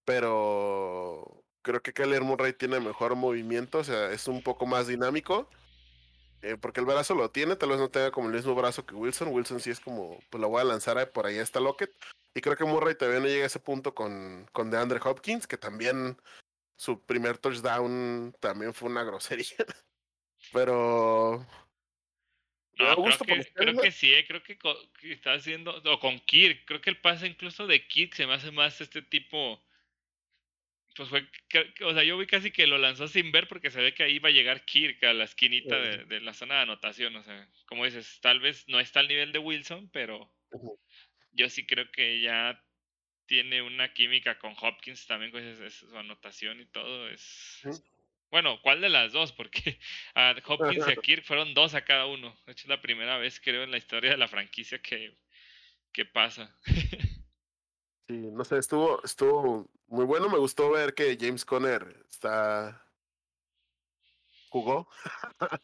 pero 0.06 1.44
creo 1.62 1.82
que 1.82 1.94
Kyler 1.94 2.22
Murray 2.22 2.54
tiene 2.54 2.80
mejor 2.80 3.16
movimiento, 3.16 3.80
o 3.80 3.84
sea, 3.84 4.12
es 4.12 4.28
un 4.28 4.42
poco 4.42 4.66
más 4.66 4.88
dinámico 4.88 5.50
eh, 6.48 6.56
porque 6.56 6.80
el 6.80 6.86
brazo 6.86 7.14
lo 7.14 7.30
tiene, 7.30 7.58
tal 7.58 7.70
vez 7.70 7.78
no 7.78 7.90
tenga 7.90 8.10
como 8.12 8.30
el 8.30 8.34
mismo 8.34 8.56
brazo 8.56 8.86
que 8.86 8.96
Wilson. 8.96 9.28
Wilson 9.34 9.60
sí 9.60 9.70
es 9.70 9.82
como, 9.82 10.18
pues 10.30 10.40
lo 10.40 10.48
voy 10.48 10.62
a 10.62 10.64
lanzar 10.64 11.12
por 11.12 11.26
ahí 11.26 11.38
a 11.38 11.44
esta 11.44 11.60
Lockett. 11.60 11.94
Y 12.34 12.40
creo 12.40 12.56
que 12.56 12.64
Murray 12.64 12.96
todavía 12.96 13.20
no 13.20 13.28
llega 13.28 13.44
a 13.44 13.48
ese 13.48 13.60
punto 13.60 13.94
con, 13.94 14.48
con 14.54 14.72
DeAndre 14.72 15.02
Hopkins, 15.04 15.46
que 15.46 15.58
también 15.58 16.18
su 16.78 17.04
primer 17.04 17.38
touchdown 17.38 18.34
también 18.40 18.74
fue 18.74 18.90
una 18.90 19.04
grosería. 19.04 19.58
Pero. 20.54 21.46
No, 22.80 22.96
creo, 22.96 23.18
que, 23.18 23.54
creo 23.54 23.82
que 23.82 23.92
sí, 23.92 24.14
eh, 24.14 24.26
creo 24.26 24.42
que, 24.44 24.58
está 25.12 25.34
haciendo, 25.34 25.82
o 25.84 26.00
con 26.00 26.20
Kirk, 26.20 26.64
creo 26.66 26.80
que 26.80 26.92
el 26.92 27.02
pase 27.02 27.26
incluso 27.26 27.66
de 27.66 27.86
Kirk 27.88 28.14
se 28.14 28.28
me 28.28 28.36
hace 28.36 28.52
más 28.52 28.80
este 28.80 29.02
tipo 29.02 29.60
pues 30.98 31.10
fue, 31.10 31.28
o 31.86 31.94
sea, 31.94 32.04
yo 32.04 32.18
vi 32.18 32.26
casi 32.26 32.50
que 32.50 32.66
lo 32.66 32.80
lanzó 32.80 33.08
sin 33.08 33.32
ver 33.32 33.48
porque 33.48 33.70
se 33.70 33.80
ve 33.80 33.94
que 33.94 34.04
ahí 34.04 34.16
iba 34.16 34.30
a 34.30 34.32
llegar 34.32 34.66
Kirk 34.66 35.04
a 35.04 35.14
la 35.14 35.26
esquinita 35.26 35.80
de, 35.80 36.20
la 36.22 36.34
zona 36.34 36.56
de 36.56 36.62
anotación, 36.62 37.16
o 37.16 37.24
sea, 37.24 37.48
como 37.68 37.86
dices, 37.86 38.20
tal 38.20 38.40
vez 38.40 38.68
no 38.68 38.80
está 38.80 39.02
al 39.02 39.08
nivel 39.08 39.32
de 39.32 39.38
Wilson, 39.38 39.90
pero 39.92 40.34
yo 41.34 41.50
sí 41.50 41.68
creo 41.68 41.92
que 41.92 42.20
ya 42.20 42.60
tiene 43.28 43.62
una 43.62 43.94
química 43.94 44.40
con 44.40 44.56
Hopkins 44.60 45.06
también, 45.06 45.32
con 45.32 45.72
su 45.72 45.96
anotación 45.96 46.60
y 46.62 46.66
todo, 46.66 47.08
es... 47.10 47.62
Bueno, 48.30 48.60
¿cuál 48.62 48.82
de 48.82 48.90
las 48.90 49.14
dos? 49.14 49.32
Porque 49.32 49.80
a 50.16 50.36
Hopkins 50.46 50.88
y 50.88 50.92
a 50.92 50.96
Kirk 51.02 51.24
fueron 51.24 51.54
dos 51.54 51.76
a 51.76 51.86
cada 51.86 52.08
uno. 52.08 52.38
De 52.46 52.52
hecho, 52.52 52.64
es 52.64 52.70
la 52.70 52.82
primera 52.82 53.18
vez, 53.18 53.40
creo, 53.40 53.64
en 53.64 53.72
la 53.72 53.78
historia 53.78 54.12
de 54.12 54.18
la 54.18 54.28
franquicia 54.28 54.80
que, 54.80 55.16
que 55.94 56.04
pasa. 56.04 56.54
Sí, 58.08 58.32
no 58.32 58.46
sé, 58.46 58.58
estuvo, 58.58 59.04
estuvo 59.04 59.70
muy 59.88 60.06
bueno. 60.06 60.30
Me 60.30 60.38
gustó 60.38 60.72
ver 60.72 60.94
que 60.94 61.18
James 61.20 61.44
Conner 61.46 62.06
está 62.10 62.88
jugó. 64.50 64.88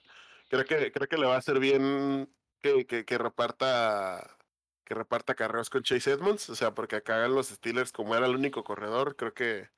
creo 0.50 0.66
que 0.66 0.91
creo 0.91 1.08
que 1.08 1.18
le 1.18 1.26
va 1.28 1.36
a 1.36 1.38
hacer 1.38 1.60
bien 1.60 2.30
que, 2.62 2.86
que, 2.86 3.06
que 3.06 3.18
reparta 3.18 4.38
que 4.86 4.94
reparta 4.96 5.36
carreras 5.36 5.70
con 5.70 5.84
Chase 5.84 6.12
Edmonds, 6.12 6.50
o 6.50 6.56
sea, 6.56 6.74
porque 6.74 6.98
acá 6.98 7.28
los 7.30 7.48
Steelers 7.50 7.91
como 7.94 8.16
era 8.16 8.26
el 8.28 8.36
único 8.36 8.64
corredor, 8.66 9.16
creo 9.16 9.34
que 9.34 9.70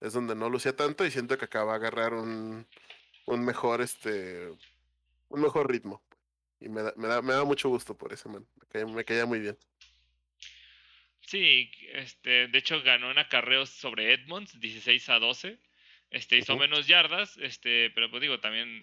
es 0.00 0.12
donde 0.12 0.34
no 0.34 0.50
lucía 0.50 0.74
tanto 0.76 1.06
y 1.06 1.10
siento 1.12 1.38
que 1.38 1.44
acá 1.46 1.64
va 1.64 1.74
a 1.74 1.76
agarrar 1.76 2.14
un, 2.14 2.66
un 3.26 3.44
mejor 3.44 3.80
este 3.82 4.48
un 5.28 5.40
mejor 5.42 5.70
ritmo. 5.70 6.02
Y 6.60 6.68
me 6.68 6.82
da, 6.82 6.92
me 6.96 7.08
da, 7.08 7.22
me 7.22 7.32
da 7.34 7.44
mucho 7.44 7.68
gusto 7.68 7.96
por 7.96 8.12
ese 8.12 8.28
man. 8.28 8.46
me 8.94 9.04
caía 9.04 9.26
muy 9.26 9.40
bien. 9.40 9.58
Sí, 11.26 11.70
este, 11.92 12.48
de 12.48 12.58
hecho 12.58 12.82
ganó 12.82 13.10
en 13.10 13.18
acarreos 13.18 13.70
sobre 13.70 14.12
Edmonds, 14.12 14.58
16 14.60 15.08
a 15.08 15.18
12. 15.18 15.58
Este, 16.10 16.36
hizo 16.36 16.58
menos 16.58 16.86
yardas, 16.86 17.38
este, 17.38 17.90
pero 17.90 18.10
pues 18.10 18.20
digo, 18.20 18.38
también 18.38 18.82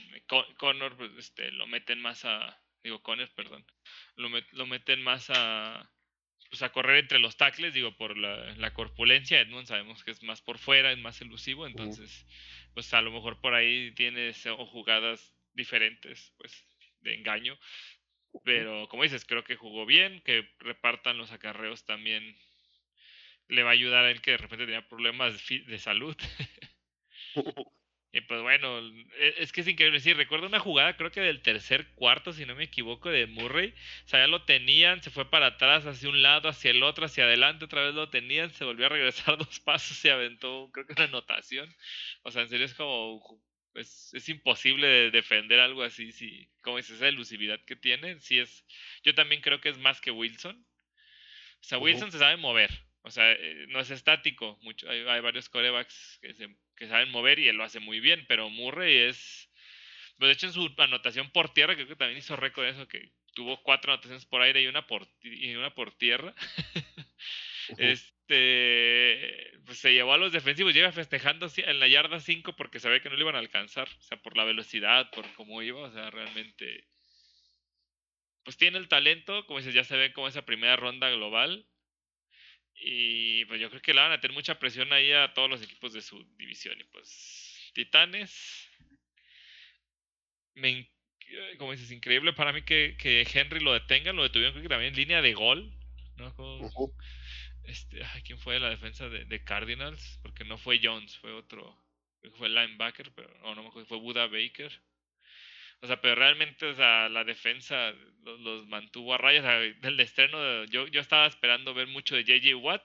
Connor, 0.57 0.97
pues, 0.97 1.11
este, 1.17 1.51
lo 1.51 1.67
meten 1.67 2.01
más 2.01 2.25
a, 2.25 2.59
digo, 2.83 3.03
Connor, 3.03 3.29
perdón, 3.35 3.63
lo, 4.15 4.29
lo 4.53 4.65
meten 4.65 5.03
más 5.03 5.29
a, 5.29 5.91
pues 6.49 6.63
a 6.63 6.71
correr 6.71 6.97
entre 6.97 7.19
los 7.19 7.37
tackles, 7.37 7.73
digo, 7.73 7.95
por 7.95 8.17
la, 8.17 8.55
la, 8.55 8.73
corpulencia. 8.73 9.39
Edmonds 9.39 9.69
sabemos 9.69 10.03
que 10.03 10.09
es 10.11 10.23
más 10.23 10.41
por 10.41 10.57
fuera, 10.57 10.91
es 10.91 10.97
más 10.97 11.21
elusivo, 11.21 11.67
entonces, 11.67 12.25
pues 12.73 12.91
a 12.95 13.01
lo 13.01 13.11
mejor 13.11 13.39
por 13.39 13.53
ahí 13.53 13.91
tiene 13.91 14.33
jugadas 14.33 15.35
diferentes, 15.53 16.33
pues, 16.37 16.65
de 17.01 17.13
engaño. 17.13 17.59
Pero 18.43 18.87
como 18.89 19.03
dices, 19.03 19.25
creo 19.25 19.43
que 19.43 19.55
jugó 19.55 19.85
bien, 19.85 20.21
que 20.21 20.47
repartan 20.59 21.17
los 21.17 21.31
acarreos 21.31 21.85
también 21.85 22.35
le 23.49 23.63
va 23.63 23.71
a 23.71 23.73
ayudar 23.73 24.05
a 24.05 24.11
él 24.11 24.21
que 24.21 24.31
de 24.31 24.37
repente 24.37 24.65
tenía 24.65 24.87
problemas 24.87 25.35
de 25.49 25.79
salud. 25.79 26.15
y 28.11 28.21
pues 28.21 28.41
bueno, 28.41 28.79
e, 28.79 29.35
es 29.37 29.51
que 29.51 29.61
es 29.61 29.67
increíble. 29.67 29.99
Sí, 29.99 30.13
recuerdo 30.13 30.47
una 30.47 30.59
jugada, 30.59 30.95
creo 30.95 31.11
que 31.11 31.21
del 31.21 31.41
tercer 31.41 31.91
cuarto, 31.95 32.31
si 32.31 32.45
no 32.45 32.55
me 32.55 32.65
equivoco, 32.65 33.09
de 33.09 33.25
Murray. 33.25 33.73
O 34.05 34.07
sea, 34.07 34.19
ya 34.19 34.27
lo 34.27 34.45
tenían, 34.45 35.01
se 35.01 35.09
fue 35.09 35.29
para 35.29 35.47
atrás, 35.47 35.85
hacia 35.85 36.09
un 36.09 36.21
lado, 36.21 36.49
hacia 36.49 36.71
el 36.71 36.83
otro, 36.83 37.05
hacia 37.05 37.23
adelante, 37.25 37.65
otra 37.65 37.83
vez 37.83 37.95
lo 37.95 38.09
tenían, 38.09 38.51
se 38.51 38.65
volvió 38.65 38.85
a 38.85 38.89
regresar 38.89 39.37
dos 39.37 39.59
pasos 39.59 40.03
y 40.05 40.09
aventó, 40.09 40.69
creo 40.71 40.85
que 40.85 40.93
una 40.93 41.05
anotación. 41.05 41.73
O 42.23 42.31
sea, 42.31 42.43
en 42.43 42.49
serio 42.49 42.65
es 42.67 42.75
como 42.75 43.19
es, 43.75 44.13
es 44.13 44.29
imposible 44.29 45.11
defender 45.11 45.59
algo 45.59 45.83
así, 45.83 46.11
si, 46.11 46.49
como 46.61 46.77
dices, 46.77 46.97
esa 46.97 47.07
elusividad 47.07 47.59
que 47.65 47.75
tiene, 47.75 48.19
sí 48.19 48.39
es, 48.39 48.65
yo 49.03 49.13
también 49.15 49.41
creo 49.41 49.61
que 49.61 49.69
es 49.69 49.77
más 49.77 50.01
que 50.01 50.11
Wilson. 50.11 50.65
O 51.61 51.63
sea, 51.63 51.77
Wilson 51.77 52.11
se 52.11 52.19
sabe 52.19 52.37
mover, 52.37 52.71
o 53.01 53.11
sea, 53.11 53.31
eh, 53.33 53.65
no 53.69 53.79
es 53.79 53.91
estático, 53.91 54.57
mucho, 54.61 54.89
hay, 54.89 55.01
hay 55.01 55.21
varios 55.21 55.49
corebacks 55.49 56.19
que, 56.21 56.33
se, 56.33 56.55
que 56.75 56.87
saben 56.87 57.11
mover 57.11 57.39
y 57.39 57.47
él 57.47 57.57
lo 57.57 57.63
hace 57.63 57.79
muy 57.79 57.99
bien, 57.99 58.25
pero 58.27 58.49
Murray 58.49 58.95
es, 58.95 59.49
pues 60.17 60.29
de 60.29 60.33
hecho 60.33 60.47
en 60.47 60.53
su 60.53 60.73
anotación 60.77 61.29
por 61.31 61.53
tierra, 61.53 61.75
creo 61.75 61.87
que 61.87 61.95
también 61.95 62.19
hizo 62.19 62.35
récord 62.35 62.65
eso, 62.65 62.87
que 62.87 63.11
tuvo 63.33 63.61
cuatro 63.61 63.91
anotaciones 63.91 64.25
por 64.25 64.41
aire 64.41 64.61
y 64.61 64.67
una 64.67 64.87
por, 64.87 65.07
y 65.21 65.53
una 65.55 65.73
por 65.73 65.97
tierra. 65.97 66.33
Este, 68.29 69.57
pues 69.65 69.79
se 69.79 69.91
llevó 69.91 70.13
a 70.13 70.17
los 70.17 70.31
defensivos, 70.31 70.73
llega 70.73 70.91
festejando 70.91 71.47
en 71.57 71.79
la 71.79 71.87
yarda 71.87 72.19
5 72.19 72.55
porque 72.55 72.79
sabía 72.79 72.99
que 73.01 73.09
no 73.09 73.15
le 73.15 73.21
iban 73.21 73.35
a 73.35 73.39
alcanzar, 73.39 73.89
o 73.89 74.01
sea, 74.03 74.21
por 74.21 74.37
la 74.37 74.43
velocidad, 74.43 75.09
por 75.09 75.25
cómo 75.33 75.63
iba, 75.63 75.81
o 75.81 75.91
sea, 75.91 76.11
realmente, 76.11 76.87
pues 78.43 78.55
tiene 78.55 78.77
el 78.77 78.87
talento, 78.87 79.47
como 79.47 79.57
dices, 79.57 79.73
ya 79.73 79.83
se 79.83 79.97
ve 79.97 80.13
como 80.13 80.27
esa 80.27 80.45
primera 80.45 80.75
ronda 80.75 81.09
global, 81.09 81.65
y 82.75 83.45
pues 83.45 83.59
yo 83.59 83.69
creo 83.71 83.81
que 83.81 83.95
le 83.95 84.01
van 84.01 84.11
a 84.11 84.19
tener 84.19 84.35
mucha 84.35 84.59
presión 84.59 84.93
ahí 84.93 85.11
a 85.11 85.33
todos 85.33 85.49
los 85.49 85.63
equipos 85.63 85.93
de 85.93 86.03
su 86.03 86.23
división, 86.37 86.79
y 86.79 86.83
pues, 86.83 87.71
Titanes, 87.73 88.69
me, 90.53 90.87
como 91.57 91.71
dices, 91.71 91.91
increíble 91.91 92.33
para 92.33 92.53
mí 92.53 92.61
que, 92.61 92.95
que 92.99 93.25
Henry 93.33 93.59
lo 93.59 93.73
detenga, 93.73 94.13
lo 94.13 94.21
detuvieron 94.21 94.53
también 94.67 94.93
en 94.93 94.99
línea 94.99 95.21
de 95.23 95.33
gol. 95.33 95.73
Este, 97.69 98.01
¿Quién 98.25 98.39
fue 98.39 98.59
la 98.59 98.69
defensa 98.69 99.07
de, 99.09 99.43
Cardinals? 99.43 100.19
Porque 100.23 100.43
no 100.43 100.57
fue 100.57 100.79
Jones, 100.81 101.17
fue 101.17 101.31
otro. 101.31 101.77
Fue 102.33 102.49
linebacker, 102.49 103.11
pero 103.13 103.29
o 103.43 103.55
no 103.55 103.71
fue 103.71 103.97
Buda 103.97 104.27
Baker. 104.27 104.71
O 105.81 105.87
sea, 105.87 106.01
pero 106.01 106.15
realmente 106.15 106.65
o 106.65 106.75
sea, 106.75 107.07
la 107.07 107.23
defensa 107.23 107.93
los, 108.23 108.67
mantuvo 108.67 109.13
a 109.13 109.17
rayas. 109.17 109.45
del 109.81 109.99
estreno, 109.99 110.65
yo, 110.65 110.87
yo 110.87 110.99
estaba 110.99 111.27
esperando 111.27 111.73
ver 111.73 111.87
mucho 111.87 112.15
de 112.15 112.23
JJ 112.23 112.55
Watt. 112.55 112.83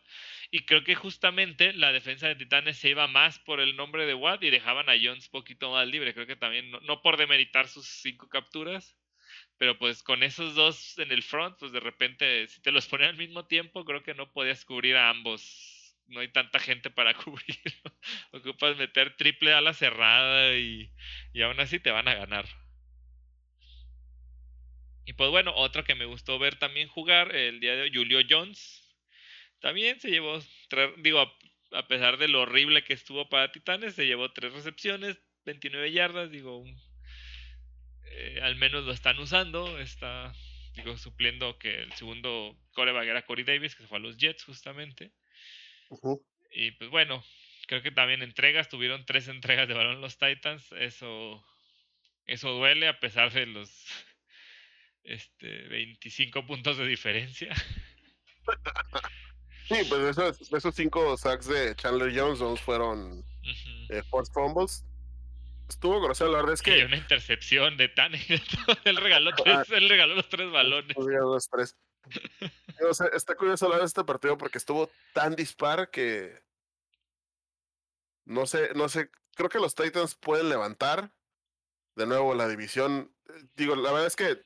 Y 0.51 0.61
creo 0.67 0.85
que 0.85 0.95
justamente 0.95 1.73
la 1.73 1.91
defensa 1.91 2.29
de 2.29 2.37
Titanes 2.37 2.77
se 2.79 2.91
iba 2.91 3.09
más 3.09 3.39
por 3.41 3.61
el 3.61 3.75
nombre 3.77 4.07
de 4.07 4.15
Watt 4.15 4.45
y 4.45 4.51
dejaban 4.51 4.89
a 4.91 4.95
Jones 5.03 5.29
poquito 5.29 5.73
más 5.73 5.89
libre. 5.89 6.15
Creo 6.15 6.27
que 6.27 6.37
también, 6.37 6.71
no 6.71 7.03
por 7.03 7.17
demeritar 7.17 7.69
sus 7.69 7.87
cinco 7.87 8.29
capturas, 8.29 8.97
pero 9.59 9.79
pues 9.79 10.03
con 10.03 10.23
esos 10.23 10.55
dos 10.55 10.99
en 10.99 11.13
el 11.13 11.23
front, 11.23 11.59
pues 11.59 11.73
de 11.73 11.81
repente, 11.81 12.47
si 12.49 12.61
te 12.61 12.73
los 12.73 12.87
ponían 12.87 13.11
al 13.11 13.17
mismo 13.17 13.47
tiempo, 13.47 13.85
creo 13.85 14.03
que 14.03 14.15
no 14.15 14.33
podías 14.33 14.65
cubrir 14.65 14.97
a 14.97 15.11
ambos 15.11 15.75
no 16.09 16.21
hay 16.21 16.29
tanta 16.29 16.59
gente 16.59 16.91
para 16.91 17.15
cubrirlo. 17.25 17.93
Ocupas 18.33 18.77
meter 18.77 19.17
triple 19.17 19.53
a 19.53 19.61
la 19.61 19.75
cerrada 19.75 20.55
y, 20.57 20.91
y 21.33 21.43
aún 21.43 21.59
así 21.61 21.79
te 21.79 21.91
van 21.91 22.09
a 22.09 22.15
ganar. 22.15 22.47
Y 25.07 25.13
pues 25.13 25.31
bueno, 25.31 25.53
otro 25.55 25.85
que 25.85 25.95
me 25.95 26.07
gustó 26.07 26.39
ver 26.39 26.59
también 26.59 26.89
jugar 26.89 27.35
el 27.35 27.61
día 27.61 27.77
de 27.77 27.83
hoy, 27.83 27.93
Julio 27.95 28.21
Jones. 28.29 28.81
También 29.61 30.01
se 30.01 30.11
llevó, 30.11 30.39
digo, 30.99 31.21
a, 31.73 31.89
pesar 31.89 32.17
de 32.17 32.29
lo 32.29 32.43
horrible 32.43 32.85
que 32.85 32.95
estuvo 32.95 33.29
para 33.29 33.53
Titanes, 33.53 33.95
se 33.95 34.07
llevó 34.07 34.33
tres 34.33 34.53
recepciones, 34.53 35.19
29 35.45 35.93
yardas, 35.93 36.31
digo, 36.31 36.65
eh, 38.07 38.41
al 38.43 38.57
menos 38.57 38.85
lo 38.85 38.93
están 38.93 39.19
usando, 39.19 39.79
está, 39.79 40.33
digo, 40.75 40.97
supliendo 40.97 41.59
que 41.59 41.83
el 41.83 41.93
segundo 41.93 42.57
coreback 42.73 43.07
era 43.07 43.25
Corey 43.25 43.45
Davis, 43.45 43.75
que 43.75 43.83
se 43.83 43.89
fue 43.89 43.99
a 43.99 44.01
los 44.01 44.17
Jets 44.17 44.45
justamente. 44.45 45.13
Y 46.51 46.73
pues 46.73 46.91
bueno, 46.91 47.25
creo 47.67 47.83
que 47.83 47.91
también 47.91 48.23
entregas, 48.23 48.69
tuvieron 48.69 49.05
tres 49.07 49.29
entregas 49.29 49.69
de 49.69 49.75
balón 49.75 50.01
los 50.01 50.19
Titans, 50.19 50.73
eso, 50.73 51.45
eso 52.27 52.51
duele 52.51 52.89
a 52.89 53.01
pesar 53.01 53.33
de 53.33 53.47
los 53.47 53.87
este, 55.05 55.69
25 55.69 56.47
puntos 56.47 56.79
de 56.79 56.87
diferencia. 56.87 57.55
Sí, 59.67 59.77
pues 59.89 60.03
esos, 60.03 60.53
esos 60.53 60.75
cinco 60.75 61.17
sacks 61.17 61.47
de 61.47 61.75
Chandler 61.77 62.13
Jones 62.15 62.61
fueron 62.61 63.25
eh, 63.89 64.03
force 64.11 64.31
fumbles. 64.31 64.85
Estuvo 65.69 66.01
grosero, 66.01 66.31
la 66.31 66.39
verdad 66.39 66.55
es 66.55 66.63
que. 66.63 66.85
una 66.85 66.97
intercepción 66.97 67.77
de 67.77 67.89
Tane. 67.89 68.21
él, 68.85 68.97
regaló 68.97 69.31
tres, 69.35 69.71
él 69.71 69.89
regaló 69.89 70.15
los 70.15 70.29
tres 70.29 70.51
balones. 70.51 70.97
Los 70.97 71.49
tres. 71.49 71.77
está 73.13 73.35
curioso 73.35 73.67
hablar 73.67 73.81
de 73.81 73.87
este 73.87 74.05
partido 74.05 74.37
porque 74.37 74.59
estuvo 74.59 74.91
tan 75.13 75.35
dispar 75.35 75.91
que. 75.91 76.43
No 78.27 78.47
sé, 78.47 78.71
no 78.75 78.89
sé. 78.89 79.11
Creo 79.35 79.49
que 79.49 79.59
los 79.59 79.75
Titans 79.75 80.15
pueden 80.15 80.49
levantar 80.49 81.13
de 81.97 82.07
nuevo 82.07 82.35
la 82.35 82.49
división. 82.49 83.15
Digo, 83.57 83.75
la 83.75 83.91
verdad 83.91 84.07
es 84.07 84.17
que 84.17 84.45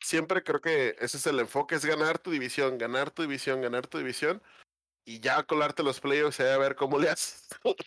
siempre 0.00 0.42
creo 0.42 0.60
que 0.60 0.96
ese 1.00 1.16
es 1.16 1.26
el 1.26 1.40
enfoque, 1.40 1.74
es 1.74 1.84
ganar 1.84 2.18
tu 2.18 2.30
división, 2.30 2.78
ganar 2.78 3.10
tu 3.10 3.22
división, 3.22 3.60
ganar 3.60 3.86
tu 3.86 3.98
división 3.98 4.42
y 5.04 5.20
ya 5.20 5.42
colarte 5.42 5.82
los 5.82 6.00
playoffs 6.00 6.40
y 6.40 6.42
a 6.44 6.58
ver 6.58 6.76
cómo 6.76 6.98
le 6.98 7.10
haces. 7.10 7.48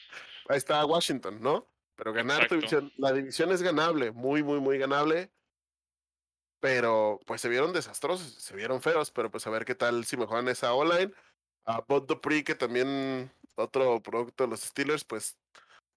Ahí 0.49 0.57
está 0.57 0.85
Washington, 0.85 1.41
¿no? 1.41 1.72
Pero 1.95 2.13
ganar 2.13 2.47
tu 2.47 2.55
división, 2.55 2.91
la 2.97 3.11
división 3.11 3.51
es 3.51 3.61
ganable, 3.61 4.11
muy, 4.11 4.43
muy, 4.43 4.59
muy 4.59 4.77
ganable. 4.77 5.31
Pero 6.59 7.19
pues 7.25 7.41
se 7.41 7.49
vieron 7.49 7.73
desastrosos, 7.73 8.33
se 8.33 8.55
vieron 8.55 8.81
feos, 8.81 9.11
pero 9.11 9.29
pues 9.29 9.45
a 9.45 9.49
ver 9.49 9.65
qué 9.65 9.75
tal 9.75 10.05
si 10.05 10.15
mejoran 10.15 10.47
esa 10.47 10.73
online. 10.73 11.11
A 11.65 11.81
Bot 11.87 12.07
Dupree, 12.07 12.43
que 12.43 12.55
también 12.55 13.31
otro 13.55 14.01
producto 14.01 14.45
de 14.45 14.49
los 14.49 14.61
Steelers, 14.61 15.03
pues 15.03 15.37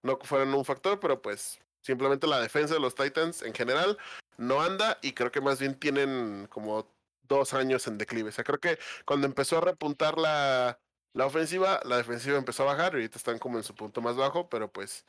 no 0.03 0.19
fueron 0.23 0.55
un 0.55 0.65
factor, 0.65 1.01
pero 1.01 1.23
pues 1.23 1.61
simplemente 1.83 2.27
la 2.27 2.41
defensa 2.41 2.75
de 2.75 2.81
los 2.81 2.95
Titans 2.95 3.43
en 3.43 3.55
general 3.55 3.97
no 4.39 4.61
anda 4.61 4.99
y 5.03 5.13
creo 5.13 5.31
que 5.31 5.41
más 5.41 5.59
bien 5.61 5.79
tienen 5.79 6.47
como 6.51 6.93
dos 7.23 7.55
años 7.55 7.87
en 7.87 7.99
declive. 7.99 8.29
O 8.29 8.33
sea, 8.33 8.45
creo 8.45 8.61
que 8.61 8.79
cuando 9.05 9.27
empezó 9.27 9.59
a 9.59 9.63
repuntar 9.63 10.19
la, 10.19 10.79
la 11.13 11.27
ofensiva, 11.27 11.81
la 11.85 11.97
defensiva 11.97 12.37
empezó 12.37 12.63
a 12.65 12.75
bajar 12.75 12.93
y 12.93 12.97
ahorita 12.97 13.19
están 13.19 13.39
como 13.39 13.59
en 13.59 13.65
su 13.65 13.75
punto 13.75 14.01
más 14.01 14.17
bajo, 14.17 14.49
pero 14.49 14.71
pues 14.71 15.05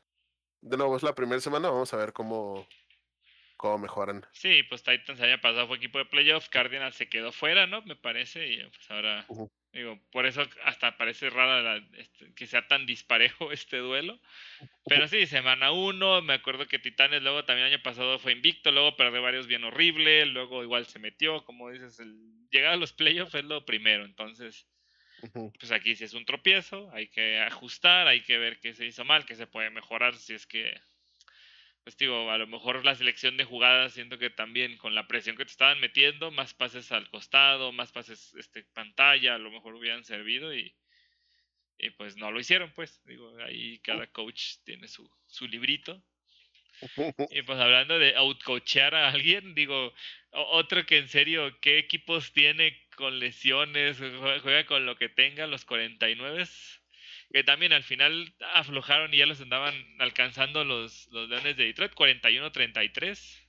de 0.61 0.77
nuevo 0.77 0.95
es 0.97 1.03
la 1.03 1.15
primera 1.15 1.39
semana, 1.39 1.69
vamos 1.69 1.93
a 1.93 1.97
ver 1.97 2.13
cómo, 2.13 2.67
cómo 3.57 3.77
mejoran. 3.77 4.25
Sí, 4.31 4.63
pues 4.63 4.83
Titans 4.83 5.21
haya 5.21 5.39
pasado 5.41 5.67
fue 5.67 5.77
equipo 5.77 5.97
de 5.97 6.05
playoffs, 6.05 6.49
Cardinals 6.49 6.95
se 6.95 7.09
quedó 7.09 7.31
fuera, 7.31 7.67
¿no? 7.67 7.81
Me 7.83 7.95
parece, 7.95 8.47
y 8.47 8.57
pues 8.63 8.91
ahora, 8.91 9.25
digo, 9.73 9.99
por 10.11 10.25
eso 10.25 10.43
hasta 10.65 10.97
parece 10.97 11.29
rara 11.29 11.77
este, 11.97 12.33
que 12.33 12.47
sea 12.47 12.67
tan 12.67 12.85
disparejo 12.85 13.51
este 13.51 13.77
duelo. 13.77 14.19
Pero 14.85 15.07
sí, 15.07 15.25
semana 15.25 15.71
uno, 15.71 16.21
me 16.21 16.33
acuerdo 16.33 16.67
que 16.67 16.79
Titanes 16.79 17.21
luego 17.21 17.45
también 17.45 17.67
el 17.67 17.73
año 17.73 17.83
pasado 17.83 18.19
fue 18.19 18.31
invicto, 18.31 18.71
luego 18.71 18.95
perdió 18.95 19.21
varios 19.21 19.47
bien 19.47 19.63
horrible, 19.63 20.25
luego 20.25 20.63
igual 20.63 20.85
se 20.85 20.99
metió, 20.99 21.43
como 21.43 21.69
dices, 21.71 21.99
el, 21.99 22.15
llegar 22.51 22.73
a 22.73 22.77
los 22.77 22.93
playoffs 22.93 23.35
es 23.35 23.45
lo 23.45 23.65
primero, 23.65 24.05
entonces... 24.05 24.67
Pues 25.59 25.71
aquí 25.71 25.95
si 25.95 26.03
es 26.03 26.13
un 26.13 26.25
tropiezo, 26.25 26.91
hay 26.93 27.07
que 27.07 27.39
ajustar, 27.39 28.07
hay 28.07 28.21
que 28.21 28.37
ver 28.37 28.59
qué 28.59 28.73
se 28.73 28.85
hizo 28.85 29.03
mal, 29.05 29.25
qué 29.25 29.35
se 29.35 29.47
puede 29.47 29.69
mejorar 29.69 30.15
si 30.15 30.33
es 30.33 30.45
que 30.45 30.79
pues 31.87 31.95
digo, 31.95 32.29
a 32.29 32.37
lo 32.37 32.47
mejor 32.47 32.83
la 32.83 32.95
selección 32.95 33.37
de 33.37 33.45
jugadas, 33.45 33.93
siento 33.93 34.17
que 34.17 34.29
también 34.29 34.75
con 34.75 34.93
la 34.93 35.07
presión 35.07 35.37
que 35.37 35.45
te 35.45 35.51
estaban 35.51 35.79
metiendo, 35.79 36.31
más 36.31 36.53
pases 36.53 36.91
al 36.91 37.09
costado, 37.09 37.71
más 37.71 37.93
pases 37.93 38.33
este, 38.33 38.65
pantalla, 38.73 39.35
a 39.35 39.37
lo 39.37 39.49
mejor 39.51 39.73
hubieran 39.73 40.03
servido 40.03 40.53
y, 40.53 40.75
y 41.77 41.91
pues 41.91 42.17
no 42.17 42.29
lo 42.29 42.41
hicieron, 42.41 42.73
pues. 42.73 43.01
Digo, 43.05 43.37
ahí 43.37 43.79
cada 43.79 44.05
coach 44.07 44.57
tiene 44.65 44.89
su, 44.89 45.09
su 45.27 45.47
librito. 45.47 46.03
Y 47.31 47.41
pues 47.43 47.57
hablando 47.57 47.97
de 47.97 48.17
outcoachear 48.17 48.93
a 48.93 49.07
alguien, 49.07 49.55
digo, 49.55 49.93
otro 50.31 50.85
que 50.85 50.97
en 50.97 51.07
serio, 51.07 51.57
¿qué 51.61 51.77
equipos 51.77 52.33
tiene 52.33 52.85
con 52.97 53.19
lesiones? 53.19 53.97
Juega 53.97 54.65
con 54.65 54.85
lo 54.85 54.97
que 54.97 55.07
tenga, 55.07 55.47
los 55.47 55.63
49 55.63 56.45
que 57.31 57.43
también 57.43 57.73
al 57.73 57.83
final 57.83 58.33
aflojaron 58.53 59.13
y 59.13 59.17
ya 59.17 59.25
los 59.25 59.41
andaban 59.41 59.75
alcanzando 59.99 60.63
los, 60.63 61.07
los 61.11 61.27
Leones 61.29 61.57
de 61.57 61.65
Detroit, 61.65 61.93
41-33. 61.93 63.43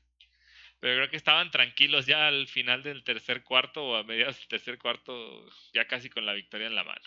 Pero 0.81 0.97
creo 0.97 1.11
que 1.11 1.17
estaban 1.17 1.51
tranquilos 1.51 2.07
ya 2.07 2.29
al 2.29 2.47
final 2.49 2.83
del 2.83 3.05
tercer 3.05 3.43
cuarto 3.43 3.85
o 3.85 3.97
a 3.97 4.05
mediados 4.05 4.39
del 4.39 4.49
tercer 4.49 4.79
cuarto, 4.79 5.47
ya 5.73 5.87
casi 5.87 6.09
con 6.11 6.27
la 6.27 6.35
victoria 6.35 6.67
en 6.67 6.75
la 6.75 6.85
mano. 6.85 7.05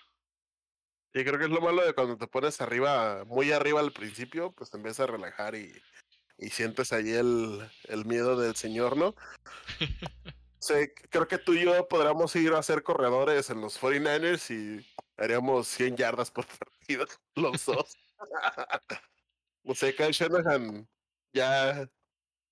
Y 1.13 1.23
creo 1.23 1.37
que 1.37 1.45
es 1.45 1.51
lo 1.51 1.61
malo 1.61 1.85
de 1.85 1.93
cuando 1.93 2.17
te 2.17 2.27
pones 2.27 2.61
arriba, 2.61 3.25
muy 3.25 3.51
arriba 3.51 3.81
al 3.81 3.91
principio, 3.91 4.53
pues 4.53 4.71
te 4.71 4.77
empiezas 4.77 5.01
a 5.01 5.11
relajar 5.11 5.55
y, 5.55 5.71
y 6.37 6.49
sientes 6.49 6.93
ahí 6.93 7.11
el, 7.11 7.59
el 7.89 8.05
miedo 8.05 8.39
del 8.39 8.55
señor, 8.55 8.95
¿no? 8.95 9.13
sí, 10.61 10.73
creo 11.09 11.27
que 11.27 11.37
tú 11.37 11.53
y 11.53 11.65
yo 11.65 11.87
podríamos 11.87 12.35
ir 12.35 12.53
a 12.53 12.63
ser 12.63 12.83
corredores 12.83 13.49
en 13.49 13.61
los 13.61 13.81
49ers 13.81 14.51
y 14.51 14.85
haríamos 15.17 15.67
100 15.67 15.97
yardas 15.97 16.31
por 16.31 16.45
partido, 16.45 17.05
los 17.35 17.65
dos. 17.65 17.97
no 19.63 19.75
sé, 19.75 19.95
Kyle 19.95 20.11
Shanahan, 20.11 20.87
ya, 21.33 21.89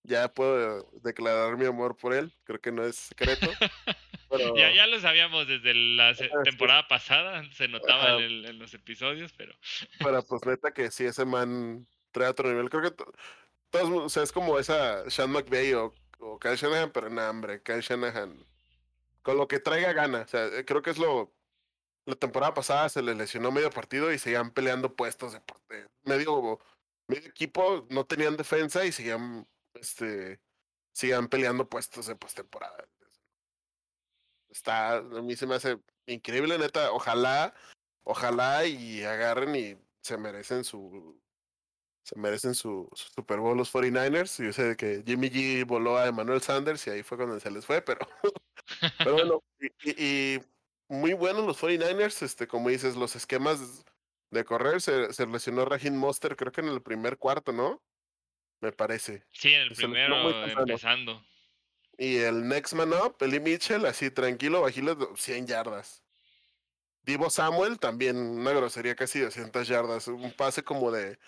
ya 0.04 0.34
puedo 0.34 0.90
declarar 1.02 1.58
mi 1.58 1.66
amor 1.66 1.96
por 1.96 2.14
él, 2.14 2.34
creo 2.44 2.60
que 2.60 2.72
no 2.72 2.84
es 2.84 2.96
secreto. 2.96 3.48
ya, 4.56 4.72
ya 4.74 4.88
lo 4.88 5.00
sabíamos 5.00 5.48
desde 5.48 5.74
la 5.74 6.16
temporada 6.44 6.88
pasada, 6.88 7.44
se 7.52 7.68
notaba 7.68 8.18
en, 8.22 8.58
los 8.58 8.74
episodios, 8.74 9.34
pero... 9.34 9.54
pero 10.00 10.24
pues 10.24 10.46
neta 10.46 10.72
que 10.72 10.92
sí, 10.92 11.06
ese 11.06 11.26
man 11.26 11.88
trae 12.12 12.30
otro 12.30 12.50
nivel. 12.50 12.70
Creo 12.70 12.84
que 12.84 13.04
todos, 13.70 13.90
o 13.90 14.10
sea, 14.10 14.24
es 14.24 14.32
como 14.32 14.58
esa 14.58 15.08
Sean 15.10 15.32
McVay 15.32 15.74
o, 15.74 15.94
o 16.20 16.40
Kyle 16.40 16.56
Shanahan, 16.56 16.92
pero 16.92 17.10
no, 17.10 17.30
hombre, 17.30 17.62
Kyle 17.64 17.82
Shanahan, 17.82 18.38
con 19.22 19.38
lo 19.38 19.48
que 19.48 19.60
traiga 19.60 19.94
gana, 19.94 20.26
eh, 20.32 20.64
creo 20.66 20.82
que 20.82 20.92
es 20.92 20.98
lo 20.98 21.34
la 22.10 22.16
temporada 22.16 22.54
pasada 22.54 22.90
se 22.90 23.02
les 23.02 23.16
lesionó 23.16 23.52
medio 23.52 23.70
partido 23.70 24.12
y 24.12 24.18
seguían 24.18 24.52
peleando 24.52 24.96
puestos 24.96 25.34
de, 25.34 25.42
medio, 26.04 26.60
medio 27.08 27.30
equipo, 27.30 27.86
no 27.90 28.06
tenían 28.06 28.36
defensa 28.36 28.84
y 28.84 28.92
seguían, 28.92 29.48
este, 29.76 30.40
seguían 30.92 31.28
peleando 31.28 31.70
puestos 31.70 32.08
de 32.08 32.16
postemporada. 32.16 32.88
Está, 34.50 34.98
a 34.98 35.02
mí 35.02 35.36
se 35.36 35.46
me 35.46 35.56
hace 35.56 35.80
increíble, 36.08 36.58
neta. 36.58 36.92
Ojalá, 36.92 37.54
ojalá 38.04 38.66
y 38.66 39.04
agarren 39.04 39.56
y 39.56 39.78
se 40.02 40.18
merecen 40.18 40.64
su, 40.64 41.22
se 42.10 42.18
merecen 42.18 42.56
su, 42.56 42.90
Super 42.94 43.40
Bowl 43.40 43.56
los 43.56 43.72
49ers. 43.72 44.44
Yo 44.44 44.52
sé 44.52 44.76
que 44.76 45.04
Jimmy 45.06 45.30
G 45.30 45.64
voló 45.66 45.98
a 45.98 46.08
Emmanuel 46.08 46.42
Sanders 46.42 46.88
y 46.88 46.90
ahí 46.90 47.04
fue 47.04 47.18
cuando 47.18 47.40
se 47.40 47.52
les 47.52 47.66
fue, 47.66 47.84
pero, 47.84 48.00
pero 48.98 49.14
bueno, 49.14 49.44
y 49.84 50.40
muy 50.88 51.14
buenos 51.14 51.46
los 51.46 51.62
49ers, 51.62 52.24
este, 52.24 52.48
como 52.48 52.70
dices, 52.70 52.96
los 52.96 53.16
esquemas 53.16 53.86
de 54.32 54.44
correr, 54.44 54.82
se, 54.82 55.14
se 55.14 55.28
lesionó 55.28 55.66
Raheem 55.66 55.96
Monster, 55.96 56.36
creo 56.36 56.52
que 56.52 56.62
en 56.62 56.70
el 56.70 56.82
primer 56.82 57.18
cuarto, 57.18 57.52
¿no? 57.52 57.80
Me 58.60 58.72
parece. 58.72 59.24
Sí, 59.32 59.54
en 59.54 59.62
el 59.62 59.76
primero 59.76 60.46
empezando. 60.46 61.24
Y 61.96 62.18
el 62.18 62.48
next 62.48 62.74
man 62.74 62.92
up, 62.94 63.18
Eli 63.20 63.40
Mitchell, 63.40 63.86
así 63.86 64.10
tranquilo, 64.10 64.62
bajile 64.62 64.96
100 65.16 65.46
yardas. 65.46 66.04
Divo 67.04 67.30
Samuel, 67.30 67.78
también 67.78 68.18
una 68.18 68.52
grosería 68.52 68.96
casi 68.96 69.20
200 69.20 69.68
yardas. 69.68 70.08
Un 70.08 70.32
pase 70.34 70.64
como 70.64 70.92
de. 70.92 71.20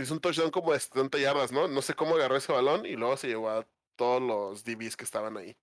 Hizo 0.00 0.14
un 0.14 0.20
touchdown 0.20 0.50
como 0.50 0.72
de 0.72 0.80
70 0.80 1.18
yardas, 1.18 1.52
¿no? 1.52 1.68
No 1.68 1.82
sé 1.82 1.94
cómo 1.94 2.14
agarró 2.14 2.36
ese 2.36 2.52
balón 2.52 2.86
y 2.86 2.96
luego 2.96 3.16
se 3.16 3.28
llevó 3.28 3.50
a 3.50 3.66
todos 3.96 4.22
los 4.22 4.64
DBs 4.64 4.96
que 4.96 5.04
estaban 5.04 5.36
ahí. 5.36 5.56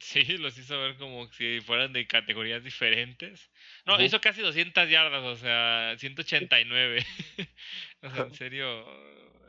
Sí, 0.00 0.24
los 0.38 0.58
hizo 0.58 0.78
ver 0.80 0.96
como 0.96 1.30
si 1.32 1.60
fueran 1.60 1.92
de 1.92 2.06
categorías 2.06 2.64
diferentes. 2.64 3.50
No, 3.86 4.00
hizo 4.02 4.20
casi 4.20 4.42
200 4.42 4.90
yardas, 4.90 5.22
o 5.22 5.36
sea, 5.36 5.94
189. 5.98 7.06
o 8.02 8.10
sea, 8.10 8.24
en 8.24 8.34
serio. 8.34 8.84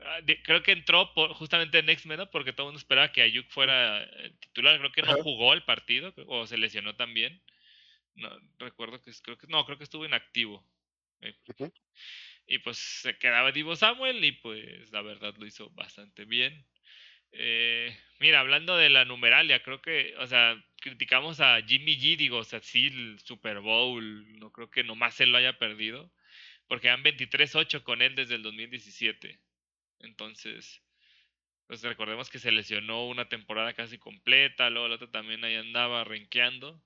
Ah, 0.07 0.19
creo 0.43 0.61
que 0.61 0.71
entró 0.71 1.13
por, 1.13 1.33
justamente 1.33 1.79
en 1.79 1.89
X-Men, 1.89 2.29
porque 2.31 2.53
todo 2.53 2.67
el 2.67 2.73
mundo 2.73 2.77
esperaba 2.77 3.11
que 3.11 3.23
Ayuk 3.23 3.49
fuera 3.49 4.07
titular. 4.39 4.77
Creo 4.77 4.91
que 4.91 5.01
no 5.01 5.23
jugó 5.23 5.53
el 5.53 5.63
partido, 5.63 6.13
o 6.27 6.45
se 6.45 6.57
lesionó 6.57 6.95
también. 6.95 7.41
No, 8.13 8.29
recuerdo 8.59 9.01
que 9.01 9.11
creo 9.23 9.37
que 9.37 9.47
no, 9.47 9.65
creo 9.65 9.77
que 9.77 9.83
estuvo 9.83 10.05
inactivo. 10.05 10.63
Eh, 11.21 11.35
y 12.47 12.59
pues 12.59 12.77
se 12.77 13.17
quedaba 13.17 13.51
Divo 13.51 13.75
Samuel 13.75 14.23
y 14.23 14.33
pues 14.33 14.91
la 14.91 15.01
verdad 15.01 15.35
lo 15.37 15.45
hizo 15.45 15.69
bastante 15.71 16.25
bien. 16.25 16.65
Eh, 17.31 17.97
mira, 18.19 18.39
hablando 18.39 18.77
de 18.77 18.89
la 18.89 19.03
numeralia, 19.03 19.61
creo 19.61 19.81
que, 19.81 20.15
o 20.19 20.27
sea, 20.27 20.63
criticamos 20.79 21.41
a 21.41 21.61
Jimmy 21.61 21.97
G, 21.97 22.15
digo, 22.17 22.37
o 22.37 22.43
sea, 22.43 22.61
sí, 22.61 22.87
el 22.87 23.19
Super 23.19 23.59
Bowl, 23.59 24.39
no 24.39 24.51
creo 24.51 24.69
que 24.69 24.83
nomás 24.83 25.19
él 25.19 25.31
lo 25.31 25.37
haya 25.37 25.57
perdido, 25.57 26.11
porque 26.67 26.89
han 26.89 27.03
23-8 27.03 27.83
con 27.83 28.01
él 28.01 28.15
desde 28.15 28.35
el 28.35 28.43
2017. 28.43 29.39
Entonces, 29.99 30.81
pues 31.67 31.81
recordemos 31.81 32.29
que 32.29 32.39
se 32.39 32.51
lesionó 32.51 33.07
una 33.07 33.27
temporada 33.27 33.73
casi 33.73 33.97
completa, 33.97 34.69
luego 34.69 34.87
el 34.87 34.93
otro 34.93 35.09
también 35.09 35.43
ahí 35.43 35.55
andaba 35.55 36.03
renqueando. 36.03 36.81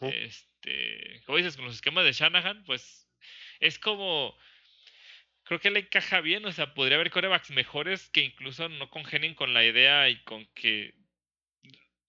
Este, 0.00 1.22
como 1.24 1.38
dices, 1.38 1.56
con 1.56 1.66
los 1.66 1.74
esquemas 1.74 2.04
de 2.04 2.12
Shanahan, 2.12 2.64
pues 2.64 3.08
es 3.60 3.78
como 3.78 4.36
creo 5.48 5.60
que 5.60 5.70
le 5.70 5.80
encaja 5.80 6.20
bien, 6.20 6.44
o 6.44 6.52
sea, 6.52 6.74
podría 6.74 6.96
haber 6.96 7.10
corebacks 7.10 7.50
mejores 7.50 8.10
que 8.10 8.20
incluso 8.20 8.68
no 8.68 8.90
congenien 8.90 9.34
con 9.34 9.54
la 9.54 9.64
idea 9.64 10.08
y 10.10 10.22
con 10.24 10.46
que 10.54 10.94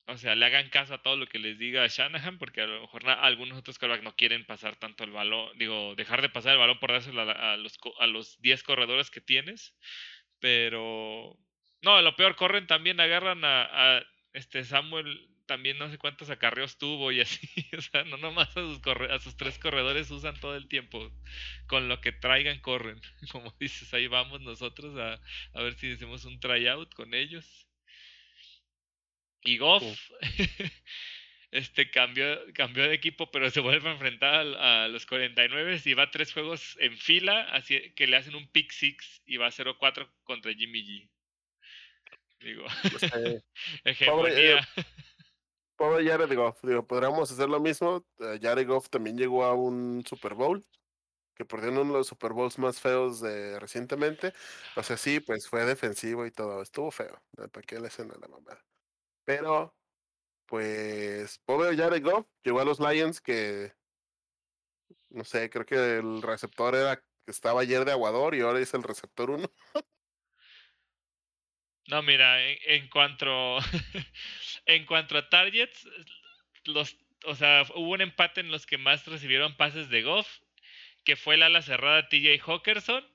o 0.08 0.18
sea, 0.18 0.36
le 0.36 0.46
hagan 0.46 0.70
caso 0.70 0.96
a 0.96 1.02
todo 1.04 1.16
lo 1.16 1.28
que 1.28 1.40
les 1.40 1.58
diga 1.60 1.86
Shanahan, 1.88 2.40
porque 2.40 2.62
a 2.62 2.68
lo 2.68 2.82
mejor 2.82 3.08
algunos 3.08 3.60
otros 3.60 3.78
corebacks 3.78 4.04
no 4.04 4.16
quieren 4.16 4.44
pasar 4.46 4.76
tanto 4.76 5.04
el 5.04 5.12
balón, 5.12 5.58
digo, 5.58 5.96
dejar 5.96 6.22
de 6.22 6.30
pasar 6.30 6.54
el 6.54 6.58
balón 6.58 6.80
por 6.80 6.92
dárselo 6.92 7.22
a, 7.22 7.56
los, 7.58 7.78
a 8.00 8.08
los 8.08 8.42
10 8.42 8.64
corredores 8.64 9.12
que 9.12 9.22
tienes, 9.22 9.78
pero 10.40 11.38
no, 11.82 12.02
lo 12.02 12.16
peor, 12.16 12.36
corren 12.36 12.68
también, 12.68 13.00
agarran 13.00 13.42
a, 13.46 14.04
este 14.34 14.64
Samuel, 14.64 15.30
también 15.50 15.80
no 15.80 15.90
sé 15.90 15.98
cuántos 15.98 16.30
acarreos 16.30 16.78
tuvo 16.78 17.12
y 17.12 17.22
así, 17.22 17.50
o 17.78 17.82
sea, 17.82 18.04
no 18.04 18.18
nomás 18.18 18.56
a 18.56 18.62
sus, 18.62 18.80
a 18.86 19.20
sus 19.20 19.36
tres 19.36 19.58
corredores 19.58 20.12
usan 20.12 20.40
todo 20.40 20.56
el 20.56 20.68
tiempo, 20.68 21.12
con 21.66 21.90
lo 21.90 22.00
que 22.02 22.12
traigan 22.12 22.60
corren, 22.60 23.02
como 23.32 23.52
dices, 23.60 23.92
ahí 23.96 24.06
vamos 24.06 24.42
nosotros 24.42 24.96
a, 25.00 25.20
a 25.58 25.64
ver 25.64 25.74
si 25.74 25.92
hacemos 25.92 26.24
un 26.26 26.40
tryout 26.40 26.94
con 26.94 27.16
ellos. 27.16 27.68
Y 29.42 29.58
Goff 29.58 30.12
este 31.52 31.90
cambió, 31.90 32.38
cambió 32.54 32.84
de 32.84 32.94
equipo, 32.94 33.32
pero 33.32 33.50
se 33.50 33.62
vuelve 33.62 33.90
a 33.90 33.94
enfrentar 33.94 34.46
a, 34.60 34.88
los 34.88 35.08
49 35.08 35.82
y 35.84 35.94
va 35.96 36.04
a 36.04 36.12
tres 36.12 36.32
juegos 36.32 36.78
en 36.80 36.96
fila, 36.96 37.42
así 37.54 37.92
que 37.96 38.06
le 38.06 38.18
hacen 38.18 38.36
un 38.36 38.48
pick 38.52 38.72
six 38.72 39.24
y 39.26 39.38
va 39.38 39.48
a 39.48 39.52
0-4 39.52 40.08
contra 40.26 40.54
Jimmy 40.54 40.84
G. 40.84 41.10
Digo, 42.40 42.66
Pobre, 44.06 44.54
eh, 44.54 44.62
pobre, 45.80 46.06
Jared 46.06 46.36
Goff, 46.36 46.62
digo, 46.64 46.86
podríamos 46.86 47.32
hacer 47.32 47.50
lo 47.50 47.60
mismo. 47.62 48.06
Eh, 48.20 48.40
Jared 48.42 48.68
Goff 48.68 48.90
también 48.90 49.18
llegó 49.18 49.46
a 49.46 49.54
un 49.54 50.04
Super 50.06 50.36
Bowl 50.36 50.66
que 51.36 51.46
perdió 51.46 51.72
uno 51.72 51.86
de 51.86 52.00
los 52.00 52.08
Super 52.08 52.34
Bowls 52.34 52.60
más 52.60 52.82
feos 52.82 53.22
de 53.22 53.60
recientemente. 53.60 54.34
O 54.76 54.84
sea, 54.84 54.98
sí, 54.98 55.22
pues 55.22 55.48
fue 55.48 55.66
defensivo 55.66 56.26
y 56.26 56.32
todo. 56.32 56.62
Estuvo 56.62 56.92
feo. 56.92 57.24
¿Para 57.36 57.66
qué 57.66 57.80
le 57.80 57.88
hacen 57.88 58.12
a 58.12 58.16
la 58.20 58.28
mamá? 58.28 58.60
Pero, 59.26 59.76
pues, 60.48 61.40
pobre 61.46 61.78
Jared 61.78 62.04
Goff 62.04 62.28
llegó 62.44 62.60
a 62.62 62.66
los 62.66 62.80
Lions 62.80 63.22
que, 63.22 63.74
no 65.10 65.24
sé, 65.24 65.50
creo 65.50 65.66
que 65.66 65.98
el 66.00 66.22
receptor 66.22 66.76
era 66.76 67.04
estaba 67.28 67.62
ayer 67.62 67.86
de 67.86 67.92
Aguador 67.92 68.36
y 68.36 68.42
ahora 68.42 68.60
es 68.60 68.74
el 68.74 68.84
receptor 68.84 69.30
uno. 69.30 69.48
no, 71.90 72.04
mira, 72.04 72.40
en, 72.66 72.88
cuanto 72.88 73.68
a 75.18 75.30
targets, 75.30 75.88
los, 76.66 76.96
o 77.26 77.36
sea, 77.36 77.66
hubo 77.76 77.92
un 77.92 78.02
empate 78.02 78.42
en 78.42 78.52
los 78.52 78.66
que 78.66 78.78
más 78.78 79.06
recibieron 79.08 79.58
pases 79.58 79.90
de 79.90 80.04
Goff, 80.04 80.28
que 81.04 81.16
fue 81.16 81.36
el 81.36 81.44
ala 81.44 81.62
cerrada 81.62 82.08
TJ 82.08 82.40
Hawkerson, 82.40 83.06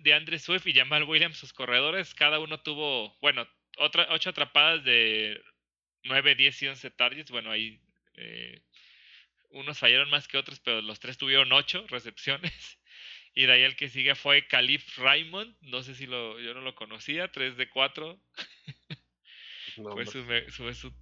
de 0.00 0.14
Andre 0.14 0.38
Swift 0.38 0.66
y 0.66 0.72
Jamal 0.72 1.04
Williams, 1.04 1.36
sus 1.36 1.52
corredores. 1.52 2.14
Cada 2.14 2.38
uno 2.38 2.60
tuvo, 2.60 3.18
bueno, 3.20 3.46
otra, 3.76 4.06
ocho 4.10 4.30
atrapadas 4.30 4.82
de 4.84 5.42
9, 6.04 6.34
10 6.34 6.62
y 6.62 6.68
11 6.68 6.90
targets. 6.92 7.30
Bueno, 7.30 7.50
ahí 7.50 7.78
eh, 8.14 8.62
unos 9.50 9.78
fallaron 9.78 10.08
más 10.08 10.28
que 10.28 10.38
otros, 10.38 10.60
pero 10.60 10.80
los 10.80 11.00
tres 11.00 11.18
tuvieron 11.18 11.52
8 11.52 11.86
recepciones. 11.88 12.77
Y 13.38 13.46
de 13.46 13.52
ahí 13.52 13.62
el 13.62 13.76
que 13.76 13.88
sigue 13.88 14.16
fue 14.16 14.48
Calif 14.48 14.98
Raymond. 14.98 15.54
No 15.60 15.84
sé 15.84 15.94
si 15.94 16.06
lo, 16.06 16.40
yo 16.40 16.54
no 16.54 16.60
lo 16.60 16.74
conocía, 16.74 17.30
3 17.30 17.56
de 17.56 17.68
4. 17.68 18.20
fue 19.94 20.06
su, 20.06 20.74
su, 20.74 20.92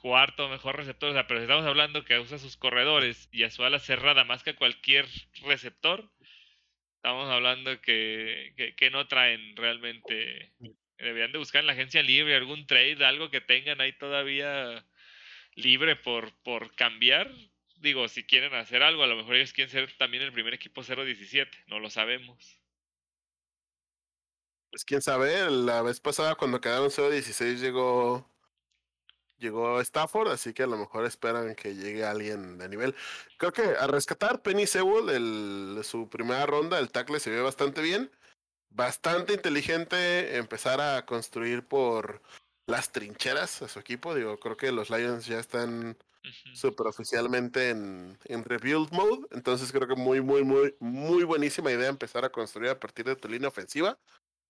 cuarto 0.00 0.48
mejor 0.48 0.76
receptor. 0.76 1.10
O 1.10 1.12
sea, 1.12 1.28
pero 1.28 1.40
estamos 1.40 1.64
hablando 1.64 2.04
que 2.04 2.18
usa 2.18 2.38
sus 2.38 2.56
corredores 2.56 3.28
y 3.30 3.44
a 3.44 3.50
su 3.52 3.62
ala 3.62 3.78
cerrada 3.78 4.24
más 4.24 4.42
que 4.42 4.56
cualquier 4.56 5.06
receptor. 5.44 6.10
Estamos 6.96 7.30
hablando 7.30 7.80
que, 7.80 8.54
que, 8.56 8.74
que 8.74 8.90
no 8.90 9.06
traen 9.06 9.54
realmente 9.54 10.52
Deberían 10.98 11.30
de 11.30 11.38
buscar 11.38 11.60
en 11.60 11.68
la 11.68 11.74
agencia 11.74 12.02
libre 12.02 12.34
algún 12.34 12.66
trade, 12.66 13.04
algo 13.04 13.30
que 13.30 13.40
tengan 13.40 13.80
ahí 13.80 13.92
todavía 13.92 14.84
libre 15.54 15.94
por, 15.94 16.32
por 16.42 16.74
cambiar. 16.74 17.30
Digo, 17.80 18.08
si 18.08 18.24
quieren 18.24 18.54
hacer 18.54 18.82
algo, 18.82 19.02
a 19.02 19.06
lo 19.06 19.16
mejor 19.16 19.36
ellos 19.36 19.52
quieren 19.52 19.70
ser 19.70 19.96
también 19.96 20.22
el 20.22 20.32
primer 20.32 20.54
equipo 20.54 20.82
0-17, 20.82 21.48
no 21.68 21.78
lo 21.78 21.90
sabemos. 21.90 22.58
Pues 24.70 24.84
quién 24.84 25.00
sabe, 25.00 25.50
la 25.50 25.82
vez 25.82 26.00
pasada 26.00 26.34
cuando 26.34 26.60
quedaron 26.60 26.90
0-16 26.90 27.58
llegó 27.58 28.28
llegó 29.38 29.80
Stafford, 29.80 30.32
así 30.32 30.52
que 30.52 30.64
a 30.64 30.66
lo 30.66 30.76
mejor 30.76 31.06
esperan 31.06 31.54
que 31.54 31.76
llegue 31.76 32.04
alguien 32.04 32.58
de 32.58 32.68
nivel. 32.68 32.94
Creo 33.36 33.52
que 33.52 33.62
a 33.62 33.86
rescatar 33.86 34.42
Penny 34.42 34.66
Sewell, 34.66 35.08
el, 35.10 35.84
su 35.84 36.10
primera 36.10 36.44
ronda, 36.44 36.80
el 36.80 36.90
tackle 36.90 37.20
se 37.20 37.30
ve 37.30 37.40
bastante 37.40 37.80
bien 37.80 38.10
bastante 38.70 39.34
inteligente 39.34 40.36
empezar 40.36 40.80
a 40.80 41.04
construir 41.06 41.66
por 41.66 42.22
las 42.66 42.92
trincheras 42.92 43.62
a 43.62 43.68
su 43.68 43.78
equipo. 43.78 44.14
Digo, 44.14 44.38
creo 44.38 44.56
que 44.56 44.72
los 44.72 44.90
Lions 44.90 45.26
ya 45.26 45.38
están 45.38 45.96
super 46.54 46.86
oficialmente 46.86 47.70
en, 47.70 48.18
en, 48.24 48.44
rebuild 48.44 48.90
mode. 48.92 49.26
Entonces 49.32 49.72
creo 49.72 49.88
que 49.88 49.94
muy, 49.94 50.20
muy, 50.20 50.44
muy, 50.44 50.74
muy 50.80 51.24
buenísima 51.24 51.70
idea 51.70 51.88
empezar 51.88 52.24
a 52.24 52.30
construir 52.30 52.70
a 52.70 52.80
partir 52.80 53.04
de 53.04 53.16
tu 53.16 53.28
línea 53.28 53.48
ofensiva. 53.48 53.98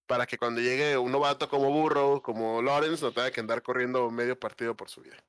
Para 0.07 0.27
que 0.27 0.39
cuando 0.39 0.61
llegue 0.61 0.97
un 0.97 1.13
novato 1.13 1.49
como 1.49 1.71
Burrow, 1.71 2.23
como 2.23 2.63
Lawrence, 2.63 3.05
no 3.05 3.13
tenga 3.13 3.31
que 3.31 3.41
andar 3.41 3.63
corriendo 3.63 4.11
medio 4.11 4.39
partido 4.39 4.75
por 4.75 4.89
su 4.89 5.03
vida. 5.03 5.23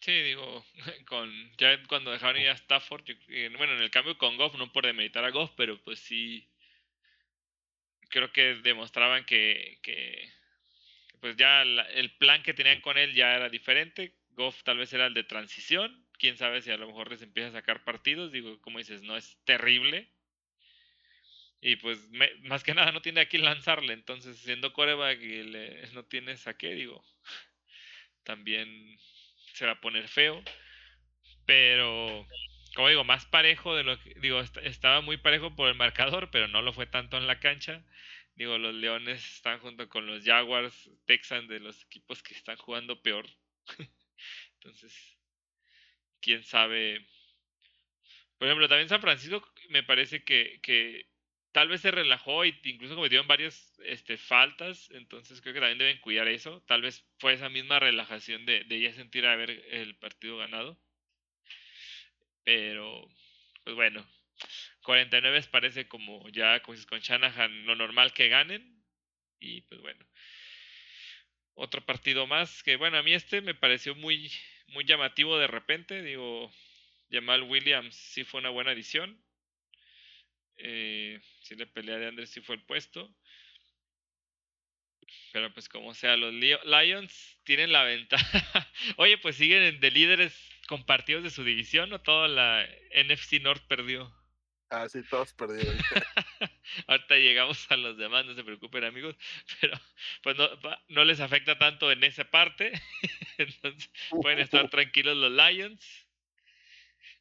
Sí, 0.00 0.12
digo, 0.22 0.64
con 1.08 1.30
ya 1.58 1.82
cuando 1.86 2.10
dejaron 2.10 2.40
ir 2.40 2.48
a 2.48 2.54
Stafford, 2.54 3.04
bueno, 3.56 3.74
en 3.74 3.82
el 3.82 3.90
cambio 3.90 4.16
con 4.18 4.36
Goff, 4.36 4.54
no 4.56 4.72
por 4.72 4.86
demeritar 4.86 5.24
a 5.24 5.30
Goff, 5.30 5.52
pero 5.56 5.78
pues 5.82 5.98
sí, 6.00 6.48
creo 8.08 8.32
que 8.32 8.56
demostraban 8.56 9.24
que, 9.24 9.78
que 9.82 10.32
pues 11.20 11.36
ya 11.36 11.62
el 11.62 12.10
plan 12.18 12.42
que 12.42 12.54
tenían 12.54 12.80
con 12.80 12.98
él 12.98 13.14
ya 13.14 13.34
era 13.34 13.48
diferente. 13.48 14.14
Goff 14.30 14.62
tal 14.62 14.78
vez 14.78 14.92
era 14.92 15.06
el 15.06 15.14
de 15.14 15.24
transición, 15.24 16.06
quién 16.18 16.36
sabe 16.36 16.62
si 16.62 16.70
a 16.70 16.76
lo 16.76 16.86
mejor 16.86 17.10
les 17.10 17.22
empieza 17.22 17.48
a 17.48 17.60
sacar 17.60 17.84
partidos, 17.84 18.30
digo, 18.30 18.60
como 18.60 18.78
dices, 18.78 19.02
no 19.02 19.16
es 19.16 19.38
terrible. 19.44 20.08
Y 21.62 21.76
pues 21.76 22.08
más 22.42 22.62
que 22.62 22.74
nada 22.74 22.92
no 22.92 23.02
tiene 23.02 23.20
a 23.20 23.28
quién 23.28 23.44
lanzarle, 23.44 23.92
entonces 23.92 24.38
siendo 24.38 24.72
coreback 24.72 25.20
y 25.20 25.42
le, 25.42 25.86
no 25.92 26.04
tienes 26.04 26.46
a 26.46 26.56
qué, 26.56 26.74
digo, 26.74 27.04
también 28.24 28.98
se 29.54 29.66
va 29.66 29.72
a 29.72 29.80
poner 29.80 30.08
feo. 30.08 30.42
Pero, 31.44 32.26
como 32.74 32.88
digo, 32.88 33.04
más 33.04 33.26
parejo 33.26 33.74
de 33.74 33.82
lo 33.82 34.00
que. 34.00 34.14
Digo, 34.20 34.40
estaba 34.40 35.00
muy 35.00 35.16
parejo 35.16 35.54
por 35.56 35.68
el 35.68 35.74
marcador, 35.74 36.30
pero 36.30 36.48
no 36.48 36.62
lo 36.62 36.72
fue 36.72 36.86
tanto 36.86 37.18
en 37.18 37.26
la 37.26 37.40
cancha. 37.40 37.84
Digo, 38.34 38.58
los 38.58 38.74
Leones 38.74 39.24
están 39.36 39.60
junto 39.60 39.88
con 39.88 40.06
los 40.06 40.24
Jaguars, 40.24 40.90
Texans, 41.04 41.48
de 41.48 41.60
los 41.60 41.82
equipos 41.84 42.22
que 42.22 42.34
están 42.34 42.56
jugando 42.56 43.02
peor. 43.02 43.26
Entonces, 44.54 45.18
quién 46.20 46.42
sabe. 46.42 47.06
Por 48.38 48.48
ejemplo, 48.48 48.68
también 48.68 48.88
San 48.88 49.00
Francisco 49.00 49.46
me 49.68 49.82
parece 49.82 50.24
que, 50.24 50.60
que 50.62 51.06
tal 51.52 51.68
vez 51.68 51.80
se 51.80 51.90
relajó 51.90 52.44
y 52.44 52.58
incluso 52.64 52.94
cometieron 52.94 53.26
varias 53.26 53.78
este, 53.84 54.16
faltas, 54.16 54.90
entonces 54.92 55.40
creo 55.40 55.54
que 55.54 55.60
también 55.60 55.78
deben 55.78 56.00
cuidar 56.00 56.28
eso. 56.28 56.62
Tal 56.66 56.82
vez 56.82 57.04
fue 57.18 57.34
esa 57.34 57.48
misma 57.48 57.78
relajación 57.78 58.46
de, 58.46 58.64
de 58.64 58.80
ya 58.80 58.92
sentir 58.92 59.26
haber 59.26 59.50
el 59.50 59.96
partido 59.96 60.36
ganado. 60.38 60.78
Pero, 62.44 63.08
pues 63.64 63.76
bueno, 63.76 64.06
49 64.82 65.42
parece 65.50 65.88
como 65.88 66.28
ya 66.30 66.60
como 66.62 66.78
con 66.88 67.00
Shanahan 67.00 67.66
lo 67.66 67.76
normal 67.76 68.12
que 68.12 68.28
ganen. 68.28 68.82
Y 69.40 69.62
pues 69.62 69.80
bueno, 69.80 70.04
otro 71.54 71.84
partido 71.84 72.26
más 72.26 72.62
que 72.62 72.76
bueno, 72.76 72.98
a 72.98 73.02
mí 73.02 73.12
este 73.12 73.40
me 73.40 73.54
pareció 73.54 73.94
muy, 73.94 74.30
muy 74.68 74.84
llamativo 74.84 75.38
de 75.38 75.46
repente. 75.46 76.02
Digo, 76.02 76.52
Jamal 77.10 77.42
Williams 77.42 77.94
sí 77.94 78.24
fue 78.24 78.40
una 78.40 78.50
buena 78.50 78.72
adición 78.72 79.20
eh, 80.62 81.20
si 81.42 81.54
le 81.54 81.66
pelea 81.66 81.96
de 81.96 82.08
Andrés 82.08 82.30
si 82.30 82.40
fue 82.40 82.56
el 82.56 82.62
puesto. 82.62 83.14
Pero 85.32 85.52
pues 85.52 85.68
como 85.68 85.94
sea, 85.94 86.16
los 86.16 86.32
Lions 86.34 87.38
tienen 87.44 87.72
la 87.72 87.84
ventaja. 87.84 88.70
Oye, 88.96 89.18
pues 89.18 89.36
siguen 89.36 89.80
de 89.80 89.90
líderes 89.90 90.34
compartidos 90.68 91.22
de 91.24 91.30
su 91.30 91.44
división 91.44 91.92
o 91.92 92.00
toda 92.00 92.28
la 92.28 92.68
NFC 92.94 93.40
North 93.40 93.66
perdió. 93.66 94.14
Ah, 94.70 94.88
sí, 94.88 95.02
todos 95.02 95.32
perdieron. 95.32 95.76
Ahorita 96.86 97.16
llegamos 97.16 97.68
a 97.72 97.76
los 97.76 97.96
demás, 97.96 98.24
no 98.24 98.34
se 98.34 98.44
preocupen 98.44 98.84
amigos, 98.84 99.16
pero 99.60 99.76
pues 100.22 100.36
no, 100.36 100.48
no 100.88 101.04
les 101.04 101.18
afecta 101.18 101.58
tanto 101.58 101.90
en 101.90 102.04
esa 102.04 102.30
parte. 102.30 102.72
Entonces 103.38 103.90
pueden 104.10 104.38
estar 104.38 104.70
tranquilos 104.70 105.16
los 105.16 105.32
Lions. 105.32 106.06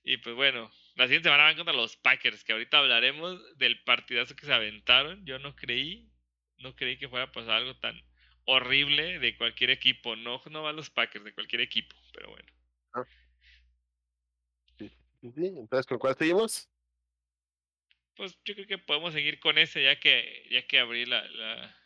Y 0.03 0.17
pues 0.17 0.35
bueno, 0.35 0.71
la 0.95 1.05
siguiente 1.05 1.27
semana 1.27 1.45
van 1.45 1.55
contra 1.55 1.73
los 1.73 1.97
Packers, 1.97 2.43
que 2.43 2.53
ahorita 2.53 2.77
hablaremos 2.77 3.57
del 3.57 3.83
partidazo 3.83 4.35
que 4.35 4.45
se 4.45 4.53
aventaron. 4.53 5.25
Yo 5.25 5.39
no 5.39 5.55
creí, 5.55 6.07
no 6.59 6.75
creí 6.75 6.97
que 6.97 7.09
fuera 7.09 7.25
a 7.25 7.31
pasar 7.31 7.55
algo 7.55 7.75
tan 7.77 7.99
horrible 8.45 9.17
de 9.17 9.35
cualquier 9.37 9.71
equipo. 9.71 10.15
No, 10.15 10.39
no 10.51 10.61
van 10.61 10.75
los 10.75 10.91
Packers, 10.91 11.25
de 11.25 11.33
cualquier 11.33 11.61
equipo, 11.61 11.95
pero 12.13 12.29
bueno. 12.29 12.51
Ah. 12.93 13.05
Sí, 14.77 14.91
sí, 15.21 15.45
entonces, 15.47 15.87
¿con 15.87 15.97
cuál 15.97 16.15
seguimos? 16.15 16.69
Pues 18.19 18.37
yo 18.43 18.53
creo 18.53 18.67
que 18.67 18.77
podemos 18.77 19.13
seguir 19.13 19.39
con 19.39 19.57
ese 19.57 19.81
ya 19.81 19.97
que 19.97 20.45
ya 20.51 20.67
que 20.67 20.77
abrí 20.77 21.05
la, 21.05 21.25
la, 21.29 21.77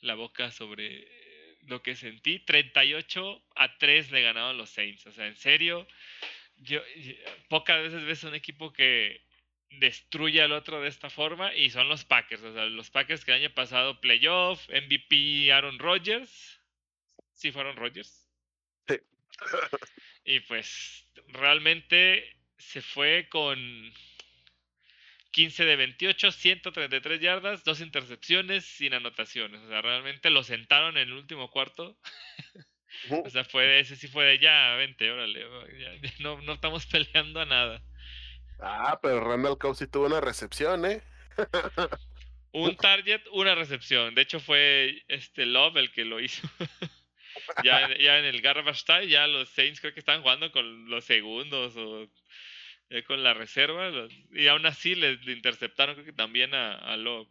la 0.00 0.14
boca 0.16 0.50
sobre 0.50 1.06
lo 1.68 1.84
que 1.84 1.94
sentí. 1.94 2.40
38 2.40 3.44
a 3.54 3.78
3 3.78 4.10
le 4.10 4.22
ganaron 4.22 4.58
los 4.58 4.70
Saints. 4.70 5.06
O 5.06 5.12
sea, 5.12 5.28
en 5.28 5.36
serio, 5.36 5.86
yo, 6.56 6.82
pocas 7.48 7.80
veces 7.80 8.04
ves 8.04 8.24
un 8.24 8.34
equipo 8.34 8.72
que 8.72 9.22
destruye 9.70 10.42
al 10.42 10.50
otro 10.50 10.80
de 10.80 10.88
esta 10.88 11.08
forma 11.10 11.54
y 11.54 11.70
son 11.70 11.88
los 11.88 12.04
Packers. 12.04 12.42
O 12.42 12.52
sea, 12.52 12.64
los 12.64 12.90
Packers 12.90 13.24
que 13.24 13.30
el 13.30 13.42
año 13.44 13.54
pasado 13.54 14.00
playoff, 14.00 14.68
MVP 14.68 15.52
Aaron 15.52 15.78
Rodgers. 15.78 16.60
¿Sí 17.34 17.52
fueron 17.52 17.76
Rodgers? 17.76 18.28
Sí. 18.88 18.96
y 20.24 20.40
pues 20.40 21.06
realmente 21.28 22.36
se 22.58 22.82
fue 22.82 23.28
con 23.28 23.92
15 25.34 25.64
de 25.64 25.74
28, 25.74 26.30
133 26.30 27.20
yardas, 27.20 27.64
dos 27.64 27.80
intercepciones 27.80 28.64
sin 28.64 28.94
anotaciones. 28.94 29.60
O 29.62 29.68
sea, 29.68 29.82
realmente 29.82 30.30
lo 30.30 30.44
sentaron 30.44 30.96
en 30.96 31.08
el 31.08 31.12
último 31.12 31.50
cuarto. 31.50 31.98
o 33.24 33.30
sea, 33.30 33.42
fue 33.44 33.80
ese 33.80 33.96
sí 33.96 34.06
fue 34.06 34.24
de 34.26 34.38
ya, 34.38 34.76
vente, 34.76 35.10
órale, 35.10 35.44
ya, 35.80 35.90
no, 36.20 36.40
no 36.42 36.52
estamos 36.52 36.86
peleando 36.86 37.40
a 37.40 37.46
nada. 37.46 37.82
Ah, 38.60 39.00
pero 39.02 39.24
Randall 39.24 39.58
Cobb 39.58 39.74
sí 39.74 39.88
tuvo 39.88 40.06
una 40.06 40.20
recepción, 40.20 40.86
¿eh? 40.86 41.02
Un 42.52 42.76
target, 42.76 43.22
una 43.32 43.56
recepción. 43.56 44.14
De 44.14 44.22
hecho, 44.22 44.38
fue 44.38 45.02
este 45.08 45.46
Love 45.46 45.78
el 45.78 45.90
que 45.90 46.04
lo 46.04 46.20
hizo. 46.20 46.48
ya, 47.64 47.92
ya 47.98 48.20
en 48.20 48.24
el 48.24 48.40
garbage 48.40 48.84
time, 48.86 49.08
ya 49.08 49.26
los 49.26 49.48
Saints 49.48 49.80
creo 49.80 49.92
que 49.92 49.98
estaban 49.98 50.22
jugando 50.22 50.52
con 50.52 50.88
los 50.88 51.04
segundos 51.04 51.76
o 51.76 52.08
eh, 52.94 53.02
con 53.02 53.24
la 53.24 53.34
reserva. 53.34 53.90
y 54.30 54.46
aún 54.46 54.66
así 54.66 54.94
le, 54.94 55.18
interceptaron, 55.26 55.96
creo 55.96 56.06
que 56.06 56.12
también 56.12 56.54
a, 56.54 56.76
a 56.76 56.96
Love. 56.96 57.28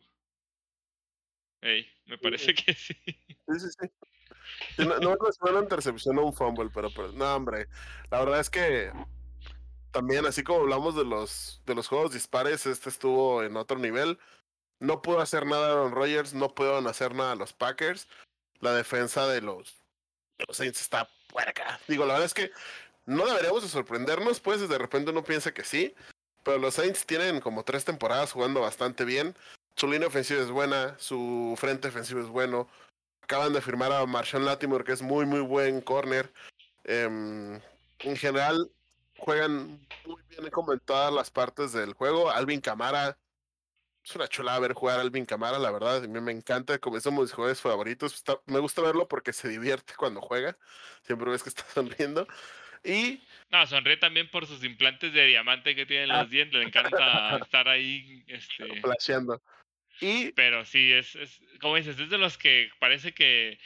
me 1.61 2.17
parece 2.17 2.53
que 2.53 2.73
sí. 2.73 2.93
Sí, 3.05 3.59
sí, 3.59 3.67
sí. 3.79 4.85
no, 4.85 4.99
no 4.99 5.17
fue 5.39 5.51
una 5.51 5.61
intercepción 5.61 6.17
o 6.17 6.25
un 6.25 6.33
fumble, 6.33 6.69
pero, 6.73 6.89
pero, 6.93 7.13
no, 7.13 7.33
hombre. 7.33 7.67
La 8.11 8.19
verdad 8.19 8.41
es 8.41 8.49
que 8.49 8.91
también, 9.91 10.25
así 10.25 10.43
como 10.43 10.59
hablamos 10.59 10.97
de 10.97 11.05
los, 11.05 11.61
de 11.65 11.75
los 11.75 11.87
juegos 11.87 12.11
dispares, 12.11 12.65
este 12.65 12.89
estuvo 12.89 13.41
en 13.41 13.55
otro 13.55 13.79
nivel. 13.79 14.19
No 14.79 15.01
pudo 15.01 15.21
hacer 15.21 15.45
nada 15.45 15.71
Aaron 15.71 15.93
Rodgers, 15.93 16.33
no 16.33 16.53
pudieron 16.53 16.87
hacer 16.87 17.15
nada 17.15 17.35
los 17.35 17.53
Packers. 17.53 18.09
La 18.59 18.73
defensa 18.73 19.27
de 19.27 19.39
los, 19.39 19.81
de 20.37 20.45
los 20.45 20.57
Saints 20.57 20.81
está 20.81 21.09
puerca. 21.29 21.79
Digo, 21.87 22.05
la 22.05 22.15
verdad 22.15 22.25
es 22.25 22.33
que 22.33 22.51
no 23.05 23.25
deberíamos 23.25 23.63
de 23.63 23.69
sorprendernos, 23.69 24.39
pues 24.39 24.67
de 24.67 24.77
repente 24.77 25.11
uno 25.11 25.23
piensa 25.23 25.53
que 25.53 25.63
sí, 25.63 25.95
pero 26.43 26.57
los 26.57 26.75
Saints 26.75 27.05
tienen 27.05 27.39
como 27.39 27.63
tres 27.63 27.85
temporadas 27.85 28.31
jugando 28.31 28.61
bastante 28.61 29.05
bien. 29.05 29.35
Su 29.75 29.87
línea 29.87 30.07
ofensiva 30.07 30.41
es 30.41 30.49
buena, 30.49 30.97
su 30.99 31.55
frente 31.57 31.87
ofensivo 31.87 32.21
es 32.21 32.27
bueno. 32.27 32.67
Acaban 33.21 33.53
de 33.53 33.61
firmar 33.61 33.91
a 33.91 34.05
Marshawn 34.05 34.45
Latimore, 34.45 34.83
que 34.83 34.91
es 34.91 35.01
muy, 35.01 35.25
muy 35.25 35.39
buen 35.39 35.81
corner. 35.81 36.31
Em, 36.83 37.59
en 37.99 38.15
general, 38.17 38.69
juegan 39.17 39.79
muy 40.05 40.21
bien 40.29 40.49
como 40.51 40.73
en 40.73 40.79
todas 40.79 41.13
las 41.13 41.31
partes 41.31 41.71
del 41.71 41.93
juego. 41.93 42.29
Alvin 42.29 42.61
Camara, 42.61 43.17
es 44.03 44.15
una 44.15 44.27
chulada 44.27 44.59
ver 44.59 44.73
jugar 44.73 44.99
a 44.99 45.01
Alvin 45.01 45.25
Camara, 45.25 45.57
la 45.59 45.71
verdad. 45.71 46.03
A 46.03 46.07
mí 46.07 46.19
me 46.19 46.33
encanta, 46.33 46.77
como 46.79 46.97
es 46.97 47.05
uno 47.05 47.17
de 47.17 47.23
mis 47.23 47.33
jugadores 47.33 47.61
favoritos. 47.61 48.23
me 48.45 48.59
gusta 48.59 48.81
verlo 48.81 49.07
porque 49.07 49.31
se 49.31 49.47
divierte 49.47 49.93
cuando 49.97 50.21
juega. 50.21 50.57
Siempre 51.03 51.31
ves 51.31 51.43
que 51.43 51.49
está 51.49 51.63
sonriendo. 51.73 52.27
Y. 52.83 53.21
No, 53.51 53.65
sonríe 53.67 53.97
también 53.97 54.29
por 54.29 54.45
sus 54.45 54.63
implantes 54.63 55.13
de 55.13 55.25
diamante 55.25 55.75
que 55.75 55.85
tienen 55.85 56.09
los 56.09 56.17
ah. 56.17 56.25
dientes. 56.25 56.59
Le 56.59 56.65
encanta 56.65 57.37
estar 57.41 57.67
ahí. 57.67 58.23
Este... 58.27 58.81
Flasheando. 58.81 59.41
Y... 60.01 60.31
Pero 60.31 60.65
sí, 60.65 60.91
es, 60.91 61.15
es, 61.15 61.39
como 61.61 61.75
dices, 61.75 61.99
es 61.99 62.09
de 62.09 62.17
los 62.17 62.37
que 62.37 62.69
parece 62.79 63.13
que, 63.13 63.59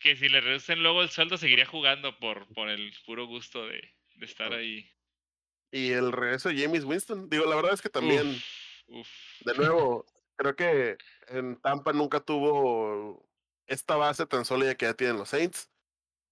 que 0.00 0.16
si 0.16 0.28
le 0.28 0.40
reducen 0.40 0.82
luego 0.82 1.02
el 1.02 1.10
sueldo 1.10 1.38
seguiría 1.38 1.66
jugando 1.66 2.18
por, 2.18 2.46
por 2.54 2.68
el 2.68 2.92
puro 3.06 3.26
gusto 3.26 3.66
de, 3.66 3.94
de 4.16 4.26
estar 4.26 4.52
ahí. 4.52 4.88
Y 5.72 5.92
el 5.92 6.12
regreso 6.12 6.48
de 6.48 6.62
James 6.62 6.84
Winston, 6.84 7.30
digo, 7.30 7.46
la 7.46 7.56
verdad 7.56 7.74
es 7.74 7.80
que 7.80 7.88
también, 7.88 8.36
de 8.88 9.54
nuevo, 9.54 10.04
creo 10.36 10.56
que 10.56 10.98
en 11.28 11.60
Tampa 11.60 11.92
nunca 11.92 12.20
tuvo 12.20 13.28
esta 13.66 13.94
base 13.96 14.26
tan 14.26 14.44
sólida 14.44 14.74
que 14.74 14.86
ya 14.86 14.94
tienen 14.94 15.16
los 15.16 15.28
Saints. 15.28 15.70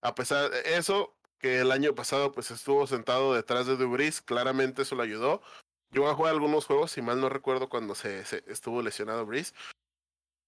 A 0.01 0.15
pesar 0.15 0.51
de 0.51 0.77
eso, 0.77 1.18
que 1.39 1.61
el 1.61 1.73
año 1.73 1.95
pasado 1.95 2.33
pues 2.33 2.51
estuvo 2.51 2.87
sentado 2.87 3.35
detrás 3.35 3.67
de 3.67 3.77
Dubris, 3.77 4.21
claramente 4.21 4.83
eso 4.83 4.97
le 4.97 5.05
ayudó. 5.05 5.43
Yo 5.91 6.09
a 6.09 6.15
jugar 6.15 6.35
algunos 6.35 6.67
juegos, 6.67 6.91
si 6.91 7.01
mal 7.01 7.21
no 7.21 7.29
recuerdo 7.29 7.69
cuando 7.69 7.95
se, 7.95 8.21
estuvo 8.47 8.83
lesionado 8.83 9.25
Breeze. 9.25 9.55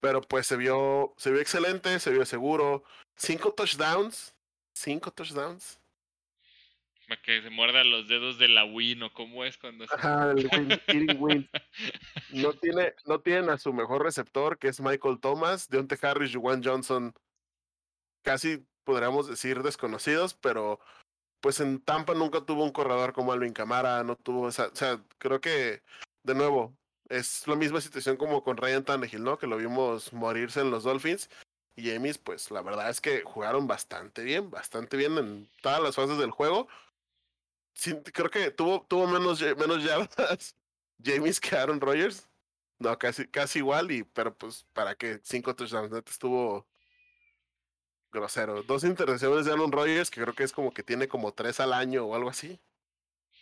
Pero 0.00 0.20
pues 0.20 0.46
se 0.46 0.56
vio, 0.56 1.14
se 1.16 1.30
vio 1.30 1.40
excelente, 1.40 1.98
se 1.98 2.10
vio 2.10 2.24
seguro. 2.26 2.84
Cinco 3.16 3.52
touchdowns. 3.52 4.34
Cinco 4.72 5.10
touchdowns. 5.10 5.80
Para 7.08 7.20
que 7.22 7.42
se 7.42 7.50
muerda 7.50 7.84
los 7.84 8.06
dedos 8.08 8.38
de 8.38 8.48
la 8.48 8.64
Win 8.64 9.02
o 9.02 9.12
cómo 9.12 9.44
es 9.44 9.58
cuando 9.58 9.84
se... 9.86 9.94
el 10.86 11.16
win, 11.18 11.50
No, 12.30 12.52
tiene, 12.52 12.94
no 13.04 13.20
tienen 13.20 13.50
a 13.50 13.58
su 13.58 13.72
mejor 13.72 14.04
receptor, 14.04 14.58
que 14.58 14.68
es 14.68 14.80
Michael 14.80 15.18
Thomas, 15.20 15.68
Deontay 15.68 15.98
Harris, 16.02 16.36
Juan 16.36 16.62
Johnson. 16.62 17.12
Casi 18.22 18.64
podríamos 18.84 19.28
decir 19.28 19.62
desconocidos, 19.62 20.34
pero 20.34 20.80
pues 21.40 21.60
en 21.60 21.80
Tampa 21.80 22.14
nunca 22.14 22.42
tuvo 22.42 22.64
un 22.64 22.72
corredor 22.72 23.12
como 23.12 23.32
Alvin 23.32 23.52
Camara, 23.52 24.04
no 24.04 24.16
tuvo 24.16 24.48
esa, 24.48 24.68
o 24.68 24.76
sea, 24.76 25.02
creo 25.18 25.40
que 25.40 25.82
de 26.22 26.34
nuevo 26.34 26.76
es 27.08 27.46
la 27.48 27.56
misma 27.56 27.80
situación 27.80 28.16
como 28.16 28.42
con 28.42 28.56
Ryan 28.56 28.84
Tannehill, 28.84 29.24
¿no? 29.24 29.38
Que 29.38 29.46
lo 29.46 29.56
vimos 29.56 30.12
morirse 30.12 30.60
en 30.60 30.70
los 30.70 30.84
Dolphins. 30.84 31.28
Y 31.76 31.90
James, 31.90 32.18
pues 32.18 32.50
la 32.50 32.62
verdad 32.62 32.90
es 32.90 33.00
que 33.00 33.22
jugaron 33.22 33.66
bastante 33.66 34.22
bien, 34.22 34.50
bastante 34.50 34.96
bien 34.96 35.18
en 35.18 35.50
todas 35.62 35.82
las 35.82 35.96
fases 35.96 36.18
del 36.18 36.30
juego. 36.30 36.68
creo 38.12 38.30
que 38.30 38.50
tuvo, 38.50 38.86
tuvo 38.88 39.06
menos, 39.06 39.40
menos 39.56 39.82
yardas 39.84 40.54
James 41.04 41.40
que 41.40 41.56
Aaron 41.56 41.80
Rodgers. 41.80 42.28
No, 42.78 42.98
casi, 42.98 43.28
casi 43.28 43.58
igual, 43.58 43.90
y, 43.90 44.04
pero 44.04 44.34
pues 44.36 44.64
para 44.72 44.94
que 44.94 45.20
cinco 45.22 45.54
touchdowns, 45.54 45.92
estuvo, 46.06 46.66
grosero. 48.10 48.62
Dos 48.62 48.84
intercepciones 48.84 49.46
de 49.46 49.52
Aaron 49.52 49.72
Rodgers, 49.72 50.10
que 50.10 50.20
creo 50.20 50.34
que 50.34 50.44
es 50.44 50.52
como 50.52 50.72
que 50.72 50.82
tiene 50.82 51.08
como 51.08 51.32
tres 51.32 51.60
al 51.60 51.72
año 51.72 52.04
o 52.04 52.14
algo 52.14 52.30
así. 52.30 52.58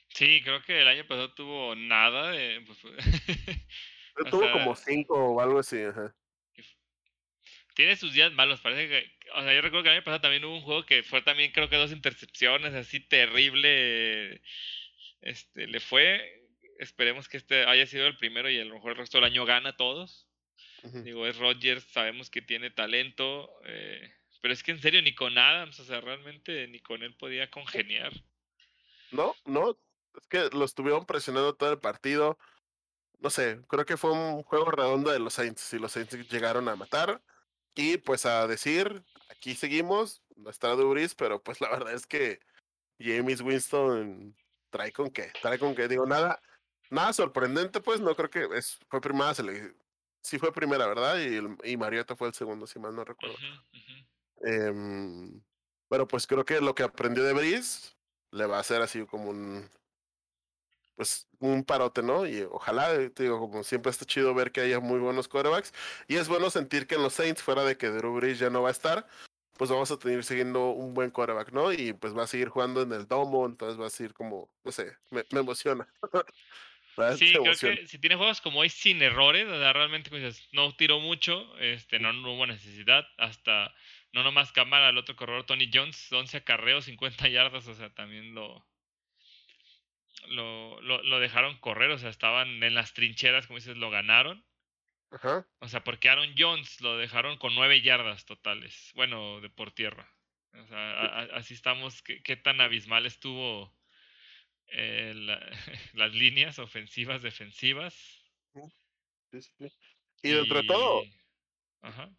Sí, 0.08 0.40
creo 0.42 0.62
que 0.62 0.80
el 0.80 0.88
año 0.88 1.06
pasado 1.06 1.32
tuvo 1.34 1.74
nada. 1.74 2.32
Pues, 2.66 2.78
tuvo 4.30 4.50
como 4.52 4.74
cinco 4.74 5.14
o 5.14 5.40
algo 5.40 5.58
así. 5.58 5.78
Tiene 7.74 7.96
sus 7.96 8.12
días 8.12 8.32
malos, 8.32 8.60
parece 8.60 8.88
que. 8.88 9.18
O 9.34 9.42
sea, 9.42 9.54
yo 9.54 9.60
recuerdo 9.60 9.84
que 9.84 9.90
el 9.90 9.96
año 9.96 10.04
pasado 10.04 10.22
también 10.22 10.44
hubo 10.44 10.56
un 10.56 10.62
juego 10.62 10.86
que 10.86 11.02
fue 11.02 11.22
también, 11.22 11.52
creo 11.52 11.68
que 11.68 11.76
dos 11.76 11.92
intercepciones, 11.92 12.74
así 12.74 13.00
terrible. 13.00 14.42
Este, 15.20 15.66
le 15.66 15.80
fue. 15.80 16.34
Esperemos 16.78 17.28
que 17.28 17.36
este 17.36 17.64
haya 17.64 17.86
sido 17.86 18.06
el 18.06 18.16
primero 18.16 18.48
y 18.48 18.58
a 18.58 18.64
lo 18.64 18.74
mejor 18.74 18.92
el 18.92 18.98
resto 18.98 19.18
del 19.18 19.24
año 19.24 19.44
gana 19.44 19.76
todos. 19.76 20.26
Digo, 20.82 21.26
es 21.26 21.36
Rodgers, 21.36 21.84
sabemos 21.84 22.30
que 22.30 22.40
tiene 22.40 22.70
talento. 22.70 23.50
Eh, 23.66 24.12
pero 24.40 24.54
es 24.54 24.62
que 24.62 24.72
en 24.72 24.80
serio, 24.80 25.02
ni 25.02 25.14
con 25.14 25.36
Adams, 25.36 25.78
o 25.80 25.84
sea, 25.84 26.00
realmente 26.00 26.66
ni 26.68 26.80
con 26.80 27.02
él 27.02 27.14
podía 27.14 27.50
congeniar. 27.50 28.12
No, 29.10 29.34
no, 29.44 29.78
es 30.20 30.26
que 30.28 30.48
lo 30.52 30.64
estuvieron 30.64 31.06
presionando 31.06 31.54
todo 31.54 31.72
el 31.72 31.78
partido. 31.78 32.38
No 33.18 33.30
sé, 33.30 33.60
creo 33.68 33.84
que 33.84 33.96
fue 33.96 34.12
un 34.12 34.42
juego 34.42 34.70
redondo 34.70 35.10
de 35.10 35.18
los 35.18 35.34
Saints 35.34 35.72
y 35.72 35.78
los 35.78 35.92
Saints 35.92 36.28
llegaron 36.30 36.68
a 36.68 36.76
matar. 36.76 37.22
Y 37.74 37.96
pues 37.98 38.26
a 38.26 38.46
decir, 38.46 39.02
aquí 39.30 39.54
seguimos, 39.54 40.22
no 40.36 40.50
está 40.50 40.68
Dubris, 40.70 41.14
pero 41.14 41.42
pues 41.42 41.60
la 41.60 41.70
verdad 41.70 41.94
es 41.94 42.06
que 42.06 42.40
James 42.98 43.40
Winston 43.40 44.36
trae 44.70 44.92
con 44.92 45.10
qué, 45.10 45.32
trae 45.40 45.58
con 45.58 45.74
qué, 45.74 45.86
digo, 45.86 46.04
nada, 46.04 46.40
nada 46.90 47.12
sorprendente, 47.12 47.80
pues 47.80 48.00
no 48.00 48.14
creo 48.16 48.30
que 48.30 48.48
es, 48.56 48.78
fue 48.88 49.00
primera, 49.00 49.32
se 49.34 49.44
le, 49.44 49.74
sí 50.22 50.38
fue 50.38 50.52
primera, 50.52 50.86
¿verdad? 50.86 51.18
Y, 51.20 51.70
y 51.72 51.76
Mariota 51.76 52.16
fue 52.16 52.28
el 52.28 52.34
segundo, 52.34 52.66
si 52.66 52.78
mal 52.78 52.94
no 52.94 53.04
recuerdo. 53.04 53.36
Eh, 54.44 54.72
bueno, 55.88 56.06
pues 56.06 56.26
creo 56.26 56.44
que 56.44 56.60
lo 56.60 56.74
que 56.74 56.82
aprendió 56.82 57.24
de 57.24 57.32
Brice 57.32 57.90
le 58.30 58.46
va 58.46 58.58
a 58.58 58.60
hacer 58.60 58.82
así 58.82 59.04
como 59.06 59.30
un 59.30 59.68
pues 60.98 61.28
un 61.38 61.62
parote, 61.64 62.02
¿no? 62.02 62.26
Y 62.26 62.42
ojalá, 62.50 62.92
eh, 62.92 63.08
te 63.10 63.22
digo, 63.22 63.38
como 63.38 63.62
siempre 63.62 63.90
está 63.90 64.04
chido 64.04 64.34
ver 64.34 64.50
que 64.50 64.62
haya 64.62 64.80
muy 64.80 64.98
buenos 64.98 65.28
quarterbacks. 65.28 65.72
Y 66.08 66.16
es 66.16 66.26
bueno 66.26 66.50
sentir 66.50 66.88
que 66.88 66.96
en 66.96 67.04
los 67.04 67.14
Saints, 67.14 67.40
fuera 67.40 67.62
de 67.62 67.78
que 67.78 67.86
Drew 67.86 68.16
Brees 68.16 68.40
ya 68.40 68.50
no 68.50 68.62
va 68.62 68.68
a 68.68 68.72
estar, 68.72 69.06
pues 69.56 69.70
vamos 69.70 69.92
a 69.92 69.98
tener 69.98 70.24
siguiendo 70.24 70.70
un 70.70 70.94
buen 70.94 71.12
quarterback, 71.12 71.52
¿no? 71.52 71.72
Y 71.72 71.92
pues 71.92 72.16
va 72.16 72.24
a 72.24 72.26
seguir 72.26 72.48
jugando 72.48 72.82
en 72.82 72.92
el 72.92 73.06
domo, 73.06 73.46
entonces 73.46 73.80
va 73.80 73.86
a 73.86 73.90
seguir 73.90 74.12
como, 74.12 74.50
no 74.64 74.72
sé, 74.72 74.96
me, 75.10 75.24
me 75.30 75.40
emociona. 75.40 75.86
sí, 77.16 77.32
creo 77.32 77.56
que 77.56 77.86
si 77.86 77.98
tiene 77.98 78.16
juegos 78.16 78.40
como 78.40 78.58
hoy 78.58 78.68
sin 78.68 79.00
errores, 79.00 79.46
o 79.46 79.56
sea, 79.56 79.72
realmente 79.72 80.10
pues, 80.10 80.48
no 80.52 80.74
tiró 80.74 80.98
mucho, 80.98 81.46
este, 81.60 82.00
no, 82.00 82.12
no 82.12 82.34
hubo 82.34 82.44
necesidad, 82.44 83.06
hasta 83.18 83.72
no 84.12 84.22
nomás 84.22 84.52
cámara 84.52 84.88
el 84.88 84.98
otro 84.98 85.16
corredor 85.16 85.44
Tony 85.44 85.70
Jones, 85.72 86.12
11 86.12 86.38
acarreos, 86.38 86.86
50 86.86 87.28
yardas, 87.28 87.66
o 87.68 87.74
sea, 87.74 87.90
también 87.90 88.34
lo, 88.34 88.66
lo, 90.28 90.80
lo, 90.80 91.20
dejaron 91.20 91.58
correr, 91.58 91.90
o 91.90 91.98
sea, 91.98 92.10
estaban 92.10 92.62
en 92.62 92.74
las 92.74 92.94
trincheras, 92.94 93.46
como 93.46 93.58
dices, 93.58 93.76
lo 93.76 93.90
ganaron. 93.90 94.44
Ajá. 95.10 95.46
O 95.60 95.68
sea, 95.68 95.84
porque 95.84 96.08
Aaron 96.08 96.34
Jones 96.36 96.80
lo 96.80 96.98
dejaron 96.98 97.38
con 97.38 97.54
nueve 97.54 97.80
yardas 97.80 98.26
totales, 98.26 98.92
bueno, 98.94 99.40
de 99.40 99.48
por 99.48 99.72
tierra. 99.72 100.12
O 100.52 100.66
sea, 100.66 101.20
así 101.34 101.54
estamos, 101.54 102.02
¿qué, 102.02 102.22
qué, 102.22 102.36
tan 102.36 102.60
abismal 102.60 103.06
estuvo 103.06 103.74
eh, 104.68 105.14
las 105.94 106.14
líneas 106.14 106.58
ofensivas, 106.58 107.22
defensivas. 107.22 107.94
Sí, 109.30 109.42
sí, 109.42 109.68
Y 110.22 110.30
dentro 110.30 110.62
de 110.62 110.66
todo, 110.66 111.02
Ajá. 111.82 112.10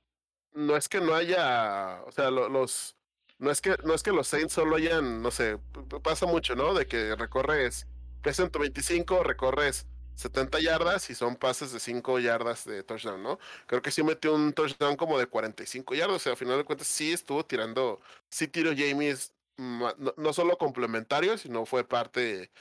No 0.53 0.75
es 0.75 0.89
que 0.89 1.01
no 1.01 1.13
haya, 1.13 2.01
o 2.05 2.11
sea, 2.11 2.31
los, 2.31 2.95
no 3.37 3.51
es 3.51 3.61
que, 3.61 3.75
no 3.83 3.93
es 3.93 4.03
que 4.03 4.11
los 4.11 4.27
Saints 4.27 4.53
solo 4.53 4.75
hayan, 4.75 5.21
no 5.21 5.31
sé, 5.31 5.57
pasa 6.03 6.25
mucho, 6.25 6.55
¿no? 6.55 6.73
De 6.73 6.87
que 6.87 7.15
recorres 7.15 7.87
125, 8.23 9.23
recorres 9.23 9.87
70 10.15 10.59
yardas 10.59 11.09
y 11.09 11.15
son 11.15 11.37
pases 11.37 11.71
de 11.71 11.79
5 11.79 12.19
yardas 12.19 12.65
de 12.65 12.83
touchdown, 12.83 13.23
¿no? 13.23 13.39
Creo 13.67 13.81
que 13.81 13.91
sí 13.91 14.03
metió 14.03 14.33
un 14.35 14.53
touchdown 14.53 14.97
como 14.97 15.17
de 15.17 15.27
45 15.27 15.95
yardas, 15.95 16.17
o 16.17 16.19
sea, 16.19 16.31
al 16.33 16.37
final 16.37 16.57
de 16.57 16.65
cuentas 16.65 16.87
sí 16.87 17.13
estuvo 17.13 17.45
tirando, 17.45 18.01
sí 18.29 18.47
tiró 18.47 18.71
James, 18.75 19.33
no, 19.57 19.93
no 20.17 20.33
solo 20.33 20.57
complementario, 20.57 21.37
sino 21.37 21.65
fue 21.65 21.87
parte 21.87 22.51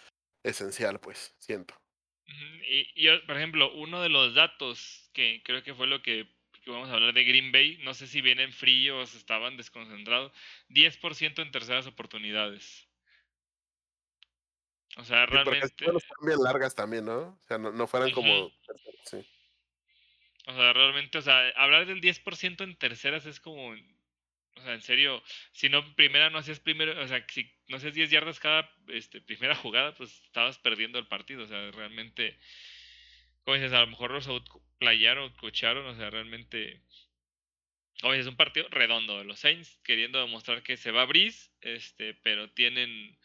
esencial, 0.44 1.00
pues, 1.00 1.34
siento. 1.38 1.74
Y, 2.26 3.08
y, 3.08 3.18
por 3.26 3.36
ejemplo, 3.36 3.72
uno 3.74 4.02
de 4.02 4.10
los 4.10 4.34
datos 4.34 5.10
que 5.12 5.42
creo 5.44 5.62
que 5.62 5.74
fue 5.74 5.86
lo 5.86 6.02
que 6.02 6.28
vamos 6.72 6.88
a 6.88 6.94
hablar 6.94 7.12
de 7.14 7.24
Green 7.24 7.52
Bay, 7.52 7.78
no 7.82 7.94
sé 7.94 8.06
si 8.06 8.20
vienen 8.20 8.52
fríos, 8.52 9.14
estaban 9.14 9.56
desconcentrados, 9.56 10.32
10% 10.68 11.42
en 11.42 11.50
terceras 11.50 11.86
oportunidades. 11.86 12.88
O 14.96 15.04
sea, 15.04 15.26
realmente... 15.26 15.66
Están 15.66 15.96
bien 16.22 16.42
largas 16.42 16.74
también, 16.74 17.04
¿no? 17.04 17.18
O 17.18 17.44
sea, 17.46 17.58
no, 17.58 17.86
fueran 17.86 18.10
como... 18.10 18.50
Sí. 19.04 19.24
O 20.46 20.54
sea, 20.54 20.72
realmente, 20.72 21.18
o 21.18 21.22
sea, 21.22 21.48
hablar 21.56 21.86
del 21.86 22.00
10% 22.00 22.64
en 22.64 22.76
terceras 22.76 23.26
es 23.26 23.38
como... 23.38 23.70
O 23.70 24.60
sea, 24.60 24.74
en 24.74 24.82
serio, 24.82 25.22
si 25.52 25.68
no 25.68 25.94
primera 25.94 26.30
no 26.30 26.38
hacías 26.38 26.58
primero, 26.58 27.00
o 27.00 27.06
sea, 27.06 27.24
si 27.28 27.48
no 27.68 27.76
hacías 27.76 27.94
10 27.94 28.10
yardas 28.10 28.40
cada 28.40 28.68
este, 28.88 29.20
primera 29.20 29.54
jugada, 29.54 29.94
pues 29.94 30.20
estabas 30.24 30.58
perdiendo 30.58 30.98
el 30.98 31.06
partido. 31.06 31.44
O 31.44 31.46
sea, 31.46 31.70
realmente 31.70 32.36
como 33.48 33.56
dices, 33.56 33.72
a 33.72 33.80
lo 33.80 33.86
mejor 33.86 34.10
los 34.10 34.28
outplayaron, 34.28 35.32
cocharon, 35.32 35.86
o 35.86 35.96
sea, 35.96 36.10
realmente. 36.10 36.82
Como 37.98 38.12
dices, 38.12 38.26
es 38.26 38.30
un 38.30 38.36
partido 38.36 38.68
redondo 38.68 39.16
de 39.16 39.24
los 39.24 39.40
Saints, 39.40 39.80
queriendo 39.84 40.20
demostrar 40.20 40.62
que 40.62 40.76
se 40.76 40.90
va 40.90 41.00
a 41.00 41.06
Breeze, 41.06 41.50
este, 41.62 42.12
pero 42.12 42.50
tienen, 42.50 43.16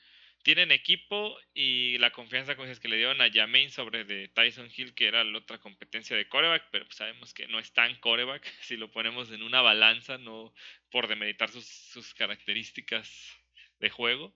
tienen 0.41 0.71
equipo 0.71 1.37
y 1.53 1.97
la 1.97 2.13
confianza 2.13 2.55
como 2.55 2.71
que 2.73 2.87
le 2.87 2.95
dieron 2.95 3.19
a 3.21 3.29
Jamain 3.33 3.69
sobre 3.69 4.05
de 4.05 4.29
Tyson 4.29 4.69
Hill, 4.73 4.95
que 4.95 5.07
era 5.07 5.25
la 5.25 5.39
otra 5.39 5.57
competencia 5.57 6.15
de 6.15 6.29
coreback, 6.29 6.69
pero 6.71 6.85
pues 6.85 6.95
sabemos 6.95 7.33
que 7.33 7.49
no 7.49 7.59
es 7.59 7.73
tan 7.73 7.93
coreback 7.99 8.45
si 8.61 8.77
lo 8.77 8.93
ponemos 8.93 9.29
en 9.29 9.43
una 9.43 9.59
balanza, 9.61 10.17
no 10.17 10.53
por 10.89 11.09
demeritar 11.09 11.49
sus, 11.49 11.65
sus 11.65 12.13
características 12.13 13.41
de 13.79 13.89
juego. 13.89 14.33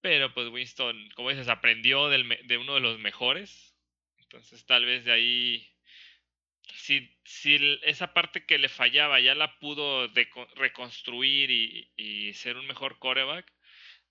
Pero 0.00 0.34
pues 0.34 0.48
Winston, 0.48 1.10
como 1.14 1.30
dices, 1.30 1.48
aprendió 1.48 2.08
del, 2.08 2.28
de 2.44 2.58
uno 2.58 2.74
de 2.74 2.80
los 2.80 2.98
mejores, 2.98 3.67
entonces 4.28 4.66
tal 4.66 4.84
vez 4.84 5.04
de 5.04 5.12
ahí, 5.12 5.74
si, 6.74 7.16
si 7.24 7.78
esa 7.82 8.12
parte 8.12 8.44
que 8.44 8.58
le 8.58 8.68
fallaba 8.68 9.20
ya 9.20 9.34
la 9.34 9.58
pudo 9.58 10.06
reconstruir 10.54 11.50
y, 11.50 12.32
ser 12.34 12.58
un 12.58 12.66
mejor 12.66 12.98
coreback, 12.98 13.50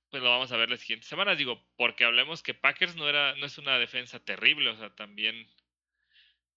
pues 0.10 0.24
lo 0.24 0.32
vamos 0.32 0.52
a 0.52 0.58
ver 0.58 0.72
las 0.72 0.80
siguientes 0.80 1.08
semanas. 1.08 1.38
Digo, 1.38 1.64
porque 1.76 2.04
hablemos 2.04 2.42
que 2.42 2.56
Packers 2.56 2.96
no, 2.96 3.08
era, 3.08 3.36
no 3.36 3.46
es 3.46 3.60
una 3.60 3.78
defensa 3.78 4.20
terrible, 4.20 4.72
o 4.72 4.76
sea, 4.76 4.90
también 4.96 5.48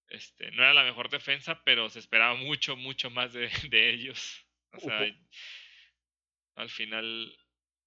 este, 0.08 0.50
no 0.52 0.62
era 0.62 0.72
la 0.72 0.84
mejor 0.84 1.10
defensa, 1.10 1.62
pero 1.62 1.90
se 1.90 1.98
esperaba 1.98 2.34
mucho, 2.36 2.76
mucho 2.76 3.10
más 3.10 3.34
de, 3.34 3.50
de 3.70 3.90
ellos. 3.90 4.46
O 4.72 4.80
sea, 4.80 5.06
al 6.54 6.70
final, 6.70 7.36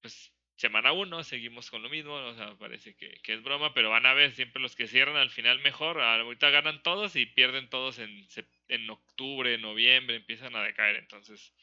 pues 0.01 0.31
semana 0.63 0.93
uno 0.93 1.25
seguimos 1.25 1.69
con 1.69 1.83
lo 1.83 1.89
mismo, 1.89 2.13
o 2.13 2.35
sea, 2.35 2.55
parece 2.55 2.95
que, 2.95 3.19
que, 3.21 3.33
es 3.33 3.43
broma, 3.43 3.73
pero 3.73 3.89
van 3.89 4.05
a 4.05 4.13
ver 4.13 4.31
siempre 4.31 4.61
los 4.61 4.77
que 4.77 4.87
cierran 4.87 5.17
al 5.17 5.29
final 5.29 5.59
mejor, 5.59 5.99
ahorita 5.99 6.49
ganan 6.51 6.81
todos 6.83 7.17
y 7.17 7.25
pierden 7.25 7.69
todos 7.69 7.99
en, 7.99 8.25
en 8.69 8.89
octubre, 8.89 9.57
noviembre, 9.57 10.15
empiezan 10.15 10.55
a 10.55 10.63
decaer, 10.63 10.95
entonces 10.95 11.53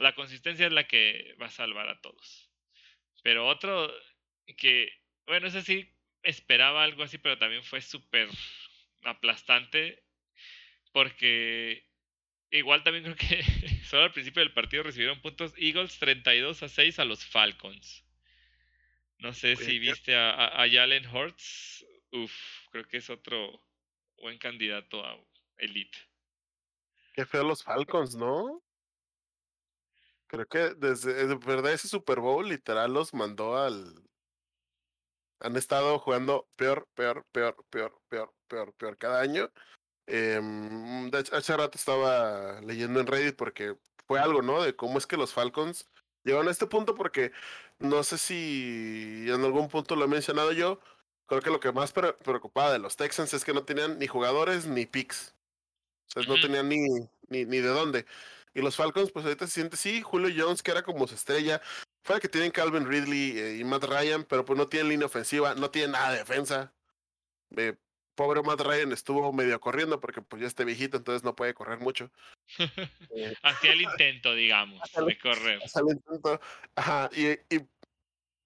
la 0.00 0.12
consistencia 0.16 0.66
es 0.66 0.72
la 0.72 0.88
que 0.88 1.36
va 1.40 1.46
a 1.46 1.50
salvar 1.50 1.88
a 1.88 2.00
todos. 2.00 2.50
Pero 3.22 3.46
otro 3.46 3.94
que, 4.56 4.92
bueno, 5.26 5.46
ese 5.46 5.62
sí 5.62 5.88
esperaba 6.24 6.82
algo 6.82 7.04
así, 7.04 7.18
pero 7.18 7.38
también 7.38 7.62
fue 7.62 7.80
súper 7.80 8.28
aplastante 9.04 10.02
porque 10.92 11.87
Igual 12.50 12.82
también 12.82 13.04
creo 13.04 13.16
que 13.16 13.42
solo 13.84 14.04
al 14.04 14.12
principio 14.12 14.40
del 14.42 14.54
partido 14.54 14.82
recibieron 14.82 15.20
puntos 15.20 15.52
Eagles 15.56 15.98
32 15.98 16.62
a 16.62 16.68
6 16.68 16.98
a 16.98 17.04
los 17.04 17.24
Falcons. 17.24 18.04
No 19.18 19.32
sé 19.32 19.56
si 19.56 19.78
viste 19.78 20.14
a, 20.14 20.62
a, 20.62 20.68
Jalen 20.70 21.06
Hurts. 21.06 21.84
Uf, 22.12 22.32
creo 22.70 22.86
que 22.86 22.98
es 22.98 23.10
otro 23.10 23.62
buen 24.16 24.38
candidato 24.38 25.04
a 25.04 25.18
Elite. 25.58 25.98
Qué 27.14 27.26
feo 27.26 27.42
los 27.42 27.64
Falcons, 27.64 28.14
¿no? 28.14 28.62
Creo 30.28 30.46
que 30.46 30.74
desde 30.76 31.26
de 31.26 31.34
verdad 31.34 31.72
ese 31.72 31.88
Super 31.88 32.20
Bowl 32.20 32.48
literal 32.48 32.92
los 32.92 33.12
mandó 33.12 33.56
al. 33.58 34.04
Han 35.40 35.56
estado 35.56 35.98
jugando 35.98 36.48
peor, 36.56 36.86
peor, 36.94 37.26
peor, 37.32 37.56
peor, 37.70 38.00
peor, 38.08 38.32
peor, 38.46 38.74
peor 38.74 38.98
cada 38.98 39.20
año. 39.20 39.50
Eh, 40.08 41.10
hace 41.32 41.56
rato 41.56 41.76
estaba 41.76 42.60
leyendo 42.62 43.00
en 43.00 43.06
Reddit 43.06 43.36
porque 43.36 43.76
fue 44.06 44.18
algo, 44.18 44.42
¿no? 44.42 44.62
De 44.62 44.74
cómo 44.74 44.98
es 44.98 45.06
que 45.06 45.18
los 45.18 45.34
Falcons 45.34 45.86
llegaron 46.24 46.48
a 46.48 46.50
este 46.50 46.66
punto 46.66 46.94
porque 46.94 47.32
no 47.78 48.02
sé 48.02 48.18
si 48.18 49.26
en 49.28 49.44
algún 49.44 49.68
punto 49.68 49.96
lo 49.96 50.06
he 50.06 50.08
mencionado 50.08 50.52
yo. 50.52 50.80
Creo 51.26 51.42
que 51.42 51.50
lo 51.50 51.60
que 51.60 51.72
más 51.72 51.92
preocupaba 51.92 52.72
de 52.72 52.78
los 52.78 52.96
Texans 52.96 53.34
es 53.34 53.44
que 53.44 53.52
no 53.52 53.64
tenían 53.64 53.98
ni 53.98 54.06
jugadores 54.06 54.66
ni 54.66 54.86
picks. 54.86 55.34
O 56.08 56.22
sea, 56.22 56.22
no 56.22 56.40
tenían 56.40 56.68
ni, 56.70 56.78
ni, 57.28 57.44
ni 57.44 57.58
de 57.58 57.68
dónde. 57.68 58.06
Y 58.54 58.62
los 58.62 58.76
Falcons, 58.76 59.12
pues 59.12 59.26
ahorita 59.26 59.46
se 59.46 59.52
siente, 59.52 59.76
sí, 59.76 60.00
Julio 60.02 60.34
Jones, 60.36 60.62
que 60.62 60.70
era 60.70 60.82
como 60.82 61.06
su 61.06 61.14
estrella. 61.14 61.60
Fue 62.02 62.18
que 62.20 62.28
tienen 62.28 62.50
Calvin 62.50 62.86
Ridley 62.86 63.38
eh, 63.38 63.56
y 63.58 63.64
Matt 63.64 63.84
Ryan, 63.84 64.24
pero 64.24 64.44
pues 64.44 64.58
no 64.58 64.66
tienen 64.66 64.88
línea 64.88 65.06
ofensiva, 65.06 65.54
no 65.54 65.70
tienen 65.70 65.92
nada 65.92 66.12
de 66.12 66.18
defensa. 66.18 66.72
Eh, 67.56 67.76
pobre 68.18 68.42
Matt 68.42 68.62
Ryan 68.62 68.90
estuvo 68.90 69.32
medio 69.32 69.60
corriendo 69.60 70.00
porque 70.00 70.20
pues 70.20 70.42
ya 70.42 70.48
está 70.48 70.64
viejito, 70.64 70.96
entonces 70.96 71.22
no 71.22 71.36
puede 71.36 71.54
correr 71.54 71.78
mucho. 71.78 72.10
eh, 73.14 73.36
Hacía 73.44 73.72
el 73.72 73.82
intento, 73.82 74.34
digamos, 74.34 74.82
de 74.92 75.18
correr. 75.20 75.60
Hacía 75.64 75.82
el 75.82 75.96
intento. 75.96 76.40
Ajá, 76.74 77.08
y, 77.14 77.28
y 77.54 77.64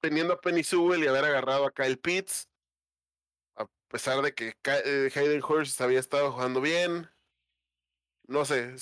teniendo 0.02 0.34
a 0.34 0.40
Penny 0.42 0.62
Sewell 0.62 1.02
y 1.02 1.06
haber 1.06 1.24
agarrado 1.24 1.64
a 1.64 1.72
Kyle 1.72 1.96
Pitts, 1.96 2.50
a 3.56 3.66
pesar 3.88 4.20
de 4.20 4.34
que 4.34 4.54
eh, 4.62 5.10
Hayden 5.14 5.42
Hurst 5.42 5.80
había 5.80 6.00
estado 6.00 6.32
jugando 6.32 6.60
bien, 6.60 7.08
no 8.28 8.44
sé, 8.44 8.74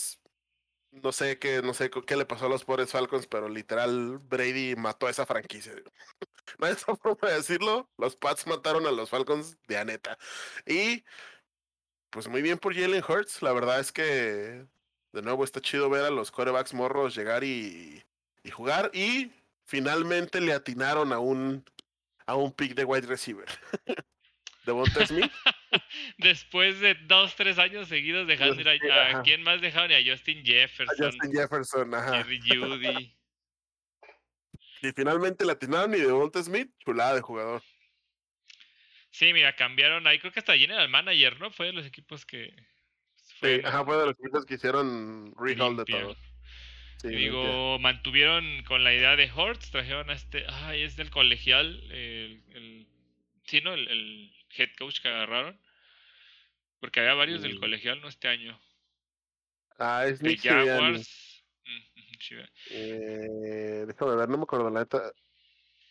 no 0.91 1.13
sé 1.13 1.39
qué, 1.39 1.63
no 1.63 1.73
sé 1.73 1.89
qué 1.89 2.17
le 2.17 2.27
pasó 2.27 2.47
a 2.47 2.49
los 2.49 2.65
pobres 2.65 2.91
Falcons, 2.91 3.29
pero 3.29 3.49
literal 3.49 4.19
Brady 4.19 4.75
mató 4.75 5.07
a 5.07 5.11
esa 5.11 5.25
franquicia. 5.25 5.73
No 6.61 6.67
hay 6.67 6.73
otra 6.87 6.97
forma 6.97 7.29
de 7.29 7.35
decirlo. 7.35 7.89
Los 7.99 8.17
Pats 8.17 8.47
mataron 8.47 8.87
a 8.87 8.91
los 8.91 9.11
Falcons 9.11 9.59
de 9.67 9.79
Aneta. 9.79 10.19
Y 10.67 11.05
pues 12.11 12.29
muy 12.29 12.43
bien 12.43 12.59
por 12.59 12.75
Jalen 12.75 13.05
Hurts. 13.07 13.43
La 13.43 13.53
verdad 13.53 13.81
es 13.81 13.93
que 13.93 14.67
de 15.13 15.23
nuevo 15.23 15.45
está 15.45 15.61
chido 15.61 15.91
ver 15.91 16.05
a 16.05 16.11
los 16.11 16.31
quarterbacks 16.31 16.75
morros 16.75 17.15
llegar 17.15 17.45
y, 17.45 18.03
y 18.43 18.51
jugar. 18.51 18.91
Y 18.95 19.33
finalmente 19.65 20.41
le 20.41 20.53
atinaron 20.53 21.13
a 21.13 21.19
un 21.19 21.65
a 22.27 22.37
un 22.37 22.53
pick 22.53 22.75
de 22.75 22.85
wide 22.85 23.07
receiver. 23.07 23.47
de 24.65 25.07
Smith. 25.07 25.33
Después 26.19 26.81
de 26.81 26.95
dos, 27.07 27.35
tres 27.35 27.59
años 27.59 27.89
seguidos 27.89 28.27
dejando 28.27 28.61
ir 28.61 28.69
a, 28.69 29.19
a 29.19 29.23
quién 29.23 29.43
más 29.43 29.61
dejaron 29.61 29.93
a 29.93 29.99
Justin 30.05 30.45
Jefferson. 30.45 31.07
A 31.07 31.11
Justin 31.11 31.33
Jefferson, 31.33 31.95
ajá. 31.95 32.23
Jerry 32.23 32.41
Judy. 32.41 33.17
Y 34.83 34.93
finalmente 34.93 35.45
latinaron 35.45 35.95
y 35.95 35.99
de 35.99 36.07
Devonta 36.07 36.43
Smith, 36.43 36.71
chulada 36.85 37.15
de 37.15 37.21
jugador. 37.21 37.63
Sí, 39.11 39.33
mira, 39.33 39.55
cambiaron 39.57 40.07
ahí, 40.07 40.19
creo 40.19 40.33
que 40.33 40.41
hasta 40.41 40.57
General 40.57 40.89
Manager, 40.89 41.39
¿no? 41.41 41.51
Fue 41.51 41.67
de 41.67 41.73
los 41.73 41.87
equipos 41.87 42.25
que... 42.25 42.55
Sí, 43.41 43.61
ajá, 43.65 43.85
fue 43.85 43.97
de 43.97 44.07
los 44.07 44.15
equipos 44.19 44.47
que 44.47 44.55
hicieron 44.55 45.35
rehaul 45.37 45.77
de 45.77 45.85
todo. 45.85 46.17
Sí, 46.99 47.09
digo, 47.09 47.79
mantuvieron 47.79 48.63
con 48.65 48.85
la 48.85 48.93
idea 48.95 49.17
de 49.17 49.31
Hortz, 49.35 49.71
trajeron 49.71 50.11
a 50.11 50.13
este, 50.13 50.45
ay, 50.49 50.83
es 50.83 50.97
del 50.97 51.11
colegial, 51.11 51.83
el, 51.91 52.43
el 52.53 52.87
sí, 53.45 53.61
¿no? 53.63 53.75
El, 53.75 54.33
head 54.57 54.71
coach 54.79 55.01
que 55.01 55.09
agarraron. 55.09 55.59
Porque 56.81 57.01
había 57.01 57.15
varios 57.15 57.43
del 57.43 57.59
colegial, 57.61 58.01
¿no? 58.01 58.09
Este 58.09 58.29
año. 58.29 58.59
Ah, 59.79 60.07
es 60.07 60.21
de 60.21 60.37
Jaguars. 60.37 61.30
Eh, 62.71 63.85
déjame 63.87 64.17
ver, 64.17 64.29
no 64.29 64.39
me 64.39 64.43
acuerdo 64.45 64.71
la 64.71 64.81
neta. 64.81 65.13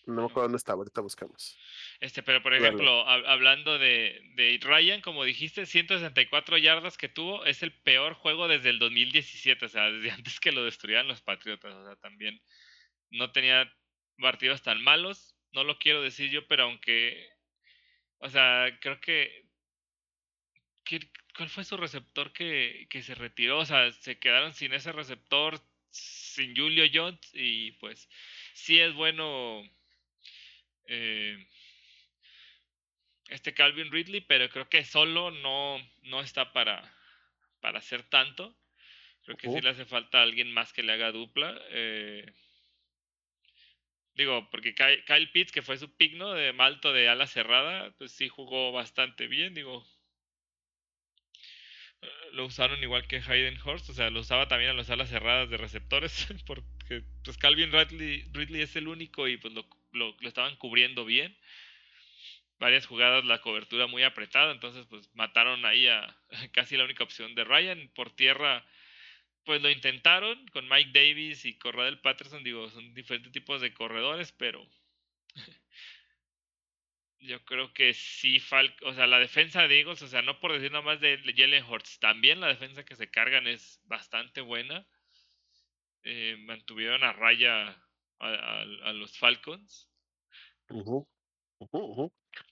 No 0.10 0.22
me 0.24 0.28
acuerdo 0.28 0.44
dónde 0.44 0.58
estaba, 0.58 0.78
ahorita 0.80 1.02
buscamos. 1.02 1.58
Este, 2.00 2.24
pero 2.24 2.42
por 2.42 2.54
ejemplo, 2.54 3.08
hablando 3.08 3.78
de, 3.78 4.20
de, 4.36 4.60
Ryan, 4.62 5.02
como 5.02 5.24
dijiste, 5.24 5.66
164 5.66 6.58
yardas 6.58 6.98
que 6.98 7.10
tuvo, 7.10 7.46
es 7.46 7.62
el 7.62 7.72
peor 7.72 8.16
juego 8.16 8.48
desde 8.48 8.70
el 8.70 8.80
2017, 8.80 9.66
o 9.66 9.70
sea, 9.70 9.84
desde 9.92 10.12
antes 10.12 10.40
que 10.40 10.52
lo 10.52 10.64
destruyeran 10.64 11.08
los 11.08 11.22
Patriotas, 11.22 11.74
o 11.76 11.86
sea, 11.86 11.96
también 11.98 12.42
no 13.12 13.32
tenía 13.32 13.72
partidos 14.18 14.64
tan 14.64 14.82
malos, 14.82 15.36
no 15.52 15.64
lo 15.64 15.78
quiero 15.78 16.02
decir 16.02 16.32
yo, 16.32 16.48
pero 16.48 16.64
aunque, 16.64 17.30
o 18.18 18.30
sea, 18.30 18.78
creo 18.82 19.00
que, 19.00 19.46
¿cuál 21.38 21.50
fue 21.50 21.64
su 21.64 21.78
receptor 21.78 22.34
que, 22.34 22.88
que 22.90 23.04
se 23.04 23.14
retiró? 23.14 23.60
O 23.60 23.66
sea, 23.66 23.92
se 23.92 24.18
quedaron 24.18 24.54
sin 24.54 24.74
ese 24.74 24.92
receptor, 24.92 25.60
sin 25.90 26.56
Julio 26.56 26.86
Jones, 26.94 27.20
y 27.34 27.72
pues 27.74 28.10
sí 28.54 28.80
es 28.80 28.94
bueno. 28.94 29.64
Eh, 30.88 31.38
este 33.30 33.54
Calvin 33.54 33.92
Ridley, 33.92 34.22
pero 34.22 34.50
creo 34.50 34.70
que 34.70 34.84
solo 34.84 35.32
no, 35.32 35.78
no 36.04 36.22
está 36.22 36.52
para, 36.52 36.92
para 37.62 37.80
hacer 37.80 38.04
tanto. 38.04 38.56
Creo 39.24 39.38
que 39.38 39.50
sí 39.50 39.62
le 39.62 39.70
hace 39.70 39.86
falta 39.86 40.22
alguien 40.22 40.52
más 40.52 40.74
que 40.74 40.82
le 40.82 40.94
haga 40.94 41.12
dupla. 41.12 41.56
Eh, 41.70 42.26
digo, 44.16 44.50
porque 44.50 44.74
Kyle, 44.74 45.32
Pitts, 45.32 45.52
que 45.52 45.62
fue 45.62 45.78
su 45.78 45.96
pigno 45.96 46.34
de 46.34 46.54
malto 46.54 46.92
de 46.94 47.08
ala 47.08 47.28
cerrada, 47.28 47.92
pues 47.98 48.12
sí 48.12 48.28
jugó 48.28 48.72
bastante 48.72 49.28
bien. 49.28 49.54
Digo, 49.54 49.86
lo 52.34 52.46
usaron 52.46 52.82
igual 52.82 53.08
que 53.08 53.18
Hayden 53.18 53.60
Horst, 53.64 53.90
o 53.90 53.94
sea, 53.94 54.10
lo 54.10 54.22
usaba 54.22 54.48
también 54.48 54.72
a 54.72 54.76
las 54.76 54.90
alas 54.90 55.10
cerradas 55.10 55.50
de 55.50 55.58
receptores, 55.58 56.28
porque 56.46 57.04
pues 57.24 57.38
Calvin 57.38 57.72
Ridley, 57.72 58.30
Ridley 58.34 58.62
es 58.62 58.76
el 58.76 58.88
único 58.88 59.28
y 59.28 59.38
pues 59.38 59.54
lo, 59.54 59.66
lo, 59.92 60.16
lo 60.20 60.28
estaban 60.28 60.56
cubriendo 60.58 61.06
bien 61.06 61.36
varias 62.60 62.86
jugadas 62.86 63.26
la 63.26 63.42
cobertura 63.42 63.88
muy 63.88 64.04
apretada, 64.04 64.52
entonces 64.52 64.86
pues 64.88 65.10
mataron 65.16 65.66
ahí 65.66 65.88
a 65.88 66.16
casi 66.52 66.78
la 66.78 66.84
única 66.84 67.04
opción 67.04 67.34
de 67.34 67.44
Ryan. 67.44 67.90
Por 67.96 68.12
tierra, 68.12 68.66
pues 69.46 69.62
lo 69.62 69.70
intentaron 69.70 70.46
con 70.50 70.68
Mike 70.68 70.92
Davis 70.94 71.46
y 71.46 71.58
Corradel 71.58 72.00
Patterson, 72.00 72.44
digo, 72.44 72.70
son 72.70 72.94
diferentes 72.94 73.32
tipos 73.32 73.62
de 73.62 73.74
corredores, 73.74 74.32
pero 74.34 74.66
yo 77.22 77.44
creo 77.44 77.74
que 77.74 77.94
sí, 77.94 78.40
Fal 78.40 78.74
o 78.84 78.94
sea, 78.94 79.08
la 79.08 79.20
defensa 79.20 79.68
de 79.68 79.80
Eagles, 79.80 80.02
o 80.02 80.08
sea, 80.08 80.22
no 80.22 80.40
por 80.40 80.54
decir 80.54 80.72
nada 80.72 80.84
más 80.84 81.00
de 81.02 81.18
Jalen 81.36 81.66
Hurts, 81.66 82.00
también 82.00 82.40
la 82.40 82.48
defensa 82.48 82.86
que 82.86 82.96
se 82.96 83.10
cargan 83.10 83.48
es 83.48 83.82
bastante 83.86 84.42
buena. 84.42 84.88
Eh, 86.04 86.38
mantuvieron 86.40 87.04
a 87.04 87.12
raya 87.12 87.78
a, 88.20 88.94
los 88.94 89.18
Falcons. 89.18 89.90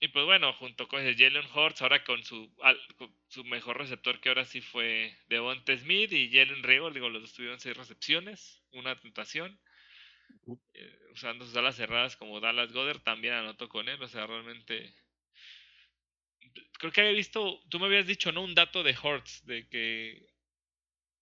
Y 0.00 0.08
pues 0.08 0.24
bueno, 0.26 0.52
junto 0.54 0.86
con 0.86 1.00
Jalen 1.00 1.46
Hurts, 1.54 1.82
ahora 1.82 2.04
con 2.04 2.22
su, 2.24 2.52
su 3.28 3.44
mejor 3.44 3.78
receptor 3.78 4.20
que 4.20 4.28
ahora 4.28 4.44
sí 4.44 4.60
fue 4.60 5.16
Devonta 5.28 5.76
Smith 5.76 6.12
y 6.12 6.30
Jalen 6.30 6.62
Rigor, 6.62 6.92
digo, 6.92 7.08
los 7.08 7.22
dos 7.22 7.32
tuvieron 7.32 7.58
seis 7.58 7.76
recepciones, 7.76 8.62
una 8.72 8.98
tentación. 9.00 9.58
Eh, 10.74 10.98
usando 11.12 11.44
sus 11.44 11.56
alas 11.56 11.76
cerradas 11.76 12.16
como 12.16 12.40
Dallas 12.40 12.72
Goddard, 12.72 13.00
también 13.00 13.34
anotó 13.34 13.68
con 13.68 13.88
él, 13.88 14.02
o 14.02 14.08
sea, 14.08 14.26
realmente... 14.26 14.94
Creo 16.78 16.92
que 16.92 17.00
había 17.00 17.12
visto, 17.12 17.60
tú 17.68 17.78
me 17.78 17.86
habías 17.86 18.06
dicho, 18.06 18.32
¿no? 18.32 18.42
Un 18.42 18.54
dato 18.54 18.82
de 18.82 18.96
Hurts, 18.96 19.44
de 19.46 19.68
que 19.68 20.28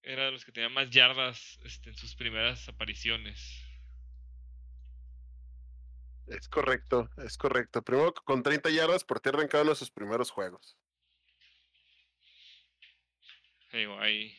era 0.03 0.27
de 0.27 0.33
los 0.33 0.45
que 0.45 0.53
tenía 0.53 0.69
más 0.69 0.91
yardas 0.91 1.59
este, 1.65 1.91
en 1.91 1.97
sus 1.97 2.15
primeras 2.15 2.69
apariciones. 2.69 3.63
Es 6.29 6.49
correcto, 6.49 7.09
es 7.25 7.37
correcto. 7.37 7.83
Primero 7.83 8.13
con 8.15 8.43
30 8.43 8.71
yardas 8.71 9.05
por 9.05 9.21
tierra 9.21 9.43
en 9.43 9.49
cada 9.49 9.63
uno 9.63 9.73
de 9.73 9.79
sus 9.79 9.91
primeros 9.91 10.31
juegos. 10.31 10.77
Ahí 14.01 14.35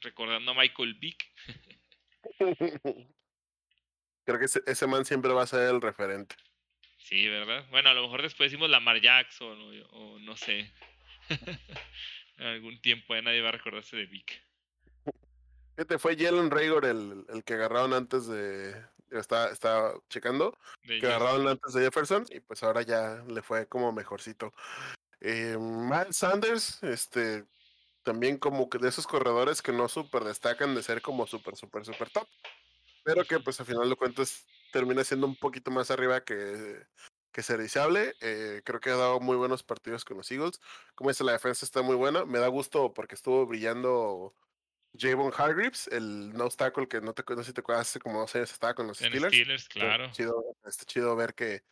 recordando 0.00 0.50
a 0.50 0.54
Michael 0.54 0.94
Vick. 0.94 1.24
Creo 4.30 4.38
que 4.38 4.70
ese, 4.70 4.86
man 4.86 5.04
siempre 5.04 5.32
va 5.32 5.42
a 5.42 5.46
ser 5.46 5.68
el 5.68 5.80
referente. 5.80 6.36
Sí, 6.98 7.26
¿verdad? 7.26 7.66
Bueno, 7.70 7.90
a 7.90 7.94
lo 7.94 8.02
mejor 8.02 8.22
después 8.22 8.48
decimos 8.48 8.70
Lamar 8.70 9.00
Jackson 9.00 9.58
o, 9.90 10.18
no 10.20 10.36
sé. 10.36 10.72
en 12.38 12.46
algún 12.46 12.80
tiempo 12.80 13.14
ya 13.14 13.22
nadie 13.22 13.40
va 13.40 13.48
a 13.48 13.52
recordarse 13.52 13.96
de 13.96 14.06
Vic. 14.06 14.40
te 15.74 15.98
fue 15.98 16.16
Jalen 16.16 16.50
Rager 16.50 16.84
el, 16.84 17.24
el 17.28 17.42
que 17.42 17.54
agarraron 17.54 17.92
antes 17.92 18.28
de, 18.28 18.72
estaba, 19.10 19.50
estaba 19.50 19.94
checando, 20.08 20.56
que 20.82 21.04
agarraron 21.04 21.48
antes 21.48 21.72
de 21.72 21.82
Jefferson 21.82 22.24
y 22.30 22.38
pues 22.38 22.62
ahora 22.62 22.82
ya 22.82 23.24
le 23.26 23.42
fue 23.42 23.66
como 23.66 23.90
mejorcito. 23.90 24.52
Eh, 25.20 25.56
Miles 25.58 26.16
Sanders, 26.16 26.80
este, 26.84 27.44
también 28.04 28.38
como 28.38 28.70
que 28.70 28.78
de 28.78 28.90
esos 28.90 29.08
corredores 29.08 29.60
que 29.60 29.72
no 29.72 29.88
super 29.88 30.22
destacan 30.22 30.76
de 30.76 30.84
ser 30.84 31.02
como 31.02 31.26
super, 31.26 31.56
super, 31.56 31.84
super 31.84 32.10
top, 32.10 32.28
pero 33.14 33.26
que 33.26 33.40
pues 33.40 33.60
al 33.60 33.66
final 33.66 33.88
de 33.88 33.96
cuentas 33.96 34.46
termina 34.72 35.04
siendo 35.04 35.26
un 35.26 35.36
poquito 35.36 35.70
más 35.70 35.90
arriba 35.90 36.24
que, 36.24 36.82
que 37.32 37.42
serviciable. 37.42 38.14
Eh, 38.20 38.62
creo 38.64 38.80
que 38.80 38.90
ha 38.90 38.96
dado 38.96 39.20
muy 39.20 39.36
buenos 39.36 39.62
partidos 39.62 40.04
con 40.04 40.16
los 40.16 40.30
Eagles. 40.30 40.60
Como 40.94 41.10
dice, 41.10 41.24
la 41.24 41.32
defensa 41.32 41.64
está 41.64 41.82
muy 41.82 41.96
buena. 41.96 42.24
Me 42.24 42.38
da 42.38 42.48
gusto 42.48 42.92
porque 42.94 43.14
estuvo 43.14 43.46
brillando 43.46 44.34
Javon 44.98 45.32
Hargreaves, 45.36 45.88
el 45.88 46.32
no 46.32 46.48
tackle 46.48 46.88
que 46.88 47.00
no, 47.00 47.12
te, 47.12 47.22
no 47.28 47.42
sé 47.42 47.50
si 47.50 47.52
te 47.52 47.60
acuerdas, 47.60 47.88
hace 47.88 48.00
como 48.00 48.20
dos 48.20 48.34
años 48.34 48.52
estaba 48.52 48.74
con 48.74 48.86
los 48.86 48.98
Steelers. 48.98 49.32
Steelers, 49.32 49.68
claro. 49.68 50.04
Está 50.06 50.16
chido, 50.16 50.56
está 50.64 50.84
chido 50.84 51.16
ver 51.16 51.34
que, 51.34 51.62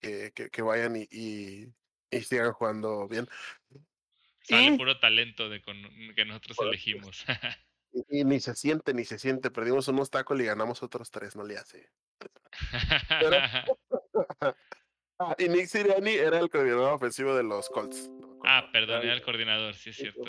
que, 0.00 0.32
que, 0.32 0.62
vayan 0.62 0.96
y, 0.96 1.06
y, 1.10 2.20
sigan 2.22 2.52
jugando 2.52 3.06
bien. 3.08 3.28
Sale 4.40 4.76
puro 4.76 4.98
talento 4.98 5.48
de 5.48 5.60
con, 5.60 5.76
que 6.14 6.24
nosotros 6.24 6.56
elegimos. 6.60 7.24
y, 8.08 8.24
ni 8.24 8.40
se 8.40 8.54
siente, 8.54 8.94
ni 8.94 9.04
se 9.04 9.18
siente. 9.18 9.50
Perdimos 9.50 9.88
unos 9.88 10.10
tacos 10.10 10.38
y 10.40 10.44
ganamos 10.44 10.82
otros 10.82 11.10
tres, 11.10 11.36
no 11.36 11.44
le 11.44 11.56
hace. 11.56 11.90
Pero, 13.20 13.36
ah, 15.18 15.34
y 15.38 15.48
Nick 15.48 15.66
Siriani 15.66 16.12
era 16.12 16.38
el 16.38 16.50
coordinador 16.50 16.94
ofensivo 16.94 17.34
de 17.34 17.42
los 17.42 17.68
Colts. 17.68 18.10
ah, 18.44 18.68
perdón, 18.72 19.02
era 19.02 19.14
el 19.14 19.22
coordinador, 19.22 19.74
sí 19.74 19.90
es 19.90 19.96
cierto. 19.96 20.22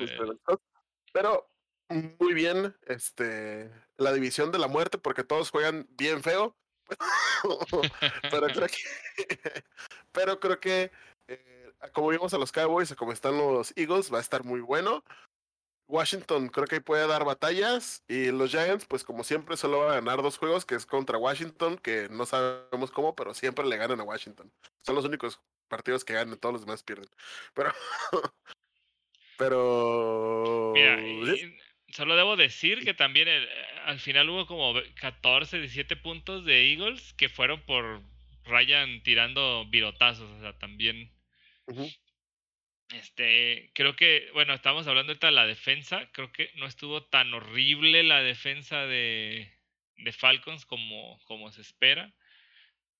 Pero 1.14 1.50
muy 1.90 2.34
bien 2.34 2.76
este, 2.86 3.72
la 3.98 4.12
división 4.12 4.52
de 4.52 4.60
la 4.60 4.68
muerte 4.68 4.98
porque 4.98 5.24
todos 5.24 5.52
juegan 5.52 5.88
bien 5.92 6.22
feo. 6.24 6.56
pero, 8.32 8.48
creo 8.48 8.68
que, 8.68 9.64
pero 10.12 10.40
creo 10.40 10.60
que 10.60 10.92
eh, 11.28 11.74
como 11.94 12.10
vimos 12.10 12.34
a 12.34 12.38
los 12.38 12.52
Cowboys, 12.52 12.96
como 12.96 13.12
están 13.12 13.38
los 13.38 13.74
Eagles, 13.76 14.12
va 14.14 14.18
a 14.18 14.22
estar 14.22 14.44
muy 14.44 14.62
bueno. 14.62 15.04
Washington 15.88 16.50
creo 16.50 16.68
que 16.68 16.82
puede 16.82 17.08
dar 17.08 17.24
batallas 17.24 18.04
y 18.08 18.32
los 18.32 18.52
Giants, 18.52 18.86
pues 18.86 19.04
como 19.04 19.24
siempre, 19.24 19.56
solo 19.56 19.80
van 19.80 19.92
a 19.92 19.96
ganar 19.96 20.22
dos 20.22 20.38
juegos, 20.38 20.66
que 20.66 20.76
es 20.76 20.86
contra 20.86 21.18
Washington, 21.18 21.78
que 21.78 22.08
no 22.10 22.26
sabemos 22.26 22.92
cómo, 22.92 23.16
pero 23.16 23.34
siempre 23.34 23.66
le 23.66 23.78
ganan 23.78 24.02
a 24.02 24.04
Washington. 24.04 24.52
Son 24.82 24.96
los 24.96 25.06
únicos 25.06 25.40
partidos 25.68 26.04
que 26.04 26.14
ganan, 26.14 26.38
todos 26.38 26.54
los 26.54 26.62
demás 26.66 26.84
pierden. 26.84 27.10
Pero, 27.54 27.74
pero... 29.38 30.74
Solo 31.90 32.18
debo 32.18 32.36
decir 32.36 32.84
que 32.84 32.94
también 32.94 33.30
eh, 33.30 33.48
al 33.86 34.00
final 34.00 34.30
hubo 34.30 34.46
como 34.46 34.74
14, 35.00 35.60
17 35.60 35.96
puntos 35.96 36.44
de 36.44 36.70
Eagles 36.72 37.14
que 37.14 37.30
fueron 37.30 37.62
por 37.62 38.02
Ryan 38.44 39.02
tirando 39.04 39.66
virotazos, 39.70 40.30
o 40.30 40.42
sea, 40.42 40.58
también. 40.58 41.10
Este, 42.90 43.70
creo 43.74 43.96
que, 43.96 44.30
bueno, 44.34 44.54
estamos 44.54 44.88
hablando 44.88 45.12
ahorita 45.12 45.28
de 45.28 45.34
la 45.34 45.46
defensa, 45.46 46.10
creo 46.14 46.32
que 46.32 46.52
no 46.56 46.66
estuvo 46.66 47.04
tan 47.04 47.34
horrible 47.34 48.04
la 48.04 48.24
defensa 48.24 48.86
de, 48.86 49.52
de 49.98 50.12
Falcons 50.14 50.66
como, 50.66 51.20
como 51.26 51.52
se 51.52 51.62
espera, 51.62 52.14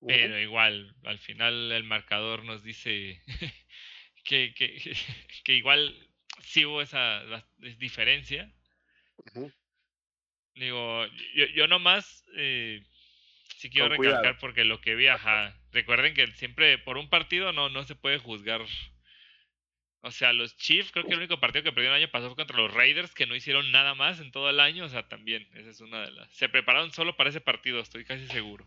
pero 0.06 0.38
igual, 0.38 0.94
al 1.04 1.18
final 1.18 1.72
el 1.72 1.84
marcador 1.84 2.44
nos 2.44 2.62
dice 2.62 3.22
que, 4.24 4.54
que, 4.54 4.96
que 5.44 5.54
igual 5.54 5.96
sí 6.42 6.64
hubo 6.66 6.82
esa 6.82 7.22
diferencia 7.78 8.52
Digo, 10.54 11.06
yo, 11.34 11.46
yo 11.46 11.68
nomás, 11.68 12.24
eh, 12.36 12.82
Sí 13.58 13.70
quiero 13.70 13.88
recalcar 13.88 14.38
porque 14.38 14.64
lo 14.64 14.80
que 14.80 14.94
vi, 14.94 15.08
ajá. 15.08 15.52
Recuerden 15.72 16.14
que 16.14 16.28
siempre 16.28 16.78
por 16.78 16.96
un 16.96 17.10
partido 17.10 17.52
no, 17.52 17.68
no 17.68 17.82
se 17.82 17.96
puede 17.96 18.18
juzgar. 18.18 18.60
O 20.02 20.10
sea, 20.10 20.32
los 20.32 20.56
Chiefs, 20.56 20.92
creo 20.92 21.04
que 21.04 21.12
el 21.12 21.18
único 21.18 21.40
partido 21.40 21.64
que 21.64 21.72
perdieron 21.72 21.96
el 21.96 22.04
año 22.04 22.12
pasado 22.12 22.30
fue 22.30 22.36
contra 22.36 22.56
los 22.56 22.72
Raiders, 22.72 23.14
que 23.14 23.26
no 23.26 23.34
hicieron 23.34 23.72
nada 23.72 23.94
más 23.94 24.20
en 24.20 24.30
todo 24.30 24.48
el 24.48 24.60
año. 24.60 24.84
O 24.84 24.88
sea, 24.88 25.08
también, 25.08 25.48
esa 25.54 25.70
es 25.70 25.80
una 25.80 26.02
de 26.02 26.12
las. 26.12 26.30
Se 26.30 26.48
prepararon 26.48 26.92
solo 26.92 27.16
para 27.16 27.30
ese 27.30 27.40
partido, 27.40 27.80
estoy 27.80 28.04
casi 28.04 28.26
seguro. 28.28 28.64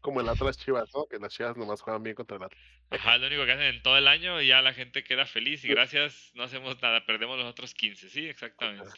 Como 0.00 0.20
el 0.20 0.28
Atlas 0.28 0.56
Chivas, 0.56 0.94
¿no? 0.94 1.06
Que 1.06 1.18
las 1.18 1.34
Chivas 1.34 1.56
nomás 1.56 1.80
juegan 1.80 2.04
bien 2.04 2.14
contra 2.14 2.36
el 2.36 2.44
Atlas. 2.44 2.62
Ajá, 2.90 3.18
lo 3.18 3.26
único 3.26 3.44
que 3.44 3.52
hacen 3.52 3.66
en 3.66 3.82
todo 3.82 3.98
el 3.98 4.06
año 4.06 4.40
y 4.40 4.46
ya 4.46 4.62
la 4.62 4.72
gente 4.72 5.04
queda 5.04 5.26
feliz 5.26 5.64
y 5.64 5.68
gracias, 5.68 6.30
no 6.34 6.44
hacemos 6.44 6.80
nada, 6.80 7.04
perdemos 7.04 7.36
los 7.36 7.46
otros 7.46 7.74
15, 7.74 8.08
sí, 8.08 8.26
exactamente. 8.26 8.88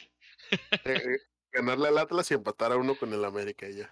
Eh, 0.50 0.58
eh, 0.84 1.18
ganarle 1.52 1.88
al 1.88 1.98
Atlas 1.98 2.30
y 2.30 2.34
empatar 2.34 2.72
a 2.72 2.76
uno 2.76 2.94
con 2.94 3.12
el 3.12 3.24
América 3.24 3.68
ya. 3.68 3.90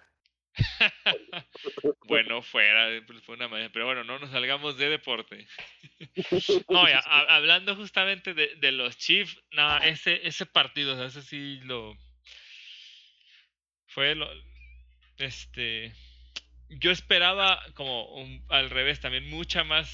bueno, 2.08 2.42
fuera, 2.42 2.88
pues, 3.06 3.22
fue 3.22 3.36
una 3.36 3.48
manera. 3.48 3.70
Pero 3.72 3.86
bueno, 3.86 4.04
no 4.04 4.18
nos 4.18 4.30
salgamos 4.30 4.76
de 4.76 4.88
deporte. 4.88 5.46
no, 6.68 6.84
hablando 7.28 7.76
justamente 7.76 8.34
de, 8.34 8.72
los 8.72 8.96
Chiefs, 8.96 9.40
no, 9.52 9.78
ese, 9.78 10.26
ese 10.26 10.46
partido, 10.46 11.04
ese 11.04 11.22
sí 11.22 11.60
lo. 11.64 11.96
Fue 13.86 14.14
lo. 14.14 14.28
Este. 15.18 15.94
Yo 16.70 16.90
esperaba, 16.90 17.62
como 17.74 18.08
al 18.50 18.70
revés, 18.70 19.00
también 19.00 19.28
mucha 19.30 19.64
más 19.64 19.90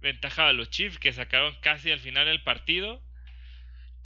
ventaja 0.00 0.48
a 0.48 0.52
los 0.52 0.68
Chiefs, 0.70 0.98
que 0.98 1.12
sacaron 1.12 1.56
casi 1.62 1.90
al 1.90 2.00
final 2.00 2.28
el 2.28 2.42
partido 2.42 3.02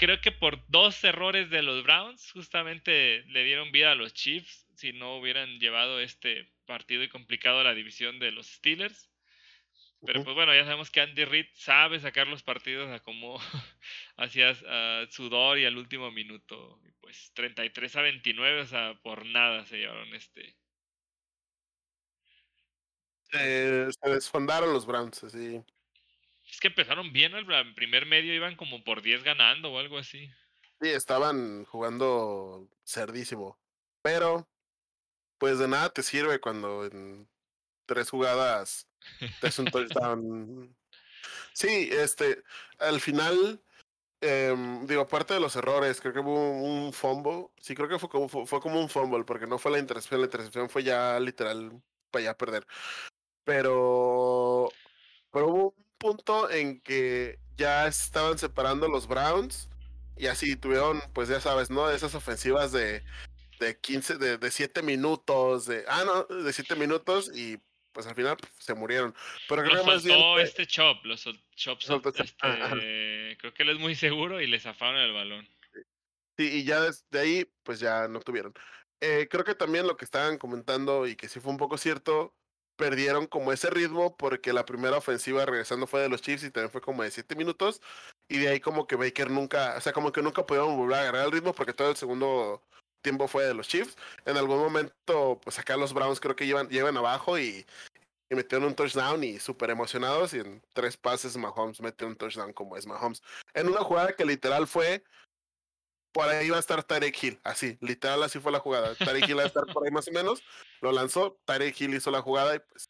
creo 0.00 0.18
que 0.22 0.32
por 0.32 0.64
dos 0.68 1.04
errores 1.04 1.50
de 1.50 1.60
los 1.60 1.84
Browns 1.84 2.32
justamente 2.32 3.22
le 3.26 3.44
dieron 3.44 3.70
vida 3.70 3.92
a 3.92 3.94
los 3.94 4.14
Chiefs 4.14 4.66
si 4.80 4.92
no 4.92 5.18
hubieran 5.18 5.58
llevado 5.58 6.00
este 6.00 6.50
partido 6.66 7.02
y 7.02 7.08
complicado 7.08 7.62
la 7.62 7.74
división 7.74 8.18
de 8.18 8.32
los 8.32 8.46
Steelers. 8.46 9.10
Pero 10.04 10.24
pues 10.24 10.34
bueno, 10.34 10.54
ya 10.54 10.64
sabemos 10.64 10.90
que 10.90 11.02
Andy 11.02 11.26
Reid 11.26 11.46
sabe 11.52 12.00
sacar 12.00 12.26
los 12.26 12.42
partidos 12.42 12.90
a 12.90 13.00
como 13.00 13.38
hacía 14.16 14.54
sudor 15.10 15.58
y 15.58 15.66
al 15.66 15.76
último 15.76 16.10
minuto. 16.10 16.80
Y 16.88 16.92
pues 16.92 17.32
33 17.34 17.96
a 17.96 18.02
29, 18.02 18.60
o 18.62 18.66
sea, 18.66 18.98
por 19.02 19.26
nada 19.26 19.66
se 19.66 19.76
llevaron 19.76 20.14
este. 20.14 20.56
se 23.30 23.90
desfondaron 24.02 24.72
los 24.72 24.86
Browns, 24.86 25.22
así. 25.22 25.62
Es 26.50 26.58
que 26.58 26.68
empezaron 26.68 27.12
bien, 27.12 27.34
el 27.34 27.74
primer 27.74 28.06
medio 28.06 28.34
iban 28.34 28.56
como 28.56 28.82
por 28.82 29.02
10 29.02 29.22
ganando 29.22 29.70
o 29.70 29.78
algo 29.78 29.98
así. 29.98 30.30
Sí, 30.80 30.88
estaban 30.88 31.66
jugando 31.66 32.68
cerdísimo. 32.86 33.60
Pero, 34.02 34.48
pues 35.40 35.58
de 35.58 35.66
nada 35.66 35.88
te 35.88 36.02
sirve 36.02 36.38
cuando 36.38 36.84
en 36.84 37.26
tres 37.86 38.10
jugadas 38.10 38.86
te 39.40 39.48
es 39.48 39.58
un 39.58 39.66
touchdown. 39.66 40.76
Sí, 41.52 41.90
este, 41.92 42.44
al 42.78 43.00
final, 43.00 43.60
em, 44.20 44.86
digo, 44.86 45.02
aparte 45.02 45.34
de 45.34 45.40
los 45.40 45.56
errores, 45.56 46.00
creo 46.00 46.12
que 46.12 46.20
hubo 46.20 46.52
un 46.62 46.92
fumble. 46.92 47.48
Sí, 47.60 47.74
creo 47.74 47.88
que 47.88 47.98
fue 47.98 48.08
como, 48.08 48.28
fue, 48.28 48.60
como 48.60 48.80
un 48.80 48.88
fumble, 48.88 49.24
porque 49.24 49.48
no 49.48 49.58
fue 49.58 49.72
la 49.72 49.80
intercepción, 49.80 50.20
la 50.20 50.26
intercepción 50.26 50.70
fue 50.70 50.84
ya 50.84 51.18
literal 51.18 51.82
para 52.10 52.24
ya 52.24 52.36
perder. 52.36 52.66
Pero, 53.44 54.68
pero 55.32 55.48
hubo 55.48 55.74
punto 55.98 56.48
en 56.50 56.80
que 56.80 57.40
ya 57.56 57.88
estaban 57.88 58.38
separando 58.38 58.88
los 58.88 59.08
Browns 59.08 59.68
y 60.16 60.28
así 60.28 60.56
tuvieron, 60.56 61.02
pues 61.12 61.28
ya 61.28 61.40
sabes, 61.40 61.68
¿no? 61.68 61.90
Esas 61.90 62.14
ofensivas 62.14 62.72
de, 62.72 63.02
de 63.60 63.78
15, 63.78 64.16
de, 64.16 64.38
de 64.38 64.50
7 64.50 64.82
minutos, 64.82 65.66
de, 65.66 65.84
ah, 65.86 66.02
no, 66.04 66.24
de 66.24 66.52
7 66.52 66.74
minutos 66.74 67.30
y 67.34 67.58
pues 67.92 68.06
al 68.06 68.14
final 68.14 68.36
pues, 68.36 68.52
se 68.58 68.74
murieron. 68.74 69.14
Pero 69.48 69.62
creo 69.62 69.84
que 69.84 70.00
soltó 70.00 70.38
este 70.40 70.66
Chop, 70.66 71.04
los 71.04 71.28
Chops, 71.54 71.90
este, 71.90 73.36
creo 73.38 73.54
que 73.54 73.62
él 73.62 73.70
es 73.70 73.78
muy 73.78 73.94
seguro 73.94 74.40
y 74.40 74.46
le 74.46 74.58
zafaron 74.58 74.96
el 74.96 75.12
balón. 75.12 75.48
Sí, 76.38 76.60
y 76.60 76.64
ya 76.64 76.80
desde 76.80 77.18
ahí, 77.18 77.46
pues 77.62 77.80
ya 77.80 78.08
no 78.08 78.20
tuvieron. 78.20 78.54
Eh, 79.00 79.28
creo 79.30 79.44
que 79.44 79.54
también 79.54 79.86
lo 79.86 79.96
que 79.96 80.04
estaban 80.04 80.38
comentando 80.38 81.06
y 81.06 81.16
que 81.16 81.28
sí 81.28 81.38
fue 81.40 81.52
un 81.52 81.58
poco 81.58 81.76
cierto, 81.76 82.34
perdieron 82.76 83.26
como 83.26 83.52
ese 83.52 83.68
ritmo 83.68 84.16
porque 84.16 84.54
la 84.54 84.64
primera 84.64 84.96
ofensiva 84.96 85.44
regresando 85.44 85.86
fue 85.86 86.00
de 86.00 86.08
los 86.08 86.22
Chiefs 86.22 86.44
y 86.44 86.50
también 86.50 86.70
fue 86.70 86.80
como 86.80 87.02
de 87.02 87.10
7 87.10 87.34
minutos. 87.36 87.82
Y 88.28 88.38
de 88.38 88.48
ahí 88.48 88.60
como 88.60 88.86
que 88.86 88.96
Baker 88.96 89.30
nunca, 89.30 89.74
o 89.76 89.80
sea, 89.82 89.92
como 89.92 90.12
que 90.12 90.22
nunca 90.22 90.46
pudieron 90.46 90.76
volver 90.76 90.98
a 90.98 91.00
agarrar 91.02 91.26
el 91.26 91.32
ritmo 91.32 91.52
porque 91.52 91.74
todo 91.74 91.90
el 91.90 91.96
segundo 91.96 92.62
tiempo 93.02 93.28
fue 93.28 93.44
de 93.44 93.54
los 93.54 93.68
Chiefs. 93.68 93.96
En 94.24 94.36
algún 94.36 94.58
momento, 94.58 95.40
pues 95.42 95.58
acá 95.58 95.76
los 95.76 95.92
Browns 95.92 96.20
creo 96.20 96.36
que 96.36 96.46
llevan, 96.46 96.68
llevan 96.68 96.96
abajo 96.96 97.38
y, 97.38 97.66
y 98.30 98.34
metieron 98.34 98.68
un 98.68 98.74
touchdown 98.74 99.22
y 99.24 99.38
súper 99.38 99.70
emocionados. 99.70 100.34
Y 100.34 100.40
en 100.40 100.62
tres 100.72 100.96
pases 100.96 101.36
Mahomes 101.36 101.80
metió 101.80 102.06
un 102.06 102.16
touchdown 102.16 102.52
como 102.52 102.76
es 102.76 102.86
Mahomes. 102.86 103.22
En 103.54 103.68
una 103.68 103.80
jugada 103.80 104.14
que 104.14 104.24
literal 104.24 104.66
fue 104.66 105.04
por 106.12 106.28
ahí 106.28 106.46
iba 106.46 106.56
a 106.56 106.60
estar 106.60 106.82
Tarek 106.82 107.22
Hill, 107.22 107.40
así, 107.44 107.78
literal 107.80 108.22
así 108.22 108.38
fue 108.40 108.52
la 108.52 108.58
jugada. 108.58 108.94
Tarek 108.94 109.24
Hill 109.24 109.30
iba 109.30 109.42
a 109.42 109.46
estar 109.46 109.64
por 109.72 109.84
ahí 109.84 109.90
más 109.90 110.08
o 110.08 110.12
menos, 110.12 110.42
lo 110.80 110.92
lanzó, 110.92 111.38
Tarek 111.44 111.80
Hill 111.80 111.94
hizo 111.94 112.10
la 112.10 112.22
jugada 112.22 112.56
y 112.56 112.58
pues... 112.58 112.88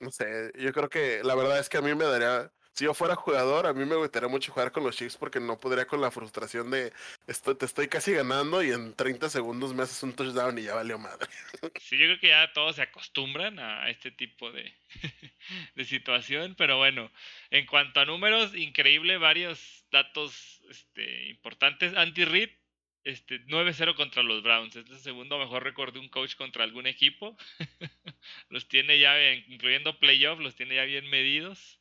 No 0.00 0.10
sé, 0.10 0.52
yo 0.56 0.72
creo 0.72 0.90
que 0.90 1.22
la 1.24 1.34
verdad 1.34 1.58
es 1.58 1.68
que 1.68 1.78
a 1.78 1.82
mí 1.82 1.94
me 1.94 2.04
daría, 2.04 2.52
si 2.76 2.84
yo 2.84 2.92
fuera 2.92 3.14
jugador, 3.14 3.66
a 3.66 3.72
mí 3.72 3.86
me 3.86 3.96
gustaría 3.96 4.28
mucho 4.28 4.52
jugar 4.52 4.70
con 4.70 4.84
los 4.84 4.94
Chiefs 4.94 5.16
porque 5.16 5.40
no 5.40 5.58
podría 5.58 5.86
con 5.86 5.98
la 6.02 6.10
frustración 6.10 6.70
de 6.70 6.92
estoy, 7.26 7.54
te 7.54 7.64
estoy 7.64 7.88
casi 7.88 8.12
ganando 8.12 8.62
y 8.62 8.70
en 8.70 8.94
30 8.94 9.30
segundos 9.30 9.72
me 9.72 9.82
haces 9.82 10.02
un 10.02 10.14
touchdown 10.14 10.58
y 10.58 10.64
ya 10.64 10.74
valió 10.74 10.98
madre. 10.98 11.26
Sí, 11.80 11.96
yo 11.96 12.04
creo 12.04 12.20
que 12.20 12.28
ya 12.28 12.52
todos 12.52 12.76
se 12.76 12.82
acostumbran 12.82 13.58
a 13.58 13.88
este 13.88 14.10
tipo 14.10 14.52
de, 14.52 14.74
de 15.74 15.84
situación, 15.86 16.54
pero 16.58 16.76
bueno, 16.76 17.10
en 17.48 17.64
cuanto 17.64 18.00
a 18.00 18.04
números, 18.04 18.54
increíble, 18.54 19.16
varios 19.16 19.86
datos 19.90 20.60
este, 20.68 21.28
importantes. 21.30 21.96
Andy 21.96 22.26
Reid, 22.26 22.50
este, 23.04 23.40
9-0 23.46 23.94
contra 23.94 24.22
los 24.22 24.42
Browns, 24.42 24.76
es 24.76 24.90
el 24.90 24.98
segundo 24.98 25.38
mejor 25.38 25.64
récord 25.64 25.94
de 25.94 26.00
un 26.00 26.10
coach 26.10 26.34
contra 26.34 26.64
algún 26.64 26.86
equipo. 26.86 27.38
los 28.50 28.68
tiene 28.68 28.98
ya, 28.98 29.32
incluyendo 29.32 29.98
playoff, 29.98 30.40
los 30.40 30.56
tiene 30.56 30.74
ya 30.74 30.84
bien 30.84 31.08
medidos. 31.08 31.80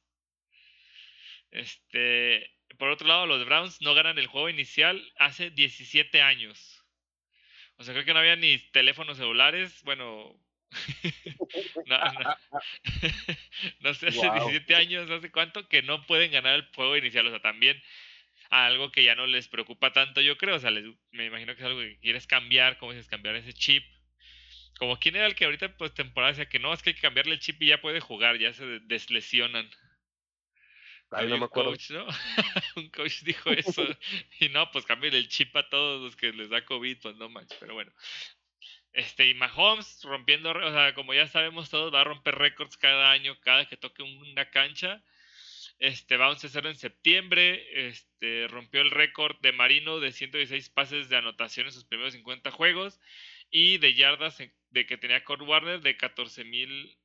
Este, 1.55 2.51
por 2.77 2.89
otro 2.89 3.07
lado, 3.07 3.25
los 3.25 3.45
Browns 3.45 3.81
no 3.81 3.93
ganan 3.93 4.19
el 4.19 4.27
juego 4.27 4.49
inicial 4.49 5.01
hace 5.17 5.51
17 5.51 6.21
años. 6.21 6.83
O 7.77 7.83
sea, 7.83 7.93
creo 7.93 8.05
que 8.05 8.13
no 8.13 8.19
había 8.19 8.35
ni 8.35 8.57
teléfonos 8.71 9.17
celulares. 9.17 9.81
Bueno, 9.83 10.37
no, 11.85 11.97
no, 13.79 13.93
sé, 13.93 14.07
hace 14.07 14.19
17 14.21 14.75
años, 14.75 15.07
no 15.07 15.21
sé 15.21 15.31
cuánto, 15.31 15.67
que 15.69 15.81
no 15.81 16.05
pueden 16.05 16.31
ganar 16.31 16.55
el 16.55 16.69
juego 16.75 16.97
inicial. 16.97 17.25
O 17.27 17.29
sea, 17.29 17.41
también 17.41 17.81
algo 18.49 18.91
que 18.91 19.03
ya 19.03 19.15
no 19.15 19.25
les 19.25 19.47
preocupa 19.47 19.93
tanto, 19.93 20.19
yo 20.19 20.37
creo. 20.37 20.55
O 20.55 20.59
sea, 20.59 20.71
me 20.71 21.25
imagino 21.25 21.55
que 21.55 21.61
es 21.61 21.67
algo 21.67 21.79
que 21.79 21.99
quieres 21.99 22.27
cambiar, 22.27 22.77
como 22.77 22.91
dices, 22.91 23.07
cambiar 23.07 23.35
ese 23.37 23.53
chip. 23.53 23.85
Como 24.77 24.99
quién 24.99 25.15
era 25.15 25.25
el 25.25 25.35
que 25.35 25.45
ahorita, 25.45 25.77
pues, 25.77 25.93
temporada 25.93 26.33
decía 26.33 26.49
que 26.49 26.59
no, 26.59 26.73
es 26.73 26.83
que 26.83 26.89
hay 26.89 26.95
que 26.95 27.01
cambiarle 27.01 27.35
el 27.35 27.39
chip 27.39 27.61
y 27.61 27.67
ya 27.67 27.79
puede 27.79 28.01
jugar, 28.01 28.37
ya 28.37 28.51
se 28.51 28.81
deslesionan. 28.81 29.69
Un 31.11 31.47
Coach, 31.47 31.91
¿no? 31.91 32.05
un 32.75 32.89
coach 32.89 33.21
dijo 33.23 33.51
eso. 33.51 33.83
y 34.39 34.49
no, 34.49 34.69
pues 34.71 34.85
cambien 34.85 35.13
el 35.13 35.27
chip 35.27 35.55
a 35.55 35.69
todos 35.69 36.01
los 36.01 36.15
que 36.15 36.31
les 36.33 36.49
da 36.49 36.65
COVID, 36.65 36.97
pues 37.01 37.15
no 37.15 37.29
manches. 37.29 37.57
Pero 37.59 37.73
bueno. 37.73 37.91
Este, 38.93 39.27
y 39.27 39.33
Mahomes 39.33 40.01
rompiendo, 40.03 40.51
o 40.51 40.71
sea, 40.71 40.93
como 40.93 41.13
ya 41.13 41.27
sabemos 41.27 41.69
todos, 41.69 41.93
va 41.93 42.01
a 42.01 42.05
romper 42.05 42.35
récords 42.35 42.77
cada 42.77 43.11
año, 43.11 43.37
cada 43.41 43.65
que 43.67 43.77
toque 43.77 44.03
una 44.03 44.49
cancha. 44.49 45.03
Este, 45.79 46.15
va 46.15 46.27
a 46.27 46.31
11-0 46.31 46.69
en 46.69 46.75
septiembre. 46.75 47.87
Este, 47.87 48.47
rompió 48.47 48.81
el 48.81 48.91
récord 48.91 49.35
de 49.41 49.51
Marino 49.51 49.99
de 49.99 50.11
116 50.11 50.69
pases 50.69 51.09
de 51.09 51.17
anotación 51.17 51.67
en 51.67 51.73
sus 51.73 51.85
primeros 51.85 52.13
50 52.13 52.51
juegos. 52.51 52.99
Y 53.51 53.77
de 53.77 53.93
yardas 53.93 54.37
de 54.69 54.85
que 54.85 54.97
tenía 54.97 55.23
Kurt 55.23 55.41
Warner 55.41 55.81
de 55.81 55.97
14.000 55.97 56.97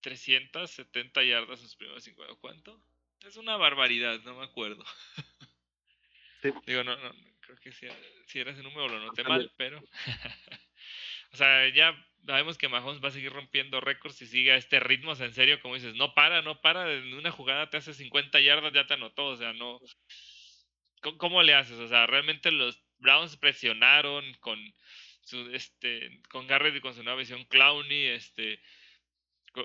370 0.00 1.22
yardas 1.22 1.60
en 1.60 1.66
sus 1.66 1.76
primeros 1.76 2.04
50. 2.04 2.34
¿Cuánto? 2.40 2.80
Es 3.26 3.36
una 3.36 3.56
barbaridad, 3.56 4.20
no 4.22 4.38
me 4.38 4.44
acuerdo. 4.44 4.84
Digo, 6.66 6.84
no, 6.84 6.96
no, 6.96 7.14
creo 7.40 7.56
que 7.58 7.72
si, 7.72 7.86
si 8.26 8.40
era 8.40 8.52
ese 8.52 8.62
número 8.62 8.88
lo 8.88 9.00
noté 9.00 9.24
mal, 9.24 9.52
pero. 9.56 9.78
o 11.32 11.36
sea, 11.36 11.68
ya 11.68 11.94
sabemos 12.26 12.56
que 12.56 12.68
Mahomes 12.68 13.02
va 13.04 13.08
a 13.08 13.12
seguir 13.12 13.32
rompiendo 13.32 13.80
récords 13.80 14.22
y 14.22 14.26
sigue 14.26 14.52
a 14.52 14.56
este 14.56 14.80
ritmo. 14.80 15.12
O 15.12 15.14
sea, 15.14 15.26
en 15.26 15.34
serio, 15.34 15.60
como 15.60 15.74
dices, 15.74 15.94
no 15.94 16.14
para, 16.14 16.40
no 16.40 16.60
para. 16.62 16.92
En 16.92 17.12
una 17.12 17.30
jugada 17.30 17.68
te 17.68 17.76
hace 17.76 17.92
50 17.92 18.40
yardas, 18.40 18.72
ya 18.72 18.86
te 18.86 18.94
anotó. 18.94 19.26
O 19.26 19.36
sea, 19.36 19.52
no. 19.52 19.80
¿Cómo, 21.18 21.42
le 21.42 21.54
haces? 21.54 21.78
O 21.78 21.88
sea, 21.88 22.06
realmente 22.06 22.50
los 22.50 22.82
Browns 22.98 23.36
presionaron 23.36 24.32
con 24.40 24.58
su, 25.22 25.50
este, 25.52 26.20
con 26.30 26.46
Garrett 26.46 26.76
y 26.76 26.80
con 26.80 26.94
su 26.94 27.02
nueva 27.02 27.18
visión 27.18 27.44
Clowney, 27.44 28.06
este 28.06 28.60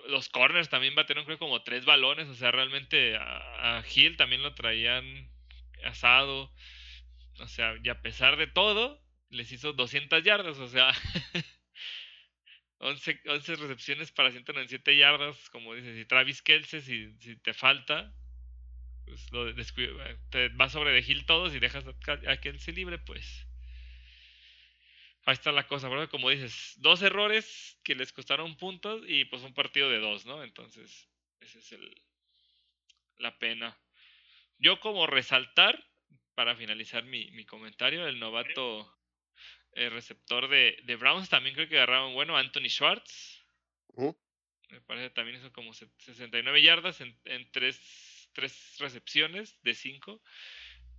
los 0.08 0.30
corners 0.30 0.70
también 0.70 0.96
batieron 0.96 1.26
creo 1.26 1.38
como 1.38 1.64
tres 1.64 1.86
balones, 1.86 2.28
o 2.28 2.36
sea, 2.36 2.52
realmente 2.52 3.16
a, 3.18 3.84
Hill 3.94 4.18
también 4.18 4.44
lo 4.44 4.54
traían 4.56 5.30
asado. 5.84 6.52
O 7.40 7.48
sea, 7.48 7.76
y 7.84 7.90
a 7.90 8.02
pesar 8.02 8.38
de 8.38 8.48
todo, 8.48 9.02
les 9.30 9.52
hizo 9.52 9.74
200 9.74 10.24
yardas, 10.24 10.58
o 10.58 10.68
sea, 10.68 10.92
11, 12.80 13.22
11 13.26 13.56
recepciones 13.56 14.12
para 14.12 14.32
197 14.32 14.98
yardas, 14.98 15.50
como 15.50 15.76
dices, 15.76 15.98
y 15.98 16.06
Travis 16.06 16.42
Kelce, 16.42 16.82
si, 16.82 17.14
si 17.20 17.36
te 17.38 17.54
falta, 17.54 18.14
pues 19.06 19.32
lo 19.32 19.54
te 20.30 20.50
vas 20.50 20.72
sobre 20.72 20.92
de 20.92 21.06
Hill 21.06 21.26
todos 21.26 21.54
y 21.54 21.60
dejas 21.60 21.86
a, 21.88 22.38
Kelce 22.38 22.72
libre, 22.72 22.98
pues 22.98 23.48
ahí 25.26 25.34
está 25.34 25.52
la 25.52 25.68
cosa, 25.68 25.90
¿verdad? 25.90 26.10
Como 26.10 26.30
dices, 26.30 26.74
dos 26.78 27.02
errores 27.02 27.80
que 27.84 27.96
les 27.96 28.14
costaron 28.14 28.58
puntos 28.58 29.02
y 29.08 29.26
pues 29.26 29.44
un 29.44 29.54
partido 29.54 29.90
de 29.90 30.00
dos, 30.00 30.26
¿no? 30.26 30.44
Entonces, 30.44 31.10
esa 31.40 31.60
es 31.60 31.72
el, 31.72 32.02
la 33.18 33.38
pena. 33.38 33.78
Yo 34.58 34.80
como 34.80 35.08
resaltar, 35.08 35.84
para 36.36 36.56
finalizar 36.56 37.04
mi, 37.04 37.32
mi 37.32 37.46
comentario, 37.46 38.08
el 38.08 38.20
novato 38.20 38.92
el 39.76 39.92
receptor 39.92 40.48
de, 40.48 40.78
de, 40.84 40.96
Browns 40.96 41.30
también 41.30 41.54
creo 41.54 41.68
que 41.68 41.76
agarraron 41.76 42.14
bueno, 42.14 42.38
Anthony 42.38 42.70
Schwartz. 42.70 43.46
Me 44.70 44.82
parece 44.82 45.10
también 45.12 45.38
hizo 45.38 45.52
como 45.52 45.74
69 45.74 46.62
yardas 46.62 47.02
en, 47.02 47.18
en 47.26 47.50
tres, 47.52 48.30
tres, 48.34 48.78
recepciones 48.80 49.62
de 49.62 49.74
5. 49.74 50.22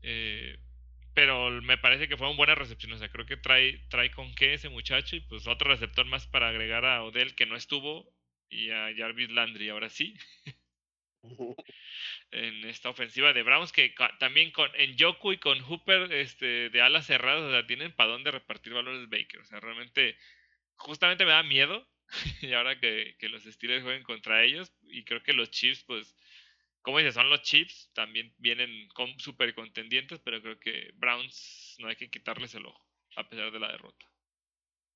Eh, 0.02 0.58
pero 1.16 1.50
me 1.62 1.78
parece 1.78 2.08
que 2.08 2.16
fueron 2.18 2.36
buenas 2.36 2.58
recepciones. 2.58 2.96
O 2.96 2.98
sea, 2.98 3.08
creo 3.08 3.24
que 3.24 3.38
trae, 3.38 3.78
trae 3.88 4.10
con 4.10 4.34
qué 4.34 4.52
ese 4.52 4.68
muchacho. 4.68 5.16
Y 5.16 5.20
pues 5.20 5.46
otro 5.46 5.70
receptor 5.70 6.04
más 6.04 6.26
para 6.26 6.50
agregar 6.50 6.84
a 6.84 7.02
Odell 7.04 7.34
que 7.34 7.46
no 7.46 7.56
estuvo. 7.56 8.12
Y 8.50 8.70
a 8.70 8.90
Jarvis 8.94 9.30
Landry 9.30 9.70
ahora 9.70 9.88
sí. 9.88 10.14
en 12.32 12.64
esta 12.66 12.90
ofensiva 12.90 13.32
de 13.32 13.42
Browns, 13.42 13.72
que 13.72 13.94
también 14.18 14.50
con 14.50 14.70
en 14.74 14.94
Yoku 14.94 15.32
y 15.32 15.38
con 15.38 15.58
Hooper 15.60 16.12
este, 16.12 16.68
de 16.68 16.82
alas 16.82 17.06
cerradas, 17.06 17.44
o 17.44 17.50
sea, 17.50 17.66
tienen 17.66 17.92
para 17.92 18.10
dónde 18.10 18.30
repartir 18.30 18.74
balones 18.74 19.08
Baker. 19.08 19.40
O 19.40 19.46
sea, 19.46 19.58
realmente, 19.58 20.18
justamente 20.74 21.24
me 21.24 21.30
da 21.30 21.42
miedo. 21.42 21.88
y 22.42 22.52
ahora 22.52 22.78
que, 22.78 23.16
que, 23.18 23.30
los 23.30 23.44
Steelers 23.44 23.84
jueguen 23.84 24.02
contra 24.02 24.44
ellos, 24.44 24.70
y 24.82 25.04
creo 25.04 25.22
que 25.22 25.32
los 25.32 25.50
Chiefs, 25.50 25.82
pues, 25.84 26.14
como 26.86 26.98
dices, 26.98 27.14
son 27.14 27.28
los 27.28 27.42
Chiefs, 27.42 27.90
también 27.94 28.32
vienen 28.38 28.86
con 28.94 29.18
super 29.18 29.52
contendientes, 29.56 30.20
pero 30.20 30.40
creo 30.40 30.60
que 30.60 30.92
Browns 30.94 31.74
no 31.80 31.88
hay 31.88 31.96
que 31.96 32.08
quitarles 32.08 32.54
el 32.54 32.64
ojo, 32.64 32.80
a 33.16 33.28
pesar 33.28 33.50
de 33.50 33.58
la 33.58 33.72
derrota. 33.72 34.06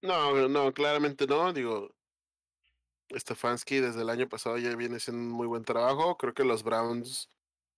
No, 0.01 0.49
no, 0.49 0.73
claramente 0.73 1.27
no. 1.27 1.53
Digo, 1.53 1.97
Stefanski 3.12 3.81
desde 3.81 4.03
el 4.03 4.09
año 4.09 4.29
pasado 4.29 4.57
ya 4.57 4.77
viene 4.77 4.99
haciendo 4.99 5.21
un 5.21 5.31
muy 5.31 5.49
buen 5.49 5.65
trabajo. 5.65 6.17
Creo 6.17 6.33
que 6.33 6.45
los 6.45 6.62
Browns 6.62 7.29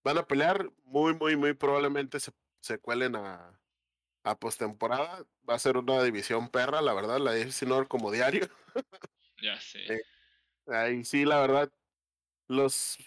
van 0.04 0.18
a 0.18 0.26
pelear. 0.26 0.70
Muy, 0.84 1.14
muy, 1.14 1.34
muy 1.34 1.54
probablemente 1.54 2.20
se, 2.20 2.32
se 2.60 2.78
cuelen 2.78 3.16
a, 3.16 3.58
a 4.24 4.38
postemporada. 4.38 5.26
Va 5.48 5.54
a 5.54 5.58
ser 5.58 5.78
una 5.78 6.02
división 6.02 6.50
perra, 6.50 6.82
la 6.82 6.92
verdad, 6.92 7.18
la 7.18 7.30
AFC 7.30 7.62
North 7.62 7.88
como 7.88 8.10
diario. 8.10 8.46
Ya 9.40 9.58
sé. 9.58 9.78
Eh, 10.68 10.74
ahí 10.74 11.02
sí, 11.02 11.24
la 11.24 11.40
verdad. 11.40 11.72
Los 12.46 12.98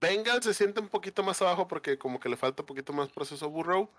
Bengals 0.00 0.44
se 0.44 0.54
sienten 0.54 0.84
un 0.84 0.90
poquito 0.90 1.22
más 1.22 1.40
abajo 1.42 1.66
porque 1.66 1.98
como 1.98 2.20
que 2.20 2.28
le 2.28 2.36
falta 2.36 2.62
un 2.62 2.66
poquito 2.66 2.92
más 2.92 3.10
proceso 3.10 3.46
a 3.46 3.48
Burrow. 3.48 3.90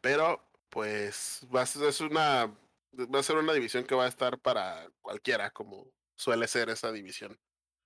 Pero 0.00 0.44
pues 0.70 1.46
va 1.54 1.62
a 1.62 1.66
ser 1.66 2.10
una 2.10 2.54
va 2.96 3.20
a 3.20 3.22
ser 3.22 3.36
una 3.36 3.52
división 3.52 3.84
que 3.84 3.94
va 3.94 4.04
a 4.04 4.08
estar 4.08 4.38
para 4.38 4.90
cualquiera, 5.02 5.50
como 5.50 5.90
suele 6.16 6.48
ser 6.48 6.70
esa 6.70 6.90
división. 6.92 7.38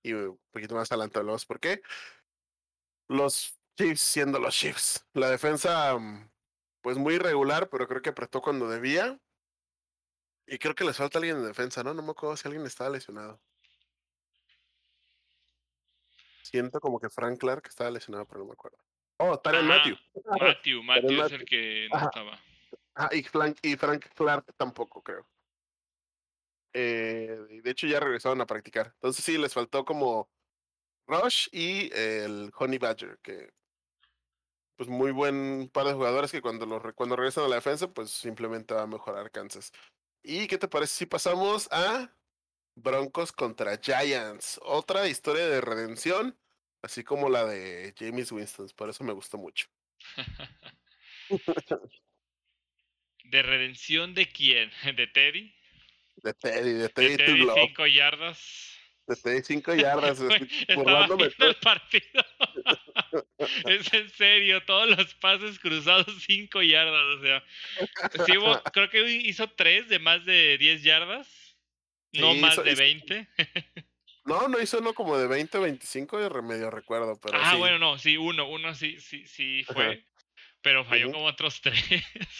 Y 0.03 0.13
un 0.13 0.39
poquito 0.51 0.75
más 0.75 0.91
adelante 0.91 1.19
hablamos 1.19 1.45
por 1.45 1.59
qué. 1.59 1.81
Los 3.07 3.57
Chiefs 3.77 4.01
siendo 4.01 4.39
los 4.39 4.55
Chiefs. 4.55 5.05
La 5.13 5.29
defensa, 5.29 5.97
pues 6.81 6.97
muy 6.97 7.15
irregular, 7.15 7.69
pero 7.69 7.87
creo 7.87 8.01
que 8.01 8.09
apretó 8.09 8.41
cuando 8.41 8.69
debía. 8.69 9.19
Y 10.47 10.57
creo 10.57 10.75
que 10.75 10.83
les 10.83 10.97
falta 10.97 11.19
alguien 11.19 11.37
en 11.37 11.45
defensa, 11.45 11.83
¿no? 11.83 11.93
No 11.93 12.01
me 12.01 12.11
acuerdo 12.11 12.35
si 12.35 12.47
alguien 12.47 12.65
estaba 12.65 12.89
lesionado. 12.89 13.39
Siento 16.43 16.79
como 16.79 16.99
que 16.99 17.09
Frank 17.09 17.39
Clark 17.39 17.63
estaba 17.67 17.89
lesionado, 17.89 18.25
pero 18.25 18.41
no 18.41 18.45
me 18.45 18.53
acuerdo. 18.53 18.77
Oh, 19.17 19.39
Taren 19.39 19.65
Matthew. 19.65 19.95
Matthew, 20.39 20.83
Matthew 20.83 21.21
es 21.23 21.31
el 21.31 21.45
que 21.45 21.87
no 21.91 21.99
estaba. 21.99 22.39
Ah, 22.95 23.09
y 23.11 23.23
Frank, 23.23 23.57
y 23.61 23.75
Frank 23.75 24.05
Clark 24.13 24.53
tampoco, 24.57 25.01
creo. 25.01 25.25
Eh, 26.73 27.61
de 27.63 27.71
hecho, 27.71 27.87
ya 27.87 27.99
regresaron 27.99 28.41
a 28.41 28.45
practicar. 28.45 28.87
Entonces 28.95 29.23
sí, 29.23 29.37
les 29.37 29.53
faltó 29.53 29.85
como 29.85 30.29
Rush 31.07 31.47
y 31.51 31.91
el 31.93 32.51
Honey 32.55 32.79
Badger, 32.79 33.19
que 33.21 33.51
pues 34.75 34.89
muy 34.89 35.11
buen 35.11 35.69
par 35.71 35.85
de 35.85 35.93
jugadores 35.93 36.31
que 36.31 36.41
cuando, 36.41 36.65
lo, 36.65 36.81
cuando 36.95 37.15
regresan 37.15 37.45
a 37.45 37.47
la 37.47 37.55
defensa, 37.55 37.91
pues 37.91 38.09
simplemente 38.09 38.73
va 38.73 38.83
a 38.83 38.87
mejorar 38.87 39.31
Kansas. 39.31 39.71
¿Y 40.23 40.47
qué 40.47 40.57
te 40.57 40.67
parece 40.67 40.95
si 40.95 41.05
pasamos 41.05 41.67
a 41.71 42.09
Broncos 42.75 43.31
contra 43.31 43.77
Giants? 43.77 44.59
Otra 44.63 45.07
historia 45.07 45.47
de 45.47 45.61
redención, 45.61 46.37
así 46.81 47.03
como 47.03 47.29
la 47.29 47.45
de 47.45 47.93
James 47.97 48.31
Winston. 48.31 48.69
Por 48.75 48.89
eso 48.89 49.03
me 49.03 49.13
gustó 49.13 49.37
mucho. 49.37 49.67
¿De 53.25 53.41
redención 53.41 54.13
de 54.13 54.27
quién? 54.27 54.71
¿De 54.95 55.07
Teddy? 55.07 55.53
De 56.17 56.33
Teddy, 56.33 56.73
de 56.73 56.89
Teddy, 56.89 57.09
de 57.09 57.17
Teddy 57.17 57.47
cinco 57.67 57.87
yardas. 57.87 58.77
De 59.07 59.15
Teddy 59.15 59.41
cinco 59.43 59.73
yardas. 59.73 60.19
Estaba 60.67 61.07
viendo 61.07 61.47
el 61.47 61.55
partido. 61.55 62.23
es 63.65 63.93
en 63.93 64.09
serio, 64.09 64.63
todos 64.65 64.89
los 64.95 65.15
pases 65.15 65.57
cruzados 65.59 66.05
cinco 66.25 66.61
yardas. 66.61 67.03
O 67.17 67.21
sea, 67.21 67.43
sí 68.25 68.33
creo 68.71 68.89
que 68.89 69.09
hizo 69.09 69.49
tres 69.49 69.89
de 69.89 69.99
más 69.99 70.23
de 70.25 70.57
10 70.57 70.83
yardas. 70.83 71.42
No 72.13 72.35
más 72.35 72.63
de 72.63 72.75
20. 72.75 73.27
no, 74.25 74.47
no 74.47 74.61
hizo 74.61 74.79
uno 74.79 74.93
como 74.93 75.17
de 75.17 75.27
20 75.27 75.57
o 75.57 75.61
25, 75.61 76.17
de 76.19 76.41
medio 76.41 76.69
recuerdo. 76.69 77.19
Pero 77.19 77.37
ah, 77.41 77.55
bueno, 77.55 77.79
no, 77.79 77.97
sí, 77.97 78.17
uno, 78.17 78.47
uno 78.47 78.75
sí, 78.75 78.99
sí, 78.99 79.25
sí 79.27 79.63
fue. 79.65 80.05
Pero 80.61 80.85
falló 80.85 81.11
como 81.11 81.25
otros 81.25 81.61
tres. 81.61 81.83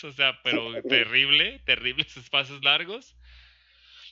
o 0.04 0.12
sea, 0.12 0.40
pero 0.44 0.82
terrible, 0.84 1.60
terrible 1.66 2.04
esos 2.08 2.30
pasos 2.30 2.64
largos. 2.64 3.16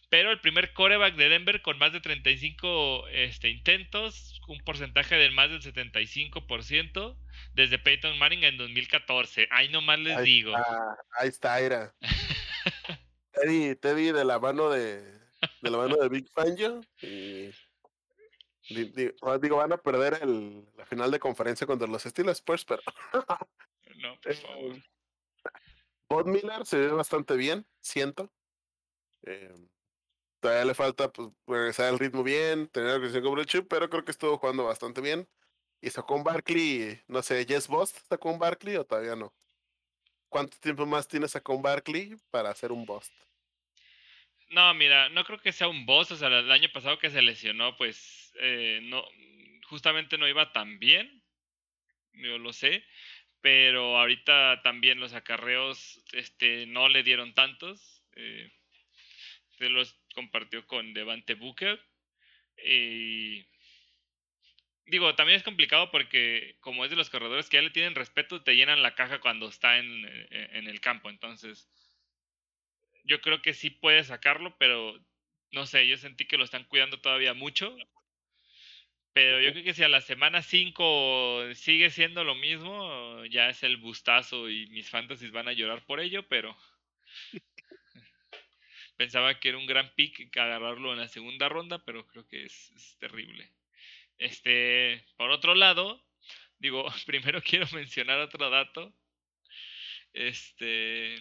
Pero 0.09 0.29
el 0.31 0.41
primer 0.41 0.73
coreback 0.73 1.15
de 1.15 1.29
Denver 1.29 1.61
con 1.61 1.77
más 1.77 1.93
de 1.93 2.01
35 2.01 3.07
este, 3.07 3.49
intentos, 3.49 4.41
un 4.49 4.59
porcentaje 4.59 5.15
de 5.15 5.31
más 5.31 5.49
del 5.49 5.61
75% 5.61 7.17
desde 7.53 7.79
Peyton 7.79 8.17
Manning 8.19 8.43
en 8.43 8.57
2014. 8.57 9.47
Ahí 9.51 9.69
nomás 9.69 9.99
les 9.99 10.21
digo. 10.23 10.53
ahí 11.17 11.29
está, 11.29 11.61
era. 11.61 11.95
Teddy, 13.31 13.75
Teddy 13.75 14.11
de 14.11 14.25
la 14.25 14.38
mano 14.39 14.69
de, 14.69 15.20
de 15.61 15.69
la 15.69 15.77
mano 15.77 15.95
de 15.97 16.09
Big 16.09 16.30
Fangio 16.30 16.81
y 17.01 17.51
digo, 19.41 19.57
van 19.57 19.73
a 19.73 19.77
perder 19.77 20.19
el, 20.22 20.68
la 20.76 20.85
final 20.85 21.11
de 21.11 21.19
conferencia 21.19 21.65
contra 21.65 21.88
los 21.88 22.03
Steelers 22.03 22.38
Spurs, 22.39 22.65
pero 22.65 22.81
no, 23.97 24.19
por 24.22 24.34
favor. 24.34 24.76
Eh, 24.76 24.84
Bob 26.09 26.27
Miller 26.27 26.65
se 26.65 26.77
ve 26.77 26.88
bastante 26.89 27.35
bien, 27.35 27.65
siento. 27.80 28.31
Eh, 29.23 29.53
Todavía 30.41 30.65
le 30.65 30.73
falta 30.73 31.11
pues, 31.11 31.30
regresar 31.45 31.93
el 31.93 31.99
ritmo 31.99 32.23
bien, 32.23 32.68
tener 32.68 32.99
la 32.99 33.41
el 33.41 33.45
chip, 33.45 33.68
pero 33.69 33.89
creo 33.89 34.03
que 34.03 34.09
estuvo 34.09 34.39
jugando 34.39 34.63
bastante 34.65 34.99
bien. 34.99 35.30
Y 35.81 35.91
sacó 35.91 36.15
un 36.15 36.23
Barkley, 36.23 36.99
no 37.07 37.22
sé, 37.22 37.45
¿Yes 37.45 37.68
Boss 37.68 37.93
sacó 38.09 38.31
un 38.31 38.39
Barkley 38.39 38.76
o 38.76 38.84
todavía 38.84 39.15
no? 39.15 39.34
¿Cuánto 40.30 40.57
tiempo 40.57 40.85
más 40.88 41.07
tiene 41.07 41.27
sacó 41.27 41.53
un 41.53 41.61
Barkley 41.61 42.15
para 42.31 42.49
hacer 42.49 42.72
un 42.72 42.85
Bust? 42.85 43.13
No, 44.52 44.73
mira, 44.73 45.10
no 45.10 45.23
creo 45.23 45.40
que 45.40 45.52
sea 45.53 45.68
un 45.68 45.86
boss. 45.86 46.11
O 46.11 46.15
sea, 46.18 46.28
el 46.28 46.52
año 46.52 46.69
pasado 46.72 46.99
que 46.99 47.10
se 47.10 47.22
lesionó, 47.22 47.78
pues 47.78 48.34
eh, 48.40 48.80
no, 48.84 49.03
justamente 49.68 50.18
no 50.18 50.28
iba 50.28 50.52
tan 50.52 50.78
bien. 50.80 51.23
Yo 52.14 52.38
lo 52.38 52.53
sé. 52.53 52.84
Pero 53.41 53.98
ahorita 53.98 54.61
también 54.64 54.99
los 54.99 55.14
acarreos 55.14 56.03
este, 56.14 56.65
no 56.68 56.90
le 56.90 57.03
dieron 57.03 57.34
tantos. 57.34 58.03
Eh, 58.15 58.52
se 59.57 59.69
los 59.69 59.95
compartió 60.15 60.68
con 60.68 60.94
Devante 60.94 61.36
Booker. 61.36 61.80
Y 62.65 63.45
digo, 64.86 65.15
también 65.15 65.38
es 65.38 65.44
complicado 65.44 65.91
porque 65.91 66.57
como 66.60 66.84
es 66.86 66.91
de 66.91 66.98
los 66.98 67.10
corredores 67.10 67.49
que 67.49 67.57
ya 67.57 67.64
le 67.64 67.69
tienen 67.72 67.95
respeto, 67.95 68.44
te 68.44 68.56
llenan 68.56 68.84
la 68.84 68.95
caja 68.95 69.19
cuando 69.22 69.48
está 69.48 69.78
en, 69.80 70.06
en 70.30 70.68
el 70.68 70.82
campo. 70.82 71.10
Entonces, 71.10 71.69
yo 73.03 73.22
creo 73.22 73.41
que 73.41 73.53
sí 73.53 73.69
puede 73.69 74.03
sacarlo, 74.03 74.56
pero 74.57 74.99
no 75.52 75.65
sé, 75.65 75.88
yo 75.88 75.98
sentí 75.98 76.26
que 76.26 76.38
lo 76.38 76.45
están 76.45 76.65
cuidando 76.65 76.99
todavía 76.99 77.34
mucho. 77.34 77.76
Pero 79.14 79.41
yo 79.41 79.52
creo 79.52 79.64
que 79.65 79.73
si 79.73 79.84
a 79.84 79.90
la 79.90 80.02
semana 80.02 80.41
5 80.41 81.53
sigue 81.56 81.90
siendo 81.90 82.23
lo 82.23 82.36
mismo, 82.36 83.26
ya 83.26 83.49
es 83.49 83.61
el 83.64 83.78
bustazo 83.78 84.49
y 84.49 84.68
mis 84.68 84.90
fantasies 84.90 85.32
van 85.32 85.49
a 85.49 85.53
llorar 85.53 85.86
por 85.86 85.99
ello, 85.99 86.28
pero 86.30 86.56
Pensaba 88.98 89.40
que 89.40 89.49
era 89.49 89.57
un 89.57 89.65
gran 89.65 89.90
pick 89.95 90.36
agarrarlo 90.38 90.94
en 90.94 90.99
la 90.99 91.07
segunda 91.07 91.49
ronda, 91.49 91.84
pero 91.84 92.06
creo 92.07 92.28
que 92.28 92.45
es, 92.45 92.98
terrible. 92.99 93.52
Este, 94.18 95.03
por 95.18 95.32
otro 95.32 95.56
lado, 95.56 96.06
digo, 96.60 96.86
primero 97.06 97.41
quiero 97.41 97.68
mencionar 97.73 98.19
otro 98.19 98.49
dato. 98.49 98.94
Este, 100.14 101.15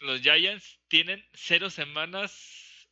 los 0.00 0.20
Giants 0.20 0.80
tienen 0.88 1.24
cero 1.32 1.70
semanas, 1.70 2.88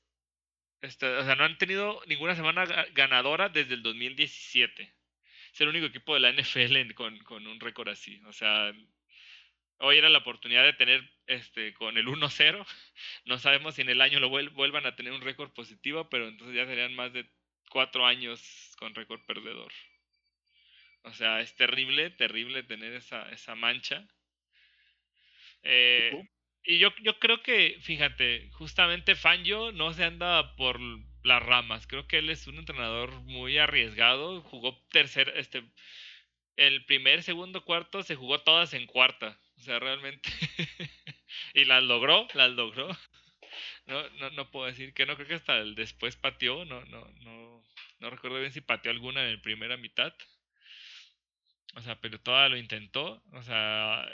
este, 0.81 1.06
o 1.06 1.24
sea, 1.24 1.35
no 1.35 1.44
han 1.44 1.59
tenido 1.59 2.02
ninguna 2.06 2.35
semana 2.35 2.64
ganadora 2.93 3.48
desde 3.48 3.74
el 3.74 3.82
2017. 3.82 4.94
Es 5.52 5.60
el 5.60 5.68
único 5.68 5.86
equipo 5.86 6.14
de 6.14 6.20
la 6.20 6.32
NFL 6.32 6.94
con, 6.94 7.18
con 7.20 7.47
un 7.47 7.60
récord 7.60 7.89
así. 7.89 8.20
O 8.26 8.32
sea, 8.32 8.72
hoy 9.78 9.98
era 9.98 10.09
la 10.09 10.18
oportunidad 10.18 10.64
de 10.64 10.72
tener 10.72 11.09
este 11.26 11.74
con 11.74 11.97
el 11.97 12.06
1-0. 12.06 12.66
No 13.24 13.39
sabemos 13.39 13.74
si 13.74 13.82
en 13.82 13.90
el 13.90 14.01
año 14.01 14.20
lo 14.20 14.28
vuelvan 14.28 14.86
a 14.86 14.97
tener 14.97 15.12
un 15.12 15.22
récord 15.22 15.52
positivo, 15.52 16.09
pero 16.10 16.28
entonces 16.28 16.56
ya 16.56 16.66
serían 16.66 16.94
más 16.94 17.12
de 17.12 17.26
cuatro 17.70 18.06
años 18.06 18.74
con 18.78 18.94
récord 18.94 19.20
perdedor. 19.26 19.72
O 21.02 21.12
sea, 21.12 21.40
es 21.40 21.55
terrible, 21.55 22.10
terrible 22.10 22.62
tener 22.62 22.94
esa, 22.94 23.31
esa 23.31 23.55
mancha. 23.55 24.06
Eh, 25.62 26.28
y 26.64 26.78
yo, 26.78 26.94
yo 27.02 27.18
creo 27.18 27.42
que, 27.42 27.78
fíjate, 27.82 28.48
justamente 28.52 29.14
Fangio 29.16 29.70
no 29.72 29.92
se 29.92 30.04
anda 30.04 30.56
por 30.56 30.80
las 31.22 31.42
ramas. 31.42 31.86
Creo 31.86 32.06
que 32.06 32.18
él 32.18 32.30
es 32.30 32.46
un 32.46 32.56
entrenador 32.56 33.12
muy 33.22 33.58
arriesgado. 33.58 34.40
Jugó 34.42 34.82
tercer, 34.90 35.32
este, 35.36 35.62
el 36.56 36.84
primer, 36.86 37.22
segundo, 37.22 37.64
cuarto, 37.64 38.02
se 38.02 38.16
jugó 38.16 38.40
todas 38.40 38.72
en 38.72 38.86
cuarta. 38.86 39.38
O 39.58 39.60
sea, 39.60 39.78
realmente. 39.78 40.30
y 41.54 41.64
las 41.66 41.82
logró, 41.82 42.26
las 42.34 42.50
logró. 42.50 42.88
No, 43.86 44.08
no, 44.18 44.30
no 44.30 44.50
puedo 44.50 44.66
decir 44.66 44.94
que 44.94 45.04
no, 45.04 45.14
creo 45.14 45.28
que 45.28 45.34
hasta 45.34 45.58
el 45.58 45.74
después 45.74 46.16
pateó. 46.16 46.64
No, 46.64 46.84
no, 46.86 47.06
no, 47.20 47.62
no 48.00 48.10
recuerdo 48.10 48.40
bien 48.40 48.50
si 48.50 48.62
pateó 48.62 48.90
alguna 48.90 49.22
en 49.22 49.36
la 49.36 49.42
primera 49.42 49.76
mitad. 49.76 50.12
O 51.74 51.80
sea, 51.82 52.00
pero 52.00 52.18
toda 52.18 52.48
lo 52.48 52.56
intentó. 52.56 53.22
O 53.32 53.42
sea, 53.42 54.08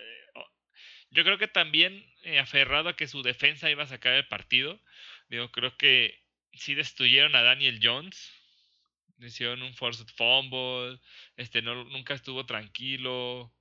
yo 1.11 1.25
creo 1.25 1.39
que 1.39 1.49
también 1.49 2.05
eh, 2.23 2.39
aferrado 2.39 2.89
a 2.89 2.97
que 2.97 3.09
su 3.09 3.23
defensa 3.23 3.71
iba 3.71 3.83
a 3.83 3.89
sacar 3.89 4.15
el 4.15 4.29
partido. 4.29 4.81
Digo, 5.29 5.51
creo 5.51 5.77
que 5.77 6.23
sí 6.53 6.75
destruyeron 6.75 7.35
a 7.35 7.43
Daniel 7.43 7.81
Jones. 7.83 8.33
Hicieron 9.19 9.63
un 9.63 9.75
forced 9.75 10.07
fumble. 10.17 11.01
Este 11.37 11.63
no, 11.63 11.85
nunca 11.85 12.15
estuvo 12.15 12.47
tranquilo. 12.47 13.53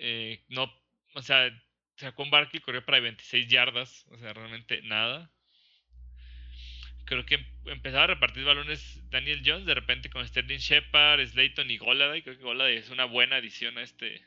Eh, 0.00 0.44
no, 0.48 0.72
o 1.14 1.22
sea, 1.22 1.50
sacó 1.96 2.22
un 2.22 2.30
Barkley 2.30 2.62
corrió 2.62 2.84
para 2.84 3.00
26 3.00 3.48
yardas. 3.48 4.06
O 4.10 4.18
sea, 4.18 4.32
realmente 4.32 4.80
nada. 4.82 5.30
Creo 7.04 7.26
que 7.26 7.34
em, 7.34 7.46
empezaba 7.66 8.04
a 8.04 8.08
repartir 8.08 8.44
balones 8.44 9.00
Daniel 9.10 9.42
Jones 9.44 9.66
de 9.66 9.74
repente 9.74 10.10
con 10.10 10.26
Sterling 10.26 10.58
Shepard, 10.58 11.26
Slayton 11.26 11.70
y 11.70 11.78
Goladay. 11.78 12.22
Creo 12.22 12.36
que 12.36 12.44
Goladay 12.44 12.76
es 12.76 12.90
una 12.90 13.04
buena 13.06 13.36
adición 13.36 13.76
a 13.78 13.82
este, 13.82 14.24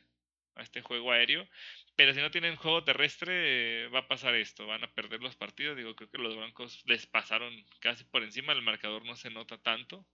a 0.55 0.63
este 0.63 0.81
juego 0.81 1.11
aéreo. 1.11 1.47
Pero 1.95 2.13
si 2.13 2.21
no 2.21 2.31
tienen 2.31 2.55
juego 2.55 2.83
terrestre, 2.83 3.87
va 3.89 3.99
a 3.99 4.07
pasar 4.07 4.33
esto, 4.35 4.65
van 4.65 4.83
a 4.83 4.93
perder 4.93 5.21
los 5.21 5.35
partidos. 5.35 5.77
Digo, 5.77 5.95
creo 5.95 6.09
que 6.09 6.17
los 6.17 6.35
Broncos 6.35 6.81
les 6.85 7.05
pasaron 7.05 7.53
casi 7.79 8.03
por 8.05 8.23
encima, 8.23 8.53
el 8.53 8.63
marcador 8.63 9.05
no 9.05 9.15
se 9.15 9.29
nota 9.29 9.61
tanto. 9.61 10.05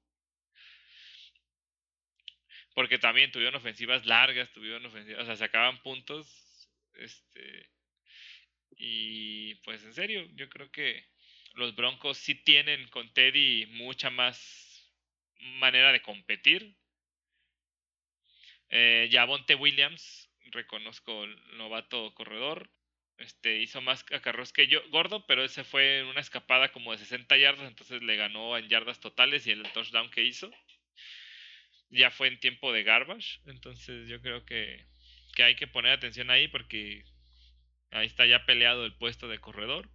Porque 2.73 2.99
también 2.99 3.31
tuvieron 3.31 3.55
ofensivas 3.55 4.05
largas, 4.05 4.51
tuvieron 4.51 4.85
ofensivas, 4.85 5.23
o 5.23 5.25
sea, 5.25 5.35
sacaban 5.37 5.81
puntos. 5.81 6.69
Este. 6.95 7.69
Y 8.71 9.55
pues 9.55 9.83
en 9.83 9.93
serio, 9.93 10.25
yo 10.35 10.49
creo 10.49 10.69
que 10.71 11.05
los 11.53 11.75
Broncos 11.75 12.17
sí 12.17 12.35
tienen 12.35 12.87
con 12.89 13.11
Teddy 13.13 13.65
mucha 13.67 14.09
más 14.09 14.93
manera 15.39 15.91
de 15.91 16.01
competir. 16.01 16.75
Eh, 18.69 19.09
Williams 19.57 20.28
reconozco 20.51 21.23
el 21.23 21.57
novato 21.57 22.13
corredor. 22.13 22.69
Este, 23.17 23.57
hizo 23.57 23.81
más 23.81 24.05
acarros 24.13 24.53
que 24.53 24.67
yo, 24.67 24.81
gordo, 24.91 25.25
pero 25.27 25.43
ese 25.43 25.65
fue 25.65 26.03
una 26.03 26.21
escapada 26.21 26.71
como 26.71 26.93
de 26.93 26.99
60 26.99 27.37
yardas, 27.37 27.67
entonces 27.67 28.01
le 28.01 28.15
ganó 28.15 28.57
en 28.57 28.69
yardas 28.69 29.01
totales 29.01 29.45
y 29.45 29.51
el 29.51 29.63
touchdown 29.73 30.09
que 30.09 30.23
hizo 30.23 30.49
ya 31.89 32.11
fue 32.11 32.27
en 32.27 32.39
tiempo 32.39 32.71
de 32.71 32.83
garbage. 32.83 33.39
Entonces 33.45 34.07
yo 34.07 34.21
creo 34.21 34.45
que, 34.45 34.85
que 35.35 35.43
hay 35.43 35.55
que 35.55 35.67
poner 35.67 35.91
atención 35.91 36.29
ahí 36.29 36.47
porque 36.47 37.03
ahí 37.91 38.07
está 38.07 38.25
ya 38.25 38.45
peleado 38.45 38.85
el 38.85 38.95
puesto 38.95 39.27
de 39.27 39.39
corredor. 39.39 39.89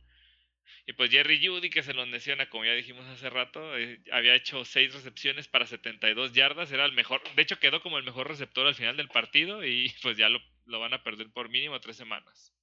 Y 0.87 0.93
pues 0.95 1.11
Jerry 1.11 1.45
Judy, 1.47 1.69
que 1.71 1.83
se 1.83 1.93
lo 1.95 2.07
menciona, 2.07 2.49
como 2.49 2.65
ya 2.65 2.73
dijimos 2.73 3.07
hace 3.07 3.29
rato, 3.31 3.77
eh, 3.77 4.03
había 4.13 4.35
hecho 4.35 4.65
6 4.65 4.93
recepciones 4.95 5.47
para 5.49 5.67
72 5.67 6.33
yardas, 6.33 6.73
era 6.73 6.85
el 6.87 6.93
mejor, 6.93 7.23
de 7.35 7.43
hecho 7.43 7.59
quedó 7.59 7.81
como 7.83 7.99
el 7.99 8.05
mejor 8.05 8.29
receptor 8.29 8.67
al 8.67 8.75
final 8.75 8.97
del 8.97 9.09
partido 9.11 9.65
y 9.65 9.93
pues 10.03 10.17
ya 10.19 10.29
lo, 10.31 10.41
lo 10.67 10.81
van 10.81 10.95
a 10.95 11.03
perder 11.03 11.31
por 11.33 11.49
mínimo 11.51 11.81
3 11.81 11.97
semanas. 11.97 12.55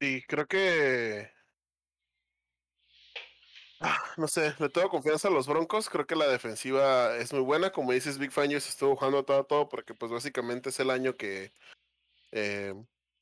Sí, 0.00 0.22
creo 0.28 0.46
que... 0.46 1.33
Ah, 3.80 4.02
no 4.16 4.28
sé, 4.28 4.54
le 4.58 4.68
tengo 4.68 4.88
confianza 4.88 5.28
a 5.28 5.30
los 5.30 5.46
Broncos, 5.46 5.90
creo 5.90 6.06
que 6.06 6.16
la 6.16 6.26
defensiva 6.26 7.16
es 7.16 7.32
muy 7.32 7.42
buena, 7.42 7.70
como 7.70 7.92
dices, 7.92 8.18
Big 8.18 8.32
Fangio 8.32 8.60
se 8.60 8.70
estuvo 8.70 8.96
jugando 8.96 9.24
todo, 9.24 9.44
todo 9.44 9.68
porque 9.68 9.94
pues 9.94 10.10
básicamente 10.10 10.70
es 10.70 10.80
el 10.80 10.90
año 10.90 11.16
que 11.16 11.52
eh, 12.32 12.74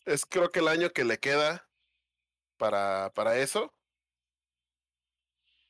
es 0.06 0.24
creo 0.26 0.50
que 0.50 0.60
el 0.60 0.68
año 0.68 0.90
que 0.90 1.04
le 1.04 1.18
queda 1.18 1.68
para, 2.56 3.12
para 3.14 3.38
eso. 3.38 3.72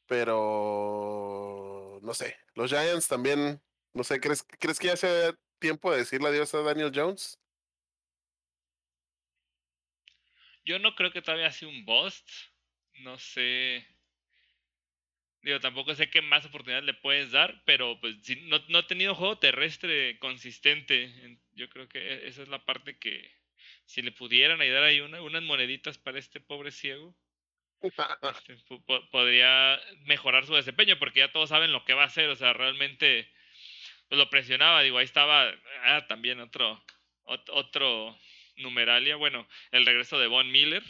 Pero 0.07 1.99
no 2.03 2.15
sé, 2.15 2.37
los 2.55 2.71
Giants 2.71 3.09
también, 3.09 3.63
no 3.95 4.05
sé, 4.05 4.21
¿crees, 4.21 4.45
¿crees 4.59 4.79
que 4.79 4.89
ya 4.89 4.97
sea 4.97 5.33
tiempo 5.59 5.91
de 5.91 5.99
decirle 5.99 6.29
adiós 6.29 6.53
a 6.55 6.63
Daniel 6.63 6.93
Jones? 6.95 7.39
Yo 10.65 10.79
no 10.79 10.95
creo 10.95 11.13
que 11.13 11.23
todavía 11.23 11.51
sea 11.51 11.69
un 11.69 11.85
bust. 11.85 12.29
No 13.01 13.19
sé. 13.19 13.87
Digo, 15.43 15.59
tampoco 15.59 15.95
sé 15.95 16.09
qué 16.09 16.23
más 16.23 16.47
oportunidades 16.47 16.85
le 16.85 16.95
puedes 16.95 17.33
dar, 17.33 17.63
pero 17.65 17.99
pues 18.01 18.17
si 18.23 18.37
no, 18.43 18.63
no 18.69 18.79
ha 18.79 18.87
tenido 18.87 19.15
juego 19.17 19.39
terrestre 19.39 20.19
consistente. 20.21 21.39
Yo 21.55 21.69
creo 21.69 21.89
que 21.89 21.99
e, 21.99 22.29
esa 22.29 22.43
es 22.43 22.49
la 22.49 22.65
parte 22.65 22.99
que 22.99 23.29
si 23.85 24.03
le 24.03 24.13
pudieran 24.13 24.61
ayudar 24.61 24.85
ahí 24.85 25.01
una, 25.01 25.21
unas 25.21 25.43
moneditas 25.43 25.99
para 25.99 26.21
este 26.21 26.41
pobre 26.41 26.71
ciego, 26.71 27.17
este, 27.83 28.57
podría 29.11 29.81
mejorar 30.05 30.47
su 30.47 30.55
desempeño, 30.55 30.99
porque 31.01 31.21
ya 31.21 31.33
todos 31.33 31.49
saben 31.49 31.73
lo 31.73 31.85
que 31.85 31.95
va 31.95 32.03
a 32.03 32.07
hacer. 32.07 32.29
O 32.29 32.37
sea, 32.37 32.53
realmente 32.53 33.29
pues, 34.09 34.19
lo 34.19 34.31
presionaba. 34.31 34.83
Digo, 34.83 34.99
ahí 34.99 35.05
estaba 35.05 35.53
ah, 35.87 36.07
también 36.07 36.39
otro, 36.39 36.81
otro 37.25 38.17
numeralia. 38.57 39.17
Bueno, 39.17 39.49
el 39.73 39.87
regreso 39.87 40.21
de 40.21 40.29
Von 40.29 40.53
Miller 40.53 40.85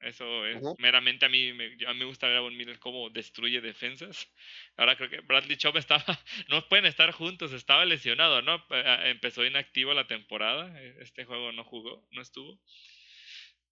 eso 0.00 0.46
es 0.46 0.62
meramente 0.78 1.26
a 1.26 1.28
mí, 1.28 1.52
me, 1.52 1.76
a 1.86 1.92
mí 1.92 1.98
me 1.98 2.04
gusta 2.06 2.26
ver 2.26 2.38
a 2.38 2.40
Von 2.40 2.56
Miller 2.56 2.78
cómo 2.78 3.10
destruye 3.10 3.60
defensas. 3.60 4.32
Ahora 4.76 4.96
creo 4.96 5.10
que 5.10 5.20
Bradley 5.20 5.56
Chubb 5.56 5.76
estaba, 5.76 6.04
no 6.48 6.66
pueden 6.68 6.86
estar 6.86 7.12
juntos, 7.12 7.52
estaba 7.52 7.84
lesionado, 7.84 8.42
¿no? 8.42 8.64
Empezó 9.04 9.44
inactivo 9.44 9.92
la 9.92 10.06
temporada, 10.06 10.80
e, 10.82 11.02
este 11.02 11.24
juego 11.24 11.52
no 11.52 11.64
jugó, 11.64 12.06
no 12.12 12.22
estuvo. 12.22 12.58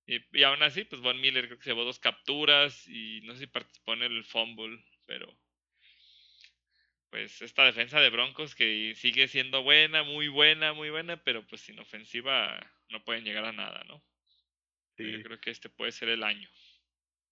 Y, 0.06 0.20
y 0.38 0.42
aún 0.42 0.62
así, 0.62 0.84
pues 0.84 1.00
Von 1.02 1.20
Miller 1.20 1.46
creo 1.46 1.58
que 1.58 1.64
se 1.64 1.70
llevó 1.70 1.84
dos 1.84 1.98
capturas 1.98 2.86
y 2.88 3.20
no 3.22 3.34
sé 3.34 3.40
si 3.40 3.46
participó 3.46 3.94
en 3.94 4.02
el 4.02 4.24
fumble, 4.24 4.84
pero 5.06 5.34
pues 7.10 7.40
esta 7.42 7.64
defensa 7.64 8.00
de 8.00 8.10
Broncos 8.10 8.54
que 8.54 8.94
sigue 8.94 9.28
siendo 9.28 9.62
buena, 9.62 10.02
muy 10.02 10.28
buena, 10.28 10.72
muy 10.72 10.90
buena, 10.90 11.22
pero 11.24 11.46
pues 11.46 11.62
sin 11.62 11.78
ofensiva 11.78 12.58
no 12.90 13.02
pueden 13.04 13.24
llegar 13.24 13.44
a 13.44 13.52
nada, 13.52 13.82
¿no? 13.84 14.02
Yo 14.98 15.22
creo 15.22 15.40
que 15.40 15.50
este 15.50 15.68
puede 15.68 15.92
ser 15.92 16.08
el 16.08 16.22
año. 16.22 16.48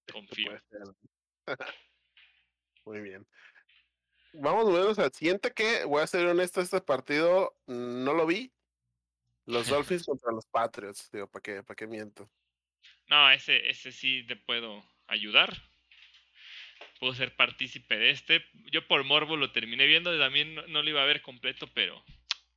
Este 0.01 0.13
Confío. 0.13 0.63
Muy 2.85 3.01
bien. 3.01 3.27
Vamos 4.35 4.67
menos 4.67 4.99
al 4.99 5.13
siguiente 5.13 5.53
que, 5.53 5.85
voy 5.85 6.03
a 6.03 6.07
ser 6.07 6.27
honesto, 6.27 6.61
este 6.61 6.81
partido 6.81 7.57
no 7.67 8.13
lo 8.13 8.27
vi. 8.27 8.53
Los 9.47 9.69
Dolphins 9.69 10.05
contra 10.07 10.33
los 10.33 10.47
Patriots, 10.47 11.11
digo, 11.11 11.29
¿para 11.31 11.43
qué, 11.43 11.63
para 11.63 11.77
qué 11.77 11.87
miento? 11.87 12.31
No, 13.09 13.31
ese, 13.31 13.69
ese 13.69 13.93
sí 13.93 14.25
te 14.27 14.37
puedo 14.37 14.85
ayudar. 15.07 15.63
Puedo 17.01 17.15
ser 17.15 17.35
partícipe 17.35 17.97
de 17.97 18.11
este. 18.11 18.45
Yo 18.73 18.87
por 18.87 19.05
morbo 19.05 19.37
lo 19.37 19.53
terminé 19.53 19.87
viendo, 19.87 20.17
también 20.19 20.55
no, 20.55 20.67
no 20.67 20.83
lo 20.83 20.91
iba 20.91 21.03
a 21.03 21.07
ver 21.07 21.23
completo, 21.23 21.69
pero 21.75 22.05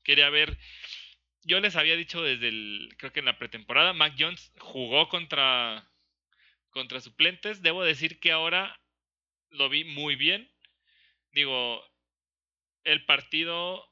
quería 0.04 0.30
ver 0.30 0.58
yo 1.44 1.60
les 1.60 1.76
había 1.76 1.96
dicho 1.96 2.22
desde 2.22 2.50
el, 2.50 2.94
creo 2.98 3.14
que 3.14 3.20
en 3.20 3.26
la 3.26 3.38
pretemporada, 3.38 3.94
Mac 3.94 4.16
Jones 4.18 4.52
jugó 4.60 5.10
contra, 5.10 5.90
contra 6.70 7.02
suplentes. 7.02 7.62
Debo 7.62 7.84
decir 7.84 8.20
que 8.20 8.32
ahora 8.32 8.80
lo 9.50 9.70
vi 9.70 9.84
muy 9.84 10.16
bien. 10.16 10.52
Digo, 11.32 11.84
el 12.84 13.06
partido 13.06 13.86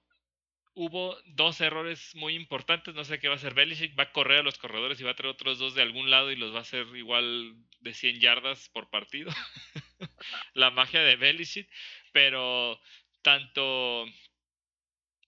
hubo 0.74 1.18
dos 1.26 1.60
errores 1.62 2.16
muy 2.16 2.36
importantes. 2.36 2.94
No 2.94 3.04
sé 3.04 3.20
qué 3.20 3.28
va 3.28 3.36
a 3.36 3.38
hacer 3.38 3.54
Belichick. 3.54 3.98
Va 3.98 4.04
a 4.04 4.12
correr 4.12 4.40
a 4.40 4.44
los 4.44 4.58
corredores 4.58 5.00
y 5.00 5.04
va 5.04 5.12
a 5.12 5.16
traer 5.16 5.34
otros 5.34 5.58
dos 5.58 5.74
de 5.74 5.82
algún 5.82 6.10
lado 6.10 6.32
y 6.32 6.36
los 6.36 6.54
va 6.54 6.60
a 6.60 6.62
hacer 6.62 6.86
igual 6.96 7.56
de 7.80 7.94
100 7.94 8.20
yardas 8.20 8.70
por 8.70 8.90
partido. 8.90 9.32
La 10.54 10.70
magia 10.70 11.02
de 11.02 11.16
Belichick. 11.16 11.70
Pero 12.12 12.80
tanto 13.22 14.06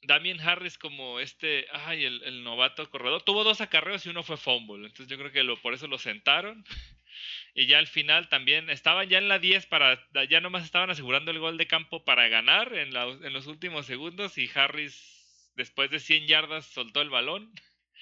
Damien 0.01 0.39
Harris 0.39 0.77
como 0.77 1.19
este, 1.19 1.67
ay, 1.71 2.05
el, 2.05 2.43
novato 2.43 2.89
corredor, 2.89 3.23
tuvo 3.23 3.43
dos 3.43 3.61
acarreos 3.61 4.05
y 4.05 4.09
uno 4.09 4.23
fue 4.23 4.38
fumble. 4.38 4.88
Entonces 4.88 5.07
yo 5.07 5.17
creo 5.17 5.31
que 5.31 5.43
lo, 5.43 5.61
por 5.61 5.73
eso 5.73 5.88
lo 5.88 5.97
sentaron. 5.97 6.63
Y 7.53 7.65
ya 7.65 7.80
al 7.80 7.88
final 7.88 8.30
también 8.30 8.69
estaban 8.69 9.09
ya 9.09 9.17
en 9.17 9.27
la 9.27 9.39
10 9.39 9.65
para, 9.65 10.07
ya 10.30 10.39
nomás 10.39 10.63
estaban 10.63 10.89
asegurando 10.89 11.31
el 11.31 11.39
gol 11.39 11.57
de 11.57 11.67
campo 11.67 12.05
para 12.05 12.30
ganar 12.30 12.73
en, 12.73 12.95
en 12.95 13.34
los 13.34 13.47
últimos 13.47 13.88
segundos 13.88 14.38
y 14.38 14.49
Harris 14.53 15.51
después 15.55 15.89
de 15.89 15.99
100 15.99 16.27
yardas 16.27 16.67
soltó 16.67 17.01
el 17.01 17.09
balón 17.09 17.51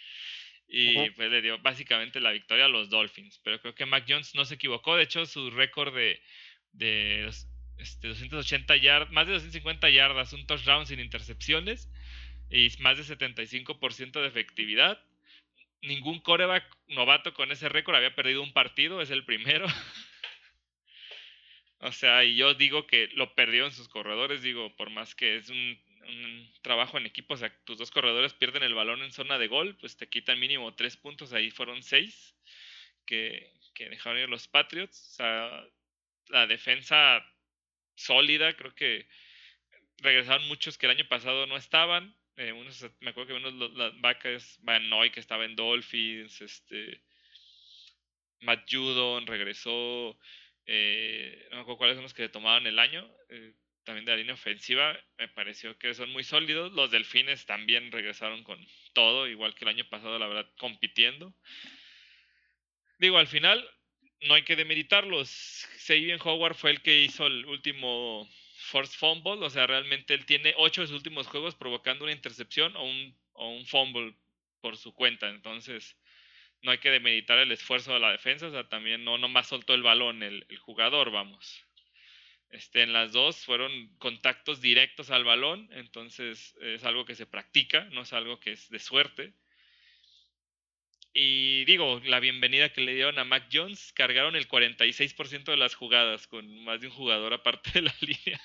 y 0.67 1.09
pues 1.11 1.31
le 1.31 1.41
dio 1.41 1.57
básicamente 1.59 2.19
la 2.19 2.31
victoria 2.31 2.65
a 2.65 2.69
los 2.69 2.89
Dolphins. 2.89 3.39
Pero 3.43 3.59
creo 3.59 3.73
que 3.73 3.85
Mac 3.87 4.05
Jones 4.07 4.35
no 4.35 4.45
se 4.45 4.55
equivocó, 4.55 4.95
de 4.95 5.03
hecho 5.03 5.25
su 5.25 5.49
récord 5.49 5.95
de, 5.95 6.21
de 6.73 7.31
este, 7.79 8.07
280 8.07 8.75
yardas, 8.77 9.11
más 9.11 9.27
de 9.27 9.33
250 9.33 9.89
yardas, 9.89 10.33
un 10.33 10.45
touchdown 10.45 10.85
sin 10.85 10.99
intercepciones 10.99 11.89
y 12.49 12.69
más 12.79 12.97
de 12.97 13.03
75% 13.03 14.21
de 14.21 14.27
efectividad. 14.27 15.01
Ningún 15.81 16.19
coreback 16.19 16.65
novato 16.87 17.33
con 17.33 17.51
ese 17.51 17.69
récord 17.69 17.95
había 17.95 18.15
perdido 18.15 18.41
un 18.41 18.53
partido, 18.53 19.01
es 19.01 19.11
el 19.11 19.25
primero. 19.25 19.67
o 21.79 21.91
sea, 21.91 22.23
y 22.23 22.35
yo 22.35 22.55
digo 22.55 22.87
que 22.87 23.09
lo 23.13 23.35
perdió 23.35 23.65
en 23.65 23.71
sus 23.71 23.87
corredores, 23.87 24.41
digo, 24.41 24.75
por 24.75 24.89
más 24.89 25.13
que 25.13 25.37
es 25.37 25.49
un, 25.49 25.79
trabajo 26.61 26.97
en 26.97 27.05
equipo, 27.05 27.33
o 27.33 27.37
sea, 27.37 27.53
tus 27.65 27.77
dos 27.77 27.91
corredores 27.91 28.33
pierden 28.33 28.63
el 28.63 28.73
balón 28.73 29.01
en 29.01 29.11
zona 29.11 29.37
de 29.37 29.47
gol, 29.47 29.75
pues 29.77 29.97
te 29.97 30.07
quitan 30.07 30.39
mínimo 30.39 30.73
tres 30.73 30.95
puntos, 30.95 31.33
ahí 31.33 31.51
fueron 31.51 31.83
seis 31.83 32.33
que 33.05 33.51
dejaron 33.75 34.19
ir 34.19 34.29
los 34.29 34.47
Patriots. 34.47 35.11
O 35.11 35.15
sea, 35.15 35.67
la 36.29 36.47
defensa 36.47 37.25
sólida, 37.97 38.55
creo 38.55 38.73
que 38.73 39.07
regresaron 39.97 40.47
muchos 40.47 40.77
que 40.77 40.85
el 40.85 40.93
año 40.93 41.07
pasado 41.07 41.45
no 41.47 41.57
estaban. 41.57 42.15
Eh, 42.37 42.53
me 42.99 43.09
acuerdo 43.09 43.27
que 43.27 43.33
unos 43.33 43.73
las 43.73 43.99
vacas, 43.99 44.59
Van 44.61 44.89
Noy 44.89 45.09
que 45.09 45.19
estaba 45.19 45.43
en 45.43 45.55
Dolphins, 45.55 46.39
este 46.41 47.01
Matt 48.41 48.71
Judon 48.71 49.25
regresó, 49.25 50.17
eh, 50.67 51.47
no 51.49 51.57
me 51.57 51.61
acuerdo 51.63 51.77
cuáles 51.77 51.95
son 51.95 52.03
los 52.03 52.13
que 52.13 52.29
tomaban 52.29 52.67
el 52.67 52.77
año, 52.77 53.09
eh, 53.29 53.53
también 53.83 54.05
de 54.05 54.11
la 54.11 54.17
línea 54.17 54.35
ofensiva, 54.35 54.99
me 55.17 55.29
pareció 55.29 55.77
que 55.79 55.93
son 55.93 56.11
muy 56.11 56.23
sólidos. 56.23 56.73
Los 56.73 56.91
Delfines 56.91 57.45
también 57.45 57.91
regresaron 57.91 58.43
con 58.43 58.63
todo, 58.93 59.27
igual 59.27 59.55
que 59.55 59.65
el 59.65 59.69
año 59.69 59.89
pasado, 59.89 60.19
la 60.19 60.27
verdad, 60.27 60.51
compitiendo. 60.57 61.33
Digo, 62.99 63.17
al 63.17 63.27
final, 63.27 63.67
no 64.21 64.33
hay 64.33 64.43
que 64.43 64.55
demeritarlos. 64.55 65.29
Sabian 65.77 66.19
Howard 66.23 66.55
fue 66.55 66.71
el 66.71 66.81
que 66.81 67.01
hizo 67.01 67.27
el 67.27 67.45
último 67.45 68.27
force 68.57 68.97
fumble, 68.97 69.45
o 69.45 69.49
sea, 69.49 69.67
realmente 69.67 70.13
él 70.13 70.25
tiene 70.25 70.53
ocho 70.57 70.81
de 70.81 70.87
sus 70.87 70.97
últimos 70.97 71.27
juegos 71.27 71.55
provocando 71.55 72.03
una 72.03 72.13
intercepción 72.13 72.75
o 72.75 72.83
un, 72.83 73.15
o 73.33 73.49
un 73.49 73.65
fumble 73.65 74.13
por 74.61 74.77
su 74.77 74.93
cuenta. 74.93 75.29
Entonces, 75.29 75.95
no 76.61 76.71
hay 76.71 76.79
que 76.79 76.91
demeritar 76.91 77.37
el 77.37 77.51
esfuerzo 77.51 77.93
de 77.93 77.99
la 77.99 78.11
defensa, 78.11 78.47
o 78.47 78.51
sea, 78.51 78.67
también 78.67 79.03
no 79.03 79.17
nomás 79.17 79.47
soltó 79.47 79.73
el 79.73 79.83
balón 79.83 80.23
el, 80.23 80.45
el 80.49 80.57
jugador, 80.57 81.11
vamos. 81.11 81.63
Este, 82.49 82.81
en 82.81 82.93
las 82.93 83.11
dos 83.11 83.45
fueron 83.45 83.95
contactos 83.97 84.61
directos 84.61 85.11
al 85.11 85.25
balón, 85.25 85.69
entonces 85.73 86.55
es 86.61 86.83
algo 86.83 87.05
que 87.05 87.15
se 87.15 87.25
practica, 87.25 87.85
no 87.91 88.01
es 88.01 88.13
algo 88.13 88.39
que 88.39 88.51
es 88.51 88.69
de 88.69 88.79
suerte. 88.79 89.33
Y 91.19 91.65
digo, 91.65 91.99
la 92.05 92.19
bienvenida 92.19 92.69
que 92.69 92.81
le 92.81 92.93
dieron 92.93 93.17
a 93.17 93.23
Mac 93.23 93.47
Jones, 93.51 93.91
cargaron 93.93 94.35
el 94.35 94.47
46% 94.47 95.45
de 95.45 95.57
las 95.57 95.73
jugadas 95.73 96.27
con 96.27 96.63
más 96.63 96.79
de 96.79 96.89
un 96.89 96.93
jugador 96.93 97.33
aparte 97.33 97.71
de 97.73 97.81
la 97.81 97.95
línea. 98.01 98.39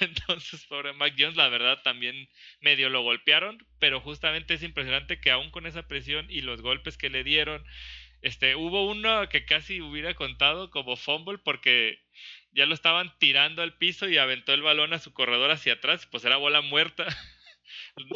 Entonces, 0.00 0.66
pobre 0.66 0.92
Mac 0.92 1.14
Jones, 1.18 1.36
la 1.36 1.48
verdad 1.48 1.80
también 1.82 2.28
medio 2.60 2.90
lo 2.90 3.00
golpearon, 3.00 3.66
pero 3.78 4.02
justamente 4.02 4.52
es 4.52 4.62
impresionante 4.62 5.22
que 5.22 5.30
aún 5.30 5.50
con 5.50 5.66
esa 5.66 5.88
presión 5.88 6.26
y 6.28 6.42
los 6.42 6.60
golpes 6.60 6.98
que 6.98 7.08
le 7.08 7.24
dieron, 7.24 7.64
este, 8.20 8.56
hubo 8.56 8.86
uno 8.86 9.26
que 9.30 9.46
casi 9.46 9.80
hubiera 9.80 10.12
contado 10.12 10.70
como 10.70 10.96
fumble 10.96 11.38
porque 11.38 11.98
ya 12.52 12.66
lo 12.66 12.74
estaban 12.74 13.10
tirando 13.18 13.62
al 13.62 13.78
piso 13.78 14.06
y 14.06 14.18
aventó 14.18 14.52
el 14.52 14.60
balón 14.60 14.92
a 14.92 14.98
su 14.98 15.14
corredor 15.14 15.50
hacia 15.50 15.72
atrás, 15.72 16.04
pues 16.04 16.26
era 16.26 16.36
bola 16.36 16.60
muerta. 16.60 17.06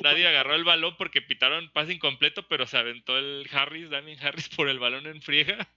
nadie 0.02 0.26
agarró 0.26 0.54
el 0.54 0.64
balón 0.64 0.96
porque 0.96 1.22
pitaron 1.22 1.70
pase 1.72 1.92
incompleto, 1.94 2.46
pero 2.48 2.66
se 2.66 2.76
aventó 2.76 3.18
el 3.18 3.48
Harris, 3.52 3.90
Damien 3.90 4.18
Harris, 4.20 4.48
por 4.48 4.68
el 4.68 4.78
balón 4.78 5.06
en 5.06 5.22
friega. 5.22 5.68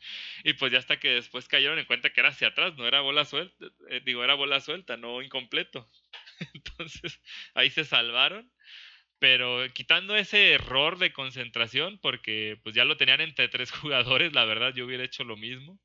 Y 0.44 0.54
pues 0.54 0.72
ya 0.72 0.80
hasta 0.80 1.00
que 1.00 1.10
después 1.10 1.48
cayeron 1.48 1.80
en 1.80 1.86
cuenta 1.86 2.12
que 2.12 2.20
era 2.22 2.30
hacia 2.30 2.50
atrás, 2.50 2.76
no 2.76 2.88
era 2.88 3.02
bola 3.02 3.26
suelta, 3.26 3.66
eh, 3.90 4.02
digo, 4.06 4.24
era 4.24 4.36
bola 4.36 4.60
suelta, 4.60 4.98
no 4.98 5.22
incompleto. 5.22 5.90
Entonces 6.54 7.22
ahí 7.54 7.70
se 7.70 7.86
salvaron. 7.86 8.52
Pero 9.20 9.66
quitando 9.74 10.16
ese 10.16 10.52
error 10.54 10.98
de 10.98 11.14
concentración, 11.14 12.00
porque 12.00 12.60
pues 12.64 12.76
ya 12.76 12.86
lo 12.86 12.98
tenían 12.98 13.22
entre 13.22 13.48
tres 13.48 13.72
jugadores, 13.72 14.34
la 14.34 14.46
verdad 14.46 14.74
yo 14.74 14.86
hubiera 14.86 15.04
hecho 15.04 15.24
lo 15.24 15.38
mismo. 15.38 15.80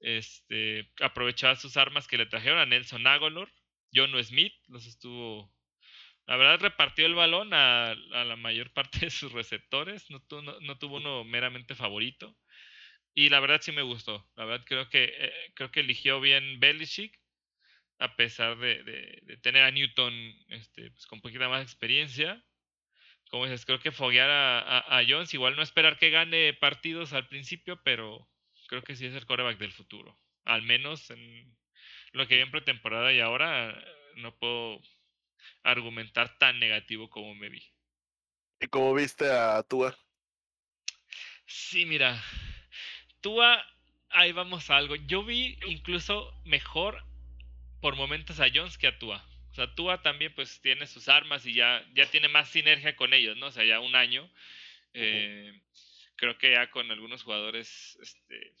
Este, 0.00 0.90
aprovechaba 1.00 1.56
sus 1.56 1.76
armas 1.76 2.08
que 2.08 2.16
le 2.18 2.26
trajeron 2.26 2.58
a 2.58 2.66
Nelson 2.66 3.06
Aguilar, 3.06 3.52
John 3.92 4.12
Smith, 4.24 4.54
los 4.68 4.86
estuvo 4.86 5.52
la 6.30 6.36
verdad 6.36 6.60
repartió 6.60 7.06
el 7.06 7.16
balón 7.16 7.52
a, 7.52 7.92
la 7.96 8.36
mayor 8.36 8.70
parte 8.72 9.00
de 9.00 9.10
sus 9.10 9.32
receptores, 9.32 10.08
no, 10.10 10.22
no, 10.60 10.78
tuvo 10.78 10.98
uno 10.98 11.24
meramente 11.24 11.74
favorito. 11.74 12.36
Y 13.14 13.30
la 13.30 13.40
verdad 13.40 13.60
sí 13.60 13.72
me 13.72 13.82
gustó. 13.82 14.30
La 14.36 14.44
verdad 14.44 14.64
creo 14.64 14.88
que, 14.88 15.12
eh, 15.12 15.32
creo 15.54 15.72
que 15.72 15.80
eligió 15.80 16.20
bien 16.20 16.60
Belichick, 16.60 17.18
a 17.98 18.14
pesar 18.14 18.56
de, 18.58 19.40
tener 19.42 19.64
a 19.64 19.72
Newton 19.72 20.14
este, 20.50 20.92
pues, 20.92 21.04
con 21.08 21.20
poquita 21.20 21.48
más 21.48 21.64
experiencia. 21.64 22.40
Como 23.30 23.46
dices, 23.46 23.66
creo 23.66 23.80
que 23.80 23.90
foguear 23.90 24.30
a, 24.30 24.98
a, 24.98 25.04
Jones, 25.08 25.34
igual 25.34 25.56
no 25.56 25.62
esperar 25.62 25.98
que 25.98 26.10
gane 26.10 26.54
partidos 26.54 27.12
al 27.12 27.26
principio, 27.26 27.82
pero 27.82 28.30
creo 28.68 28.82
que 28.84 28.94
sí 28.94 29.06
es 29.06 29.14
el 29.16 29.26
coreback 29.26 29.58
del 29.58 29.72
futuro. 29.72 30.16
Al 30.44 30.62
menos 30.62 31.10
en 31.10 31.58
lo 32.12 32.28
que 32.28 32.36
vi 32.36 32.42
en 32.42 32.52
pretemporada 32.52 33.12
y 33.12 33.18
ahora 33.18 33.76
no 34.14 34.38
puedo 34.38 34.80
argumentar 35.62 36.38
tan 36.38 36.58
negativo 36.58 37.08
como 37.10 37.34
me 37.34 37.48
vi. 37.48 37.62
¿Y 38.60 38.66
cómo 38.66 38.94
viste 38.94 39.30
a 39.30 39.62
Tua? 39.62 39.96
Sí, 41.46 41.86
mira, 41.86 42.22
Tua, 43.20 43.64
ahí 44.10 44.32
vamos 44.32 44.70
a 44.70 44.76
algo. 44.76 44.96
Yo 44.96 45.24
vi 45.24 45.58
incluso 45.66 46.32
mejor 46.44 47.02
por 47.80 47.96
momentos 47.96 48.40
a 48.40 48.48
Jones 48.52 48.78
que 48.78 48.86
a 48.86 48.98
Tua. 48.98 49.24
O 49.50 49.54
sea, 49.54 49.74
Tua 49.74 50.02
también 50.02 50.34
pues 50.34 50.60
tiene 50.60 50.86
sus 50.86 51.08
armas 51.08 51.44
y 51.46 51.54
ya, 51.54 51.84
ya 51.94 52.06
tiene 52.06 52.28
más 52.28 52.48
sinergia 52.50 52.94
con 52.94 53.14
ellos, 53.14 53.36
¿no? 53.36 53.46
O 53.46 53.52
sea, 53.52 53.64
ya 53.64 53.80
un 53.80 53.96
año. 53.96 54.30
Eh, 54.92 55.52
creo 56.16 56.36
que 56.36 56.52
ya 56.52 56.70
con 56.70 56.90
algunos 56.90 57.22
jugadores 57.22 57.98
este, 58.02 58.54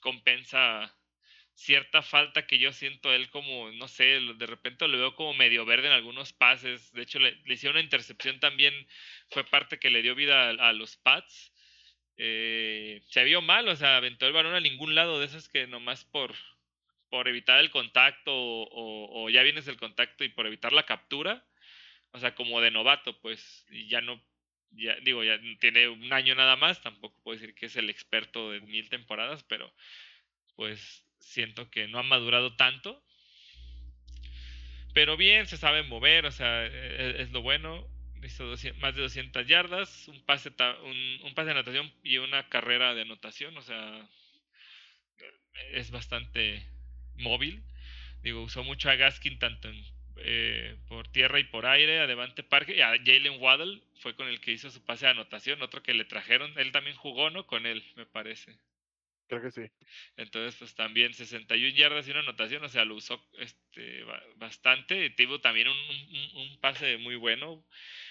compensa 0.00 0.94
cierta 1.54 2.02
falta 2.02 2.46
que 2.46 2.58
yo 2.58 2.72
siento 2.72 3.12
él 3.12 3.30
como, 3.30 3.70
no 3.72 3.88
sé, 3.88 4.20
de 4.20 4.46
repente 4.46 4.88
lo 4.88 4.98
veo 4.98 5.14
como 5.14 5.34
medio 5.34 5.64
verde 5.64 5.86
en 5.86 5.92
algunos 5.92 6.32
pases. 6.32 6.92
De 6.92 7.02
hecho, 7.02 7.18
le, 7.18 7.38
hicieron 7.46 7.76
una 7.76 7.84
intercepción 7.84 8.40
también, 8.40 8.74
fue 9.30 9.44
parte 9.44 9.78
que 9.78 9.90
le 9.90 10.02
dio 10.02 10.14
vida 10.14 10.50
a, 10.50 10.72
los 10.72 10.96
Pats. 10.96 11.52
Eh, 12.16 13.02
se 13.08 13.24
vio 13.24 13.40
mal, 13.42 13.68
o 13.68 13.76
sea, 13.76 13.96
aventó 13.96 14.26
el 14.26 14.32
balón 14.32 14.54
a 14.54 14.60
ningún 14.60 14.94
lado 14.94 15.18
de 15.20 15.26
esas 15.26 15.48
que 15.48 15.66
nomás 15.66 16.04
por, 16.04 16.34
por 17.08 17.28
evitar 17.28 17.60
el 17.60 17.70
contacto 17.70 18.32
o, 18.34 19.28
ya 19.30 19.42
vienes 19.42 19.68
el 19.68 19.76
contacto 19.76 20.24
y 20.24 20.28
por 20.28 20.46
evitar 20.46 20.72
la 20.72 20.86
captura, 20.86 21.44
o 22.12 22.18
sea, 22.18 22.34
como 22.34 22.60
de 22.60 22.70
novato, 22.70 23.18
pues, 23.20 23.66
ya 23.88 24.00
no, 24.00 24.22
ya 24.70 24.96
digo, 25.00 25.24
ya 25.24 25.40
tiene 25.60 25.88
un 25.88 26.12
año 26.12 26.34
nada 26.34 26.56
más, 26.56 26.82
tampoco 26.82 27.20
puedo 27.22 27.38
decir 27.38 27.54
que 27.54 27.66
es 27.66 27.76
el 27.76 27.90
experto 27.90 28.52
de 28.52 28.60
mil 28.60 28.88
temporadas, 28.88 29.44
pero 29.44 29.72
pues 30.56 31.03
siento 31.24 31.70
que 31.70 31.88
no 31.88 31.98
ha 31.98 32.02
madurado 32.02 32.54
tanto. 32.56 33.02
Pero 34.94 35.16
bien, 35.16 35.46
se 35.46 35.56
sabe 35.56 35.82
mover, 35.82 36.26
o 36.26 36.30
sea, 36.30 36.66
e-, 36.66 37.22
es, 37.22 37.30
lo 37.32 37.42
bueno. 37.42 37.86
Hizo 38.22 38.54
más 38.78 38.94
de 38.94 39.02
200 39.02 39.46
yardas, 39.46 40.08
un 40.08 40.24
pase, 40.24 40.48
un, 40.48 41.34
pase 41.34 41.46
de 41.46 41.50
anotación 41.50 41.92
y 42.02 42.16
una 42.16 42.48
carrera 42.48 42.94
de 42.94 43.02
anotación, 43.02 43.54
o 43.58 43.60
sea, 43.60 44.08
es 45.72 45.90
bastante 45.90 46.66
móvil. 47.16 47.62
Digo, 48.22 48.40
usó 48.42 48.64
mucho 48.64 48.88
a 48.88 48.94
Gaskin 48.94 49.38
tanto 49.38 49.68
eh, 50.16 50.76
por 50.88 51.08
tierra 51.08 51.38
y 51.38 51.44
por 51.44 51.66
aire, 51.66 52.00
a 52.00 52.06
Devante 52.06 52.42
Parque, 52.42 52.74
y 52.74 52.80
a 52.80 52.96
Jalen 52.96 53.42
Waddle 53.42 53.82
fue 54.00 54.14
con 54.14 54.26
el 54.26 54.40
que 54.40 54.52
hizo 54.52 54.70
su 54.70 54.82
pase 54.82 55.04
de 55.04 55.12
anotación, 55.12 55.60
otro 55.60 55.82
que 55.82 55.92
le 55.92 56.06
trajeron, 56.06 56.58
él 56.58 56.72
también 56.72 56.96
jugó, 56.96 57.28
¿no? 57.28 57.46
Con 57.46 57.66
él, 57.66 57.84
me 57.96 58.06
parece. 58.06 58.56
Creo 59.26 59.40
que 59.40 59.50
sí. 59.50 59.62
Entonces, 60.16 60.54
pues 60.58 60.74
también 60.74 61.14
61 61.14 61.74
yardas 61.74 62.06
y 62.06 62.10
una 62.10 62.20
anotación, 62.20 62.62
o 62.62 62.68
sea, 62.68 62.84
lo 62.84 62.94
usó 62.94 63.26
este, 63.38 64.04
bastante. 64.36 65.10
Tuvo 65.10 65.40
también 65.40 65.68
un, 65.68 65.76
un, 66.34 66.60
pase 66.60 66.98
muy 66.98 67.16
bueno. 67.16 67.64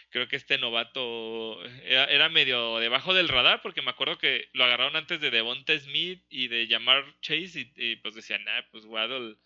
Creo 0.09 0.27
que 0.27 0.35
este 0.35 0.57
novato 0.57 1.63
era, 1.85 2.29
medio 2.29 2.79
debajo 2.79 3.13
del 3.13 3.29
radar, 3.29 3.61
porque 3.61 3.81
me 3.81 3.91
acuerdo 3.91 4.17
que 4.17 4.49
lo 4.53 4.63
agarraron 4.63 4.95
antes 4.95 5.21
de 5.21 5.31
Devonta 5.31 5.77
Smith 5.79 6.23
y 6.29 6.47
de 6.47 6.67
llamar 6.67 7.03
Chase, 7.21 7.71
y, 7.75 7.95
pues 7.97 8.15
decían, 8.15 8.43
nah, 8.43 8.61
pues 8.71 8.85
Waddle 8.85 9.37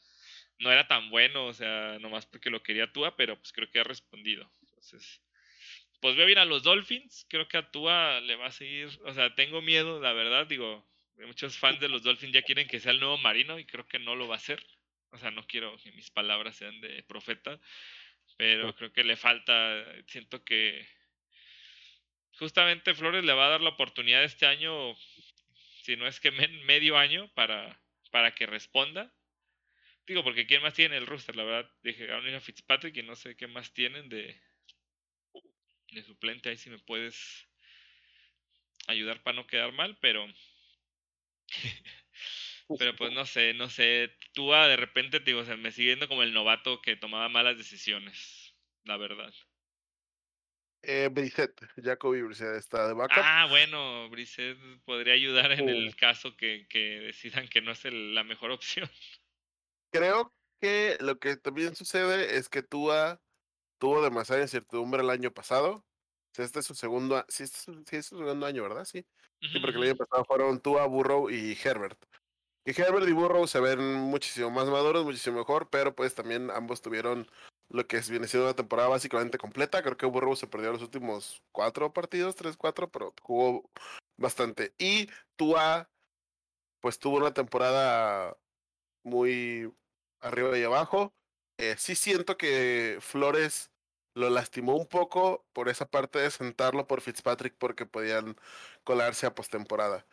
no 0.59 0.71
era 0.71 0.87
tan 0.87 1.09
bueno, 1.09 1.45
o 1.45 1.53
sea, 1.53 1.97
nomás 1.99 2.25
porque 2.25 2.49
lo 2.49 2.63
quería 2.63 2.91
Tua, 2.91 3.15
pero 3.15 3.37
pues 3.37 3.51
creo 3.51 3.69
que 3.69 3.79
ha 3.79 3.83
respondido. 3.83 4.49
Entonces, 4.61 5.21
pues 5.99 6.15
veo 6.15 6.25
bien 6.25 6.39
a 6.39 6.45
los 6.45 6.63
Dolphins. 6.63 7.25
Creo 7.29 7.47
que 7.47 7.57
a 7.57 7.71
Tua 7.71 8.21
le 8.21 8.35
va 8.35 8.47
a 8.47 8.51
seguir. 8.51 8.89
O 9.05 9.13
sea, 9.13 9.35
tengo 9.35 9.61
miedo, 9.61 9.99
la 9.99 10.13
verdad. 10.13 10.47
Digo, 10.47 10.87
muchos 11.25 11.57
fans 11.57 11.79
de 11.79 11.89
los 11.89 12.03
Dolphins 12.03 12.33
ya 12.33 12.41
quieren 12.43 12.67
que 12.67 12.79
sea 12.79 12.91
el 12.91 12.99
nuevo 12.99 13.17
Marino 13.17 13.57
y 13.57 13.65
creo 13.65 13.87
que 13.87 13.99
no 13.99 14.15
lo 14.15 14.27
va 14.27 14.35
a 14.35 14.37
hacer. 14.37 14.63
O 15.11 15.17
sea, 15.17 15.31
no 15.31 15.47
quiero 15.47 15.77
que 15.77 15.91
mis 15.93 16.11
palabras 16.11 16.57
sean 16.57 16.79
de 16.81 17.01
profeta, 17.03 17.59
pero 18.37 18.75
creo 18.75 18.91
que 18.93 19.03
le 19.03 19.15
falta. 19.15 19.83
Siento 20.07 20.43
que 20.43 20.87
justamente 22.37 22.93
Flores 22.93 23.23
le 23.23 23.33
va 23.33 23.47
a 23.47 23.49
dar 23.49 23.61
la 23.61 23.69
oportunidad 23.69 24.23
este 24.23 24.45
año, 24.45 24.95
si 25.83 25.95
no 25.95 26.07
es 26.07 26.19
que 26.19 26.31
medio 26.31 26.97
año, 26.97 27.31
para, 27.33 27.81
para 28.11 28.35
que 28.35 28.45
responda. 28.45 29.11
Digo, 30.05 30.23
porque 30.23 30.45
¿quién 30.45 30.61
más 30.61 30.73
tiene 30.73 30.97
el 30.97 31.05
roster? 31.05 31.35
La 31.35 31.43
verdad, 31.43 31.71
dije, 31.83 32.09
a 32.11 32.39
Fitzpatrick 32.39 32.95
y 32.95 33.03
no 33.03 33.15
sé 33.15 33.35
qué 33.35 33.47
más 33.47 33.73
tienen 33.73 34.07
de, 34.07 34.39
de 35.91 36.03
suplente. 36.03 36.49
Ahí 36.49 36.57
si 36.57 36.69
me 36.69 36.79
puedes 36.79 37.47
ayudar 38.87 39.21
para 39.23 39.35
no 39.35 39.47
quedar 39.47 39.73
mal, 39.73 39.97
pero. 39.99 40.25
Pero 42.77 42.95
pues 42.95 43.13
no 43.13 43.25
sé, 43.25 43.53
no 43.53 43.69
sé. 43.69 44.15
Tú 44.33 44.51
de 44.51 44.75
repente, 44.75 45.19
digo, 45.19 45.41
o 45.41 45.57
me 45.57 45.71
siguiendo 45.71 46.07
como 46.07 46.23
el 46.23 46.33
novato 46.33 46.81
que 46.81 46.95
tomaba 46.95 47.29
malas 47.29 47.57
decisiones. 47.57 48.55
La 48.83 48.97
verdad. 48.97 49.33
Eh, 50.83 51.09
Brissett, 51.11 51.51
Jacoby 51.83 52.21
Brissett 52.21 52.55
está 52.55 52.87
de 52.87 52.93
backup. 52.93 53.17
Ah, 53.21 53.47
bueno, 53.49 54.09
Brissett 54.09 54.57
podría 54.85 55.13
ayudar 55.13 55.51
en 55.51 55.67
el 55.69 55.95
caso 55.95 56.35
que, 56.37 56.67
que, 56.69 56.99
decidan 56.99 57.47
que 57.47 57.61
no 57.61 57.71
es 57.71 57.83
la 57.85 58.23
mejor 58.23 58.51
opción. 58.51 58.89
Creo 59.91 60.33
que 60.61 60.97
lo 60.99 61.19
que 61.19 61.35
también 61.37 61.75
sucede 61.75 62.37
es 62.37 62.47
que 62.49 62.63
Tua 62.63 63.21
tuvo 63.79 64.01
demasiada 64.01 64.41
incertidumbre 64.41 65.01
el 65.01 65.09
año 65.09 65.33
pasado. 65.33 65.85
Este 66.37 66.59
es 66.59 66.65
su 66.65 66.75
segundo, 66.75 67.25
sí, 67.27 67.43
este 67.43 67.97
es 67.97 68.05
su 68.05 68.17
segundo 68.17 68.45
año, 68.45 68.61
¿verdad? 68.63 68.85
Sí. 68.85 69.05
Sí, 69.41 69.59
porque 69.59 69.77
el 69.77 69.83
año 69.83 69.95
pasado 69.95 70.25
fueron 70.25 70.61
Tua, 70.61 70.85
Burrow 70.85 71.29
y 71.29 71.57
Herbert. 71.63 71.97
Que 72.73 72.81
Herbert 72.81 73.07
y 73.07 73.13
Burrow 73.13 73.47
se 73.47 73.61
ven 73.61 73.93
muchísimo 73.93 74.51
más 74.51 74.67
maduros, 74.67 75.05
muchísimo 75.05 75.37
mejor, 75.37 75.69
pero 75.69 75.95
pues 75.95 76.13
también 76.15 76.51
ambos 76.51 76.81
tuvieron 76.81 77.25
lo 77.69 77.87
que 77.87 78.01
viene 78.01 78.27
siendo 78.27 78.45
una 78.47 78.57
temporada 78.57 78.89
básicamente 78.89 79.37
completa. 79.37 79.81
Creo 79.81 79.95
que 79.95 80.05
Burrow 80.05 80.35
se 80.35 80.47
perdió 80.47 80.73
los 80.73 80.81
últimos 80.81 81.41
cuatro 81.53 81.93
partidos, 81.93 82.35
tres, 82.35 82.57
cuatro, 82.57 82.91
pero 82.91 83.13
jugó 83.21 83.69
bastante. 84.17 84.73
Y 84.77 85.09
Tua, 85.37 85.89
pues 86.81 86.99
tuvo 86.99 87.17
una 87.17 87.33
temporada 87.33 88.35
muy 89.01 89.73
arriba 90.19 90.57
y 90.57 90.63
abajo. 90.63 91.13
Eh, 91.57 91.75
sí 91.77 91.95
siento 91.95 92.35
que 92.37 92.97
Flores 92.99 93.71
lo 94.13 94.29
lastimó 94.29 94.75
un 94.75 94.87
poco 94.87 95.45
por 95.53 95.69
esa 95.69 95.85
parte 95.85 96.19
de 96.19 96.31
sentarlo 96.31 96.85
por 96.85 96.99
Fitzpatrick 96.99 97.55
porque 97.57 97.85
podían 97.85 98.35
colarse 98.83 99.25
a 99.25 99.35
postemporada. 99.35 100.05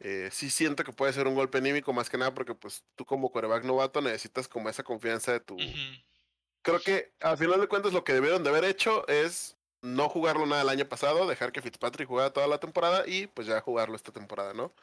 Eh, 0.00 0.28
sí 0.30 0.50
siento 0.50 0.84
que 0.84 0.92
puede 0.92 1.12
ser 1.12 1.26
un 1.26 1.34
golpe 1.34 1.58
anímico 1.58 1.92
más 1.92 2.10
que 2.10 2.18
nada 2.18 2.34
porque 2.34 2.54
pues 2.54 2.84
tú 2.96 3.04
como 3.06 3.32
coreback 3.32 3.64
novato 3.64 4.00
necesitas 4.00 4.46
como 4.46 4.68
esa 4.68 4.82
confianza 4.82 5.32
de 5.32 5.40
tu... 5.40 5.56
Creo 6.62 6.80
que 6.80 7.12
al 7.20 7.38
final 7.38 7.60
de 7.60 7.68
cuentas 7.68 7.92
lo 7.92 8.04
que 8.04 8.12
debieron 8.12 8.42
de 8.42 8.50
haber 8.50 8.64
hecho 8.64 9.06
es 9.08 9.56
no 9.82 10.08
jugarlo 10.08 10.46
nada 10.46 10.62
el 10.62 10.68
año 10.68 10.88
pasado, 10.88 11.26
dejar 11.26 11.52
que 11.52 11.62
Fitzpatrick 11.62 12.08
jugara 12.08 12.32
toda 12.32 12.48
la 12.48 12.58
temporada 12.58 13.04
y 13.06 13.28
pues 13.28 13.46
ya 13.46 13.60
jugarlo 13.60 13.94
esta 13.94 14.12
temporada, 14.12 14.52
¿no? 14.52 14.74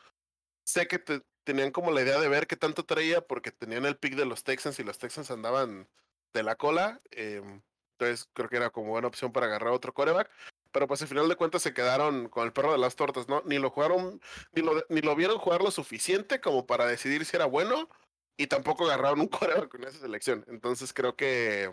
Sé 0.63 0.87
que 0.87 0.97
te, 0.97 1.21
tenían 1.43 1.71
como 1.71 1.91
la 1.91 2.01
idea 2.01 2.19
de 2.19 2.29
ver 2.29 2.47
qué 2.47 2.55
tanto 2.55 2.85
traía 2.85 3.21
porque 3.21 3.51
tenían 3.51 3.85
el 3.85 3.97
pick 3.97 4.15
de 4.15 4.25
los 4.25 4.43
Texans 4.43 4.79
y 4.79 4.83
los 4.83 4.97
Texans 4.97 5.29
andaban 5.29 5.87
de 6.33 6.43
la 6.43 6.55
cola. 6.55 7.01
Em, 7.11 7.61
entonces 7.97 8.29
creo 8.33 8.49
que 8.49 8.57
era 8.57 8.69
como 8.69 8.91
buena 8.91 9.07
opción 9.07 9.31
para 9.31 9.47
agarrar 9.47 9.73
otro 9.73 9.93
coreback. 9.93 10.29
Pero 10.73 10.87
pues 10.87 11.01
al 11.01 11.07
final 11.07 11.29
de 11.29 11.37
cuentas 11.37 11.61
se 11.61 11.73
quedaron 11.73 12.27
con 12.27 12.45
el 12.45 12.51
perro 12.51 12.73
de 12.73 12.77
las 12.77 12.97
tortas, 12.97 13.29
¿no? 13.29 13.41
Ni 13.45 13.59
lo 13.59 13.69
jugaron, 13.69 14.19
ni 14.51 14.61
lo, 14.61 14.83
ni 14.89 15.01
lo 15.01 15.15
vieron 15.15 15.37
jugar 15.37 15.61
lo 15.61 15.71
suficiente 15.71 16.41
como 16.41 16.67
para 16.67 16.85
decidir 16.85 17.23
si 17.25 17.37
era 17.37 17.45
bueno. 17.45 17.89
Y 18.35 18.47
tampoco 18.47 18.85
agarraron 18.85 19.21
un 19.21 19.27
coreback 19.29 19.69
con 19.69 19.83
esa 19.85 19.99
selección. 19.99 20.43
Entonces 20.49 20.91
creo 20.93 21.15
que. 21.15 21.71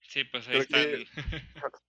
Sí, 0.00 0.24
pues 0.24 0.48
ahí 0.48 0.60
está. 0.60 0.78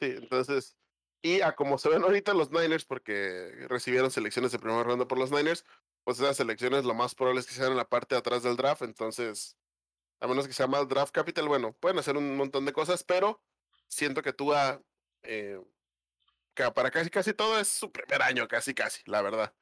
sí, 0.00 0.14
entonces 0.16 0.76
y 1.24 1.40
a 1.40 1.52
como 1.56 1.78
se 1.78 1.88
ven 1.88 2.02
ahorita 2.02 2.34
los 2.34 2.50
Niners, 2.50 2.84
porque 2.84 3.66
recibieron 3.70 4.10
selecciones 4.10 4.52
de 4.52 4.58
primera 4.58 4.82
ronda 4.82 5.08
por 5.08 5.18
los 5.18 5.30
Niners, 5.30 5.64
pues 6.04 6.20
esas 6.20 6.36
selecciones 6.36 6.84
lo 6.84 6.92
más 6.92 7.14
probable 7.14 7.40
es 7.40 7.46
que 7.46 7.54
sean 7.54 7.70
en 7.70 7.78
la 7.78 7.88
parte 7.88 8.14
de 8.14 8.18
atrás 8.18 8.42
del 8.42 8.56
draft. 8.56 8.82
Entonces, 8.82 9.56
a 10.20 10.26
menos 10.26 10.46
que 10.46 10.52
sea 10.52 10.66
más 10.66 10.86
draft 10.86 11.14
capital, 11.14 11.48
bueno, 11.48 11.72
pueden 11.72 11.98
hacer 11.98 12.18
un 12.18 12.36
montón 12.36 12.66
de 12.66 12.74
cosas, 12.74 13.04
pero 13.04 13.40
siento 13.94 14.22
que 14.22 14.32
tú 14.32 14.52
eh, 15.22 15.58
para 16.74 16.90
casi 16.90 17.10
casi 17.10 17.32
todo 17.32 17.58
es 17.58 17.68
su 17.68 17.90
primer 17.90 18.22
año, 18.22 18.46
casi 18.48 18.74
casi, 18.74 19.02
la 19.06 19.22
verdad. 19.22 19.54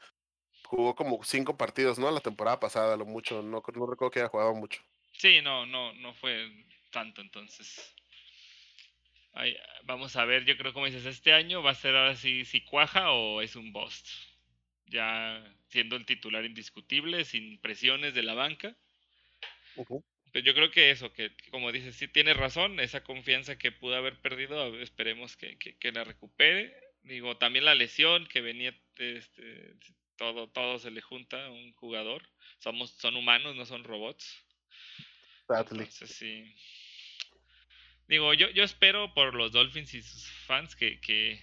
Jugó 0.64 0.94
como 0.94 1.22
cinco 1.24 1.56
partidos, 1.56 1.98
¿no? 1.98 2.10
La 2.10 2.20
temporada 2.20 2.58
pasada, 2.58 2.96
lo 2.96 3.04
mucho, 3.04 3.42
no, 3.42 3.62
no 3.74 3.86
recuerdo 3.86 4.10
que 4.10 4.20
haya 4.20 4.28
jugado 4.28 4.54
mucho. 4.54 4.82
Sí, 5.12 5.40
no, 5.42 5.66
no, 5.66 5.92
no 5.94 6.14
fue 6.14 6.50
tanto 6.90 7.20
entonces 7.20 7.94
vamos 9.84 10.16
a 10.16 10.24
ver, 10.24 10.44
yo 10.44 10.56
creo 10.56 10.72
como 10.72 10.86
dices, 10.86 11.06
este 11.06 11.32
año 11.32 11.62
va 11.62 11.70
a 11.70 11.74
ser 11.74 11.96
ahora 11.96 12.16
sí 12.16 12.44
si 12.44 12.62
cuaja 12.62 13.12
o 13.12 13.40
es 13.40 13.56
un 13.56 13.72
bust. 13.72 14.06
Ya 14.86 15.42
siendo 15.68 15.96
el 15.96 16.04
titular 16.04 16.44
indiscutible, 16.44 17.24
sin 17.24 17.58
presiones 17.60 18.14
de 18.14 18.22
la 18.22 18.34
banca. 18.34 18.76
Pero 19.74 20.04
yo 20.32 20.54
creo 20.54 20.70
que 20.70 20.90
eso, 20.90 21.12
que, 21.12 21.32
como 21.50 21.72
dices, 21.72 21.96
sí 21.96 22.08
tiene 22.08 22.34
razón, 22.34 22.80
esa 22.80 23.04
confianza 23.04 23.58
que 23.58 23.72
pudo 23.72 23.96
haber 23.96 24.20
perdido, 24.20 24.80
esperemos 24.80 25.36
que, 25.36 25.58
que, 25.58 25.92
la 25.92 26.04
recupere. 26.04 26.74
Digo, 27.02 27.36
también 27.36 27.64
la 27.64 27.74
lesión 27.74 28.26
que 28.26 28.40
venía, 28.40 28.74
este, 28.96 29.74
todo, 30.16 30.48
todo 30.48 30.78
se 30.78 30.90
le 30.90 31.00
junta 31.00 31.46
a 31.46 31.50
un 31.50 31.72
jugador. 31.74 32.22
Somos, 32.58 32.90
son 32.92 33.16
humanos, 33.16 33.56
no 33.56 33.66
son 33.66 33.84
robots. 33.84 34.42
Entonces, 35.48 36.16
sí, 36.16 36.54
Digo, 38.08 38.34
yo, 38.34 38.50
yo 38.50 38.62
espero 38.62 39.14
por 39.14 39.34
los 39.34 39.52
Dolphins 39.52 39.94
y 39.94 40.02
sus 40.02 40.26
fans 40.46 40.76
que, 40.76 41.00
que 41.00 41.42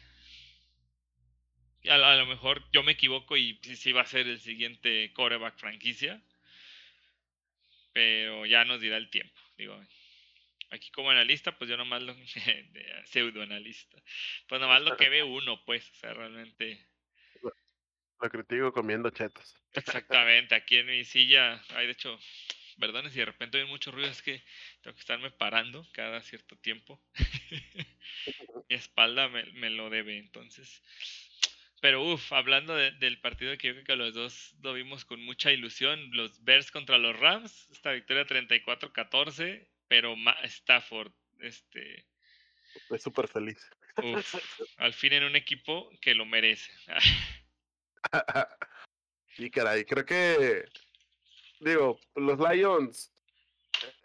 a, 1.89 2.15
lo 2.15 2.25
mejor 2.25 2.63
yo 2.71 2.83
me 2.83 2.91
equivoco 2.91 3.37
y 3.37 3.59
sí, 3.63 3.91
va 3.91 4.01
a 4.01 4.05
ser 4.05 4.27
el 4.27 4.39
siguiente 4.39 5.11
coreback 5.13 5.57
franquicia. 5.57 6.21
Pero 7.93 8.45
ya 8.45 8.65
nos 8.65 8.81
dirá 8.81 8.97
el 8.97 9.09
tiempo. 9.09 9.39
Digo, 9.57 9.79
aquí 10.71 10.91
como 10.91 11.09
analista, 11.09 11.57
pues 11.57 11.69
yo 11.69 11.77
nomás 11.77 12.01
lo 12.03 12.15
pseudo 13.05 13.41
analista. 13.41 14.01
Pues 14.47 14.61
nomás 14.61 14.81
lo 14.81 14.95
que 14.97 15.09
ve 15.09 15.23
uno, 15.23 15.63
pues, 15.65 15.89
o 15.89 15.95
sea, 15.95 16.13
realmente. 16.13 16.87
Lo 18.21 18.29
critico 18.29 18.73
comiendo 18.73 19.09
chetos. 19.09 19.55
Exactamente, 19.73 20.55
aquí 20.55 20.77
en 20.77 20.87
mi 20.87 21.05
silla, 21.05 21.63
hay 21.69 21.85
de 21.85 21.93
hecho 21.93 22.19
Perdón 22.79 23.11
si 23.11 23.19
de 23.19 23.25
repente 23.25 23.57
hay 23.59 23.65
mucho 23.65 23.91
ruido, 23.91 24.09
es 24.09 24.21
que 24.21 24.41
tengo 24.81 24.95
que 24.95 25.01
estarme 25.01 25.31
parando 25.31 25.85
cada 25.91 26.21
cierto 26.21 26.55
tiempo. 26.57 27.01
Mi 28.69 28.75
espalda 28.75 29.27
me, 29.27 29.69
lo 29.69 29.89
debe, 29.89 30.17
entonces. 30.17 30.81
Pero 31.81 32.03
uff, 32.03 32.33
hablando 32.33 32.75
del 32.75 33.21
partido 33.21 33.57
que 33.57 33.67
yo 33.67 33.73
creo 33.73 33.85
que 33.85 33.95
los 33.95 34.13
dos 34.13 34.55
lo 34.61 34.73
vimos 34.73 35.05
con 35.05 35.21
mucha 35.21 35.51
ilusión, 35.51 36.11
los 36.11 36.43
Bears 36.43 36.71
contra 36.71 36.97
los 36.97 37.17
Rams, 37.17 37.69
esta 37.71 37.91
victoria 37.91 38.25
34-14, 38.25 39.67
pero 39.87 40.15
Stafford, 40.43 41.11
este... 41.39 42.05
Estoy 42.75 42.99
súper 42.99 43.27
feliz. 43.27 43.69
Uf, 43.97 44.35
al 44.77 44.93
fin 44.93 45.13
en 45.13 45.23
un 45.23 45.35
equipo 45.35 45.89
que 46.01 46.13
lo 46.15 46.25
merece. 46.25 46.71
y 49.37 49.49
caray, 49.49 49.85
creo 49.85 50.05
que 50.05 50.65
digo, 51.59 51.99
los 52.15 52.39
Lions 52.39 53.11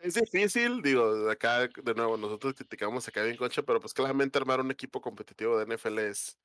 es 0.01 0.15
difícil, 0.15 0.83
digo, 0.83 1.31
acá 1.31 1.67
de 1.67 1.95
nuevo 1.95 2.17
nosotros 2.17 2.55
criticamos 2.55 3.07
acá 3.09 3.23
bien 3.23 3.37
concha, 3.37 3.63
pero 3.63 3.81
pues 3.81 3.93
claramente 3.95 4.39
armar 4.39 4.61
un 4.61 4.71
equipo 4.71 5.01
competitivo 5.01 5.59
de 5.59 5.77
NFL 5.77 5.99
es, 5.99 6.39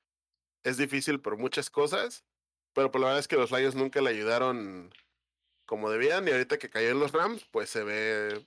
es 0.63 0.77
difícil 0.77 1.19
por 1.19 1.37
muchas 1.37 1.69
cosas, 1.69 2.23
pero 2.73 2.91
por 2.91 3.01
la 3.01 3.07
verdad 3.07 3.19
es 3.19 3.27
que 3.27 3.37
los 3.37 3.51
Lions 3.51 3.75
nunca 3.75 4.01
le 4.01 4.09
ayudaron 4.09 4.93
como 5.65 5.89
debían 5.89 6.27
y 6.27 6.31
ahorita 6.31 6.57
que 6.57 6.69
cayó 6.69 6.89
en 6.89 6.99
los 6.99 7.11
Rams, 7.11 7.45
pues 7.51 7.69
se 7.69 7.83
ve 7.83 8.45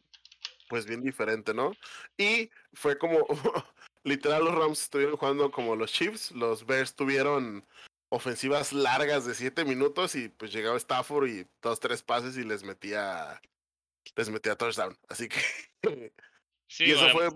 pues 0.69 0.87
bien 0.87 1.03
diferente, 1.03 1.55
¿no? 1.55 1.73
Y 2.17 2.51
fue 2.73 2.99
como, 2.99 3.27
literal 4.05 4.45
los 4.45 4.55
Rams 4.55 4.83
estuvieron 4.83 5.17
jugando 5.17 5.51
como 5.51 5.77
los 5.77 5.93
Chiefs, 5.93 6.33
los 6.33 6.67
Bears 6.67 6.97
tuvieron 6.97 7.65
ofensivas 8.09 8.73
largas 8.73 9.25
de 9.25 9.35
siete 9.35 9.65
minutos 9.65 10.15
y 10.15 10.29
pues 10.29 10.53
llegaba 10.53 10.77
Stafford 10.77 11.29
y 11.29 11.47
dos, 11.63 11.81
tres 11.81 12.03
pases 12.03 12.37
y 12.37 12.45
les 12.45 12.63
metía 12.63 13.41
les 14.17 14.29
metía 14.29 14.57
touchdown. 14.57 14.97
Así 15.09 15.29
que 15.29 15.41
sí, 16.69 16.85
y 16.85 16.91
eso 16.93 17.09
fue 17.11 17.29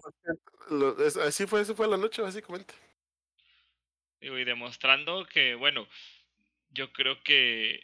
así 1.25 1.47
fue, 1.47 1.61
eso 1.63 1.75
fue 1.75 1.89
la 1.89 1.97
noche 1.97 2.23
básicamente. 2.23 2.75
Y 4.27 4.45
demostrando 4.45 5.25
que, 5.27 5.55
bueno, 5.55 5.89
yo 6.71 6.93
creo 6.93 7.23
que 7.23 7.81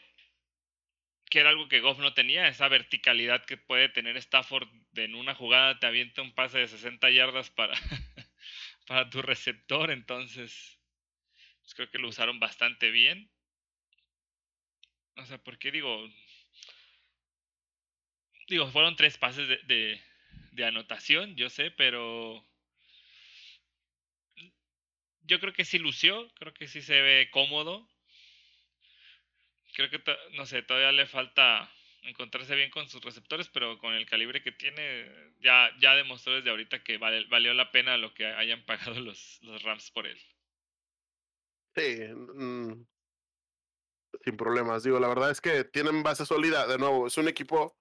que 1.30 1.40
era 1.40 1.48
algo 1.48 1.66
que 1.66 1.80
Goff 1.80 1.98
no 1.98 2.12
tenía, 2.12 2.46
esa 2.46 2.68
verticalidad 2.68 3.46
que 3.46 3.56
puede 3.56 3.88
tener 3.88 4.18
Stafford 4.18 4.68
en 4.96 5.14
una 5.14 5.34
jugada 5.34 5.78
te 5.78 5.86
avienta 5.86 6.20
un 6.20 6.34
pase 6.34 6.58
de 6.58 6.68
60 6.68 7.10
yardas 7.10 7.48
para 7.50 7.72
para 8.86 9.08
tu 9.08 9.22
receptor, 9.22 9.90
entonces 9.90 10.78
pues 11.62 11.74
creo 11.74 11.90
que 11.90 11.98
lo 11.98 12.08
usaron 12.08 12.38
bastante 12.38 12.90
bien. 12.90 13.30
O 15.16 15.24
sea, 15.24 15.38
porque 15.38 15.70
digo, 15.70 16.06
digo, 18.48 18.70
fueron 18.70 18.96
tres 18.96 19.16
pases 19.16 19.48
de, 19.48 20.02
de 20.52 20.64
anotación, 20.66 21.34
yo 21.36 21.48
sé, 21.48 21.70
pero 21.70 22.44
yo 25.32 25.40
creo 25.40 25.54
que 25.54 25.64
sí 25.64 25.78
lució, 25.78 26.28
creo 26.34 26.52
que 26.52 26.68
sí 26.68 26.82
se 26.82 27.00
ve 27.00 27.30
cómodo. 27.32 27.88
Creo 29.74 29.88
que, 29.88 30.02
no 30.32 30.44
sé, 30.44 30.62
todavía 30.62 30.92
le 30.92 31.06
falta 31.06 31.72
encontrarse 32.02 32.54
bien 32.54 32.68
con 32.68 32.86
sus 32.90 33.02
receptores, 33.02 33.48
pero 33.48 33.78
con 33.78 33.94
el 33.94 34.04
calibre 34.04 34.42
que 34.42 34.52
tiene, 34.52 35.10
ya, 35.40 35.70
ya 35.80 35.96
demostró 35.96 36.34
desde 36.34 36.50
ahorita 36.50 36.84
que 36.84 36.98
vale, 36.98 37.24
valió 37.30 37.54
la 37.54 37.70
pena 37.70 37.96
lo 37.96 38.12
que 38.12 38.26
hayan 38.26 38.62
pagado 38.66 39.00
los, 39.00 39.38
los 39.42 39.62
Rams 39.62 39.90
por 39.90 40.06
él. 40.06 40.20
Sí, 41.74 41.96
mm, 42.34 42.84
sin 44.24 44.36
problemas. 44.36 44.82
Digo, 44.82 45.00
la 45.00 45.08
verdad 45.08 45.30
es 45.30 45.40
que 45.40 45.64
tienen 45.64 46.02
base 46.02 46.26
sólida. 46.26 46.66
De 46.66 46.76
nuevo, 46.76 47.06
es 47.06 47.16
un 47.16 47.28
equipo 47.28 47.74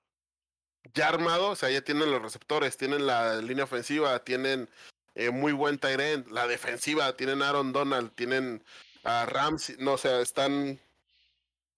ya 0.93 1.09
armado, 1.09 1.49
o 1.49 1.55
sea, 1.57 1.69
ya 1.69 1.81
tienen 1.81 2.09
los 2.11 2.21
receptores, 2.21 2.77
tienen 2.77 3.05
la 3.05 3.41
línea 3.41 3.65
ofensiva, 3.65 4.23
tienen 4.23 4.69
eh, 5.15 5.29
muy 5.29 5.51
buen 5.53 5.77
Tyrant, 5.77 6.29
la 6.29 6.47
defensiva, 6.47 7.15
tienen 7.15 7.41
Aaron 7.41 7.73
Donald, 7.73 8.11
tienen 8.15 8.63
a 9.03 9.25
Rams, 9.25 9.77
no, 9.79 9.93
o 9.93 9.97
sea, 9.97 10.21
están 10.21 10.79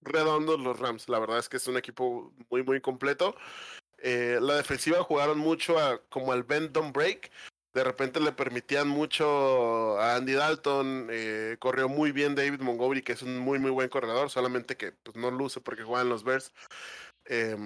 redondos 0.04 0.60
los 0.60 0.78
Rams. 0.78 1.08
La 1.08 1.18
verdad 1.18 1.38
es 1.38 1.48
que 1.48 1.56
es 1.56 1.66
un 1.66 1.76
equipo 1.76 2.32
muy, 2.50 2.62
muy 2.62 2.80
completo. 2.80 3.34
Eh, 3.98 4.38
la 4.40 4.56
defensiva 4.56 5.02
jugaron 5.02 5.38
mucho 5.38 5.78
a, 5.78 5.98
como 6.08 6.32
al 6.32 6.42
bend 6.42 6.72
don't 6.72 6.94
break. 6.94 7.30
De 7.72 7.82
repente 7.82 8.20
le 8.20 8.30
permitían 8.30 8.86
mucho 8.86 9.98
a 9.98 10.16
Andy 10.16 10.34
Dalton. 10.34 11.08
Eh, 11.10 11.56
corrió 11.58 11.88
muy 11.88 12.12
bien 12.12 12.34
David 12.34 12.60
Montgomery, 12.60 13.02
que 13.02 13.12
es 13.12 13.22
un 13.22 13.38
muy, 13.38 13.58
muy 13.58 13.70
buen 13.70 13.88
corredor. 13.88 14.30
Solamente 14.30 14.76
que 14.76 14.92
pues, 14.92 15.16
no 15.16 15.30
luce 15.30 15.60
porque 15.60 15.82
juegan 15.82 16.08
los 16.08 16.22
Bears. 16.22 16.52
Eh, 17.24 17.56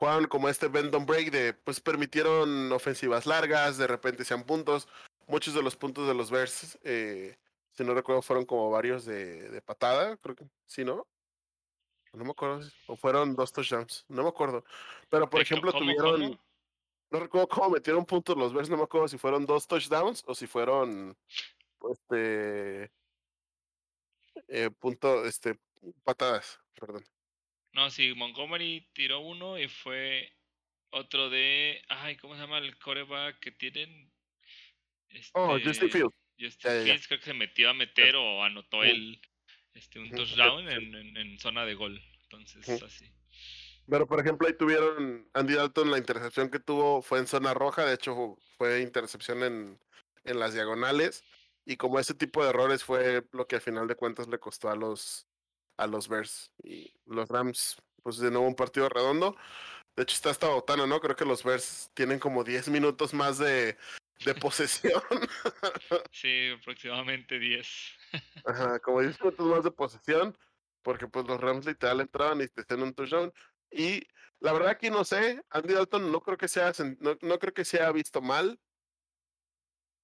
jugaban 0.00 0.26
como 0.28 0.48
este 0.48 0.68
bend 0.68 0.90
don't 0.90 1.06
break 1.06 1.30
de 1.30 1.52
pues 1.52 1.78
permitieron 1.78 2.72
ofensivas 2.72 3.26
largas. 3.26 3.76
De 3.76 3.86
repente 3.86 4.24
sean 4.24 4.44
puntos. 4.44 4.88
Muchos 5.26 5.54
de 5.54 5.62
los 5.62 5.76
puntos 5.76 6.08
de 6.08 6.14
los 6.14 6.30
Bears, 6.30 6.78
si 6.82 7.84
no 7.84 7.94
recuerdo, 7.94 8.22
fueron 8.22 8.46
como 8.46 8.70
varios 8.70 9.04
de, 9.04 9.50
de 9.50 9.60
patada. 9.60 10.16
Creo 10.16 10.34
que 10.34 10.46
sí, 10.66 10.84
¿no? 10.84 11.06
No 12.14 12.24
me 12.24 12.30
acuerdo. 12.30 12.60
O 12.86 12.96
fueron 12.96 13.36
dos 13.36 13.52
touchdowns. 13.52 14.06
No 14.08 14.22
me 14.22 14.30
acuerdo. 14.30 14.64
Pero 15.10 15.28
por 15.28 15.42
ejemplo, 15.42 15.70
tuvieron. 15.72 16.40
No 17.10 17.20
recuerdo 17.20 17.48
cómo 17.48 17.70
metieron 17.70 18.06
puntos 18.06 18.36
los 18.36 18.54
Bears. 18.54 18.70
No 18.70 18.78
me 18.78 18.84
acuerdo 18.84 19.06
si 19.06 19.18
fueron 19.18 19.44
dos 19.44 19.68
touchdowns 19.68 20.24
o 20.26 20.34
si 20.34 20.46
fueron. 20.46 21.16
Este. 21.90 22.90
Eh, 24.48 24.70
punto. 24.78 25.24
Este. 25.26 25.58
Patadas. 26.04 26.58
Perdón. 26.74 27.04
No, 27.72 27.90
sí, 27.90 28.12
Montgomery 28.14 28.88
tiró 28.92 29.20
uno 29.20 29.58
y 29.58 29.68
fue 29.68 30.32
otro 30.90 31.30
de. 31.30 31.82
Ay, 31.88 32.16
¿cómo 32.16 32.34
se 32.34 32.40
llama 32.40 32.58
el 32.58 32.76
coreback 32.78 33.38
que 33.38 33.52
tienen? 33.52 34.10
oh, 35.34 35.52
Justin 35.52 35.70
este, 35.70 35.88
Fields. 35.88 36.14
Justin 36.38 36.84
Fields 36.84 37.06
creo 37.06 37.20
que 37.20 37.26
se 37.26 37.34
metió 37.34 37.70
a 37.70 37.74
meter 37.74 38.16
o 38.16 38.42
anotó 38.42 38.82
el, 38.82 39.20
este, 39.74 39.98
un 39.98 40.10
touchdown 40.10 40.68
en, 40.68 41.16
en, 41.16 41.38
zona 41.38 41.64
de 41.64 41.74
gol. 41.74 42.02
Entonces, 42.22 42.82
así. 42.82 43.12
Pero, 43.88 44.06
por 44.06 44.20
ejemplo, 44.20 44.46
ahí 44.46 44.54
tuvieron 44.56 45.28
Andy 45.34 45.54
Dalton, 45.54 45.90
la 45.90 45.98
intercepción 45.98 46.50
que 46.50 46.60
tuvo 46.60 47.02
fue 47.02 47.18
en 47.18 47.26
zona 47.26 47.54
roja, 47.54 47.84
de 47.84 47.94
hecho 47.94 48.38
fue 48.56 48.82
intercepción 48.82 49.42
en, 49.42 49.80
en 50.24 50.38
las 50.38 50.54
diagonales. 50.54 51.24
Y 51.64 51.76
como 51.76 51.98
ese 51.98 52.14
tipo 52.14 52.42
de 52.42 52.50
errores 52.50 52.82
fue 52.82 53.24
lo 53.32 53.46
que 53.46 53.56
al 53.56 53.62
final 53.62 53.86
de 53.86 53.96
cuentas 53.96 54.28
le 54.28 54.38
costó 54.38 54.70
a 54.70 54.76
los, 54.76 55.28
a 55.80 55.86
los 55.86 56.08
Bears. 56.08 56.52
Y 56.62 56.92
los 57.06 57.28
Rams, 57.28 57.76
pues 58.02 58.18
de 58.18 58.30
nuevo 58.30 58.46
un 58.46 58.54
partido 58.54 58.88
redondo. 58.88 59.36
De 59.96 60.02
hecho, 60.04 60.14
está 60.14 60.30
esta 60.30 60.48
botana, 60.48 60.86
¿no? 60.86 61.00
Creo 61.00 61.16
que 61.16 61.24
los 61.24 61.42
Bears 61.42 61.90
tienen 61.94 62.18
como 62.18 62.44
10 62.44 62.68
minutos 62.68 63.12
más 63.12 63.38
de, 63.38 63.76
de 64.24 64.34
posesión. 64.34 65.02
sí, 66.12 66.50
aproximadamente 66.58 67.38
10. 67.38 67.68
Ajá, 68.44 68.78
como 68.80 69.00
10 69.00 69.20
minutos 69.20 69.46
más 69.46 69.64
de 69.64 69.70
posesión, 69.70 70.36
porque 70.82 71.08
pues 71.08 71.26
los 71.26 71.40
Rams 71.40 71.66
literal 71.66 72.00
entraban 72.00 72.40
y 72.40 72.48
te 72.48 72.60
hacían 72.60 72.82
un 72.82 72.94
touchdown. 72.94 73.32
Y 73.70 74.06
la 74.40 74.52
verdad 74.52 74.78
que 74.78 74.90
no 74.90 75.04
sé, 75.04 75.42
Andy 75.50 75.74
Dalton 75.74 76.12
no 76.12 76.20
creo 76.20 76.36
que 76.36 76.48
sea, 76.48 76.72
no, 76.98 77.16
no 77.20 77.38
creo 77.38 77.54
que 77.54 77.64
sea 77.64 77.90
visto 77.92 78.20
mal, 78.20 78.58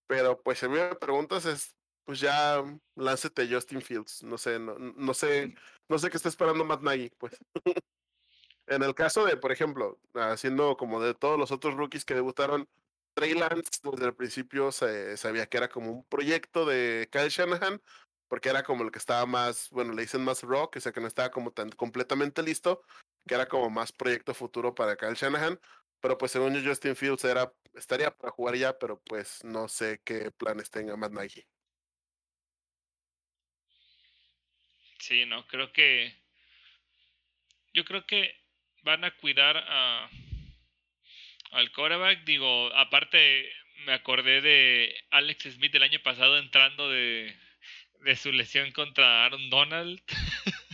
pero 0.06 0.40
pues 0.42 0.58
si 0.58 0.68
me 0.68 0.94
preguntas 0.96 1.46
es, 1.46 1.75
pues 2.06 2.20
ya 2.20 2.64
láncete 2.94 3.52
Justin 3.52 3.82
Fields, 3.82 4.22
no 4.22 4.38
sé, 4.38 4.58
no, 4.58 4.78
no 4.78 5.12
sé, 5.12 5.54
no 5.88 5.98
sé 5.98 6.08
qué 6.08 6.16
está 6.16 6.28
esperando 6.28 6.64
Matt 6.64 6.82
Nagy, 6.82 7.10
pues. 7.18 7.36
en 8.68 8.82
el 8.82 8.94
caso 8.94 9.26
de, 9.26 9.36
por 9.36 9.52
ejemplo, 9.52 9.98
haciendo 10.14 10.76
como 10.76 11.00
de 11.00 11.14
todos 11.14 11.38
los 11.38 11.50
otros 11.50 11.74
rookies 11.74 12.04
que 12.04 12.14
debutaron, 12.14 12.68
Trey 13.14 13.34
Lance 13.34 13.80
desde 13.82 14.06
el 14.06 14.14
principio 14.14 14.70
se 14.70 15.16
sabía 15.16 15.46
que 15.46 15.56
era 15.56 15.68
como 15.68 15.90
un 15.90 16.04
proyecto 16.04 16.64
de 16.64 17.08
Kyle 17.10 17.28
Shanahan, 17.28 17.82
porque 18.28 18.50
era 18.50 18.62
como 18.62 18.84
el 18.84 18.92
que 18.92 18.98
estaba 18.98 19.26
más, 19.26 19.68
bueno, 19.70 19.92
le 19.92 20.02
dicen 20.02 20.22
más 20.22 20.42
rock, 20.42 20.76
o 20.76 20.80
sea 20.80 20.92
que 20.92 21.00
no 21.00 21.08
estaba 21.08 21.30
como 21.30 21.50
tan 21.50 21.70
completamente 21.70 22.42
listo, 22.42 22.82
que 23.26 23.34
era 23.34 23.48
como 23.48 23.68
más 23.68 23.90
proyecto 23.90 24.32
futuro 24.32 24.74
para 24.74 24.96
Kyle 24.96 25.14
Shanahan, 25.14 25.58
pero 26.00 26.18
pues 26.18 26.30
según 26.30 26.54
yo 26.54 26.68
Justin 26.68 26.94
Fields 26.94 27.24
era, 27.24 27.52
estaría 27.74 28.16
para 28.16 28.30
jugar 28.30 28.54
ya, 28.54 28.78
pero 28.78 29.00
pues 29.00 29.42
no 29.44 29.66
sé 29.66 30.00
qué 30.04 30.30
planes 30.30 30.70
tenga 30.70 30.96
Matt 30.96 31.12
Nagy. 31.12 31.46
Sí, 34.98 35.26
no, 35.26 35.46
creo 35.46 35.72
que 35.72 36.14
yo 37.74 37.84
creo 37.84 38.06
que 38.06 38.34
van 38.82 39.04
a 39.04 39.10
cuidar 39.16 39.56
a 39.68 40.08
al 41.52 41.70
quarterback, 41.72 42.24
digo, 42.24 42.74
aparte 42.74 43.50
me 43.84 43.92
acordé 43.92 44.40
de 44.40 44.94
Alex 45.10 45.44
Smith 45.54 45.74
el 45.74 45.82
año 45.82 46.00
pasado 46.00 46.38
entrando 46.38 46.90
de, 46.90 47.36
de 48.00 48.16
su 48.16 48.32
lesión 48.32 48.72
contra 48.72 49.24
Aaron 49.24 49.48
Donald. 49.50 50.00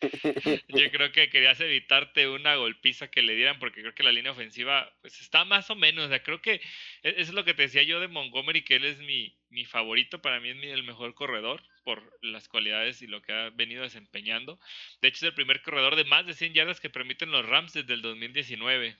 Yo 0.00 0.90
creo 0.92 1.12
que 1.12 1.28
querías 1.28 1.60
evitarte 1.60 2.28
una 2.28 2.54
golpiza 2.56 3.10
que 3.10 3.22
le 3.22 3.34
dieran 3.34 3.58
porque 3.58 3.82
creo 3.82 3.94
que 3.94 4.02
la 4.02 4.12
línea 4.12 4.32
ofensiva 4.32 4.90
pues 5.02 5.20
está 5.20 5.44
más 5.44 5.68
o 5.70 5.74
menos, 5.74 6.06
o 6.06 6.08
sea, 6.08 6.22
creo 6.22 6.40
que 6.40 6.54
e, 6.54 6.60
eso 7.02 7.20
es 7.20 7.34
lo 7.34 7.44
que 7.44 7.54
te 7.54 7.62
decía 7.62 7.82
yo 7.82 8.00
de 8.00 8.08
Montgomery, 8.08 8.62
que 8.62 8.76
él 8.76 8.84
es 8.84 8.98
mi, 8.98 9.36
mi 9.50 9.64
favorito, 9.64 10.22
para 10.22 10.40
mí 10.40 10.50
es 10.50 10.72
el 10.72 10.84
mejor 10.84 11.14
corredor 11.14 11.62
por 11.84 12.18
las 12.22 12.48
cualidades 12.48 13.02
y 13.02 13.06
lo 13.06 13.20
que 13.22 13.32
ha 13.32 13.50
venido 13.50 13.82
desempeñando. 13.82 14.58
De 15.02 15.08
hecho 15.08 15.18
es 15.18 15.30
el 15.30 15.34
primer 15.34 15.62
corredor 15.62 15.96
de 15.96 16.04
más 16.04 16.26
de 16.26 16.34
100 16.34 16.54
yardas 16.54 16.80
que 16.80 16.90
permiten 16.90 17.30
los 17.30 17.44
Rams 17.46 17.72
desde 17.74 17.94
el 17.94 18.02
2019. 18.02 18.96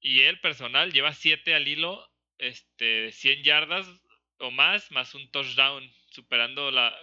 Y 0.00 0.20
él 0.22 0.40
personal 0.40 0.92
lleva 0.92 1.14
7 1.14 1.54
al 1.54 1.68
hilo, 1.68 2.10
este, 2.38 3.12
100 3.12 3.42
yardas 3.42 3.86
o 4.38 4.50
más, 4.50 4.90
más 4.90 5.14
un 5.14 5.30
touchdown, 5.30 5.90
superando 6.10 6.70
la 6.70 6.94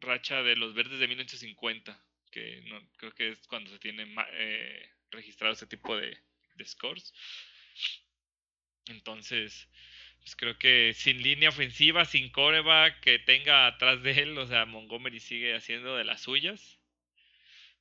racha 0.00 0.42
de 0.42 0.56
los 0.56 0.74
verdes 0.74 0.98
de 0.98 1.08
1950, 1.08 2.05
creo 2.96 3.12
que 3.14 3.30
es 3.30 3.46
cuando 3.46 3.70
se 3.70 3.78
tiene 3.78 4.06
eh, 4.32 4.90
registrado 5.10 5.54
ese 5.54 5.66
tipo 5.66 5.96
de, 5.96 6.16
de 6.54 6.64
scores. 6.64 7.12
Entonces, 8.86 9.68
pues 10.20 10.36
creo 10.36 10.58
que 10.58 10.92
sin 10.94 11.22
línea 11.22 11.50
ofensiva, 11.50 12.04
sin 12.04 12.30
coreback 12.30 13.00
que 13.00 13.18
tenga 13.18 13.66
atrás 13.66 14.02
de 14.02 14.12
él, 14.12 14.38
o 14.38 14.46
sea, 14.46 14.66
Montgomery 14.66 15.20
sigue 15.20 15.54
haciendo 15.54 15.96
de 15.96 16.04
las 16.04 16.22
suyas. 16.22 16.80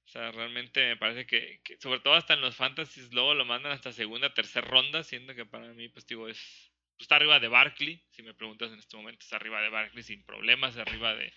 O 0.05 0.07
sea, 0.07 0.31
realmente 0.31 0.85
me 0.85 0.97
parece 0.97 1.25
que, 1.25 1.61
sobre 1.79 1.99
todo 1.99 2.13
hasta 2.13 2.35
en 2.35 2.41
los 2.41 2.55
fantasies, 2.55 3.11
luego 3.11 3.33
lo 3.33 3.45
mandan 3.45 3.71
hasta 3.71 3.91
segunda, 3.91 4.33
tercera 4.33 4.67
ronda, 4.67 5.03
siendo 5.03 5.33
que 5.33 5.45
para 5.45 5.73
mí, 5.73 5.89
pues 5.89 6.05
digo, 6.05 6.27
es, 6.27 6.71
pues, 6.95 7.05
está 7.05 7.15
arriba 7.15 7.39
de 7.39 7.47
Barkley, 7.47 8.01
si 8.11 8.21
me 8.21 8.33
preguntas 8.33 8.71
en 8.71 8.79
este 8.79 8.95
momento, 8.95 9.23
está 9.23 9.37
arriba 9.37 9.61
de 9.61 9.69
Barkley 9.69 10.03
sin 10.03 10.23
problemas, 10.23 10.77
arriba 10.77 11.15
de, 11.15 11.33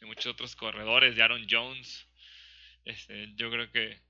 muchos 0.00 0.26
otros 0.26 0.56
corredores, 0.56 1.14
de 1.14 1.22
Aaron 1.22 1.46
Jones. 1.48 2.08
Este, 2.84 3.32
yo 3.34 3.50
creo 3.50 3.70
que, 3.70 4.00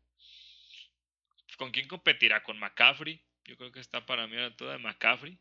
¿con 1.56 1.70
quién 1.70 1.88
competirá? 1.88 2.42
Con 2.42 2.58
McCaffrey. 2.58 3.22
Yo 3.44 3.56
creo 3.56 3.72
que 3.72 3.80
está 3.80 4.06
para 4.06 4.26
mí 4.26 4.36
a 4.36 4.54
la 4.58 4.72
de 4.72 4.78
McCaffrey. 4.78 5.38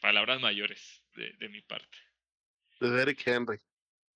Palabras 0.00 0.40
mayores 0.40 1.02
de, 1.14 1.32
de 1.34 1.48
mi 1.48 1.60
parte. 1.60 1.98
De 2.80 2.90
Derek 2.90 3.26
Henry 3.26 3.58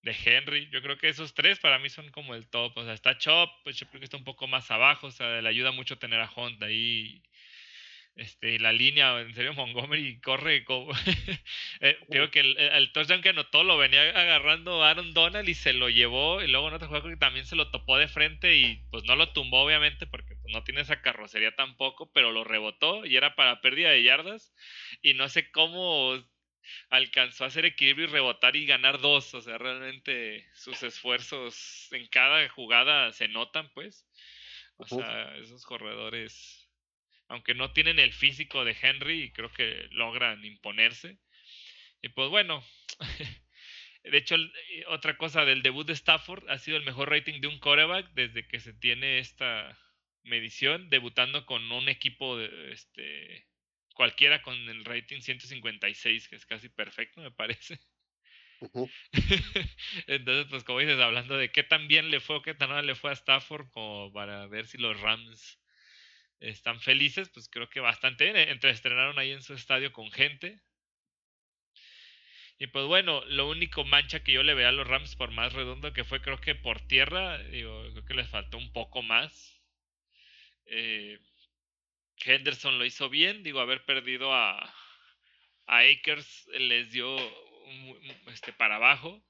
de 0.05 0.15
Henry. 0.25 0.69
Yo 0.71 0.83
creo 0.83 0.99
que 0.99 1.09
esos 1.09 1.35
tres 1.35 1.59
para 1.59 1.79
mí 1.79 1.89
son 1.89 2.11
como 2.11 2.35
el 2.35 2.47
top. 2.49 2.77
O 2.77 2.85
sea, 2.85 2.93
está 2.93 3.19
Chop, 3.19 3.51
pues 3.65 3.77
yo 3.77 3.87
creo 3.89 4.01
que 4.01 4.05
está 4.05 4.17
un 4.17 4.25
poco 4.25 4.47
más 4.47 4.71
abajo. 4.71 5.09
O 5.09 5.11
sea, 5.11 5.41
le 5.41 5.49
ayuda 5.49 5.73
mucho 5.73 5.99
tener 5.99 6.21
a 6.21 6.31
Hunt 6.37 6.63
ahí. 6.63 7.23
Este, 8.17 8.61
la 8.61 8.73
línea, 8.73 9.21
en 9.21 9.35
serio, 9.35 9.55
Montgomery 9.55 10.21
corre 10.21 10.65
como. 10.65 10.93
eh, 11.81 11.99
digo 12.09 12.31
que 12.31 12.41
el, 12.41 12.57
el, 12.57 12.93
touchdown 12.93 13.23
que 13.23 13.31
anotó 13.31 13.65
lo 13.65 13.77
venía 13.77 14.03
agarrando 14.11 14.85
Aaron 14.85 15.13
Donald 15.13 15.49
y 15.49 15.55
se 15.55 15.73
lo 15.73 15.89
llevó. 15.91 16.41
Y 16.41 16.47
luego 16.47 16.69
en 16.69 16.75
otro 16.75 16.89
juego 16.89 17.09
que 17.09 17.17
también 17.17 17.45
se 17.45 17.57
lo 17.57 17.73
topó 17.73 17.99
de 17.99 18.07
frente 18.07 18.57
y 18.57 18.77
pues 18.93 19.03
no 19.05 19.17
lo 19.17 19.33
tumbó, 19.33 19.63
obviamente, 19.63 20.07
porque 20.07 20.37
pues, 20.37 20.55
no 20.55 20.63
tiene 20.63 20.83
esa 20.83 21.03
carrocería 21.03 21.57
tampoco, 21.57 22.13
pero 22.13 22.31
lo 22.31 22.45
rebotó 22.45 23.05
y 23.05 23.17
era 23.17 23.35
para 23.35 23.61
pérdida 23.61 23.91
de 23.91 24.05
yardas. 24.05 24.55
Y 25.03 25.15
no 25.15 25.29
sé 25.29 25.51
cómo 25.51 26.17
alcanzó 26.91 27.45
a 27.45 27.49
hacer 27.49 27.65
equilibrio 27.65 28.07
y 28.07 28.11
rebotar 28.11 28.55
y 28.55 28.65
ganar 28.67 29.01
dos. 29.01 29.35
O 29.35 29.41
sea, 29.41 29.59
realmente 29.59 30.47
sus 30.55 30.83
esfuerzos 30.85 31.89
en 31.93 32.07
cada 32.07 32.49
jugada 32.49 33.13
se 33.13 33.27
notan, 33.27 33.71
pues. 33.75 34.07
O 34.77 34.87
sea, 34.87 35.37
esos 35.37 35.65
corredores, 35.65 36.64
aunque 37.29 37.55
no 37.55 37.73
tienen 37.73 37.99
el 37.99 38.13
físico 38.13 38.65
de 38.65 38.77
Henry, 38.81 39.33
creo 39.33 39.53
que 39.53 39.89
logran 39.91 40.45
imponerse. 40.45 41.19
Y 42.03 42.09
pues 42.11 42.29
bueno, 42.29 42.63
de 44.05 44.17
hecho, 44.19 44.37
otra 44.89 45.17
cosa 45.17 45.45
del 45.45 45.63
debut 45.63 45.87
de 45.87 45.95
Stafford 45.95 46.49
ha 46.51 46.59
sido 46.59 46.77
el 46.77 46.85
mejor 46.85 47.11
rating 47.11 47.41
de 47.41 47.49
un 47.49 47.59
coreback 47.59 48.13
desde 48.13 48.47
que 48.47 48.61
se 48.61 48.75
tiene 48.75 49.19
esta 49.19 49.79
medición, 50.23 50.91
debutando 50.91 51.47
con 51.47 51.71
un 51.71 51.89
equipo 51.89 52.37
de, 52.37 52.73
este, 52.73 53.47
cualquiera 53.95 54.43
con 54.43 54.55
el 54.55 54.85
rating 54.85 55.21
156, 55.21 56.29
que 56.29 56.37
es 56.37 56.47
casi 56.47 56.69
perfecto, 56.69 57.21
me 57.21 57.31
parece. 57.31 57.79
Entonces, 60.07 60.47
pues 60.49 60.65
como 60.65 60.81
dices, 60.81 60.99
hablando 60.99 61.37
de 61.37 61.51
qué 61.51 61.63
tan 61.63 61.89
bien 61.89 62.11
le 62.11 62.21
fue 62.21 62.37
o 62.37 62.43
qué 62.43 62.55
tan 62.55 62.71
mal 62.71 62.87
le 62.87 62.95
fue 62.95 63.11
a 63.11 63.15
Stafford, 63.15 63.71
como 63.71 64.13
para 64.13 64.47
ver 64.47 64.67
si 64.67 64.79
los 64.79 65.01
Rams 65.01 65.59
están 66.49 66.81
felices, 66.81 67.29
pues 67.31 67.49
creo 67.49 67.69
que 67.69 67.81
bastante 67.81 68.25
bien. 68.25 68.37
Entre 68.49 68.71
estrenaron 68.71 69.19
ahí 69.19 69.33
en 69.33 69.43
su 69.43 69.55
estadio 69.55 69.93
con 69.93 70.11
gente. 70.11 70.61
Y 72.59 72.69
pues 72.69 72.87
bueno, 72.87 73.25
lo 73.27 73.49
único 73.49 73.85
mancha 73.85 74.23
que 74.23 74.33
yo 74.33 74.43
le 74.43 74.55
veo 74.55 74.69
a 74.69 74.73
los 74.73 74.87
Rams, 74.87 75.17
por 75.17 75.31
más 75.33 75.53
redondo 75.53 75.93
que 75.93 76.05
fue, 76.05 76.21
creo 76.21 76.41
que 76.41 76.55
por 76.55 76.81
tierra, 76.87 77.39
digo, 77.39 77.91
creo 77.93 78.05
que 78.05 78.15
les 78.15 78.29
faltó 78.29 78.59
un 78.59 78.73
poco 78.73 79.03
más. 79.03 79.61
Eh, 80.67 81.19
Henderson 82.25 82.79
lo 82.79 82.85
hizo 82.85 83.09
bien, 83.09 83.43
digo, 83.43 83.61
haber 83.61 83.85
perdido 83.85 84.33
a, 84.33 84.57
a 85.67 85.79
Akers 85.79 86.47
les 86.59 86.93
dio 86.93 87.17
este, 88.29 88.53
para 88.53 88.77
abajo. 88.77 89.23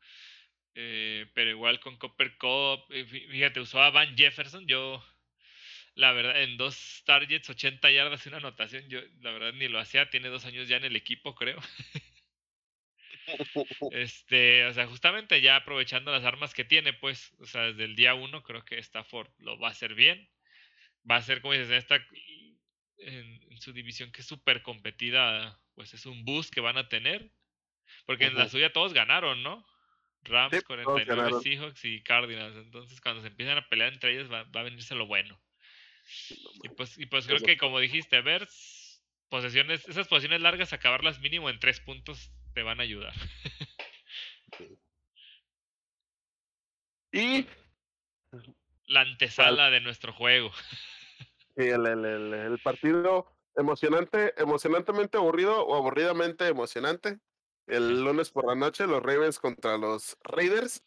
Eh, 0.76 1.26
pero 1.34 1.50
igual 1.50 1.78
con 1.80 1.96
Copper 1.96 2.36
Cup, 2.36 2.84
eh, 2.90 3.04
fíjate, 3.04 3.60
usó 3.60 3.80
a 3.80 3.90
Van 3.90 4.16
Jefferson. 4.16 4.66
Yo, 4.66 5.04
la 5.94 6.12
verdad, 6.12 6.42
en 6.42 6.56
dos 6.56 7.02
targets, 7.04 7.48
80 7.50 7.90
yardas 7.90 8.24
y 8.24 8.28
una 8.28 8.38
anotación, 8.38 8.88
yo 8.88 9.00
la 9.20 9.30
verdad 9.30 9.52
ni 9.52 9.68
lo 9.68 9.78
hacía. 9.78 10.10
Tiene 10.10 10.28
dos 10.28 10.44
años 10.44 10.68
ya 10.68 10.76
en 10.76 10.84
el 10.84 10.96
equipo, 10.96 11.34
creo. 11.34 11.60
este, 13.92 14.66
o 14.66 14.72
sea, 14.74 14.86
justamente 14.86 15.40
ya 15.40 15.56
aprovechando 15.56 16.12
las 16.12 16.24
armas 16.24 16.52
que 16.52 16.64
tiene, 16.64 16.92
pues, 16.92 17.32
o 17.38 17.46
sea, 17.46 17.62
desde 17.62 17.84
el 17.84 17.96
día 17.96 18.14
uno 18.14 18.42
creo 18.42 18.64
que 18.64 18.78
Stafford 18.78 19.30
lo 19.38 19.58
va 19.58 19.68
a 19.68 19.72
hacer 19.72 19.94
bien. 19.94 20.28
Va 21.08 21.16
a 21.16 21.22
ser, 21.22 21.40
como 21.40 21.52
dices, 21.52 21.70
esta 21.70 22.04
en, 22.98 23.60
su 23.60 23.72
división 23.72 24.10
que 24.10 24.20
es 24.20 24.26
súper 24.26 24.62
competida, 24.62 25.58
pues 25.74 25.94
es 25.94 26.06
un 26.06 26.24
boost 26.24 26.52
que 26.52 26.60
van 26.60 26.76
a 26.76 26.88
tener. 26.88 27.30
Porque 28.06 28.26
en 28.26 28.34
la 28.34 28.48
suya 28.48 28.72
todos 28.72 28.92
ganaron, 28.92 29.42
¿no? 29.42 29.64
Rams, 30.22 30.64
49 30.64 31.40
Seahawks 31.42 31.84
y 31.84 32.02
Cardinals. 32.02 32.56
Entonces, 32.56 33.00
cuando 33.00 33.20
se 33.22 33.28
empiezan 33.28 33.58
a 33.58 33.68
pelear 33.68 33.92
entre 33.92 34.12
ellos, 34.12 34.30
va, 34.32 34.40
a 34.40 34.62
venirse 34.62 34.94
lo 34.94 35.06
bueno. 35.06 35.38
Y 36.62 36.68
pues, 36.70 36.98
y 36.98 37.06
pues 37.06 37.26
creo 37.26 37.40
que, 37.40 37.56
como 37.56 37.78
dijiste, 37.80 38.20
ver 38.20 38.48
posesiones, 39.28 39.88
esas 39.88 40.08
posiciones 40.08 40.40
largas, 40.40 40.72
acabarlas 40.72 41.20
mínimo 41.20 41.50
en 41.50 41.58
tres 41.58 41.80
puntos 41.80 42.30
te 42.54 42.62
van 42.62 42.80
a 42.80 42.84
ayudar. 42.84 43.12
y 47.12 47.46
la 48.86 49.00
antesala 49.00 49.70
de 49.70 49.80
nuestro 49.80 50.12
juego. 50.12 50.50
Sí, 51.56 51.68
el, 51.68 51.86
el, 51.86 52.34
el, 52.34 52.58
partido 52.58 53.32
emocionante, 53.54 54.34
emocionantemente 54.36 55.18
aburrido 55.18 55.64
o 55.64 55.76
aburridamente 55.76 56.48
emocionante. 56.48 57.20
El 57.68 58.02
lunes 58.02 58.30
por 58.30 58.44
la 58.48 58.56
noche, 58.56 58.88
los 58.88 59.00
Ravens 59.00 59.38
contra 59.38 59.78
los 59.78 60.18
Raiders. 60.24 60.82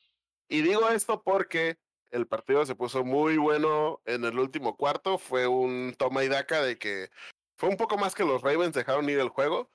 Y 0.50 0.64
digo 0.64 0.90
esto 0.90 1.24
porque 1.24 1.78
el 2.12 2.28
partido 2.28 2.66
se 2.66 2.76
puso 2.76 3.04
muy 3.04 3.38
bueno 3.38 4.02
en 4.06 4.26
el 4.26 4.40
último 4.40 4.78
cuarto. 4.78 5.18
Fue 5.18 5.48
un 5.48 5.96
toma 5.98 6.24
y 6.24 6.28
daca 6.28 6.62
de 6.62 6.78
que 6.78 7.10
fue 7.58 7.70
un 7.70 7.78
poco 7.78 7.98
más 7.98 8.16
que 8.16 8.24
los 8.24 8.42
Ravens 8.42 8.74
dejaron 8.74 9.10
ir 9.10 9.20
el 9.20 9.30
juego 9.30 9.72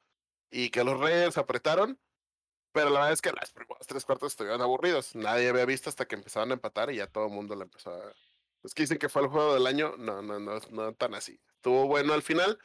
y 0.51 0.71
que 0.71 0.85
los 0.85 0.99
Raiders 0.99 1.39
apretaron. 1.39 1.99
Pero 2.73 2.89
la 2.89 3.01
verdad 3.01 3.13
es 3.13 3.21
que 3.21 3.33
las 3.33 3.53
primeras 3.53 3.87
tres 3.87 4.05
cuartos 4.05 4.33
estuvieron 4.33 4.63
aburridos. 4.63 5.15
Nadie 5.15 5.49
había 5.51 5.67
visto 5.67 5.91
hasta 5.91 6.07
que 6.07 6.15
empezaron 6.15 6.51
a 6.51 6.55
empatar 6.55 6.91
y 6.91 6.97
ya 6.97 7.07
todo 7.07 7.27
el 7.27 7.33
mundo 7.33 7.55
le 7.55 7.65
empezó 7.65 7.93
a, 7.93 8.15
pues 8.63 8.75
que 8.75 8.85
dicen 8.85 8.99
que 8.99 9.09
fue 9.09 9.23
el 9.23 9.29
juego 9.29 9.55
del 9.55 9.67
año, 9.67 9.95
no, 9.99 10.23
no, 10.23 10.39
no, 10.39 10.59
no 10.71 10.95
tan 10.95 11.15
así. 11.15 11.39
Estuvo 11.57 11.87
bueno 11.87 12.15
al 12.15 12.23
final, 12.23 12.59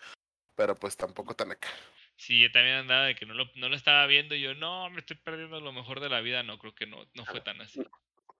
pero 0.55 0.75
pues 0.75 0.95
tampoco 0.95 1.35
tan 1.35 1.51
acá. 1.51 1.67
Sí, 2.15 2.41
yo 2.41 2.51
también 2.51 2.77
andaba 2.77 3.05
de 3.05 3.15
que 3.15 3.25
no 3.25 3.33
lo, 3.33 3.45
no 3.55 3.67
lo 3.67 3.75
estaba 3.75 4.05
viendo 4.07 4.33
y 4.33 4.41
yo, 4.41 4.55
no, 4.55 4.89
me 4.89 4.99
estoy 4.99 5.17
perdiendo 5.17 5.59
lo 5.59 5.71
mejor 5.71 5.99
de 5.99 6.09
la 6.09 6.21
vida. 6.21 6.41
No, 6.43 6.57
creo 6.57 6.73
que 6.73 6.87
no, 6.87 7.05
no 7.13 7.25
fue 7.25 7.41
tan 7.41 7.61
así. 7.61 7.81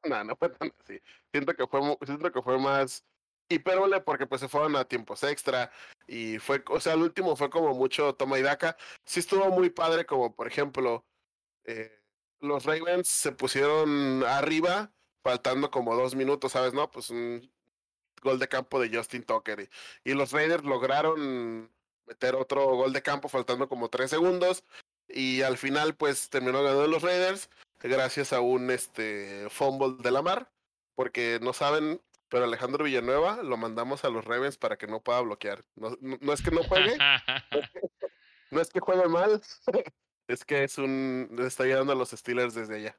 No, 0.07 0.23
no 0.23 0.35
fue 0.35 0.49
tan 0.49 0.73
así. 0.83 0.99
Siento 1.31 1.53
que 1.53 1.67
fue, 1.67 1.97
siento 2.05 2.31
que 2.31 2.41
fue 2.41 2.57
más 2.59 3.03
hipérbole 3.49 4.01
porque 4.01 4.27
pues 4.27 4.41
se 4.41 4.49
fueron 4.49 4.75
a 4.75 4.85
tiempos 4.85 5.23
extra 5.23 5.71
y 6.07 6.37
fue, 6.39 6.63
o 6.69 6.79
sea, 6.79 6.93
el 6.93 7.01
último 7.01 7.35
fue 7.35 7.49
como 7.49 7.73
mucho 7.73 8.15
toma 8.15 8.39
y 8.39 8.41
daca. 8.41 8.77
Sí 9.05 9.19
estuvo 9.19 9.49
muy 9.49 9.69
padre 9.69 10.05
como, 10.05 10.35
por 10.35 10.47
ejemplo, 10.47 11.05
eh, 11.65 12.01
los 12.39 12.65
Ravens 12.65 13.07
se 13.07 13.31
pusieron 13.31 14.23
arriba 14.23 14.91
faltando 15.23 15.71
como 15.71 15.95
dos 15.95 16.15
minutos, 16.15 16.53
¿sabes? 16.53 16.73
No, 16.73 16.89
pues 16.91 17.09
un 17.09 17.51
gol 18.21 18.39
de 18.39 18.47
campo 18.47 18.79
de 18.79 18.95
Justin 18.95 19.23
Tucker. 19.23 19.69
Y, 20.03 20.13
los 20.13 20.31
Raiders 20.31 20.63
lograron 20.63 21.71
meter 22.05 22.35
otro 22.35 22.65
gol 22.75 22.93
de 22.93 23.01
campo 23.01 23.29
faltando 23.29 23.67
como 23.67 23.89
tres 23.89 24.09
segundos. 24.09 24.63
Y 25.09 25.41
al 25.41 25.57
final, 25.57 25.95
pues 25.95 26.29
terminó 26.29 26.63
ganando 26.63 26.87
los 26.87 27.01
Raiders 27.03 27.49
gracias 27.81 28.33
a 28.33 28.41
un 28.41 28.71
este 28.71 29.47
fumble 29.49 29.95
de 30.01 30.11
la 30.11 30.21
mar. 30.21 30.51
Porque 30.95 31.37
no 31.43 31.53
saben, 31.53 32.01
pero 32.27 32.45
Alejandro 32.45 32.85
Villanueva 32.85 33.43
lo 33.43 33.55
mandamos 33.55 34.03
a 34.03 34.09
los 34.09 34.25
Ravens 34.25 34.57
para 34.57 34.77
que 34.77 34.87
no 34.87 35.01
pueda 35.01 35.21
bloquear. 35.21 35.63
No, 35.75 35.95
no, 36.01 36.33
es 36.33 36.41
que 36.41 36.51
no 36.51 36.63
juegue, 36.63 36.97
no 38.51 38.61
es 38.61 38.69
que 38.71 38.79
juegue 38.79 39.07
mal, 39.07 39.41
es 40.27 40.43
que 40.43 40.63
es 40.63 40.77
un 40.77 41.29
está 41.39 41.63
ayudando 41.63 41.93
a 41.93 41.95
los 41.95 42.09
Steelers 42.09 42.55
desde 42.55 42.77
allá. 42.77 42.97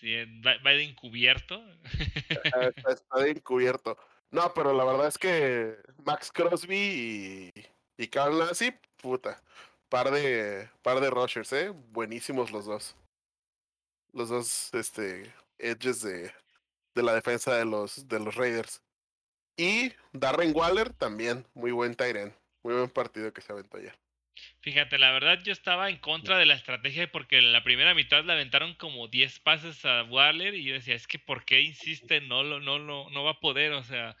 Sí, 0.00 0.14
va, 0.40 0.56
de 0.70 0.82
encubierto. 0.82 1.62
Está, 2.88 3.18
de 3.20 3.30
encubierto. 3.32 3.98
No, 4.30 4.54
pero 4.54 4.72
la 4.72 4.84
verdad 4.84 5.08
es 5.08 5.18
que 5.18 5.76
Max 6.04 6.32
Crosby 6.32 7.50
y, 7.52 7.52
y 7.98 8.08
Carl 8.08 8.38
Nassib, 8.38 8.74
puta. 8.96 9.42
Par 9.90 10.10
de, 10.10 10.70
par 10.82 11.00
de 11.00 11.10
rushers, 11.10 11.52
¿eh? 11.52 11.70
Buenísimos 11.90 12.50
los 12.50 12.64
dos. 12.64 12.96
Los 14.12 14.28
dos, 14.28 14.70
este, 14.74 15.32
edges 15.58 16.02
de, 16.02 16.32
de 16.94 17.02
la 17.02 17.14
defensa 17.14 17.56
de 17.56 17.64
los, 17.64 18.08
de 18.08 18.20
los 18.20 18.34
Raiders. 18.34 18.82
Y 19.56 19.92
Darren 20.12 20.52
Waller 20.54 20.92
también, 20.94 21.46
muy 21.54 21.70
buen 21.70 21.94
Tyren. 21.94 22.34
Muy 22.62 22.74
buen 22.74 22.90
partido 22.90 23.32
que 23.32 23.40
se 23.40 23.52
aventó 23.52 23.78
ayer. 23.78 23.98
Fíjate, 24.60 24.98
la 24.98 25.12
verdad 25.12 25.38
yo 25.42 25.52
estaba 25.52 25.90
en 25.90 25.98
contra 25.98 26.38
de 26.38 26.46
la 26.46 26.54
estrategia 26.54 27.10
porque 27.10 27.38
en 27.38 27.52
la 27.52 27.62
primera 27.62 27.94
mitad 27.94 28.24
le 28.24 28.32
aventaron 28.32 28.74
como 28.74 29.08
10 29.08 29.40
pases 29.40 29.84
a 29.84 30.04
Waller 30.04 30.54
y 30.54 30.64
yo 30.64 30.74
decía, 30.74 30.94
es 30.94 31.06
que 31.06 31.18
¿por 31.18 31.44
qué 31.44 31.60
insiste? 31.60 32.20
No, 32.20 32.42
lo, 32.42 32.60
no, 32.60 32.78
lo, 32.78 33.10
no 33.10 33.24
va 33.24 33.32
a 33.32 33.40
poder, 33.40 33.72
o 33.72 33.82
sea, 33.82 34.16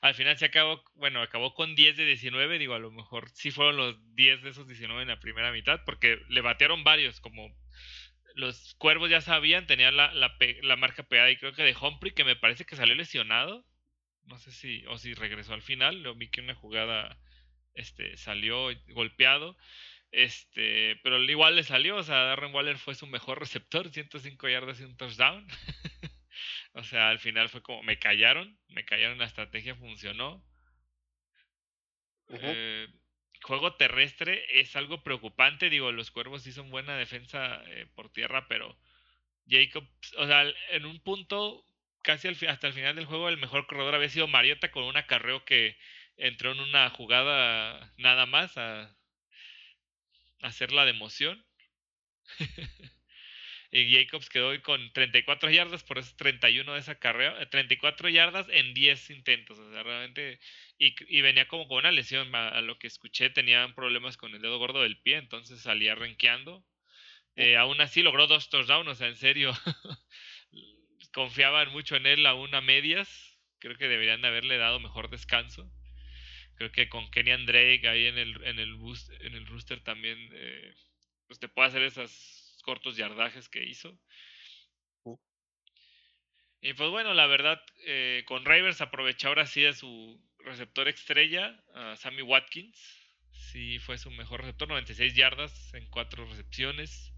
al 0.00 0.14
final 0.14 0.36
se 0.36 0.46
acabó, 0.46 0.82
bueno, 0.94 1.22
acabó 1.22 1.54
con 1.54 1.74
10 1.74 1.96
de 1.96 2.04
19, 2.04 2.58
digo, 2.58 2.74
a 2.74 2.78
lo 2.78 2.90
mejor 2.90 3.30
sí 3.30 3.50
fueron 3.50 3.76
los 3.76 4.14
10 4.14 4.42
de 4.42 4.50
esos 4.50 4.66
19 4.66 5.02
en 5.02 5.08
la 5.08 5.20
primera 5.20 5.52
mitad 5.52 5.80
porque 5.84 6.20
le 6.28 6.40
batearon 6.40 6.84
varios, 6.84 7.20
como 7.20 7.52
los 8.34 8.74
cuervos 8.74 9.10
ya 9.10 9.20
sabían, 9.20 9.66
tenían 9.66 9.96
la, 9.96 10.12
la, 10.12 10.36
la 10.62 10.76
marca 10.76 11.02
pegada 11.04 11.30
y 11.30 11.36
creo 11.36 11.54
que 11.54 11.62
de 11.62 11.76
Humphrey 11.76 12.12
que 12.12 12.24
me 12.24 12.36
parece 12.36 12.64
que 12.64 12.76
salió 12.76 12.94
lesionado, 12.94 13.64
no 14.24 14.38
sé 14.38 14.52
si, 14.52 14.84
o 14.86 14.98
si 14.98 15.14
regresó 15.14 15.54
al 15.54 15.62
final, 15.62 16.02
lo 16.02 16.14
vi 16.14 16.28
que 16.28 16.40
una 16.40 16.54
jugada 16.54 17.18
este, 17.74 18.16
salió 18.16 18.68
golpeado. 18.88 19.56
Este, 20.10 20.96
pero 21.02 21.20
igual 21.24 21.56
le 21.56 21.64
salió, 21.64 21.96
o 21.96 22.02
sea, 22.04 22.22
Darren 22.22 22.54
Waller 22.54 22.78
fue 22.78 22.94
su 22.94 23.06
mejor 23.06 23.40
receptor, 23.40 23.90
105 23.90 24.48
yardas 24.48 24.80
y 24.80 24.84
un 24.84 24.96
touchdown. 24.96 25.46
o 26.72 26.84
sea, 26.84 27.10
al 27.10 27.18
final 27.18 27.48
fue 27.48 27.62
como, 27.62 27.82
me 27.82 27.98
callaron, 27.98 28.58
me 28.68 28.84
callaron, 28.84 29.18
la 29.18 29.26
estrategia 29.26 29.74
funcionó. 29.74 30.44
Eh, 32.30 32.88
juego 33.44 33.74
terrestre 33.74 34.42
es 34.58 34.74
algo 34.74 35.02
preocupante, 35.02 35.68
digo, 35.68 35.92
los 35.92 36.10
cuervos 36.10 36.42
sí 36.42 36.52
son 36.52 36.70
buena 36.70 36.96
defensa 36.96 37.62
eh, 37.66 37.86
por 37.94 38.10
tierra, 38.10 38.48
pero 38.48 38.74
Jacobs, 39.46 40.14
o 40.16 40.26
sea, 40.26 40.46
en 40.70 40.86
un 40.86 40.98
punto, 41.00 41.62
casi 42.02 42.28
hasta 42.28 42.66
el 42.66 42.72
final 42.72 42.96
del 42.96 43.04
juego, 43.04 43.28
el 43.28 43.36
mejor 43.36 43.66
corredor 43.66 43.94
había 43.94 44.08
sido 44.08 44.28
Mariota 44.28 44.70
con 44.70 44.84
un 44.84 44.96
acarreo 44.96 45.44
que 45.44 45.76
entró 46.16 46.52
en 46.52 46.60
una 46.60 46.88
jugada 46.88 47.92
nada 47.98 48.24
más 48.24 48.56
a, 48.56 48.96
hacer 50.40 50.72
la 50.72 50.86
de. 50.86 51.44
Y 53.76 53.92
Jacobs 53.92 54.28
quedó 54.28 54.62
con 54.62 54.92
34 54.92 55.50
yardas, 55.50 55.82
por 55.82 55.98
eso 55.98 56.14
31 56.16 56.74
de 56.74 56.78
esa 56.78 56.94
carrera, 56.94 57.44
34 57.50 58.08
yardas 58.08 58.46
en 58.50 58.72
10 58.72 59.10
intentos. 59.10 59.58
O 59.58 59.72
sea, 59.72 59.82
realmente. 59.82 60.38
Y, 60.78 60.94
y 61.08 61.22
venía 61.22 61.48
como 61.48 61.66
con 61.66 61.78
una 61.78 61.90
lesión, 61.90 62.32
a, 62.36 62.60
lo 62.60 62.78
que 62.78 62.86
escuché, 62.86 63.30
tenían 63.30 63.74
problemas 63.74 64.16
con 64.16 64.32
el 64.32 64.40
dedo 64.40 64.58
gordo 64.58 64.80
del 64.80 65.00
pie, 65.00 65.16
entonces 65.16 65.60
salía 65.60 65.96
renqueando. 65.96 66.64
Eh, 67.34 67.56
aún 67.56 67.80
así 67.80 68.02
logró 68.04 68.28
dos 68.28 68.48
touchdowns, 68.48 68.88
o 68.88 68.94
sea, 68.94 69.08
en 69.08 69.16
serio. 69.16 69.52
Confiaban 71.12 71.72
mucho 71.72 71.96
en 71.96 72.06
él 72.06 72.26
aún 72.26 72.54
a 72.54 72.60
medias. 72.60 73.40
Creo 73.58 73.76
que 73.76 73.88
deberían 73.88 74.22
de 74.22 74.28
haberle 74.28 74.56
dado 74.56 74.78
mejor 74.78 75.10
descanso. 75.10 75.68
Creo 76.54 76.70
que 76.70 76.88
con 76.88 77.10
Kenyan 77.10 77.44
Drake 77.44 77.88
ahí 77.88 78.06
en 78.06 78.18
el, 78.18 78.40
en 78.44 78.60
el, 78.60 78.74
boost, 78.74 79.10
en 79.20 79.34
el 79.34 79.48
rooster 79.48 79.80
también 79.80 80.30
eh, 80.32 80.74
pues 81.26 81.40
te 81.40 81.48
puede 81.48 81.68
hacer 81.70 81.82
esos 81.82 82.43
cortos 82.64 82.96
yardajes 82.96 83.48
que 83.48 83.62
hizo. 83.62 83.96
Y 86.60 86.72
pues 86.72 86.90
bueno, 86.90 87.12
la 87.12 87.26
verdad, 87.26 87.62
eh, 87.84 88.24
con 88.26 88.44
Ravers 88.44 88.80
aprovechó 88.80 89.28
ahora 89.28 89.46
sí 89.46 89.66
a 89.66 89.74
su 89.74 90.18
receptor 90.38 90.88
estrella, 90.88 91.62
Sammy 91.96 92.22
Watkins. 92.22 93.04
Sí, 93.32 93.78
fue 93.78 93.98
su 93.98 94.10
mejor 94.10 94.40
receptor, 94.40 94.68
96 94.68 95.14
yardas 95.14 95.74
en 95.74 95.86
cuatro 95.90 96.24
recepciones. 96.24 97.12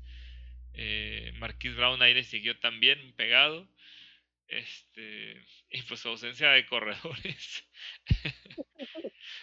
Eh, 0.74 1.32
Marquis 1.39 1.74
Brown 1.74 2.02
ahí 2.02 2.12
le 2.12 2.24
siguió 2.24 2.59
también 2.59 3.14
pegado. 3.14 3.68
Este, 4.48 5.44
y 5.70 5.82
pues 5.82 6.01
su 6.01 6.09
ausencia 6.09 6.51
de 6.51 6.66
corredores. 6.66 7.64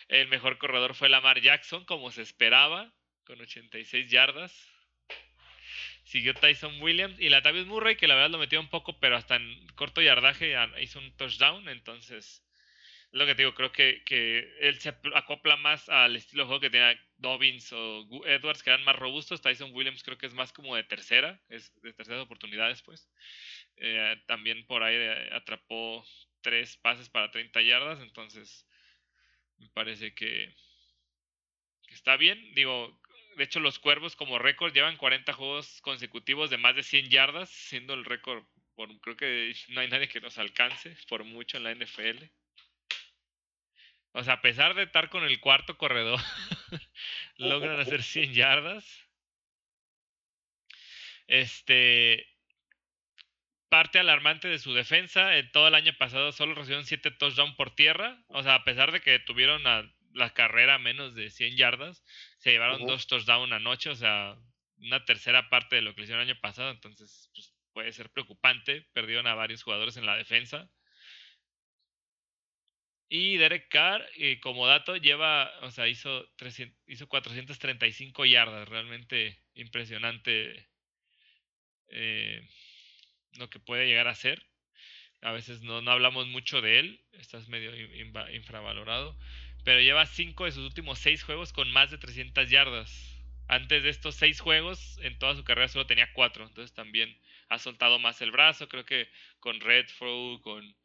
El 0.07 0.27
mejor 0.27 0.57
corredor 0.57 0.95
fue 0.95 1.09
Lamar 1.09 1.41
Jackson, 1.41 1.85
como 1.85 2.11
se 2.11 2.21
esperaba, 2.21 2.93
con 3.25 3.41
86 3.41 4.09
yardas. 4.09 4.72
Siguió 6.03 6.33
Tyson 6.33 6.81
Williams 6.81 7.19
y 7.19 7.29
la 7.29 7.41
Tavis 7.41 7.65
Murray, 7.65 7.95
que 7.95 8.07
la 8.07 8.15
verdad 8.15 8.31
lo 8.31 8.37
metió 8.37 8.59
un 8.59 8.69
poco, 8.69 8.99
pero 8.99 9.15
hasta 9.15 9.37
en 9.37 9.67
corto 9.75 10.01
yardaje 10.01 10.55
hizo 10.81 10.99
un 10.99 11.15
touchdown. 11.15 11.69
Entonces, 11.69 12.43
lo 13.11 13.25
que 13.25 13.35
digo, 13.35 13.53
creo 13.53 13.71
que, 13.71 14.03
que 14.05 14.39
él 14.59 14.79
se 14.79 14.89
acopla 15.13 15.55
más 15.55 15.87
al 15.87 16.15
estilo 16.15 16.43
de 16.43 16.47
juego 16.47 16.59
que 16.61 16.69
tenía 16.69 16.99
Dobbins 17.17 17.71
o 17.71 18.05
Edwards, 18.25 18.63
que 18.63 18.71
eran 18.71 18.83
más 18.83 18.95
robustos. 18.97 19.41
Tyson 19.41 19.71
Williams 19.73 20.03
creo 20.03 20.17
que 20.17 20.25
es 20.25 20.33
más 20.33 20.51
como 20.51 20.75
de 20.75 20.83
tercera, 20.83 21.39
es 21.49 21.73
de 21.81 21.93
terceras 21.93 22.21
oportunidades, 22.21 22.81
pues. 22.81 23.09
Eh, 23.77 24.21
también 24.27 24.65
por 24.65 24.83
ahí 24.83 24.97
atrapó 25.31 26.05
tres 26.41 26.75
pases 26.77 27.09
para 27.09 27.31
30 27.31 27.61
yardas, 27.61 28.01
entonces 28.01 28.67
me 29.57 29.69
parece 29.69 30.13
que 30.13 30.53
está 31.89 32.17
bien. 32.17 32.53
Digo, 32.53 32.99
de 33.35 33.43
hecho, 33.43 33.59
los 33.59 33.79
Cuervos 33.79 34.15
como 34.15 34.39
récord 34.39 34.73
llevan 34.73 34.97
40 34.97 35.33
juegos 35.33 35.81
consecutivos 35.81 36.49
de 36.49 36.57
más 36.57 36.75
de 36.75 36.83
100 36.83 37.09
yardas, 37.09 37.49
siendo 37.49 37.93
el 37.93 38.05
récord, 38.05 38.43
por, 38.75 38.89
creo 39.01 39.17
que 39.17 39.53
no 39.69 39.81
hay 39.81 39.87
nadie 39.87 40.07
que 40.07 40.21
nos 40.21 40.37
alcance 40.37 40.95
por 41.07 41.23
mucho 41.23 41.57
en 41.57 41.63
la 41.63 41.73
NFL. 41.73 42.25
O 44.13 44.23
sea, 44.23 44.35
a 44.35 44.41
pesar 44.41 44.75
de 44.75 44.83
estar 44.83 45.09
con 45.09 45.23
el 45.23 45.39
cuarto 45.39 45.77
corredor, 45.77 46.19
logran 47.37 47.79
hacer 47.79 48.03
100 48.03 48.33
yardas. 48.33 48.85
Este, 51.27 52.27
parte 53.69 53.97
alarmante 53.97 54.47
de 54.47 54.59
su 54.59 54.73
defensa, 54.73 55.35
en 55.37 55.51
todo 55.51 55.67
el 55.67 55.73
año 55.73 55.93
pasado 55.97 56.31
solo 56.31 56.53
recibieron 56.53 56.85
7 56.85 57.09
touchdowns 57.11 57.55
por 57.55 57.73
tierra. 57.73 58.23
O 58.27 58.43
sea, 58.43 58.55
a 58.55 58.63
pesar 58.63 58.91
de 58.91 59.01
que 59.01 59.17
tuvieron 59.17 59.63
la 60.13 60.33
carrera 60.35 60.77
menos 60.77 61.15
de 61.15 61.31
100 61.31 61.57
yardas, 61.57 62.03
se 62.43 62.51
llevaron 62.51 62.85
dos 62.85 63.07
touchdowns 63.07 63.53
anoche, 63.53 63.89
o 63.89 63.95
sea, 63.95 64.35
una 64.79 65.05
tercera 65.05 65.49
parte 65.49 65.77
de 65.77 65.81
lo 65.81 65.95
que 65.95 66.01
le 66.01 66.03
hicieron 66.03 66.23
el 66.23 66.29
año 66.29 66.41
pasado, 66.41 66.71
entonces 66.71 67.29
pues, 67.33 67.53
puede 67.71 67.93
ser 67.93 68.09
preocupante. 68.09 68.81
Perdieron 68.91 69.27
a 69.27 69.33
varios 69.33 69.63
jugadores 69.63 69.95
en 69.95 70.05
la 70.05 70.17
defensa. 70.17 70.69
Y 73.07 73.37
Derek 73.37 73.69
Carr, 73.69 74.05
eh, 74.17 74.41
como 74.41 74.67
dato, 74.67 74.97
lleva, 74.97 75.57
o 75.61 75.71
sea, 75.71 75.87
hizo, 75.87 76.29
300, 76.35 76.77
hizo 76.87 77.07
435 77.07 78.25
yardas, 78.25 78.67
realmente 78.67 79.41
impresionante 79.53 80.67
eh, 81.87 82.45
lo 83.37 83.49
que 83.49 83.59
puede 83.61 83.87
llegar 83.87 84.09
a 84.09 84.15
ser. 84.15 84.45
A 85.21 85.31
veces 85.31 85.61
no, 85.61 85.81
no 85.81 85.91
hablamos 85.91 86.27
mucho 86.27 86.61
de 86.61 86.79
él, 86.79 87.05
estás 87.13 87.47
medio 87.47 87.73
infravalorado 88.33 89.17
pero 89.63 89.79
lleva 89.79 90.05
5 90.05 90.45
de 90.45 90.51
sus 90.51 90.65
últimos 90.65 90.99
6 90.99 91.23
juegos 91.23 91.53
con 91.53 91.71
más 91.71 91.91
de 91.91 91.97
300 91.97 92.49
yardas. 92.49 93.09
Antes 93.47 93.83
de 93.83 93.89
estos 93.89 94.15
6 94.15 94.39
juegos, 94.39 94.97
en 94.99 95.17
toda 95.19 95.35
su 95.35 95.43
carrera 95.43 95.67
solo 95.67 95.85
tenía 95.85 96.11
4, 96.13 96.47
entonces 96.47 96.73
también 96.73 97.17
ha 97.49 97.59
soltado 97.59 97.99
más 97.99 98.21
el 98.21 98.31
brazo, 98.31 98.67
creo 98.67 98.85
que 98.85 99.09
con 99.39 99.59
Redfro, 99.59 100.39
con 100.41 100.75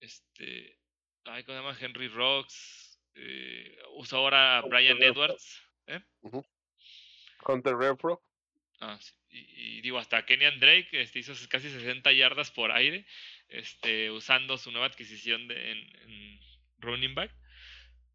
este, 0.00 0.78
ay, 1.24 1.44
¿cómo 1.44 1.58
se 1.58 1.62
llama? 1.62 1.78
Henry 1.78 2.08
Rocks, 2.08 3.00
eh, 3.14 3.76
usó 3.96 4.18
ahora 4.18 4.58
a 4.58 4.62
Brian 4.62 5.02
Edwards. 5.02 5.62
¿eh? 5.86 6.00
Hunter 7.46 7.76
Redfro. 7.76 8.22
Ah, 8.80 8.98
sí. 8.98 9.12
y, 9.28 9.80
digo, 9.82 9.98
hasta 9.98 10.24
Kenyan 10.24 10.58
Drake 10.58 10.88
este, 10.92 11.18
hizo 11.18 11.34
casi 11.50 11.68
60 11.68 12.12
yardas 12.12 12.50
por 12.50 12.72
aire, 12.72 13.06
este, 13.48 14.10
usando 14.10 14.56
su 14.56 14.70
nueva 14.72 14.86
adquisición 14.86 15.48
de, 15.48 15.72
en 15.72 16.40
running 16.78 17.14
back 17.14 17.30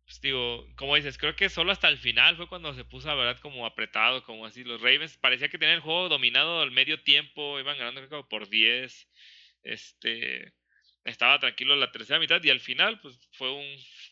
pues 0.05 0.21
digo, 0.21 0.67
como 0.75 0.95
dices, 0.95 1.17
creo 1.17 1.35
que 1.35 1.49
solo 1.49 1.71
hasta 1.71 1.87
el 1.87 1.97
final 1.97 2.37
fue 2.37 2.47
cuando 2.47 2.73
se 2.75 2.85
puso, 2.85 3.07
verdad, 3.15 3.39
como 3.39 3.65
apretado, 3.65 4.23
como 4.23 4.45
así. 4.45 4.63
Los 4.63 4.81
Ravens 4.81 5.17
parecía 5.17 5.49
que 5.49 5.57
tenían 5.57 5.77
el 5.77 5.81
juego 5.81 6.09
dominado 6.09 6.61
al 6.61 6.71
medio 6.71 7.01
tiempo, 7.01 7.59
iban 7.59 7.77
ganando 7.77 8.07
creo, 8.07 8.27
por 8.29 8.47
10. 8.47 9.07
Este, 9.63 10.53
estaba 11.05 11.39
tranquilo 11.39 11.75
la 11.75 11.91
tercera 11.91 12.19
mitad 12.19 12.43
y 12.43 12.51
al 12.51 12.59
final, 12.59 12.99
pues 12.99 13.17
fue 13.31 13.51
un 13.51 13.65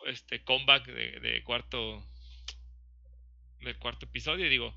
este, 0.07 0.44
comeback 0.44 0.86
de, 0.88 1.44
cuarto 1.44 2.03
del 3.61 3.78
cuarto 3.78 4.07
episodio. 4.07 4.48
Y 4.48 4.49
digo, 4.49 4.76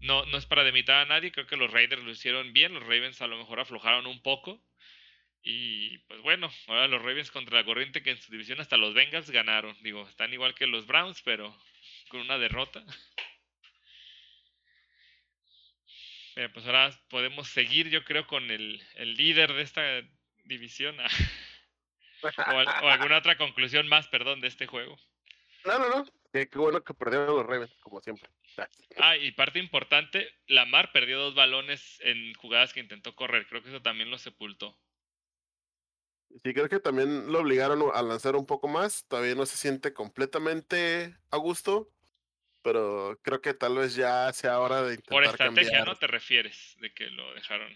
no, 0.00 0.24
no 0.26 0.38
es 0.38 0.46
para 0.46 0.62
demitar 0.62 0.98
a 0.98 1.06
nadie, 1.06 1.32
creo 1.32 1.48
que 1.48 1.56
los 1.56 1.72
Raiders 1.72 2.04
lo 2.04 2.12
hicieron 2.12 2.52
bien, 2.52 2.74
los 2.74 2.84
Ravens 2.84 3.20
a 3.22 3.26
lo 3.26 3.38
mejor 3.38 3.58
aflojaron 3.58 4.06
un 4.06 4.22
poco. 4.22 4.62
Y 5.42 5.98
pues 5.98 6.20
bueno, 6.22 6.50
ahora 6.66 6.88
los 6.88 7.00
Ravens 7.02 7.30
contra 7.30 7.58
la 7.58 7.64
corriente 7.64 8.02
que 8.02 8.10
en 8.10 8.20
su 8.20 8.30
división 8.32 8.60
hasta 8.60 8.76
los 8.76 8.94
Bengals 8.94 9.30
ganaron. 9.30 9.76
Digo, 9.82 10.06
están 10.08 10.32
igual 10.32 10.54
que 10.54 10.66
los 10.66 10.86
Browns, 10.86 11.22
pero 11.22 11.56
con 12.08 12.20
una 12.20 12.38
derrota. 12.38 12.84
pues 16.52 16.66
ahora 16.66 16.90
podemos 17.10 17.48
seguir, 17.48 17.88
yo 17.88 18.04
creo, 18.04 18.26
con 18.26 18.50
el, 18.50 18.82
el 18.94 19.14
líder 19.14 19.52
de 19.54 19.62
esta 19.62 20.02
división. 20.44 20.96
o, 22.22 22.88
alguna 22.88 23.18
otra 23.18 23.36
conclusión 23.36 23.88
más, 23.88 24.08
perdón, 24.08 24.40
de 24.40 24.48
este 24.48 24.66
juego. 24.66 24.98
No, 25.64 25.78
no, 25.78 25.88
no. 25.88 26.06
Qué, 26.32 26.48
bueno 26.54 26.82
que 26.82 26.94
perdieron 26.94 27.28
los 27.28 27.46
Ravens, 27.46 27.74
como 27.80 28.00
siempre. 28.00 28.28
Ah, 28.98 29.16
y 29.16 29.30
parte 29.32 29.58
importante, 29.58 30.28
Lamar 30.46 30.92
perdió 30.92 31.18
dos 31.18 31.34
balones 31.34 32.00
en 32.02 32.34
jugadas 32.34 32.72
que 32.72 32.80
intentó 32.80 33.14
correr. 33.14 33.46
Creo 33.46 33.62
que 33.62 33.68
eso 33.68 33.82
también 33.82 34.10
lo 34.10 34.18
sepultó. 34.18 34.76
Sí, 36.44 36.54
creo 36.54 36.68
que 36.68 36.80
también 36.80 37.32
lo 37.32 37.40
obligaron 37.40 37.82
a 37.92 38.02
lanzar 38.02 38.36
un 38.36 38.46
poco 38.46 38.68
más. 38.68 39.04
Todavía 39.08 39.34
no 39.34 39.46
se 39.46 39.56
siente 39.56 39.92
completamente 39.92 41.16
a 41.30 41.36
gusto, 41.36 41.90
pero 42.62 43.18
creo 43.22 43.40
que 43.40 43.54
tal 43.54 43.76
vez 43.76 43.94
ya 43.94 44.32
sea 44.32 44.60
hora 44.60 44.82
de 44.82 44.94
intentar 44.94 45.10
Por 45.10 45.24
estrategia, 45.24 45.84
¿no 45.84 45.96
te 45.96 46.06
refieres? 46.06 46.76
De 46.80 46.92
que 46.92 47.06
lo 47.10 47.34
dejaron. 47.34 47.72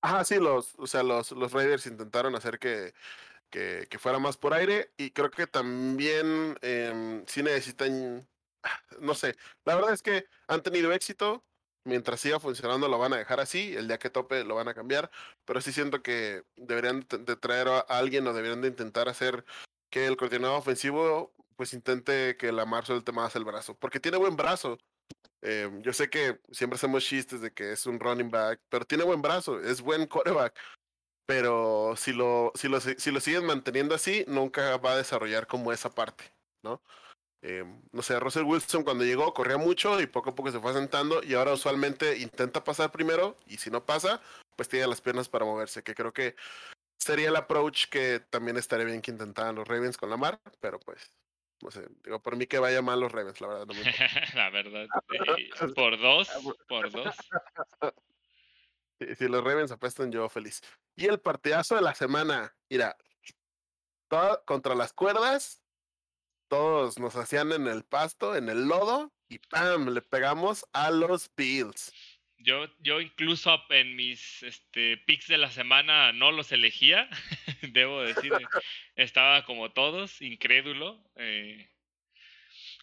Ajá, 0.00 0.24
sí, 0.24 0.36
los, 0.36 0.74
o 0.76 0.86
sea, 0.86 1.02
los, 1.02 1.32
los 1.32 1.52
Raiders 1.52 1.86
intentaron 1.86 2.36
hacer 2.36 2.58
que, 2.58 2.94
que, 3.50 3.86
que 3.90 3.98
fuera 3.98 4.18
más 4.18 4.36
por 4.36 4.54
aire 4.54 4.92
y 4.96 5.10
creo 5.10 5.30
que 5.30 5.46
también 5.46 6.56
eh, 6.62 7.24
sí 7.26 7.42
necesitan, 7.42 8.28
no 9.00 9.14
sé, 9.14 9.34
la 9.64 9.74
verdad 9.74 9.92
es 9.92 10.02
que 10.02 10.26
han 10.46 10.62
tenido 10.62 10.92
éxito, 10.92 11.44
mientras 11.88 12.20
siga 12.20 12.38
funcionando 12.38 12.86
lo 12.88 12.98
van 12.98 13.12
a 13.14 13.16
dejar 13.16 13.40
así, 13.40 13.74
el 13.74 13.88
día 13.88 13.98
que 13.98 14.10
tope 14.10 14.44
lo 14.44 14.54
van 14.54 14.68
a 14.68 14.74
cambiar, 14.74 15.10
pero 15.44 15.60
sí 15.60 15.72
siento 15.72 16.02
que 16.02 16.44
deberían 16.56 17.06
de 17.08 17.36
traer 17.36 17.68
a 17.68 17.80
alguien 17.80 18.26
o 18.26 18.32
deberían 18.32 18.60
de 18.60 18.68
intentar 18.68 19.08
hacer 19.08 19.44
que 19.90 20.06
el 20.06 20.16
coordinador 20.16 20.58
ofensivo 20.58 21.34
pues 21.56 21.72
intente 21.72 22.36
que 22.36 22.52
Lamar 22.52 22.86
suelte 22.86 23.10
más 23.10 23.34
el 23.34 23.44
brazo, 23.44 23.74
porque 23.76 23.98
tiene 23.98 24.16
buen 24.18 24.36
brazo. 24.36 24.78
Eh, 25.42 25.68
yo 25.82 25.92
sé 25.92 26.08
que 26.08 26.38
siempre 26.52 26.76
hacemos 26.76 27.04
chistes 27.04 27.40
de 27.40 27.52
que 27.52 27.72
es 27.72 27.86
un 27.86 27.98
running 27.98 28.30
back, 28.30 28.60
pero 28.68 28.84
tiene 28.84 29.04
buen 29.04 29.22
brazo, 29.22 29.60
es 29.60 29.80
buen 29.80 30.06
quarterback. 30.06 30.56
Pero 31.26 31.94
si 31.96 32.12
lo, 32.12 32.52
si 32.54 32.68
lo, 32.68 32.80
si 32.80 33.10
lo 33.10 33.20
siguen 33.20 33.44
manteniendo 33.44 33.94
así, 33.94 34.24
nunca 34.28 34.76
va 34.78 34.92
a 34.92 34.96
desarrollar 34.96 35.46
como 35.46 35.72
esa 35.72 35.90
parte, 35.90 36.32
¿no? 36.62 36.80
Eh, 37.42 37.64
no 37.92 38.02
sé, 38.02 38.18
Russell 38.18 38.42
Wilson 38.42 38.82
cuando 38.82 39.04
llegó 39.04 39.32
corría 39.32 39.58
mucho 39.58 40.00
y 40.00 40.06
poco 40.06 40.30
a 40.30 40.34
poco 40.34 40.50
se 40.50 40.58
fue 40.58 40.72
sentando 40.72 41.22
y 41.22 41.34
ahora 41.34 41.52
usualmente 41.52 42.18
intenta 42.18 42.64
pasar 42.64 42.90
primero 42.90 43.36
y 43.46 43.58
si 43.58 43.70
no 43.70 43.84
pasa, 43.86 44.20
pues 44.56 44.68
tiene 44.68 44.88
las 44.88 45.00
piernas 45.00 45.28
para 45.28 45.44
moverse, 45.44 45.84
que 45.84 45.94
creo 45.94 46.12
que 46.12 46.34
sería 46.98 47.28
el 47.28 47.36
approach 47.36 47.86
que 47.86 48.20
también 48.20 48.56
estaría 48.56 48.86
bien 48.86 49.00
que 49.00 49.12
intentaran 49.12 49.54
los 49.54 49.68
Ravens 49.68 49.96
con 49.96 50.10
la 50.10 50.16
mar, 50.16 50.40
pero 50.60 50.80
pues, 50.80 51.12
no 51.62 51.70
sé, 51.70 51.86
digo, 52.02 52.20
por 52.20 52.36
mí 52.36 52.46
que 52.46 52.58
vaya 52.58 52.82
mal 52.82 53.00
los 53.00 53.12
Ravens, 53.12 53.40
la 53.40 53.46
verdad. 53.46 53.66
No 53.66 53.74
me 53.74 53.82
la 54.34 54.50
verdad, 54.50 54.86
por 55.74 56.00
dos, 56.00 56.28
por 56.68 56.90
dos. 56.90 57.14
Si, 59.16 59.28
los 59.28 59.44
Ravens 59.44 59.70
apestan, 59.70 60.10
yo 60.10 60.28
feliz. 60.28 60.60
Y 60.96 61.06
el 61.06 61.20
partidazo 61.20 61.76
de 61.76 61.82
la 61.82 61.94
semana, 61.94 62.52
mira, 62.68 62.96
todo 64.08 64.42
contra 64.44 64.74
las 64.74 64.92
cuerdas, 64.92 65.62
todos 66.48 66.98
nos 66.98 67.16
hacían 67.16 67.52
en 67.52 67.66
el 67.66 67.84
pasto, 67.84 68.36
en 68.36 68.48
el 68.48 68.66
lodo, 68.66 69.12
y 69.28 69.38
¡pam! 69.38 69.90
Le 69.90 70.02
pegamos 70.02 70.66
a 70.72 70.90
los 70.90 71.30
Bills. 71.36 71.92
Yo, 72.38 72.66
yo 72.78 73.00
incluso 73.00 73.60
en 73.70 73.96
mis 73.96 74.42
este, 74.42 74.96
picks 74.98 75.26
de 75.26 75.38
la 75.38 75.50
semana 75.50 76.12
no 76.12 76.30
los 76.30 76.52
elegía, 76.52 77.08
debo 77.72 78.02
decir, 78.02 78.32
estaba 78.96 79.44
como 79.44 79.72
todos, 79.72 80.22
incrédulo. 80.22 81.02
Eh, 81.16 81.68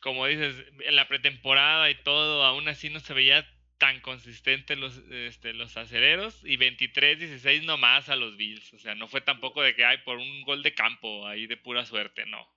como 0.01 0.27
dices, 0.27 0.55
en 0.81 0.95
la 0.95 1.07
pretemporada 1.07 1.89
y 1.89 1.95
todo, 1.95 2.43
aún 2.43 2.67
así 2.67 2.89
no 2.89 2.99
se 2.99 3.13
veía 3.13 3.49
tan 3.77 4.01
consistente 4.01 4.75
los, 4.75 4.97
este, 5.09 5.53
los 5.53 5.75
acereros 5.77 6.41
y 6.43 6.57
23-16 6.57 7.63
nomás 7.63 8.09
a 8.09 8.15
los 8.15 8.37
Bills. 8.37 8.73
O 8.73 8.79
sea, 8.79 8.95
no 8.95 9.07
fue 9.07 9.21
tampoco 9.21 9.61
de 9.61 9.75
que 9.75 9.85
hay 9.85 9.97
por 9.99 10.17
un 10.17 10.43
gol 10.43 10.63
de 10.63 10.73
campo 10.73 11.27
ahí 11.27 11.47
de 11.47 11.57
pura 11.57 11.85
suerte, 11.85 12.25
no. 12.25 12.54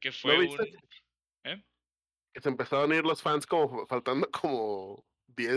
Que 0.00 0.12
fue 0.12 0.38
un... 0.38 0.58
¿eh? 1.44 1.64
Que 2.32 2.40
se 2.40 2.48
empezaron 2.48 2.92
a 2.92 2.96
ir 2.96 3.04
los 3.04 3.22
fans 3.22 3.46
como 3.46 3.86
faltando 3.86 4.30
como 4.30 5.04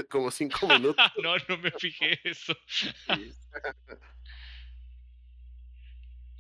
como 0.10 0.32
cinco 0.32 0.68
minutos. 0.68 1.12
no, 1.22 1.36
no 1.48 1.58
me 1.58 1.72
fijé 1.72 2.20
eso. 2.24 2.56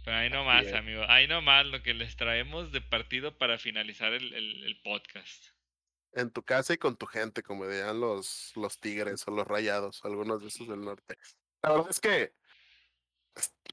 Pero 0.08 0.18
ahí 0.18 0.30
nomás, 0.30 0.72
amigo. 0.72 1.04
Ahí 1.10 1.28
nomás 1.28 1.66
lo 1.66 1.84
que 1.84 1.94
les 1.94 2.16
traemos 2.16 2.72
de 2.72 2.80
partido 2.80 3.38
para 3.38 3.58
finalizar 3.58 4.14
el, 4.14 4.80
podcast. 4.82 5.48
En 6.14 6.32
tu 6.32 6.44
casa 6.44 6.74
y 6.74 6.78
con 6.78 6.96
tu 6.96 7.06
gente, 7.06 7.44
como 7.44 7.68
dirían 7.68 8.00
los, 8.00 8.54
los 8.56 8.80
tigres 8.80 9.28
o 9.28 9.32
los 9.32 9.46
rayados, 9.46 10.06
algunos 10.06 10.42
de 10.42 10.48
esos 10.48 10.70
del 10.70 10.80
norte. 10.80 11.18
La 11.62 11.72
verdad 11.72 11.88
es 11.90 12.00
que 12.00 12.32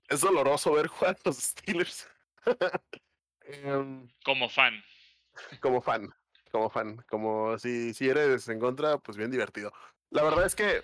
es, 0.09 0.21
doloroso 0.21 0.73
ver 0.73 0.89
jugar 0.89 1.17
los 1.25 1.37
Steelers. 1.37 2.09
Em, 3.47 4.09
como 4.25 4.49
fan. 4.49 4.83
Como 5.61 5.81
fan 5.81 6.12
como 6.55 6.71
fan. 6.71 7.05
Como 7.09 7.59
si, 7.59 7.93
si 7.95 8.09
eres 8.09 8.49
en 8.49 8.61
contra, 8.61 8.99
pues 8.99 9.16
bien 9.16 9.33
divertido. 9.33 9.73
La 10.11 10.23
verdad 10.23 10.47
es 10.47 10.55
que 10.55 10.83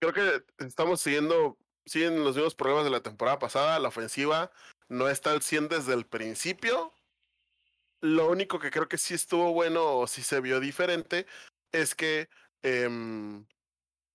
creo 0.00 0.12
que 0.12 0.44
estamos 0.64 1.00
siguiendo, 1.00 1.56
siguen 1.86 2.24
los 2.24 2.34
mismos 2.34 2.56
problemas 2.56 2.82
de 2.82 2.90
la 2.90 3.00
temporada 3.00 3.38
pasada. 3.38 3.78
La 3.78 3.88
ofensiva 3.88 4.50
no 4.88 5.08
está 5.08 5.30
al 5.30 5.42
100 5.42 5.68
desde 5.68 5.94
el 5.94 6.06
principio. 6.06 6.92
Lo 8.00 8.28
único 8.28 8.58
que 8.58 8.72
creo 8.72 8.88
que 8.88 8.98
sí 8.98 9.14
estuvo 9.14 9.52
bueno 9.52 9.98
o 9.98 10.06
sí 10.08 10.22
se 10.22 10.40
vio 10.40 10.58
diferente 10.58 11.26
es 11.70 11.94
que 11.94 12.28
em, 12.62 13.46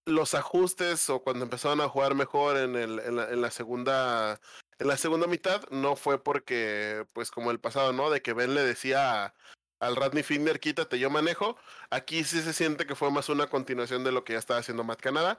los 0.05 0.33
ajustes 0.33 1.09
o 1.09 1.23
cuando 1.23 1.45
empezaron 1.45 1.79
a 1.79 1.87
jugar 1.87 2.15
mejor 2.15 2.57
en, 2.57 2.75
el, 2.75 2.99
en, 2.99 3.15
la, 3.15 3.29
en 3.29 3.41
la 3.41 3.49
segunda 3.49 4.41
en 4.83 4.89
la 4.89 4.97
segunda 4.97 5.27
mitad 5.27 5.63
no 5.69 5.95
fue 5.95 6.21
porque, 6.21 7.07
pues 7.13 7.31
como 7.31 7.51
el 7.51 7.59
pasado, 7.59 7.93
¿no? 7.93 8.09
De 8.09 8.21
que 8.21 8.33
Ben 8.33 8.53
le 8.53 8.61
decía 8.63 9.33
al 9.79 9.95
Radney 9.95 10.23
Finder, 10.23 10.59
quítate, 10.59 10.99
yo 10.99 11.09
manejo. 11.09 11.57
Aquí 11.89 12.25
sí 12.25 12.41
se 12.41 12.51
siente 12.51 12.85
que 12.85 12.93
fue 12.93 13.09
más 13.09 13.29
una 13.29 13.47
continuación 13.47 14.03
de 14.03 14.11
lo 14.11 14.25
que 14.25 14.33
ya 14.33 14.39
estaba 14.39 14.59
haciendo 14.59 14.83
Matt 14.83 14.99
Canada. 14.99 15.37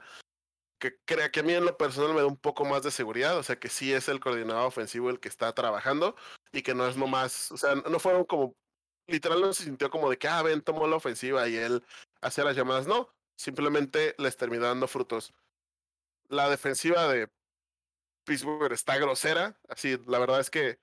Que 0.79 0.97
crea 1.05 1.29
que 1.29 1.41
a 1.41 1.43
mí 1.43 1.53
en 1.53 1.63
lo 1.63 1.77
personal 1.77 2.15
me 2.15 2.21
da 2.21 2.25
un 2.25 2.37
poco 2.37 2.65
más 2.65 2.81
de 2.81 2.89
seguridad, 2.89 3.37
o 3.37 3.43
sea 3.43 3.59
que 3.59 3.69
sí 3.69 3.93
es 3.93 4.09
el 4.09 4.19
coordinador 4.19 4.65
ofensivo 4.65 5.11
el 5.11 5.19
que 5.19 5.29
está 5.29 5.53
trabajando 5.53 6.15
y 6.51 6.63
que 6.63 6.73
no 6.73 6.87
es 6.87 6.97
nomás, 6.97 7.51
o 7.51 7.57
sea, 7.57 7.75
no 7.75 7.99
fueron 7.99 8.25
como, 8.25 8.55
literal 9.07 9.41
no 9.41 9.53
se 9.53 9.63
sintió 9.65 9.91
como 9.91 10.09
de 10.09 10.17
que, 10.17 10.27
ah, 10.27 10.41
Ben 10.41 10.61
tomó 10.61 10.87
la 10.87 10.95
ofensiva 10.95 11.47
y 11.47 11.55
él 11.55 11.83
hacía 12.21 12.43
las 12.45 12.55
llamadas, 12.55 12.87
no, 12.87 13.09
simplemente 13.37 14.15
les 14.17 14.37
terminó 14.37 14.65
dando 14.65 14.87
frutos. 14.87 15.33
La 16.29 16.49
defensiva 16.49 17.07
de 17.07 17.29
Pittsburgh 18.25 18.73
está 18.73 18.97
grosera, 18.97 19.57
así, 19.69 19.97
la 20.07 20.19
verdad 20.19 20.39
es 20.39 20.49
que 20.49 20.79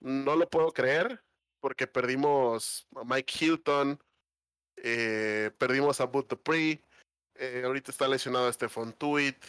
no 0.00 0.36
lo 0.36 0.48
puedo 0.48 0.72
creer 0.72 1.22
porque 1.60 1.86
perdimos 1.86 2.86
a 2.94 3.04
Mike 3.04 3.32
Hilton, 3.40 3.98
eh, 4.76 5.50
perdimos 5.58 6.00
a 6.00 6.04
Boot 6.04 6.28
Dupree, 6.28 6.82
eh, 7.36 7.62
ahorita 7.64 7.90
está 7.90 8.06
lesionado 8.06 8.52
Stephon 8.52 8.92
Tuitt, 8.92 9.42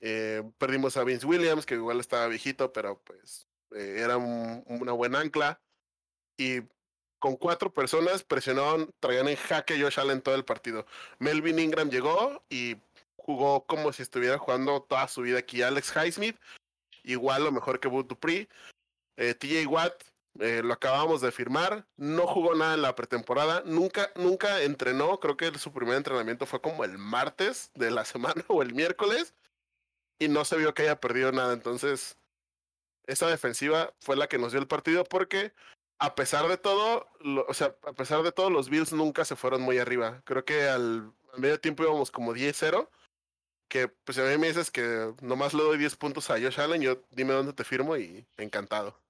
eh, 0.00 0.42
perdimos 0.58 0.96
a 0.96 1.04
Vince 1.04 1.26
Williams, 1.26 1.66
que 1.66 1.74
igual 1.74 2.00
estaba 2.00 2.28
viejito, 2.28 2.72
pero 2.72 3.00
pues 3.02 3.48
era 3.70 4.18
una 4.18 4.92
buena 4.92 5.20
ancla. 5.20 5.60
Y 6.36 6.60
con 7.18 7.36
cuatro 7.36 7.72
personas 7.72 8.22
presionaron, 8.24 8.92
traían 9.00 9.28
en 9.28 9.36
jaque 9.36 9.80
Josh 9.80 10.00
Allen 10.00 10.22
todo 10.22 10.34
el 10.34 10.44
partido. 10.44 10.86
Melvin 11.18 11.58
Ingram 11.58 11.88
llegó 11.88 12.44
y 12.50 12.76
jugó 13.16 13.64
como 13.66 13.92
si 13.92 14.02
estuviera 14.02 14.38
jugando 14.38 14.82
toda 14.82 15.06
su 15.08 15.22
vida 15.22 15.38
aquí. 15.38 15.62
Alex 15.62 15.92
Highsmith, 15.94 16.36
igual 17.04 17.44
lo 17.44 17.52
mejor 17.52 17.80
que 17.80 17.88
Boot 17.88 18.08
Dupree. 18.08 18.48
TJ 19.16 19.66
Watt 19.66 20.02
eh, 20.40 20.62
lo 20.64 20.72
acabamos 20.72 21.20
de 21.20 21.30
firmar, 21.30 21.86
no 21.96 22.26
jugó 22.26 22.54
nada 22.54 22.74
en 22.74 22.82
la 22.82 22.94
pretemporada, 22.94 23.62
nunca, 23.66 24.10
nunca 24.16 24.62
entrenó, 24.62 25.20
creo 25.20 25.36
que 25.36 25.56
su 25.58 25.72
primer 25.72 25.96
entrenamiento 25.96 26.46
fue 26.46 26.62
como 26.62 26.84
el 26.84 26.96
martes 26.96 27.70
de 27.74 27.90
la 27.90 28.04
semana 28.06 28.42
o 28.48 28.62
el 28.62 28.74
miércoles, 28.74 29.34
y 30.18 30.28
no 30.28 30.44
se 30.44 30.56
vio 30.56 30.72
que 30.72 30.82
haya 30.82 31.00
perdido 31.00 31.32
nada. 31.32 31.52
Entonces, 31.52 32.16
esa 33.06 33.28
defensiva 33.28 33.92
fue 34.00 34.16
la 34.16 34.28
que 34.28 34.38
nos 34.38 34.52
dio 34.52 34.60
el 34.60 34.68
partido 34.68 35.04
porque 35.04 35.52
a 35.98 36.14
pesar 36.14 36.48
de 36.48 36.56
todo, 36.56 37.08
o 37.48 37.54
sea, 37.54 37.76
a 37.82 37.92
pesar 37.92 38.22
de 38.22 38.50
los 38.50 38.68
Bills 38.70 38.92
nunca 38.92 39.24
se 39.24 39.36
fueron 39.36 39.62
muy 39.62 39.78
arriba. 39.78 40.22
Creo 40.24 40.44
que 40.44 40.68
al, 40.68 41.12
medio 41.36 41.60
tiempo 41.60 41.82
íbamos 41.84 42.10
como 42.10 42.34
10-0. 42.34 42.88
Que 43.72 43.88
pues 43.88 44.18
a 44.18 44.24
mí 44.24 44.36
me 44.36 44.48
dices 44.48 44.70
que 44.70 45.14
nomás 45.22 45.54
le 45.54 45.62
doy 45.62 45.78
10 45.78 45.96
puntos 45.96 46.28
a 46.28 46.38
Josh 46.38 46.60
Allen, 46.60 46.82
yo 46.82 47.06
dime 47.10 47.32
dónde 47.32 47.54
te 47.54 47.64
firmo 47.64 47.96
y 47.96 48.22
encantado. 48.36 49.02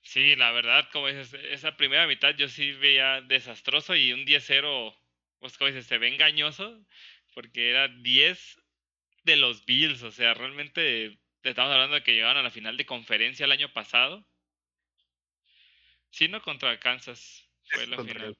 Sí, 0.00 0.36
la 0.36 0.52
verdad, 0.52 0.88
como 0.92 1.08
dices, 1.08 1.34
esa 1.50 1.76
primera 1.76 2.06
mitad 2.06 2.36
yo 2.36 2.48
sí 2.48 2.70
veía 2.74 3.22
desastroso 3.22 3.96
y 3.96 4.12
un 4.12 4.24
10-0, 4.24 4.96
pues 5.40 5.58
como 5.58 5.66
dices, 5.66 5.88
se 5.88 5.98
ve 5.98 6.06
engañoso, 6.06 6.80
porque 7.34 7.70
era 7.70 7.88
10 7.88 8.62
de 9.24 9.34
los 9.34 9.66
Bills, 9.66 10.04
o 10.04 10.12
sea, 10.12 10.32
realmente 10.32 11.18
estamos 11.42 11.72
hablando 11.72 11.96
de 11.96 12.04
que 12.04 12.14
llegaron 12.14 12.36
a 12.36 12.44
la 12.44 12.52
final 12.52 12.76
de 12.76 12.86
conferencia 12.86 13.42
el 13.42 13.50
año 13.50 13.72
pasado. 13.72 14.24
Sí, 16.10 16.28
no 16.28 16.40
contra 16.42 16.78
Kansas 16.78 17.50
fue 17.64 17.88
la 17.88 18.04
final. 18.04 18.38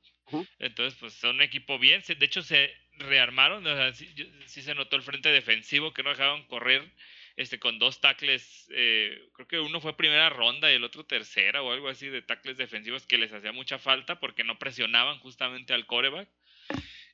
Entonces, 0.61 0.97
pues 1.01 1.15
son 1.15 1.37
un 1.37 1.43
equipo 1.43 1.77
bien, 1.77 2.05
de 2.07 2.25
hecho 2.25 2.45
se 2.45 2.86
rearmaron, 2.99 3.67
o 3.67 3.77
sea, 3.77 3.93
sí, 3.93 4.63
se 4.63 4.75
notó 4.75 4.97
el 4.97 5.03
frente 5.03 5.29
defensivo 5.31 5.93
que 5.93 6.03
no 6.03 6.11
dejaron 6.11 6.47
correr 6.47 6.91
este, 7.37 7.59
con 7.59 7.79
dos 7.79 8.01
tackles, 8.01 8.67
eh, 8.71 9.29
creo 9.35 9.49
que 9.49 9.61
uno 9.61 9.81
fue 9.81 9.97
primera 9.97 10.31
ronda 10.31 10.71
y 10.71 10.75
el 10.75 10.85
otro 10.85 11.05
tercera 11.05 11.63
o 11.63 11.73
algo 11.73 11.89
así 11.89 12.09
de 12.09 12.23
tackles 12.23 12.57
defensivos 12.57 13.07
que 13.07 13.19
les 13.19 13.33
hacía 13.33 13.53
mucha 13.53 13.79
falta 13.79 14.19
porque 14.19 14.45
no 14.45 14.59
presionaban 14.59 15.19
justamente 15.19 15.75
al 15.75 15.87
coreback. 15.87 16.29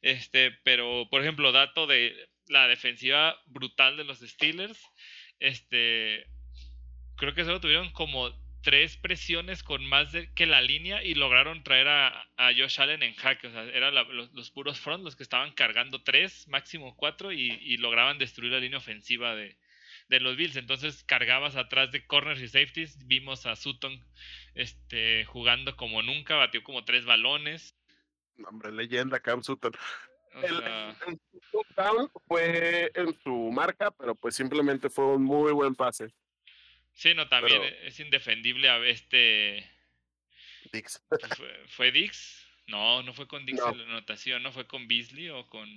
Este, 0.00 0.50
pero, 0.64 1.08
por 1.10 1.22
ejemplo, 1.22 1.52
dato 1.52 1.86
de 1.86 2.14
la 2.48 2.68
defensiva 2.68 3.40
brutal 3.46 3.96
de 3.96 4.04
los 4.04 4.18
Steelers, 4.18 4.80
este, 5.40 6.26
creo 7.16 7.34
que 7.34 7.44
solo 7.44 7.60
tuvieron 7.60 7.92
como 7.92 8.30
tres 8.62 8.96
presiones 8.96 9.62
con 9.62 9.84
más 9.86 10.12
de, 10.12 10.32
que 10.34 10.46
la 10.46 10.60
línea 10.60 11.02
y 11.02 11.14
lograron 11.14 11.62
traer 11.64 11.88
a, 11.88 12.22
a 12.36 12.52
Josh 12.56 12.80
Allen 12.80 13.02
en 13.02 13.14
jaque. 13.14 13.48
O 13.48 13.50
sea, 13.50 13.64
eran 13.64 13.94
los, 13.94 14.50
puros 14.50 14.80
front 14.80 15.04
los 15.04 15.16
que 15.16 15.22
estaban 15.22 15.52
cargando 15.52 16.02
tres, 16.02 16.46
máximo 16.48 16.96
cuatro, 16.96 17.32
y, 17.32 17.52
y, 17.62 17.76
lograban 17.76 18.18
destruir 18.18 18.52
la 18.52 18.60
línea 18.60 18.78
ofensiva 18.78 19.34
de, 19.34 19.56
de 20.08 20.20
los 20.20 20.36
Bills. 20.36 20.56
Entonces 20.56 21.04
cargabas 21.04 21.56
atrás 21.56 21.90
de 21.90 22.06
corners 22.06 22.40
y 22.40 22.48
safeties. 22.48 23.06
Vimos 23.06 23.46
a 23.46 23.56
Sutton 23.56 24.04
este, 24.54 25.24
jugando 25.24 25.76
como 25.76 26.02
nunca, 26.02 26.36
batió 26.36 26.62
como 26.62 26.84
tres 26.84 27.04
balones. 27.04 27.76
Hombre, 28.46 28.72
leyenda 28.72 29.20
Cam 29.20 29.42
Sutton. 29.42 29.72
el, 30.42 31.20
touchdown 31.50 32.10
fue 32.26 32.90
en 32.94 33.18
su 33.22 33.50
marca, 33.52 33.90
pero 33.90 34.14
pues 34.14 34.34
simplemente 34.34 34.88
fue 34.88 35.04
un 35.16 35.22
muy 35.22 35.52
buen 35.52 35.74
pase. 35.74 36.12
Sí, 36.94 37.14
no, 37.14 37.28
también 37.28 37.62
es 37.82 37.98
indefendible 38.00 38.68
a 38.68 38.78
este. 38.86 39.68
Dix. 40.72 41.02
¿Fue, 41.68 41.90
Dix? 41.90 42.46
No, 42.66 43.02
no 43.02 43.12
fue 43.12 43.26
con 43.26 43.44
Dix 43.44 43.60
en 43.60 43.78
la 43.78 43.84
anotación, 43.84 44.42
¿no? 44.42 44.52
¿Fue 44.52 44.66
con 44.66 44.86
Beasley 44.86 45.30
o 45.30 45.46
con.? 45.48 45.68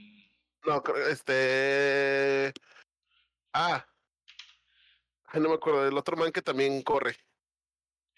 No, 0.66 0.84
este. 1.10 2.54
Ah, 3.54 3.86
no 5.40 5.50
me 5.50 5.56
acuerdo 5.56 5.86
del 5.86 5.98
otro 5.98 6.16
man 6.18 6.32
que 6.32 6.42
también 6.42 6.82
corre. 6.82 7.16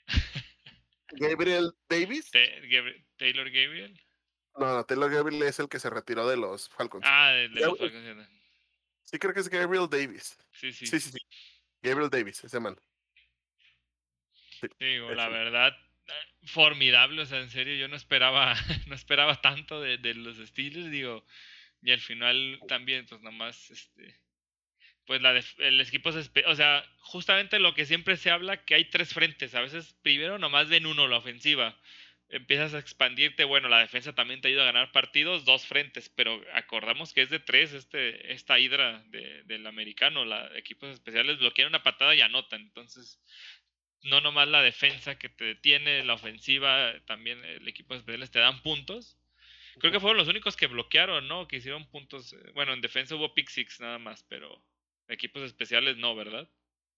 Gabriel 1.12 1.74
Davis. 1.90 2.32
Taylor 2.32 3.50
Gabriel. 3.50 4.00
No, 4.56 4.74
no, 4.74 4.86
Taylor 4.86 5.12
Gabriel 5.12 5.44
es 5.44 5.60
el 5.60 5.70
que 5.70 5.80
se 5.80 5.90
retiró 5.90 6.28
de 6.28 6.38
los 6.38 6.70
Falcons. 6.70 7.06
Ah, 7.08 7.32
de, 7.32 7.50
los 7.50 7.78
Falcons. 7.78 8.28
Sí, 9.04 9.20
creo 9.20 9.34
que 9.34 9.40
es 9.40 9.50
Gabriel 9.50 9.88
Davis. 9.90 10.38
Sí, 10.52 10.74
sí. 10.74 10.86
Sí, 10.86 11.00
sí, 11.00 11.12
sí. 11.12 11.20
Gabriel 11.82 12.10
Davis, 12.10 12.44
ese 12.44 12.60
man. 12.60 12.78
Digo, 14.80 15.12
la 15.12 15.30
verdad, 15.30 15.76
formidable, 16.44 17.22
o 17.22 17.26
sea, 17.26 17.40
en 17.40 17.50
serio, 17.50 17.76
yo 17.76 17.88
no 17.88 17.96
esperaba, 17.96 18.56
no 18.88 18.96
esperaba 18.96 19.42
tanto 19.42 19.82
de, 19.82 19.98
de 19.98 20.14
los 20.14 20.38
Steelers, 20.38 20.90
digo, 20.90 21.26
Y 21.82 21.92
al 21.92 22.00
final 22.00 22.60
también, 22.68 23.06
pues 23.06 23.22
nomás, 23.22 23.70
este, 23.70 24.20
pues 25.06 25.22
la 25.22 25.42
el 25.60 25.82
equipo 25.82 26.12
se, 26.12 26.30
o 26.46 26.56
sea, 26.56 26.86
justamente 27.00 27.60
lo 27.60 27.74
que 27.74 27.86
siempre 27.86 28.18
se 28.18 28.30
habla, 28.30 28.66
que 28.66 28.76
hay 28.76 28.86
tres 28.86 29.14
frentes, 29.14 29.56
a 29.56 29.62
veces 29.62 29.96
primero 30.02 30.38
nomás 30.38 30.70
ven 30.70 30.86
uno, 30.86 31.08
la 31.08 31.18
ofensiva, 31.18 31.78
empiezas 32.30 32.74
a 32.74 32.80
expandirte, 32.80 33.44
bueno, 33.44 33.70
la 33.70 33.80
defensa 33.80 34.14
también 34.14 34.42
te 34.42 34.50
ayuda 34.50 34.64
a 34.64 34.72
ganar 34.72 34.92
partidos, 34.92 35.46
dos 35.46 35.66
frentes, 35.66 36.10
pero 36.10 36.42
acordamos 36.54 37.14
que 37.14 37.22
es 37.22 37.30
de 37.30 37.40
tres 37.40 37.74
este, 37.74 38.34
esta 38.34 38.60
hidra 38.60 39.04
de, 39.08 39.44
del 39.44 39.66
americano, 39.66 40.26
la 40.26 40.50
equipos 40.58 40.90
especiales 40.90 41.40
bloquean 41.40 41.70
una 41.70 41.84
patada 41.84 42.16
y 42.16 42.22
anotan, 42.22 42.62
entonces 42.62 43.20
no 44.04 44.22
nomás 44.22 44.48
la 44.48 44.62
defensa 44.62 45.18
que 45.18 45.30
te 45.30 45.46
detiene, 45.46 46.04
la 46.04 46.14
ofensiva, 46.14 46.94
también 47.06 47.44
el 47.44 47.68
equipo 47.68 47.96
especiales 47.96 48.32
te 48.32 48.40
dan 48.40 48.62
puntos. 48.62 49.18
Creo 49.80 49.92
que 49.92 50.00
fueron 50.00 50.18
los 50.18 50.28
únicos 50.28 50.56
que 50.56 50.68
bloquearon, 50.68 51.28
¿no? 51.28 51.48
Que 51.48 51.58
hicieron 51.58 51.88
puntos. 51.90 52.34
Eh, 52.34 52.52
bueno, 52.56 52.74
en 52.74 52.82
defensa 52.82 53.16
hubo 53.16 53.34
pick 53.36 53.48
six 53.50 53.80
nada 53.80 54.00
más, 54.00 54.24
pero 54.24 54.64
equipos 55.08 55.44
especiales 55.44 55.98
no, 55.98 56.16
¿verdad? 56.16 56.50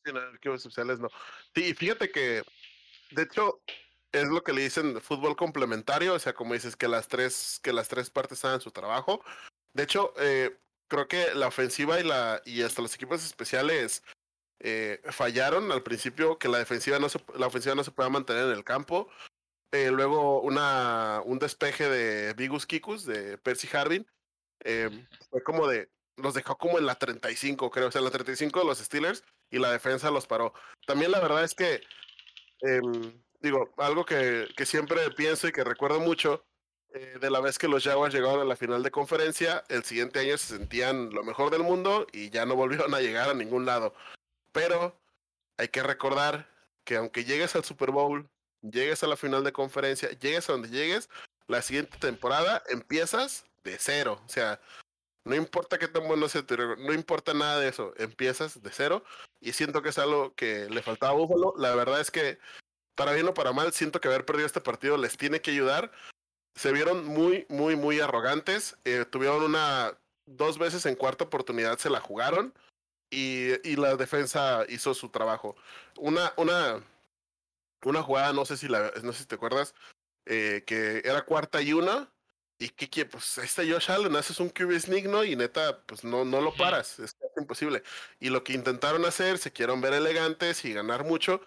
Sí, 0.05 0.13
no, 0.13 0.33
equipos 0.33 0.61
especiales 0.61 0.99
no. 0.99 1.09
Sí, 1.53 1.73
fíjate 1.73 2.09
que, 2.09 2.41
de 3.11 3.23
hecho, 3.23 3.61
es 4.11 4.27
lo 4.27 4.43
que 4.43 4.53
le 4.53 4.61
dicen 4.61 4.99
fútbol 5.01 5.35
complementario, 5.35 6.13
o 6.13 6.19
sea, 6.19 6.33
como 6.33 6.53
dices, 6.53 6.75
que 6.75 6.87
las 6.87 7.07
tres, 7.07 7.59
que 7.63 7.73
las 7.73 7.87
tres 7.87 8.09
partes 8.09 8.43
hagan 8.45 8.61
su 8.61 8.71
trabajo. 8.71 9.23
De 9.73 9.83
hecho, 9.83 10.13
eh, 10.17 10.57
creo 10.87 11.07
que 11.07 11.33
la 11.35 11.47
ofensiva 11.47 11.99
y 11.99 12.03
la 12.03 12.41
y 12.45 12.63
hasta 12.63 12.81
los 12.81 12.95
equipos 12.95 13.23
especiales 13.23 14.03
eh, 14.59 15.01
fallaron 15.11 15.71
al 15.71 15.83
principio 15.83 16.37
que 16.37 16.49
la 16.49 16.57
defensiva 16.57 16.99
no 16.99 17.09
se, 17.09 17.23
la 17.35 17.47
ofensiva 17.47 17.75
no 17.75 17.83
se 17.83 17.91
pueda 17.91 18.09
mantener 18.09 18.45
en 18.45 18.51
el 18.51 18.63
campo. 18.63 19.09
Eh, 19.71 19.91
luego 19.91 20.41
una, 20.41 21.21
un 21.25 21.37
despeje 21.37 21.87
de 21.89 22.33
Vigus 22.33 22.65
Kikus, 22.65 23.05
de 23.05 23.37
Percy 23.37 23.69
Harvin. 23.71 24.07
fue 25.29 25.43
como 25.43 25.67
de, 25.67 25.89
los 26.17 26.33
dejó 26.33 26.57
como 26.57 26.79
en 26.79 26.85
la 26.85 26.95
35, 26.95 27.69
creo, 27.69 27.87
o 27.87 27.91
sea, 27.91 27.99
en 27.99 28.05
la 28.05 28.11
35 28.11 28.59
de 28.59 28.65
los 28.65 28.79
Steelers 28.79 29.23
y 29.51 29.59
la 29.59 29.71
defensa 29.71 30.11
los 30.11 30.27
paró. 30.27 30.53
También 30.85 31.11
la 31.11 31.19
verdad 31.19 31.43
es 31.43 31.53
que 31.53 31.81
em, 32.61 33.13
digo, 33.39 33.73
algo 33.77 34.05
que, 34.05 34.47
que, 34.55 34.65
siempre 34.65 35.09
pienso 35.11 35.47
y 35.47 35.51
que 35.51 35.63
recuerdo 35.63 35.99
mucho, 35.99 36.43
eh, 36.91 37.17
de 37.21 37.29
la 37.29 37.39
vez 37.39 37.59
que 37.59 37.67
los 37.67 37.83
Jaguars 37.83 38.13
llegaron 38.13 38.41
a 38.41 38.45
la 38.45 38.55
final 38.55 38.81
de 38.81 38.89
conferencia, 38.89 39.63
el 39.69 39.83
siguiente 39.83 40.19
año 40.19 40.37
se 40.37 40.57
sentían 40.57 41.11
lo 41.11 41.23
mejor 41.23 41.51
del 41.51 41.61
mundo 41.61 42.07
y 42.11 42.31
ya 42.31 42.45
no 42.45 42.55
volvieron 42.55 42.93
a 42.95 42.99
llegar 42.99 43.29
a 43.29 43.35
ningún 43.35 43.65
lado. 43.65 43.93
Pero 44.51 44.99
hay 45.57 45.67
que 45.67 45.83
recordar 45.83 46.49
que 46.83 46.95
aunque 46.95 47.25
llegues 47.25 47.55
al 47.55 47.63
Super 47.63 47.91
Bowl, 47.91 48.27
llegues 48.61 49.03
a 49.03 49.07
la 49.07 49.17
final 49.17 49.43
de 49.43 49.53
conferencia, 49.53 50.09
llegues 50.19 50.49
a 50.49 50.53
donde 50.53 50.69
llegues, 50.69 51.09
la 51.47 51.61
siguiente 51.61 51.97
temporada 51.99 52.63
empiezas 52.69 53.45
de 53.63 53.77
cero. 53.79 54.19
O 54.25 54.29
sea, 54.29 54.59
no 55.25 55.35
importa 55.35 55.77
qué 55.77 55.87
tan 55.87 56.07
bueno 56.07 56.27
sea 56.27 56.43
no 56.79 56.93
importa 56.93 57.33
nada 57.33 57.59
de 57.59 57.69
eso, 57.69 57.93
empiezas 57.97 58.61
de 58.63 58.71
cero. 58.71 59.03
Y 59.39 59.53
siento 59.53 59.83
que 59.83 59.89
es 59.89 59.99
algo 59.99 60.33
que 60.33 60.67
le 60.69 60.81
faltaba 60.81 61.11
a 61.11 61.15
Buffalo. 61.15 61.53
La 61.57 61.75
verdad 61.75 62.01
es 62.01 62.09
que 62.09 62.39
para 62.99 63.13
bien 63.13 63.29
o 63.29 63.33
para 63.33 63.53
mal, 63.53 63.71
siento 63.71 64.01
que 64.01 64.09
haber 64.09 64.25
perdido 64.25 64.45
este 64.45 64.59
partido 64.59 64.97
les 64.97 65.15
tiene 65.15 65.39
que 65.41 65.51
ayudar. 65.51 65.89
Se 66.55 66.73
vieron 66.73 67.05
muy, 67.05 67.45
muy, 67.47 67.77
muy 67.77 68.01
arrogantes. 68.01 68.75
Eh, 68.83 69.05
tuvieron 69.09 69.41
una, 69.41 69.97
dos 70.25 70.57
veces 70.57 70.85
en 70.85 70.95
cuarta 70.95 71.23
oportunidad 71.23 71.77
se 71.77 71.89
la 71.89 72.01
jugaron 72.01 72.53
y, 73.09 73.51
y 73.65 73.77
la 73.77 73.95
defensa 73.95 74.65
hizo 74.67 74.93
su 74.93 75.07
trabajo. 75.07 75.55
Una, 75.95 76.33
una, 76.35 76.83
una 77.85 78.03
jugada, 78.03 78.33
no 78.33 78.43
sé 78.43 78.57
si 78.57 78.67
la, 78.67 78.91
no 79.01 79.13
sé 79.13 79.19
si 79.19 79.27
te 79.27 79.35
acuerdas, 79.35 79.73
eh, 80.25 80.65
que 80.67 81.01
era 81.05 81.23
cuarta 81.23 81.61
y 81.61 81.71
una. 81.71 82.11
Y 82.61 82.67
que, 82.67 83.05
pues 83.05 83.37
este 83.37 83.71
Josh 83.71 83.89
Allen 83.89 84.17
haces 84.17 84.41
un 84.41 84.49
QB 84.49 84.77
sneak, 84.77 85.05
¿no? 85.05 85.23
Y 85.23 85.37
neta, 85.37 85.81
pues 85.85 86.03
no, 86.03 86.25
no 86.25 86.41
lo 86.41 86.53
paras, 86.53 86.99
es 86.99 87.15
imposible. 87.37 87.81
Y 88.19 88.27
lo 88.27 88.43
que 88.43 88.51
intentaron 88.51 89.05
hacer, 89.05 89.37
se 89.37 89.53
quieren 89.53 89.79
ver 89.79 89.93
elegantes 89.93 90.65
y 90.65 90.73
ganar 90.73 91.05
mucho, 91.05 91.39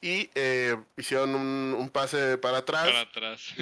y 0.00 0.30
eh, 0.34 0.76
hicieron 0.96 1.34
un, 1.34 1.90
pase 1.90 2.38
para 2.38 2.58
atrás. 2.58 2.86
Para 2.86 3.00
atrás. 3.00 3.54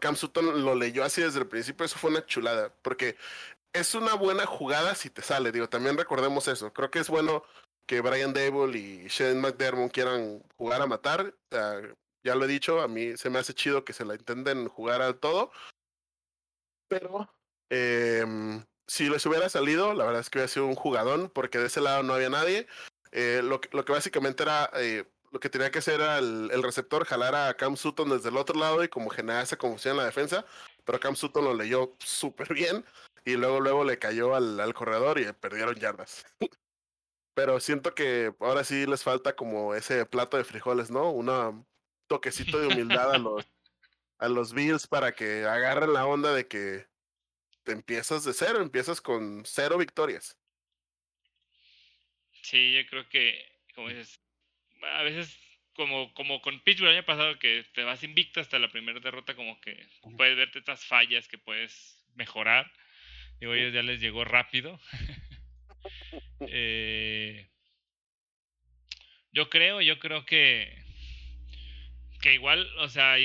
Cam, 0.00 0.16
Sutton, 0.16 0.64
lo 0.64 0.74
leyó 0.74 1.04
así 1.04 1.22
desde 1.22 1.40
el 1.40 1.46
principio, 1.46 1.84
eso 1.84 1.98
fue 1.98 2.10
una 2.10 2.24
chulada, 2.24 2.72
porque 2.82 3.16
es 3.72 3.94
una 3.94 4.14
buena 4.14 4.46
jugada 4.46 4.94
si 4.94 5.10
te 5.10 5.22
sale, 5.22 5.52
digo, 5.52 5.68
también 5.68 5.98
recordemos 5.98 6.48
eso, 6.48 6.72
creo 6.72 6.90
que 6.90 7.00
es 7.00 7.08
bueno 7.08 7.44
que 7.86 8.00
Brian 8.00 8.32
Dable 8.32 8.76
y 8.78 9.06
Shane 9.08 9.40
McDermott 9.40 9.92
quieran 9.92 10.42
jugar 10.56 10.82
a 10.82 10.86
matar, 10.86 11.34
ya 12.24 12.34
lo 12.34 12.44
he 12.44 12.48
dicho, 12.48 12.80
a 12.80 12.88
mí 12.88 13.16
se 13.16 13.30
me 13.30 13.38
hace 13.38 13.54
chido 13.54 13.84
que 13.84 13.92
se 13.92 14.04
la 14.04 14.14
intenten 14.14 14.68
jugar 14.68 15.02
al 15.02 15.18
todo, 15.18 15.52
pero 16.88 17.28
em, 17.68 18.64
si 18.86 19.08
les 19.08 19.24
hubiera 19.26 19.48
salido, 19.48 19.92
la 19.92 20.04
verdad 20.06 20.20
es 20.22 20.30
que 20.30 20.38
hubiera 20.38 20.48
sido 20.48 20.66
un 20.66 20.74
jugadón, 20.74 21.28
porque 21.28 21.58
de 21.58 21.66
ese 21.66 21.80
lado 21.80 22.02
no 22.02 22.14
había 22.14 22.30
nadie. 22.30 22.66
Eh, 23.12 23.40
lo, 23.42 23.60
lo, 23.72 23.84
que 23.84 23.92
básicamente 23.92 24.42
era 24.42 24.70
eh, 24.74 25.04
lo 25.30 25.40
que 25.40 25.50
tenía 25.50 25.70
que 25.70 25.78
hacer 25.78 26.00
era 26.00 26.18
el, 26.18 26.62
receptor 26.62 27.04
jalar 27.04 27.34
a 27.34 27.54
Cam 27.54 27.76
Sutton 27.76 28.10
desde 28.10 28.28
el 28.28 28.36
otro 28.36 28.58
lado 28.58 28.82
y 28.82 28.88
como 28.88 29.10
generar 29.10 29.42
esa 29.42 29.56
confusión 29.56 29.92
en 29.92 29.98
la 29.98 30.06
defensa, 30.06 30.44
pero 30.84 31.00
Cam 31.00 31.16
Sutton 31.16 31.44
lo 31.44 31.54
leyó 31.54 31.94
súper 31.98 32.52
bien 32.54 32.84
y 33.24 33.36
luego 33.36 33.60
luego 33.60 33.84
le 33.84 33.98
cayó 33.98 34.34
al, 34.34 34.74
corredor 34.74 35.18
y 35.18 35.32
perdieron 35.32 35.74
yardas. 35.74 36.24
pero 37.34 37.60
siento 37.60 37.94
que 37.94 38.34
ahora 38.40 38.64
sí 38.64 38.86
les 38.86 39.02
falta 39.02 39.36
como 39.36 39.74
ese 39.74 40.06
plato 40.06 40.36
de 40.36 40.44
frijoles, 40.44 40.90
¿no? 40.90 41.10
Un 41.10 41.66
toquecito 42.06 42.58
de 42.58 42.68
humildad 42.68 43.12
a 43.12 43.18
los, 43.18 43.44
a 44.18 44.28
los 44.28 44.54
Bills 44.54 44.86
para 44.86 45.12
que 45.12 45.44
agarren 45.44 45.92
la 45.92 46.06
onda 46.06 46.32
de 46.32 46.46
que 46.46 46.86
te 47.62 47.72
empiezas 47.72 48.24
de 48.24 48.32
cero, 48.32 48.62
empiezas 48.62 49.00
con 49.00 49.42
cero 49.44 49.76
victorias. 49.76 50.38
Sí, 52.42 52.74
yo 52.74 52.88
creo 52.88 53.08
que, 53.08 53.44
como 53.74 53.88
dices, 53.88 54.20
a 54.94 55.02
veces 55.02 55.38
como, 55.74 56.12
como 56.14 56.40
con 56.40 56.60
Pittsburgh 56.60 56.90
el 56.90 56.96
año 56.96 57.06
pasado 57.06 57.38
que 57.38 57.64
te 57.74 57.84
vas 57.84 58.02
invicto 58.02 58.40
hasta 58.40 58.58
la 58.58 58.70
primera 58.70 58.98
derrota, 59.00 59.34
como 59.34 59.60
que 59.60 59.86
puedes 60.16 60.36
verte 60.36 60.58
estas 60.58 60.84
fallas 60.84 61.28
que 61.28 61.38
puedes 61.38 62.02
mejorar. 62.14 62.70
Digo, 63.40 63.54
ellos 63.54 63.74
ya 63.74 63.82
les 63.82 64.00
llegó 64.00 64.24
rápido. 64.24 64.80
eh, 66.48 67.46
yo 69.32 69.50
creo, 69.50 69.82
yo 69.82 69.98
creo 69.98 70.24
que, 70.24 70.82
que 72.22 72.32
igual, 72.32 72.66
o 72.78 72.88
sea, 72.88 73.16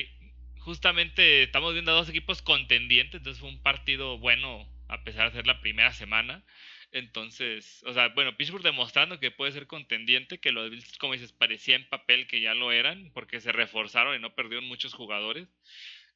justamente 0.60 1.44
estamos 1.44 1.74
viendo 1.74 1.92
a 1.92 1.96
dos 1.96 2.10
equipos 2.10 2.42
contendientes, 2.42 3.20
entonces 3.20 3.40
fue 3.40 3.50
un 3.50 3.64
partido 3.64 4.18
bueno 4.18 4.68
a 4.90 5.04
pesar 5.06 5.30
de 5.32 5.38
ser 5.38 5.48
la 5.48 5.62
primera 5.62 5.94
semana. 5.94 6.44
Entonces, 6.92 7.84
o 7.86 7.94
sea, 7.94 8.10
bueno, 8.10 8.36
Pittsburgh 8.36 8.64
demostrando 8.64 9.20
que 9.20 9.32
puede 9.32 9.54
ser 9.54 9.66
contendiente, 9.66 10.40
que 10.40 10.52
los 10.52 10.70
Bills, 10.70 10.98
como 10.98 11.14
dices, 11.14 11.32
parecía 11.32 11.76
en 11.76 11.88
papel 11.88 12.28
que 12.28 12.42
ya 12.42 12.54
lo 12.54 12.72
eran, 12.72 13.12
porque 13.14 13.40
se 13.40 13.54
reforzaron 13.54 14.16
y 14.16 14.20
no 14.20 14.36
perdieron 14.36 14.66
muchos 14.66 14.94
jugadores. 14.94 15.48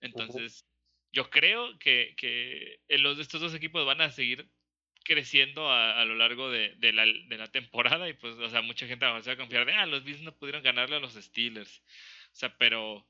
Entonces, 0.02 0.66
yo 1.14 1.30
creo 1.30 1.80
que, 1.80 2.14
que 2.18 2.82
los, 2.98 3.20
estos 3.20 3.40
dos 3.40 3.54
equipos 3.54 3.86
van 3.86 4.02
a 4.02 4.12
seguir 4.12 4.50
creciendo 5.06 5.70
a, 5.70 6.02
a 6.02 6.04
lo 6.04 6.16
largo 6.16 6.50
de, 6.50 6.76
de, 6.76 6.92
la, 6.92 7.06
de, 7.06 7.38
la, 7.38 7.48
temporada 7.48 8.10
y 8.10 8.14
pues, 8.14 8.36
o 8.36 8.50
sea, 8.50 8.62
mucha 8.62 8.88
gente 8.88 9.06
va 9.06 9.18
a 9.18 9.38
confiar 9.38 9.66
de, 9.66 9.74
ah, 9.74 9.86
los 9.86 10.04
Bills 10.04 10.22
no 10.22 10.36
pudieron 10.36 10.64
ganarle 10.64 10.98
a 10.98 11.00
los 11.00 11.14
Steelers. 11.14 11.82
O 12.34 12.36
sea, 12.36 12.58
pero 12.58 13.08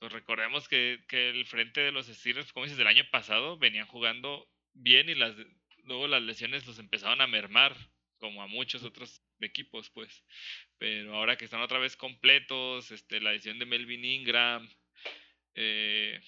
pues 0.00 0.10
recordemos 0.10 0.68
que, 0.68 1.04
que 1.06 1.30
el 1.30 1.46
frente 1.46 1.80
de 1.80 1.92
los 1.92 2.06
Steelers, 2.06 2.52
como 2.52 2.64
dices, 2.64 2.78
del 2.78 2.88
año 2.88 3.04
pasado, 3.12 3.56
venían 3.56 3.86
jugando 3.86 4.48
bien 4.72 5.08
y 5.08 5.14
las 5.14 5.36
luego 5.84 6.06
las 6.06 6.22
lesiones 6.22 6.66
los 6.66 6.78
empezaron 6.78 7.20
a 7.20 7.26
mermar, 7.26 7.76
como 8.18 8.42
a 8.42 8.46
muchos 8.46 8.84
otros 8.84 9.22
equipos, 9.40 9.90
pues. 9.90 10.24
Pero 10.78 11.14
ahora 11.14 11.36
que 11.36 11.44
están 11.44 11.60
otra 11.60 11.78
vez 11.78 11.96
completos, 11.96 12.90
este, 12.90 13.20
la 13.20 13.32
lesión 13.32 13.58
de 13.58 13.66
Melvin 13.66 14.04
Ingram, 14.04 14.68
eh, 15.54 16.20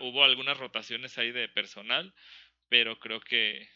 hubo 0.00 0.24
algunas 0.24 0.56
rotaciones 0.56 1.18
ahí 1.18 1.32
de 1.32 1.48
personal, 1.48 2.14
pero 2.68 2.98
creo 2.98 3.20
que 3.20 3.68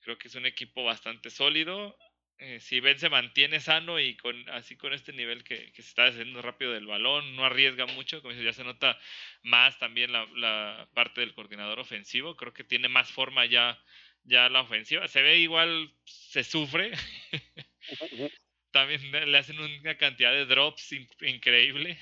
creo 0.00 0.16
que 0.16 0.28
es 0.28 0.34
un 0.34 0.46
equipo 0.46 0.84
bastante 0.84 1.30
sólido 1.30 1.96
eh, 2.42 2.58
si 2.58 2.80
Ben 2.80 2.98
se 2.98 3.10
mantiene 3.10 3.60
sano 3.60 4.00
y 4.00 4.16
con 4.16 4.48
así 4.48 4.74
con 4.74 4.94
este 4.94 5.12
nivel 5.12 5.44
que, 5.44 5.72
se 5.74 5.82
está 5.82 6.04
descendiendo 6.04 6.40
rápido 6.40 6.72
del 6.72 6.86
balón, 6.86 7.36
no 7.36 7.44
arriesga 7.44 7.84
mucho, 7.84 8.22
como 8.22 8.32
dice, 8.32 8.44
ya 8.44 8.54
se 8.54 8.64
nota 8.64 8.98
más 9.42 9.78
también 9.78 10.10
la, 10.10 10.88
parte 10.94 11.20
del 11.20 11.34
coordinador 11.34 11.78
ofensivo, 11.78 12.36
creo 12.36 12.54
que 12.54 12.64
tiene 12.64 12.88
más 12.88 13.12
forma 13.12 13.44
ya, 13.44 13.78
ya 14.24 14.48
la 14.48 14.62
ofensiva, 14.62 15.06
se 15.06 15.20
ve 15.20 15.38
igual, 15.38 15.92
se 16.04 16.42
sufre, 16.42 16.92
también 18.70 19.30
le 19.30 19.36
hacen 19.36 19.60
una 19.60 19.98
cantidad 19.98 20.32
de 20.32 20.46
drops 20.46 20.92
increíble, 21.20 21.98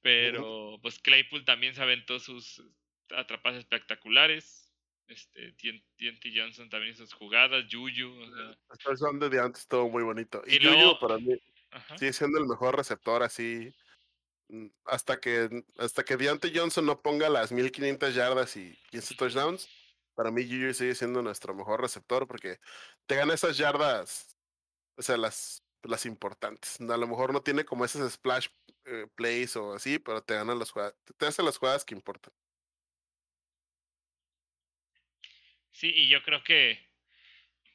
pero 0.00 0.78
pues 0.80 1.00
Claypool 1.00 1.44
también 1.44 1.74
se 1.74 1.82
aventó 1.82 2.20
sus 2.20 2.62
atrapadas 3.10 3.58
espectaculares, 3.58 4.65
este, 5.08 5.52
TNT 5.52 6.26
Johnson 6.34 6.68
también 6.68 6.92
hizo 6.92 7.04
sus 7.04 7.14
jugadas, 7.14 7.64
Juju. 7.70 8.08
O 8.08 8.76
sea. 8.76 9.28
de 9.28 9.40
antes 9.40 9.62
estuvo 9.62 9.88
muy 9.88 10.02
bonito. 10.02 10.42
Y, 10.46 10.58
Juju 10.58 10.98
para 11.00 11.18
mí 11.18 11.34
sigue 11.96 12.12
siendo 12.12 12.38
el 12.38 12.46
mejor 12.46 12.76
receptor 12.76 13.22
así. 13.22 13.72
Mm, 14.48 14.68
hasta 14.84 15.18
que 15.18 15.64
hasta 15.78 16.04
que 16.04 16.16
Deontay 16.16 16.52
Johnson 16.54 16.86
no 16.86 17.00
ponga 17.02 17.28
las 17.28 17.50
1500 17.50 18.14
yardas 18.14 18.56
y 18.56 18.78
15 18.90 19.14
touchdowns, 19.16 19.68
para 20.14 20.30
mí 20.30 20.44
Juju 20.44 20.72
sigue 20.74 20.94
siendo 20.94 21.22
nuestro 21.22 21.54
mejor 21.54 21.80
receptor 21.80 22.26
porque 22.26 22.58
te 23.06 23.16
gana 23.16 23.34
esas 23.34 23.56
yardas, 23.56 24.36
o 24.96 25.02
sea, 25.02 25.16
las, 25.16 25.62
las 25.82 26.06
importantes. 26.06 26.80
A 26.80 26.96
lo 26.96 27.06
mejor 27.06 27.32
no 27.32 27.42
tiene 27.42 27.64
como 27.64 27.84
esas 27.84 28.12
splash 28.12 28.48
eh, 28.84 29.06
plays 29.14 29.56
o 29.56 29.74
así, 29.74 29.98
pero 29.98 30.22
te 30.22 30.34
gana 30.34 30.54
las 30.54 30.70
jugadas, 30.70 30.94
te 31.16 31.26
hace 31.26 31.42
las 31.42 31.58
jugadas 31.58 31.84
que 31.84 31.94
importan. 31.94 32.32
Sí, 35.76 35.92
y 35.94 36.08
yo 36.08 36.22
creo 36.22 36.42
que, 36.42 36.80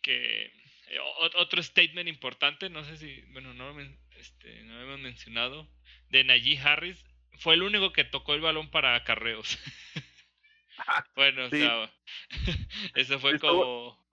que 0.01 0.45
eh, 0.88 0.99
otro 1.35 1.61
statement 1.61 2.09
importante, 2.09 2.67
no 2.67 2.83
sé 2.83 2.97
si, 2.97 3.21
bueno, 3.30 3.53
no, 3.53 3.80
este, 4.17 4.63
no 4.63 4.81
hemos 4.81 4.99
mencionado, 4.99 5.69
de 6.09 6.23
Najee 6.23 6.57
Harris, 6.57 7.05
fue 7.38 7.53
el 7.53 7.61
único 7.61 7.93
que 7.93 8.03
tocó 8.03 8.33
el 8.33 8.41
balón 8.41 8.71
para 8.71 8.95
acarreos. 8.95 9.59
bueno, 11.15 11.45
o 11.45 11.49
sea, 11.51 11.93
eso 12.95 13.19
fue 13.19 13.38
como 13.38 14.03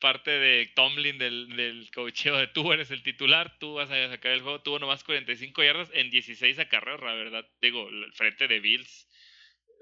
parte 0.00 0.30
de 0.30 0.72
Tomlin 0.74 1.18
del, 1.18 1.54
del 1.54 1.90
coacheo 1.90 2.38
de 2.38 2.46
tú 2.46 2.72
eres 2.72 2.90
el 2.90 3.02
titular, 3.02 3.58
tú 3.58 3.74
vas 3.74 3.90
a 3.90 4.08
sacar 4.08 4.32
el 4.32 4.40
juego, 4.40 4.62
tuvo 4.62 4.78
nomás 4.78 5.04
45 5.04 5.62
yardas 5.62 5.90
en 5.92 6.08
16 6.08 6.58
acarreos, 6.58 7.02
la 7.02 7.12
verdad, 7.12 7.46
digo, 7.60 7.90
el 7.90 8.10
frente 8.14 8.48
de 8.48 8.58
Bills. 8.58 9.06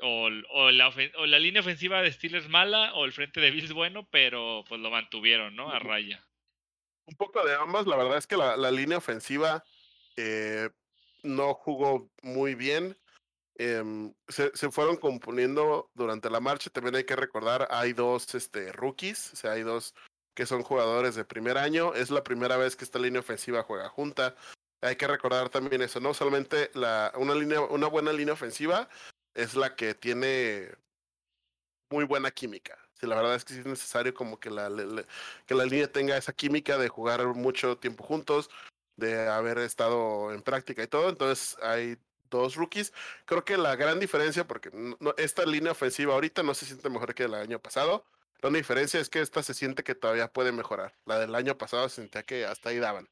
O, 0.01 0.29
o, 0.51 0.71
la, 0.71 0.93
o 1.17 1.27
la 1.27 1.39
línea 1.39 1.61
ofensiva 1.61 2.03
de 2.03 2.13
Steelers 2.13 2.49
mala 2.49 2.95
o 2.95 3.05
el 3.05 3.13
frente 3.13 3.41
de 3.41 3.51
Bills 3.51 3.73
bueno, 3.73 4.09
pero 4.11 4.65
pues 4.69 4.81
lo 4.81 4.91
mantuvieron, 4.91 5.57
¿no? 5.57 5.71
A 5.71 5.79
raya. 5.79 6.25
Un 7.07 7.17
poco 7.17 7.45
de 7.45 7.55
ambas, 7.55 7.87
la 7.87 7.97
verdad 7.97 8.19
es 8.19 8.27
que 8.27 8.37
la, 8.37 8.57
la 8.57 8.71
línea 8.71 8.99
ofensiva 8.99 9.65
eh, 10.17 10.69
no 11.23 11.55
jugó 11.55 12.11
muy 12.23 12.55
bien. 12.55 12.97
Em, 13.57 14.15
se, 14.29 14.53
se, 14.55 14.71
fueron 14.71 14.97
componiendo 14.97 15.91
durante 15.95 16.31
la 16.31 16.41
marcha. 16.41 16.71
También 16.71 16.95
hay 16.95 17.05
que 17.05 17.17
recordar, 17.17 17.67
hay 17.71 17.93
dos 17.93 18.35
este, 18.35 18.73
rookies, 18.73 19.33
o 19.33 19.37
sea, 19.37 19.53
hay 19.53 19.63
dos 19.63 19.95
que 20.35 20.47
son 20.47 20.63
jugadores 20.63 21.17
de 21.17 21.25
primer 21.25 21.59
año. 21.59 21.95
Es 21.95 22.11
la 22.11 22.23
primera 22.23 22.57
vez 22.57 22.77
que 22.77 22.85
esta 22.85 22.99
línea 22.99 23.21
ofensiva 23.21 23.65
juega 23.65 23.89
junta. 23.89 24.37
Hay 24.81 24.95
que 24.95 25.09
recordar 25.09 25.49
también 25.49 25.83
eso, 25.83 25.99
no 25.99 26.15
solamente 26.15 26.71
la, 26.75 27.13
una, 27.17 27.35
línea, 27.35 27.61
una 27.63 27.89
buena 27.89 28.13
línea 28.13 28.35
ofensiva 28.35 28.89
es 29.39 29.55
la 29.55 29.77
que 29.77 29.95
tiene 29.95 30.69
muy 31.91 32.05
buena 32.05 32.31
química. 32.33 32.77
Si 32.95 33.07
la 33.07 33.15
verdad 33.15 33.37
es 33.37 33.45
que 33.45 33.55
sí 33.55 33.61
es 33.61 33.67
necesario 33.67 34.13
como 34.13 34.41
que 34.41 34.51
la, 34.51 34.69
que 35.47 35.55
la 35.55 35.65
línea 35.65 35.91
tenga 35.91 36.17
esa 36.17 36.33
química 36.33 36.77
de 36.77 36.89
jugar 36.89 37.25
mucho 37.29 37.79
tiempo 37.79 38.03
juntos, 38.03 38.51
de 38.97 39.29
haber 39.29 39.59
estado 39.59 40.33
en 40.33 40.43
práctica 40.43 40.83
y 40.83 40.89
todo. 40.89 41.09
Entonces 41.09 41.57
hay 41.63 41.97
dos 42.31 42.57
rookies. 42.57 42.93
Creo 43.27 43.45
que 43.45 43.57
la 43.57 43.77
gran 43.77 44.01
diferencia, 44.01 44.45
porque 44.45 44.71
esta 45.17 45.47
línea 45.47 45.71
ofensiva 45.71 46.15
ahorita 46.15 46.43
no 46.43 46.55
se 46.55 46.67
siente 46.67 46.91
mejor 46.91 47.15
que 47.15 47.25
el 47.25 47.35
año 47.35 47.61
pasado. 47.61 48.05
La 48.43 48.49
única 48.49 48.63
diferencia 48.63 48.99
es 48.99 49.09
que 49.09 49.21
esta 49.21 49.45
se 49.45 49.55
siente 49.55 49.85
que 49.85 49.95
todavía 49.95 50.33
puede 50.33 50.51
mejorar. 50.51 50.97
La 51.07 51.21
del 51.21 51.37
año 51.37 51.57
pasado 51.57 51.89
se 51.89 51.97
sentía 51.97 52.25
que 52.25 52.45
hasta 52.45 52.71
ahí 52.71 52.79
daban. 52.79 53.09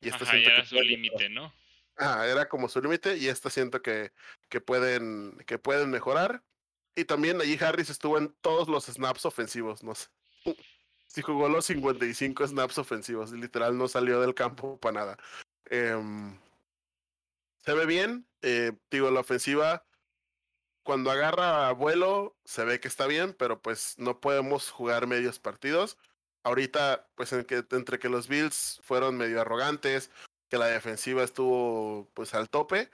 Y 0.00 0.08
esta 0.08 0.24
Ajá, 0.24 0.36
era 0.36 0.64
su 0.64 0.74
límite, 0.74 1.28
¿no? 1.28 1.54
Era 1.98 2.48
como 2.48 2.68
su 2.68 2.80
límite 2.80 3.16
y 3.16 3.28
esta 3.28 3.50
siento 3.50 3.82
que, 3.82 4.12
que, 4.48 4.60
pueden, 4.60 5.36
que 5.46 5.58
pueden 5.58 5.90
mejorar. 5.90 6.42
Y 6.96 7.04
también 7.04 7.40
allí 7.40 7.58
Harris 7.60 7.90
estuvo 7.90 8.18
en 8.18 8.34
todos 8.40 8.68
los 8.68 8.86
snaps 8.86 9.26
ofensivos, 9.26 9.82
no 9.82 9.94
sé. 9.94 10.08
Si 11.06 11.22
jugó 11.22 11.48
los 11.48 11.64
55 11.66 12.46
snaps 12.46 12.78
ofensivos, 12.78 13.32
literal 13.32 13.76
no 13.76 13.88
salió 13.88 14.20
del 14.20 14.34
campo 14.34 14.78
para 14.78 15.00
nada. 15.00 15.18
Em, 15.66 16.38
se 17.64 17.74
ve 17.74 17.86
bien, 17.86 18.26
eh, 18.42 18.72
digo, 18.90 19.10
la 19.10 19.20
ofensiva, 19.20 19.86
cuando 20.82 21.10
agarra 21.10 21.72
vuelo, 21.72 22.36
se 22.44 22.64
ve 22.64 22.78
que 22.80 22.88
está 22.88 23.06
bien, 23.06 23.32
pero 23.32 23.62
pues 23.62 23.94
no 23.98 24.20
podemos 24.20 24.70
jugar 24.70 25.06
medios 25.06 25.38
partidos. 25.40 25.96
Ahorita, 26.42 27.08
pues 27.14 27.32
entre 27.32 27.98
que 27.98 28.08
los 28.08 28.28
Bills 28.28 28.80
fueron 28.82 29.16
medio 29.16 29.40
arrogantes, 29.40 30.10
que 30.54 30.58
la 30.58 30.66
defensiva 30.68 31.24
estuvo 31.24 32.08
pues 32.14 32.32
al 32.32 32.48
tope, 32.48 32.88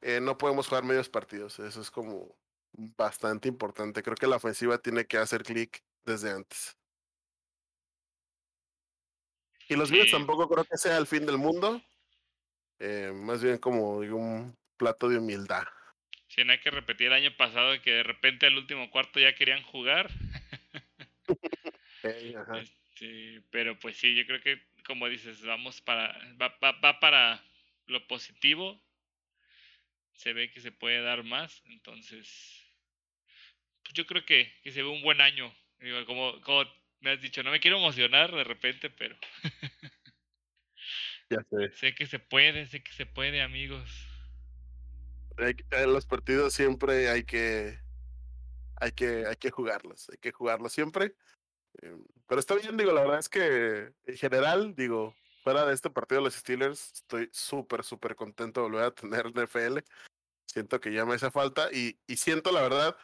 eh, 0.00 0.20
no 0.22 0.38
podemos 0.38 0.68
jugar 0.68 0.84
medios 0.84 1.08
partidos. 1.08 1.58
Eso 1.58 1.80
es 1.80 1.90
como 1.90 2.36
bastante 2.72 3.48
importante. 3.48 4.04
Creo 4.04 4.14
que 4.14 4.28
la 4.28 4.36
ofensiva 4.36 4.78
tiene 4.78 5.04
que 5.06 5.18
hacer 5.18 5.42
clic 5.42 5.82
desde 6.04 6.30
antes. 6.30 6.76
Y 9.68 9.74
los 9.74 9.90
Bills 9.90 10.12
tampoco 10.12 10.48
creo 10.48 10.62
que 10.64 10.76
sea 10.76 10.98
el 10.98 11.08
fin 11.08 11.26
del 11.26 11.36
mundo. 11.36 11.82
Eh, 12.78 13.10
más 13.12 13.42
bien 13.42 13.58
como 13.58 13.96
un 13.96 14.56
plato 14.76 15.08
de 15.08 15.18
humildad. 15.18 15.64
Si 16.28 16.44
no 16.44 16.52
hay 16.52 16.60
que 16.60 16.70
repetir 16.70 17.08
el 17.08 17.14
año 17.14 17.36
pasado 17.36 17.72
que 17.82 17.90
de 17.90 18.02
repente 18.04 18.46
al 18.46 18.56
último 18.56 18.88
cuarto 18.88 19.18
ya 19.18 19.34
querían 19.34 19.64
jugar. 19.64 20.10
Este, 22.02 23.42
pero 23.50 23.78
pues 23.78 23.98
sí, 23.98 24.14
yo 24.14 24.24
creo 24.26 24.40
que 24.40 24.69
como 24.90 25.08
dices, 25.08 25.40
vamos 25.44 25.80
para, 25.80 26.18
va, 26.34 26.52
va, 26.60 26.98
para 26.98 27.40
lo 27.86 28.08
positivo. 28.08 28.82
Se 30.14 30.32
ve 30.32 30.50
que 30.50 30.60
se 30.60 30.72
puede 30.72 31.00
dar 31.00 31.22
más, 31.22 31.62
entonces 31.66 32.66
pues 33.84 33.94
yo 33.94 34.04
creo 34.04 34.24
que, 34.24 34.52
que 34.64 34.72
se 34.72 34.82
ve 34.82 34.88
un 34.88 35.00
buen 35.00 35.20
año. 35.20 35.54
Digo, 35.78 36.04
como, 36.06 36.40
como 36.40 36.64
me 36.98 37.12
has 37.12 37.20
dicho, 37.20 37.44
no 37.44 37.52
me 37.52 37.60
quiero 37.60 37.76
emocionar 37.76 38.32
de 38.32 38.42
repente, 38.42 38.90
pero. 38.90 39.16
ya 41.30 41.38
sé. 41.48 41.70
Sé 41.76 41.94
que 41.94 42.06
se 42.06 42.18
puede, 42.18 42.66
sé 42.66 42.82
que 42.82 42.92
se 42.92 43.06
puede, 43.06 43.42
amigos. 43.42 44.08
En 45.38 45.92
los 45.92 46.04
partidos 46.04 46.52
siempre 46.52 47.08
hay 47.10 47.22
que. 47.22 47.78
Hay 48.80 48.90
que, 48.90 49.24
hay 49.24 49.36
que 49.36 49.52
jugarlos, 49.52 50.10
hay 50.10 50.18
que 50.18 50.32
jugarlos 50.32 50.72
siempre. 50.72 51.14
Em, 51.82 52.04
pero 52.26 52.40
está 52.40 52.54
bien, 52.54 52.76
digo, 52.76 52.92
la 52.92 53.02
verdad 53.02 53.18
es 53.18 53.28
que 53.28 53.92
en 54.06 54.16
general, 54.16 54.74
digo, 54.74 55.14
fuera 55.42 55.64
de 55.66 55.74
este 55.74 55.90
partido 55.90 56.20
de 56.20 56.24
los 56.24 56.34
Steelers, 56.34 56.92
estoy 56.94 57.28
súper, 57.32 57.84
súper 57.84 58.14
contento 58.16 58.60
de 58.60 58.68
volver 58.68 58.84
a 58.84 58.94
tener 58.94 59.26
NFL. 59.26 59.78
Siento 60.46 60.80
que 60.80 60.92
ya 60.92 61.04
me 61.04 61.14
hace 61.14 61.30
falta 61.30 61.72
y, 61.72 61.98
y 62.06 62.16
siento, 62.16 62.52
la 62.52 62.62
verdad, 62.62 62.96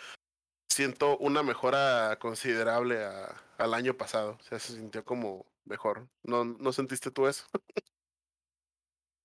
siento 0.68 1.16
una 1.18 1.42
mejora 1.42 2.18
considerable 2.20 2.98
al 3.58 3.74
año 3.74 3.96
pasado. 3.96 4.36
O 4.40 4.42
sea, 4.42 4.58
se 4.58 4.74
sintió 4.74 5.04
como 5.04 5.46
mejor. 5.64 6.08
¿No, 6.22 6.44
no 6.44 6.72
sentiste 6.72 7.10
tú 7.10 7.26
eso? 7.26 7.46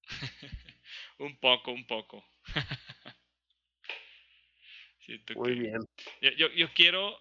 un 1.19 1.37
poco, 1.39 1.71
un 1.71 1.85
poco. 1.87 2.23
Muy 5.35 5.59
bien. 5.59 5.79
Yo, 6.21 6.47
yo, 6.49 6.67
quiero, 6.73 7.17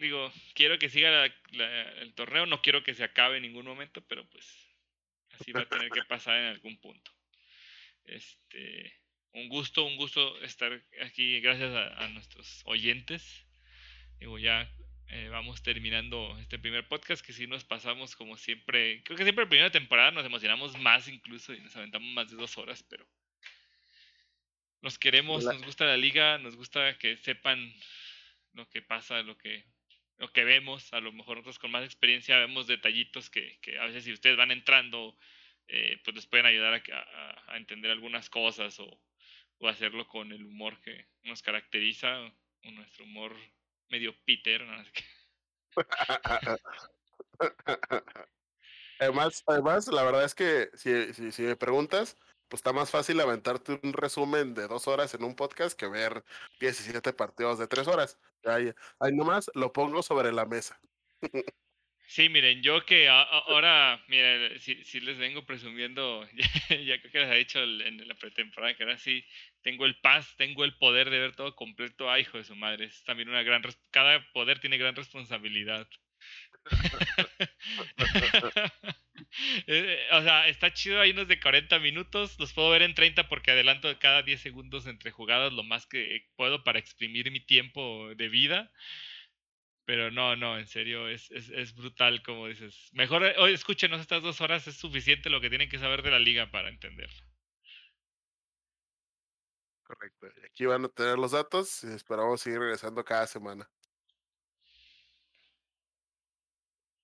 digo, 0.00 0.32
quiero 0.54 0.78
que 0.78 0.88
siga 0.88 1.24
el 1.24 2.14
torneo, 2.14 2.46
no 2.46 2.62
quiero 2.62 2.82
que 2.82 2.94
se 2.94 3.04
acabe 3.04 3.36
en 3.36 3.42
ningún 3.42 3.66
momento, 3.66 4.02
pero 4.06 4.28
pues 4.30 4.46
así 5.32 5.52
va 5.52 5.62
a 5.62 5.68
tener 5.68 5.90
que 5.90 6.04
pasar 6.04 6.38
en 6.38 6.46
algún 6.46 6.78
punto. 6.78 7.10
Este, 8.04 8.92
un 9.32 9.48
gusto, 9.48 9.84
un 9.84 9.96
gusto 9.96 10.40
estar 10.42 10.82
aquí 11.02 11.40
gracias 11.40 11.72
a, 11.74 12.08
nuestros 12.08 12.62
oyentes. 12.64 13.46
Digo, 14.18 14.38
ya 14.38 14.70
eh, 15.08 15.28
vamos 15.28 15.62
terminando 15.62 16.36
este 16.38 16.58
primer 16.58 16.86
podcast, 16.88 17.24
que 17.24 17.32
si 17.32 17.46
nos 17.46 17.64
pasamos 17.64 18.16
como 18.16 18.36
siempre, 18.36 19.02
creo 19.04 19.16
que 19.16 19.24
siempre 19.24 19.44
en 19.44 19.48
primera 19.48 19.70
temporada 19.70 20.10
nos 20.10 20.26
emocionamos 20.26 20.78
más 20.78 21.08
incluso 21.08 21.54
y 21.54 21.60
nos 21.60 21.76
aventamos 21.76 22.08
más 22.12 22.30
de 22.30 22.36
dos 22.36 22.56
horas, 22.58 22.82
pero 22.88 23.06
nos 24.80 24.98
queremos, 24.98 25.44
nos 25.44 25.62
gusta 25.62 25.84
la 25.84 25.96
liga, 25.96 26.38
nos 26.38 26.56
gusta 26.56 26.98
que 26.98 27.16
sepan 27.16 27.72
lo 28.52 28.68
que 28.68 28.82
pasa, 28.82 29.22
lo 29.22 29.38
que, 29.38 29.64
lo 30.18 30.32
que 30.32 30.44
vemos, 30.44 30.92
a 30.92 31.00
lo 31.00 31.12
mejor 31.12 31.36
nosotros 31.36 31.58
con 31.58 31.70
más 31.70 31.84
experiencia 31.84 32.38
vemos 32.38 32.66
detallitos 32.66 33.30
que, 33.30 33.58
que 33.60 33.78
a 33.78 33.86
veces 33.86 34.04
si 34.04 34.12
ustedes 34.12 34.36
van 34.36 34.50
entrando, 34.50 35.16
eh, 35.68 36.00
pues 36.04 36.14
les 36.14 36.26
pueden 36.26 36.46
ayudar 36.46 36.74
a, 36.74 37.52
a 37.52 37.56
entender 37.56 37.90
algunas 37.90 38.30
cosas 38.30 38.78
o, 38.78 39.00
o 39.62 39.68
hacerlo 39.68 40.06
con 40.08 40.32
el 40.32 40.44
humor 40.44 40.80
que 40.80 41.06
nos 41.22 41.40
caracteriza, 41.40 42.20
o 42.64 42.70
nuestro 42.72 43.04
humor 43.04 43.34
medio 43.88 44.14
Peter. 44.24 44.62
además, 48.98 49.42
además, 49.46 49.86
la 49.88 50.02
verdad 50.02 50.24
es 50.24 50.34
que 50.34 50.68
si, 50.74 51.30
si, 51.30 51.42
me 51.42 51.54
preguntas, 51.56 52.16
pues 52.52 52.58
está 52.58 52.74
más 52.74 52.90
fácil 52.90 53.18
aventarte 53.18 53.80
un 53.82 53.94
resumen 53.94 54.52
de 54.52 54.68
dos 54.68 54.86
horas 54.86 55.14
en 55.14 55.24
un 55.24 55.34
podcast 55.34 55.74
que 55.74 55.88
ver 55.88 56.22
17 56.60 57.14
partidos 57.14 57.58
de 57.58 57.66
tres 57.66 57.88
horas. 57.88 58.18
Ahí, 58.44 58.70
ahí 59.00 59.10
nomás 59.14 59.50
lo 59.54 59.72
pongo 59.72 60.02
sobre 60.02 60.32
la 60.32 60.44
mesa. 60.44 60.78
Sí, 62.06 62.28
miren, 62.28 62.62
yo 62.62 62.84
que 62.84 63.08
ahora, 63.08 64.04
miren, 64.06 64.60
si, 64.60 65.00
les 65.00 65.16
vengo 65.16 65.46
presumiendo, 65.46 66.28
ya, 66.84 67.00
creo 67.00 67.10
que 67.10 67.20
les 67.20 67.30
he 67.30 67.38
dicho 67.38 67.62
en 67.62 68.06
la 68.06 68.14
pretemporada, 68.16 68.76
que 68.76 68.82
ahora 68.82 68.98
sí 68.98 69.24
tengo 69.62 69.86
el 69.86 69.98
paz, 70.02 70.34
tengo 70.36 70.64
el 70.64 70.76
poder 70.76 71.08
de 71.08 71.20
ver 71.20 71.34
todo 71.34 71.56
completo. 71.56 72.10
Ay, 72.10 72.20
hijo 72.20 72.36
de 72.36 72.44
su 72.44 72.54
madre, 72.54 72.84
es 72.84 73.02
también 73.04 73.30
una 73.30 73.42
gran, 73.42 73.62
cada 73.90 74.22
poder 74.34 74.58
tiene 74.60 74.76
gran 74.76 74.94
responsabilidad. 74.94 75.88
Eh, 79.66 80.08
o 80.12 80.22
sea, 80.22 80.46
está 80.48 80.72
chido, 80.74 81.00
hay 81.00 81.12
unos 81.12 81.26
de 81.26 81.40
40 81.40 81.78
minutos, 81.78 82.38
los 82.38 82.52
puedo 82.52 82.70
ver 82.70 82.82
en 82.82 82.94
30 82.94 83.28
porque 83.28 83.50
adelanto 83.50 83.98
cada 83.98 84.22
10 84.22 84.40
segundos 84.40 84.86
entre 84.86 85.10
jugadas 85.10 85.52
lo 85.52 85.62
más 85.62 85.86
que 85.86 86.28
puedo 86.36 86.64
para 86.64 86.78
exprimir 86.78 87.30
mi 87.30 87.40
tiempo 87.40 88.14
de 88.14 88.28
vida. 88.28 88.70
Pero 89.84 90.10
no, 90.10 90.36
no, 90.36 90.58
en 90.58 90.66
serio, 90.66 91.08
es, 91.08 91.30
es, 91.30 91.74
brutal, 91.74 92.22
como 92.22 92.46
dices. 92.46 92.90
Mejor 92.92 93.24
eh, 93.24 93.34
hoy 93.38 93.52
escúchenos 93.52 94.00
estas 94.00 94.22
dos 94.22 94.40
horas, 94.40 94.66
es 94.68 94.76
suficiente 94.76 95.30
lo 95.30 95.40
que 95.40 95.48
tienen 95.48 95.68
que 95.68 95.78
saber 95.78 96.02
de 96.02 96.10
la 96.10 96.18
liga 96.18 96.50
para 96.50 96.68
entenderlo. 96.68 97.24
Correcto. 99.82 100.28
Aquí 100.46 100.66
van 100.66 100.84
a 100.84 100.88
tener 100.88 101.18
los 101.18 101.32
datos 101.32 101.82
y 101.84 101.88
esperamos 101.88 102.40
seguir 102.40 102.60
regresando 102.60 103.04
cada 103.04 103.26
semana. 103.26 103.68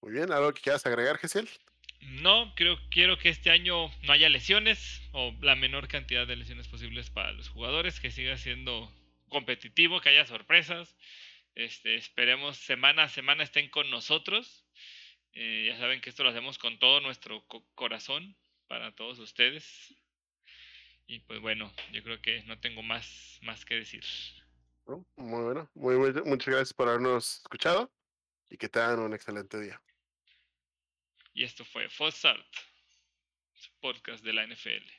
Muy 0.01 0.13
bien, 0.13 0.33
¿algo 0.33 0.53
que 0.55 0.63
quieras 0.63 0.87
agregar, 0.87 1.19
Gesiel? 1.19 1.49
No, 2.01 2.55
creo, 2.55 2.79
quiero 2.91 3.19
que 3.19 3.29
este 3.29 3.51
año 3.51 3.91
no 4.03 4.13
haya 4.13 4.29
lesiones 4.29 5.03
o 5.13 5.35
la 5.41 5.57
menor 5.57 5.89
cantidad 5.89 6.27
de 6.27 6.37
lesiones 6.37 6.69
posibles 6.69 7.11
para 7.11 7.33
los 7.33 7.49
jugadores, 7.49 8.01
que 8.01 8.11
siga 8.11 8.37
siendo 8.37 8.93
competitivo, 9.29 10.01
que 10.01 10.11
haya 10.11 10.25
sorpresas. 10.27 10.97
Este, 11.55 11.97
esperemos 11.97 12.57
semana 12.57 13.05
a 13.05 13.09
semana 13.09 13.43
estén 13.43 13.69
con 13.69 13.91
nosotros. 13.91 14.65
Eh, 15.33 15.67
ya 15.69 15.79
saben 15.79 16.01
que 16.01 16.11
esto 16.11 16.23
lo 16.23 16.31
hacemos 16.31 16.59
con 16.59 16.79
todo 16.79 17.01
nuestro 17.01 17.45
corazón 17.75 18.37
para 18.69 18.95
todos 18.95 19.19
ustedes. 19.19 19.95
Y 21.07 21.21
pues 21.21 21.41
bueno, 21.41 21.73
yo 21.93 22.03
creo 22.03 22.21
que 22.21 22.43
no 22.45 22.61
tengo 22.61 22.83
más, 22.83 23.39
más 23.43 23.65
que 23.65 23.75
decir. 23.75 24.05
Muy 25.17 25.43
bueno, 25.43 25.71
muy, 25.75 25.97
muchas 26.25 26.55
gracias 26.55 26.73
por 26.73 26.89
habernos 26.89 27.39
escuchado 27.39 27.91
y 28.49 28.57
que 28.57 28.69
tengan 28.69 29.01
un 29.01 29.15
excelente 29.15 29.61
día. 29.61 29.81
Y 31.39 31.45
esto 31.45 31.65
fue 31.65 31.89
Fossart, 31.89 32.57
su 33.55 33.71
podcast 33.79 34.25
de 34.25 34.33
la 34.33 34.45
NFL. 34.45 34.98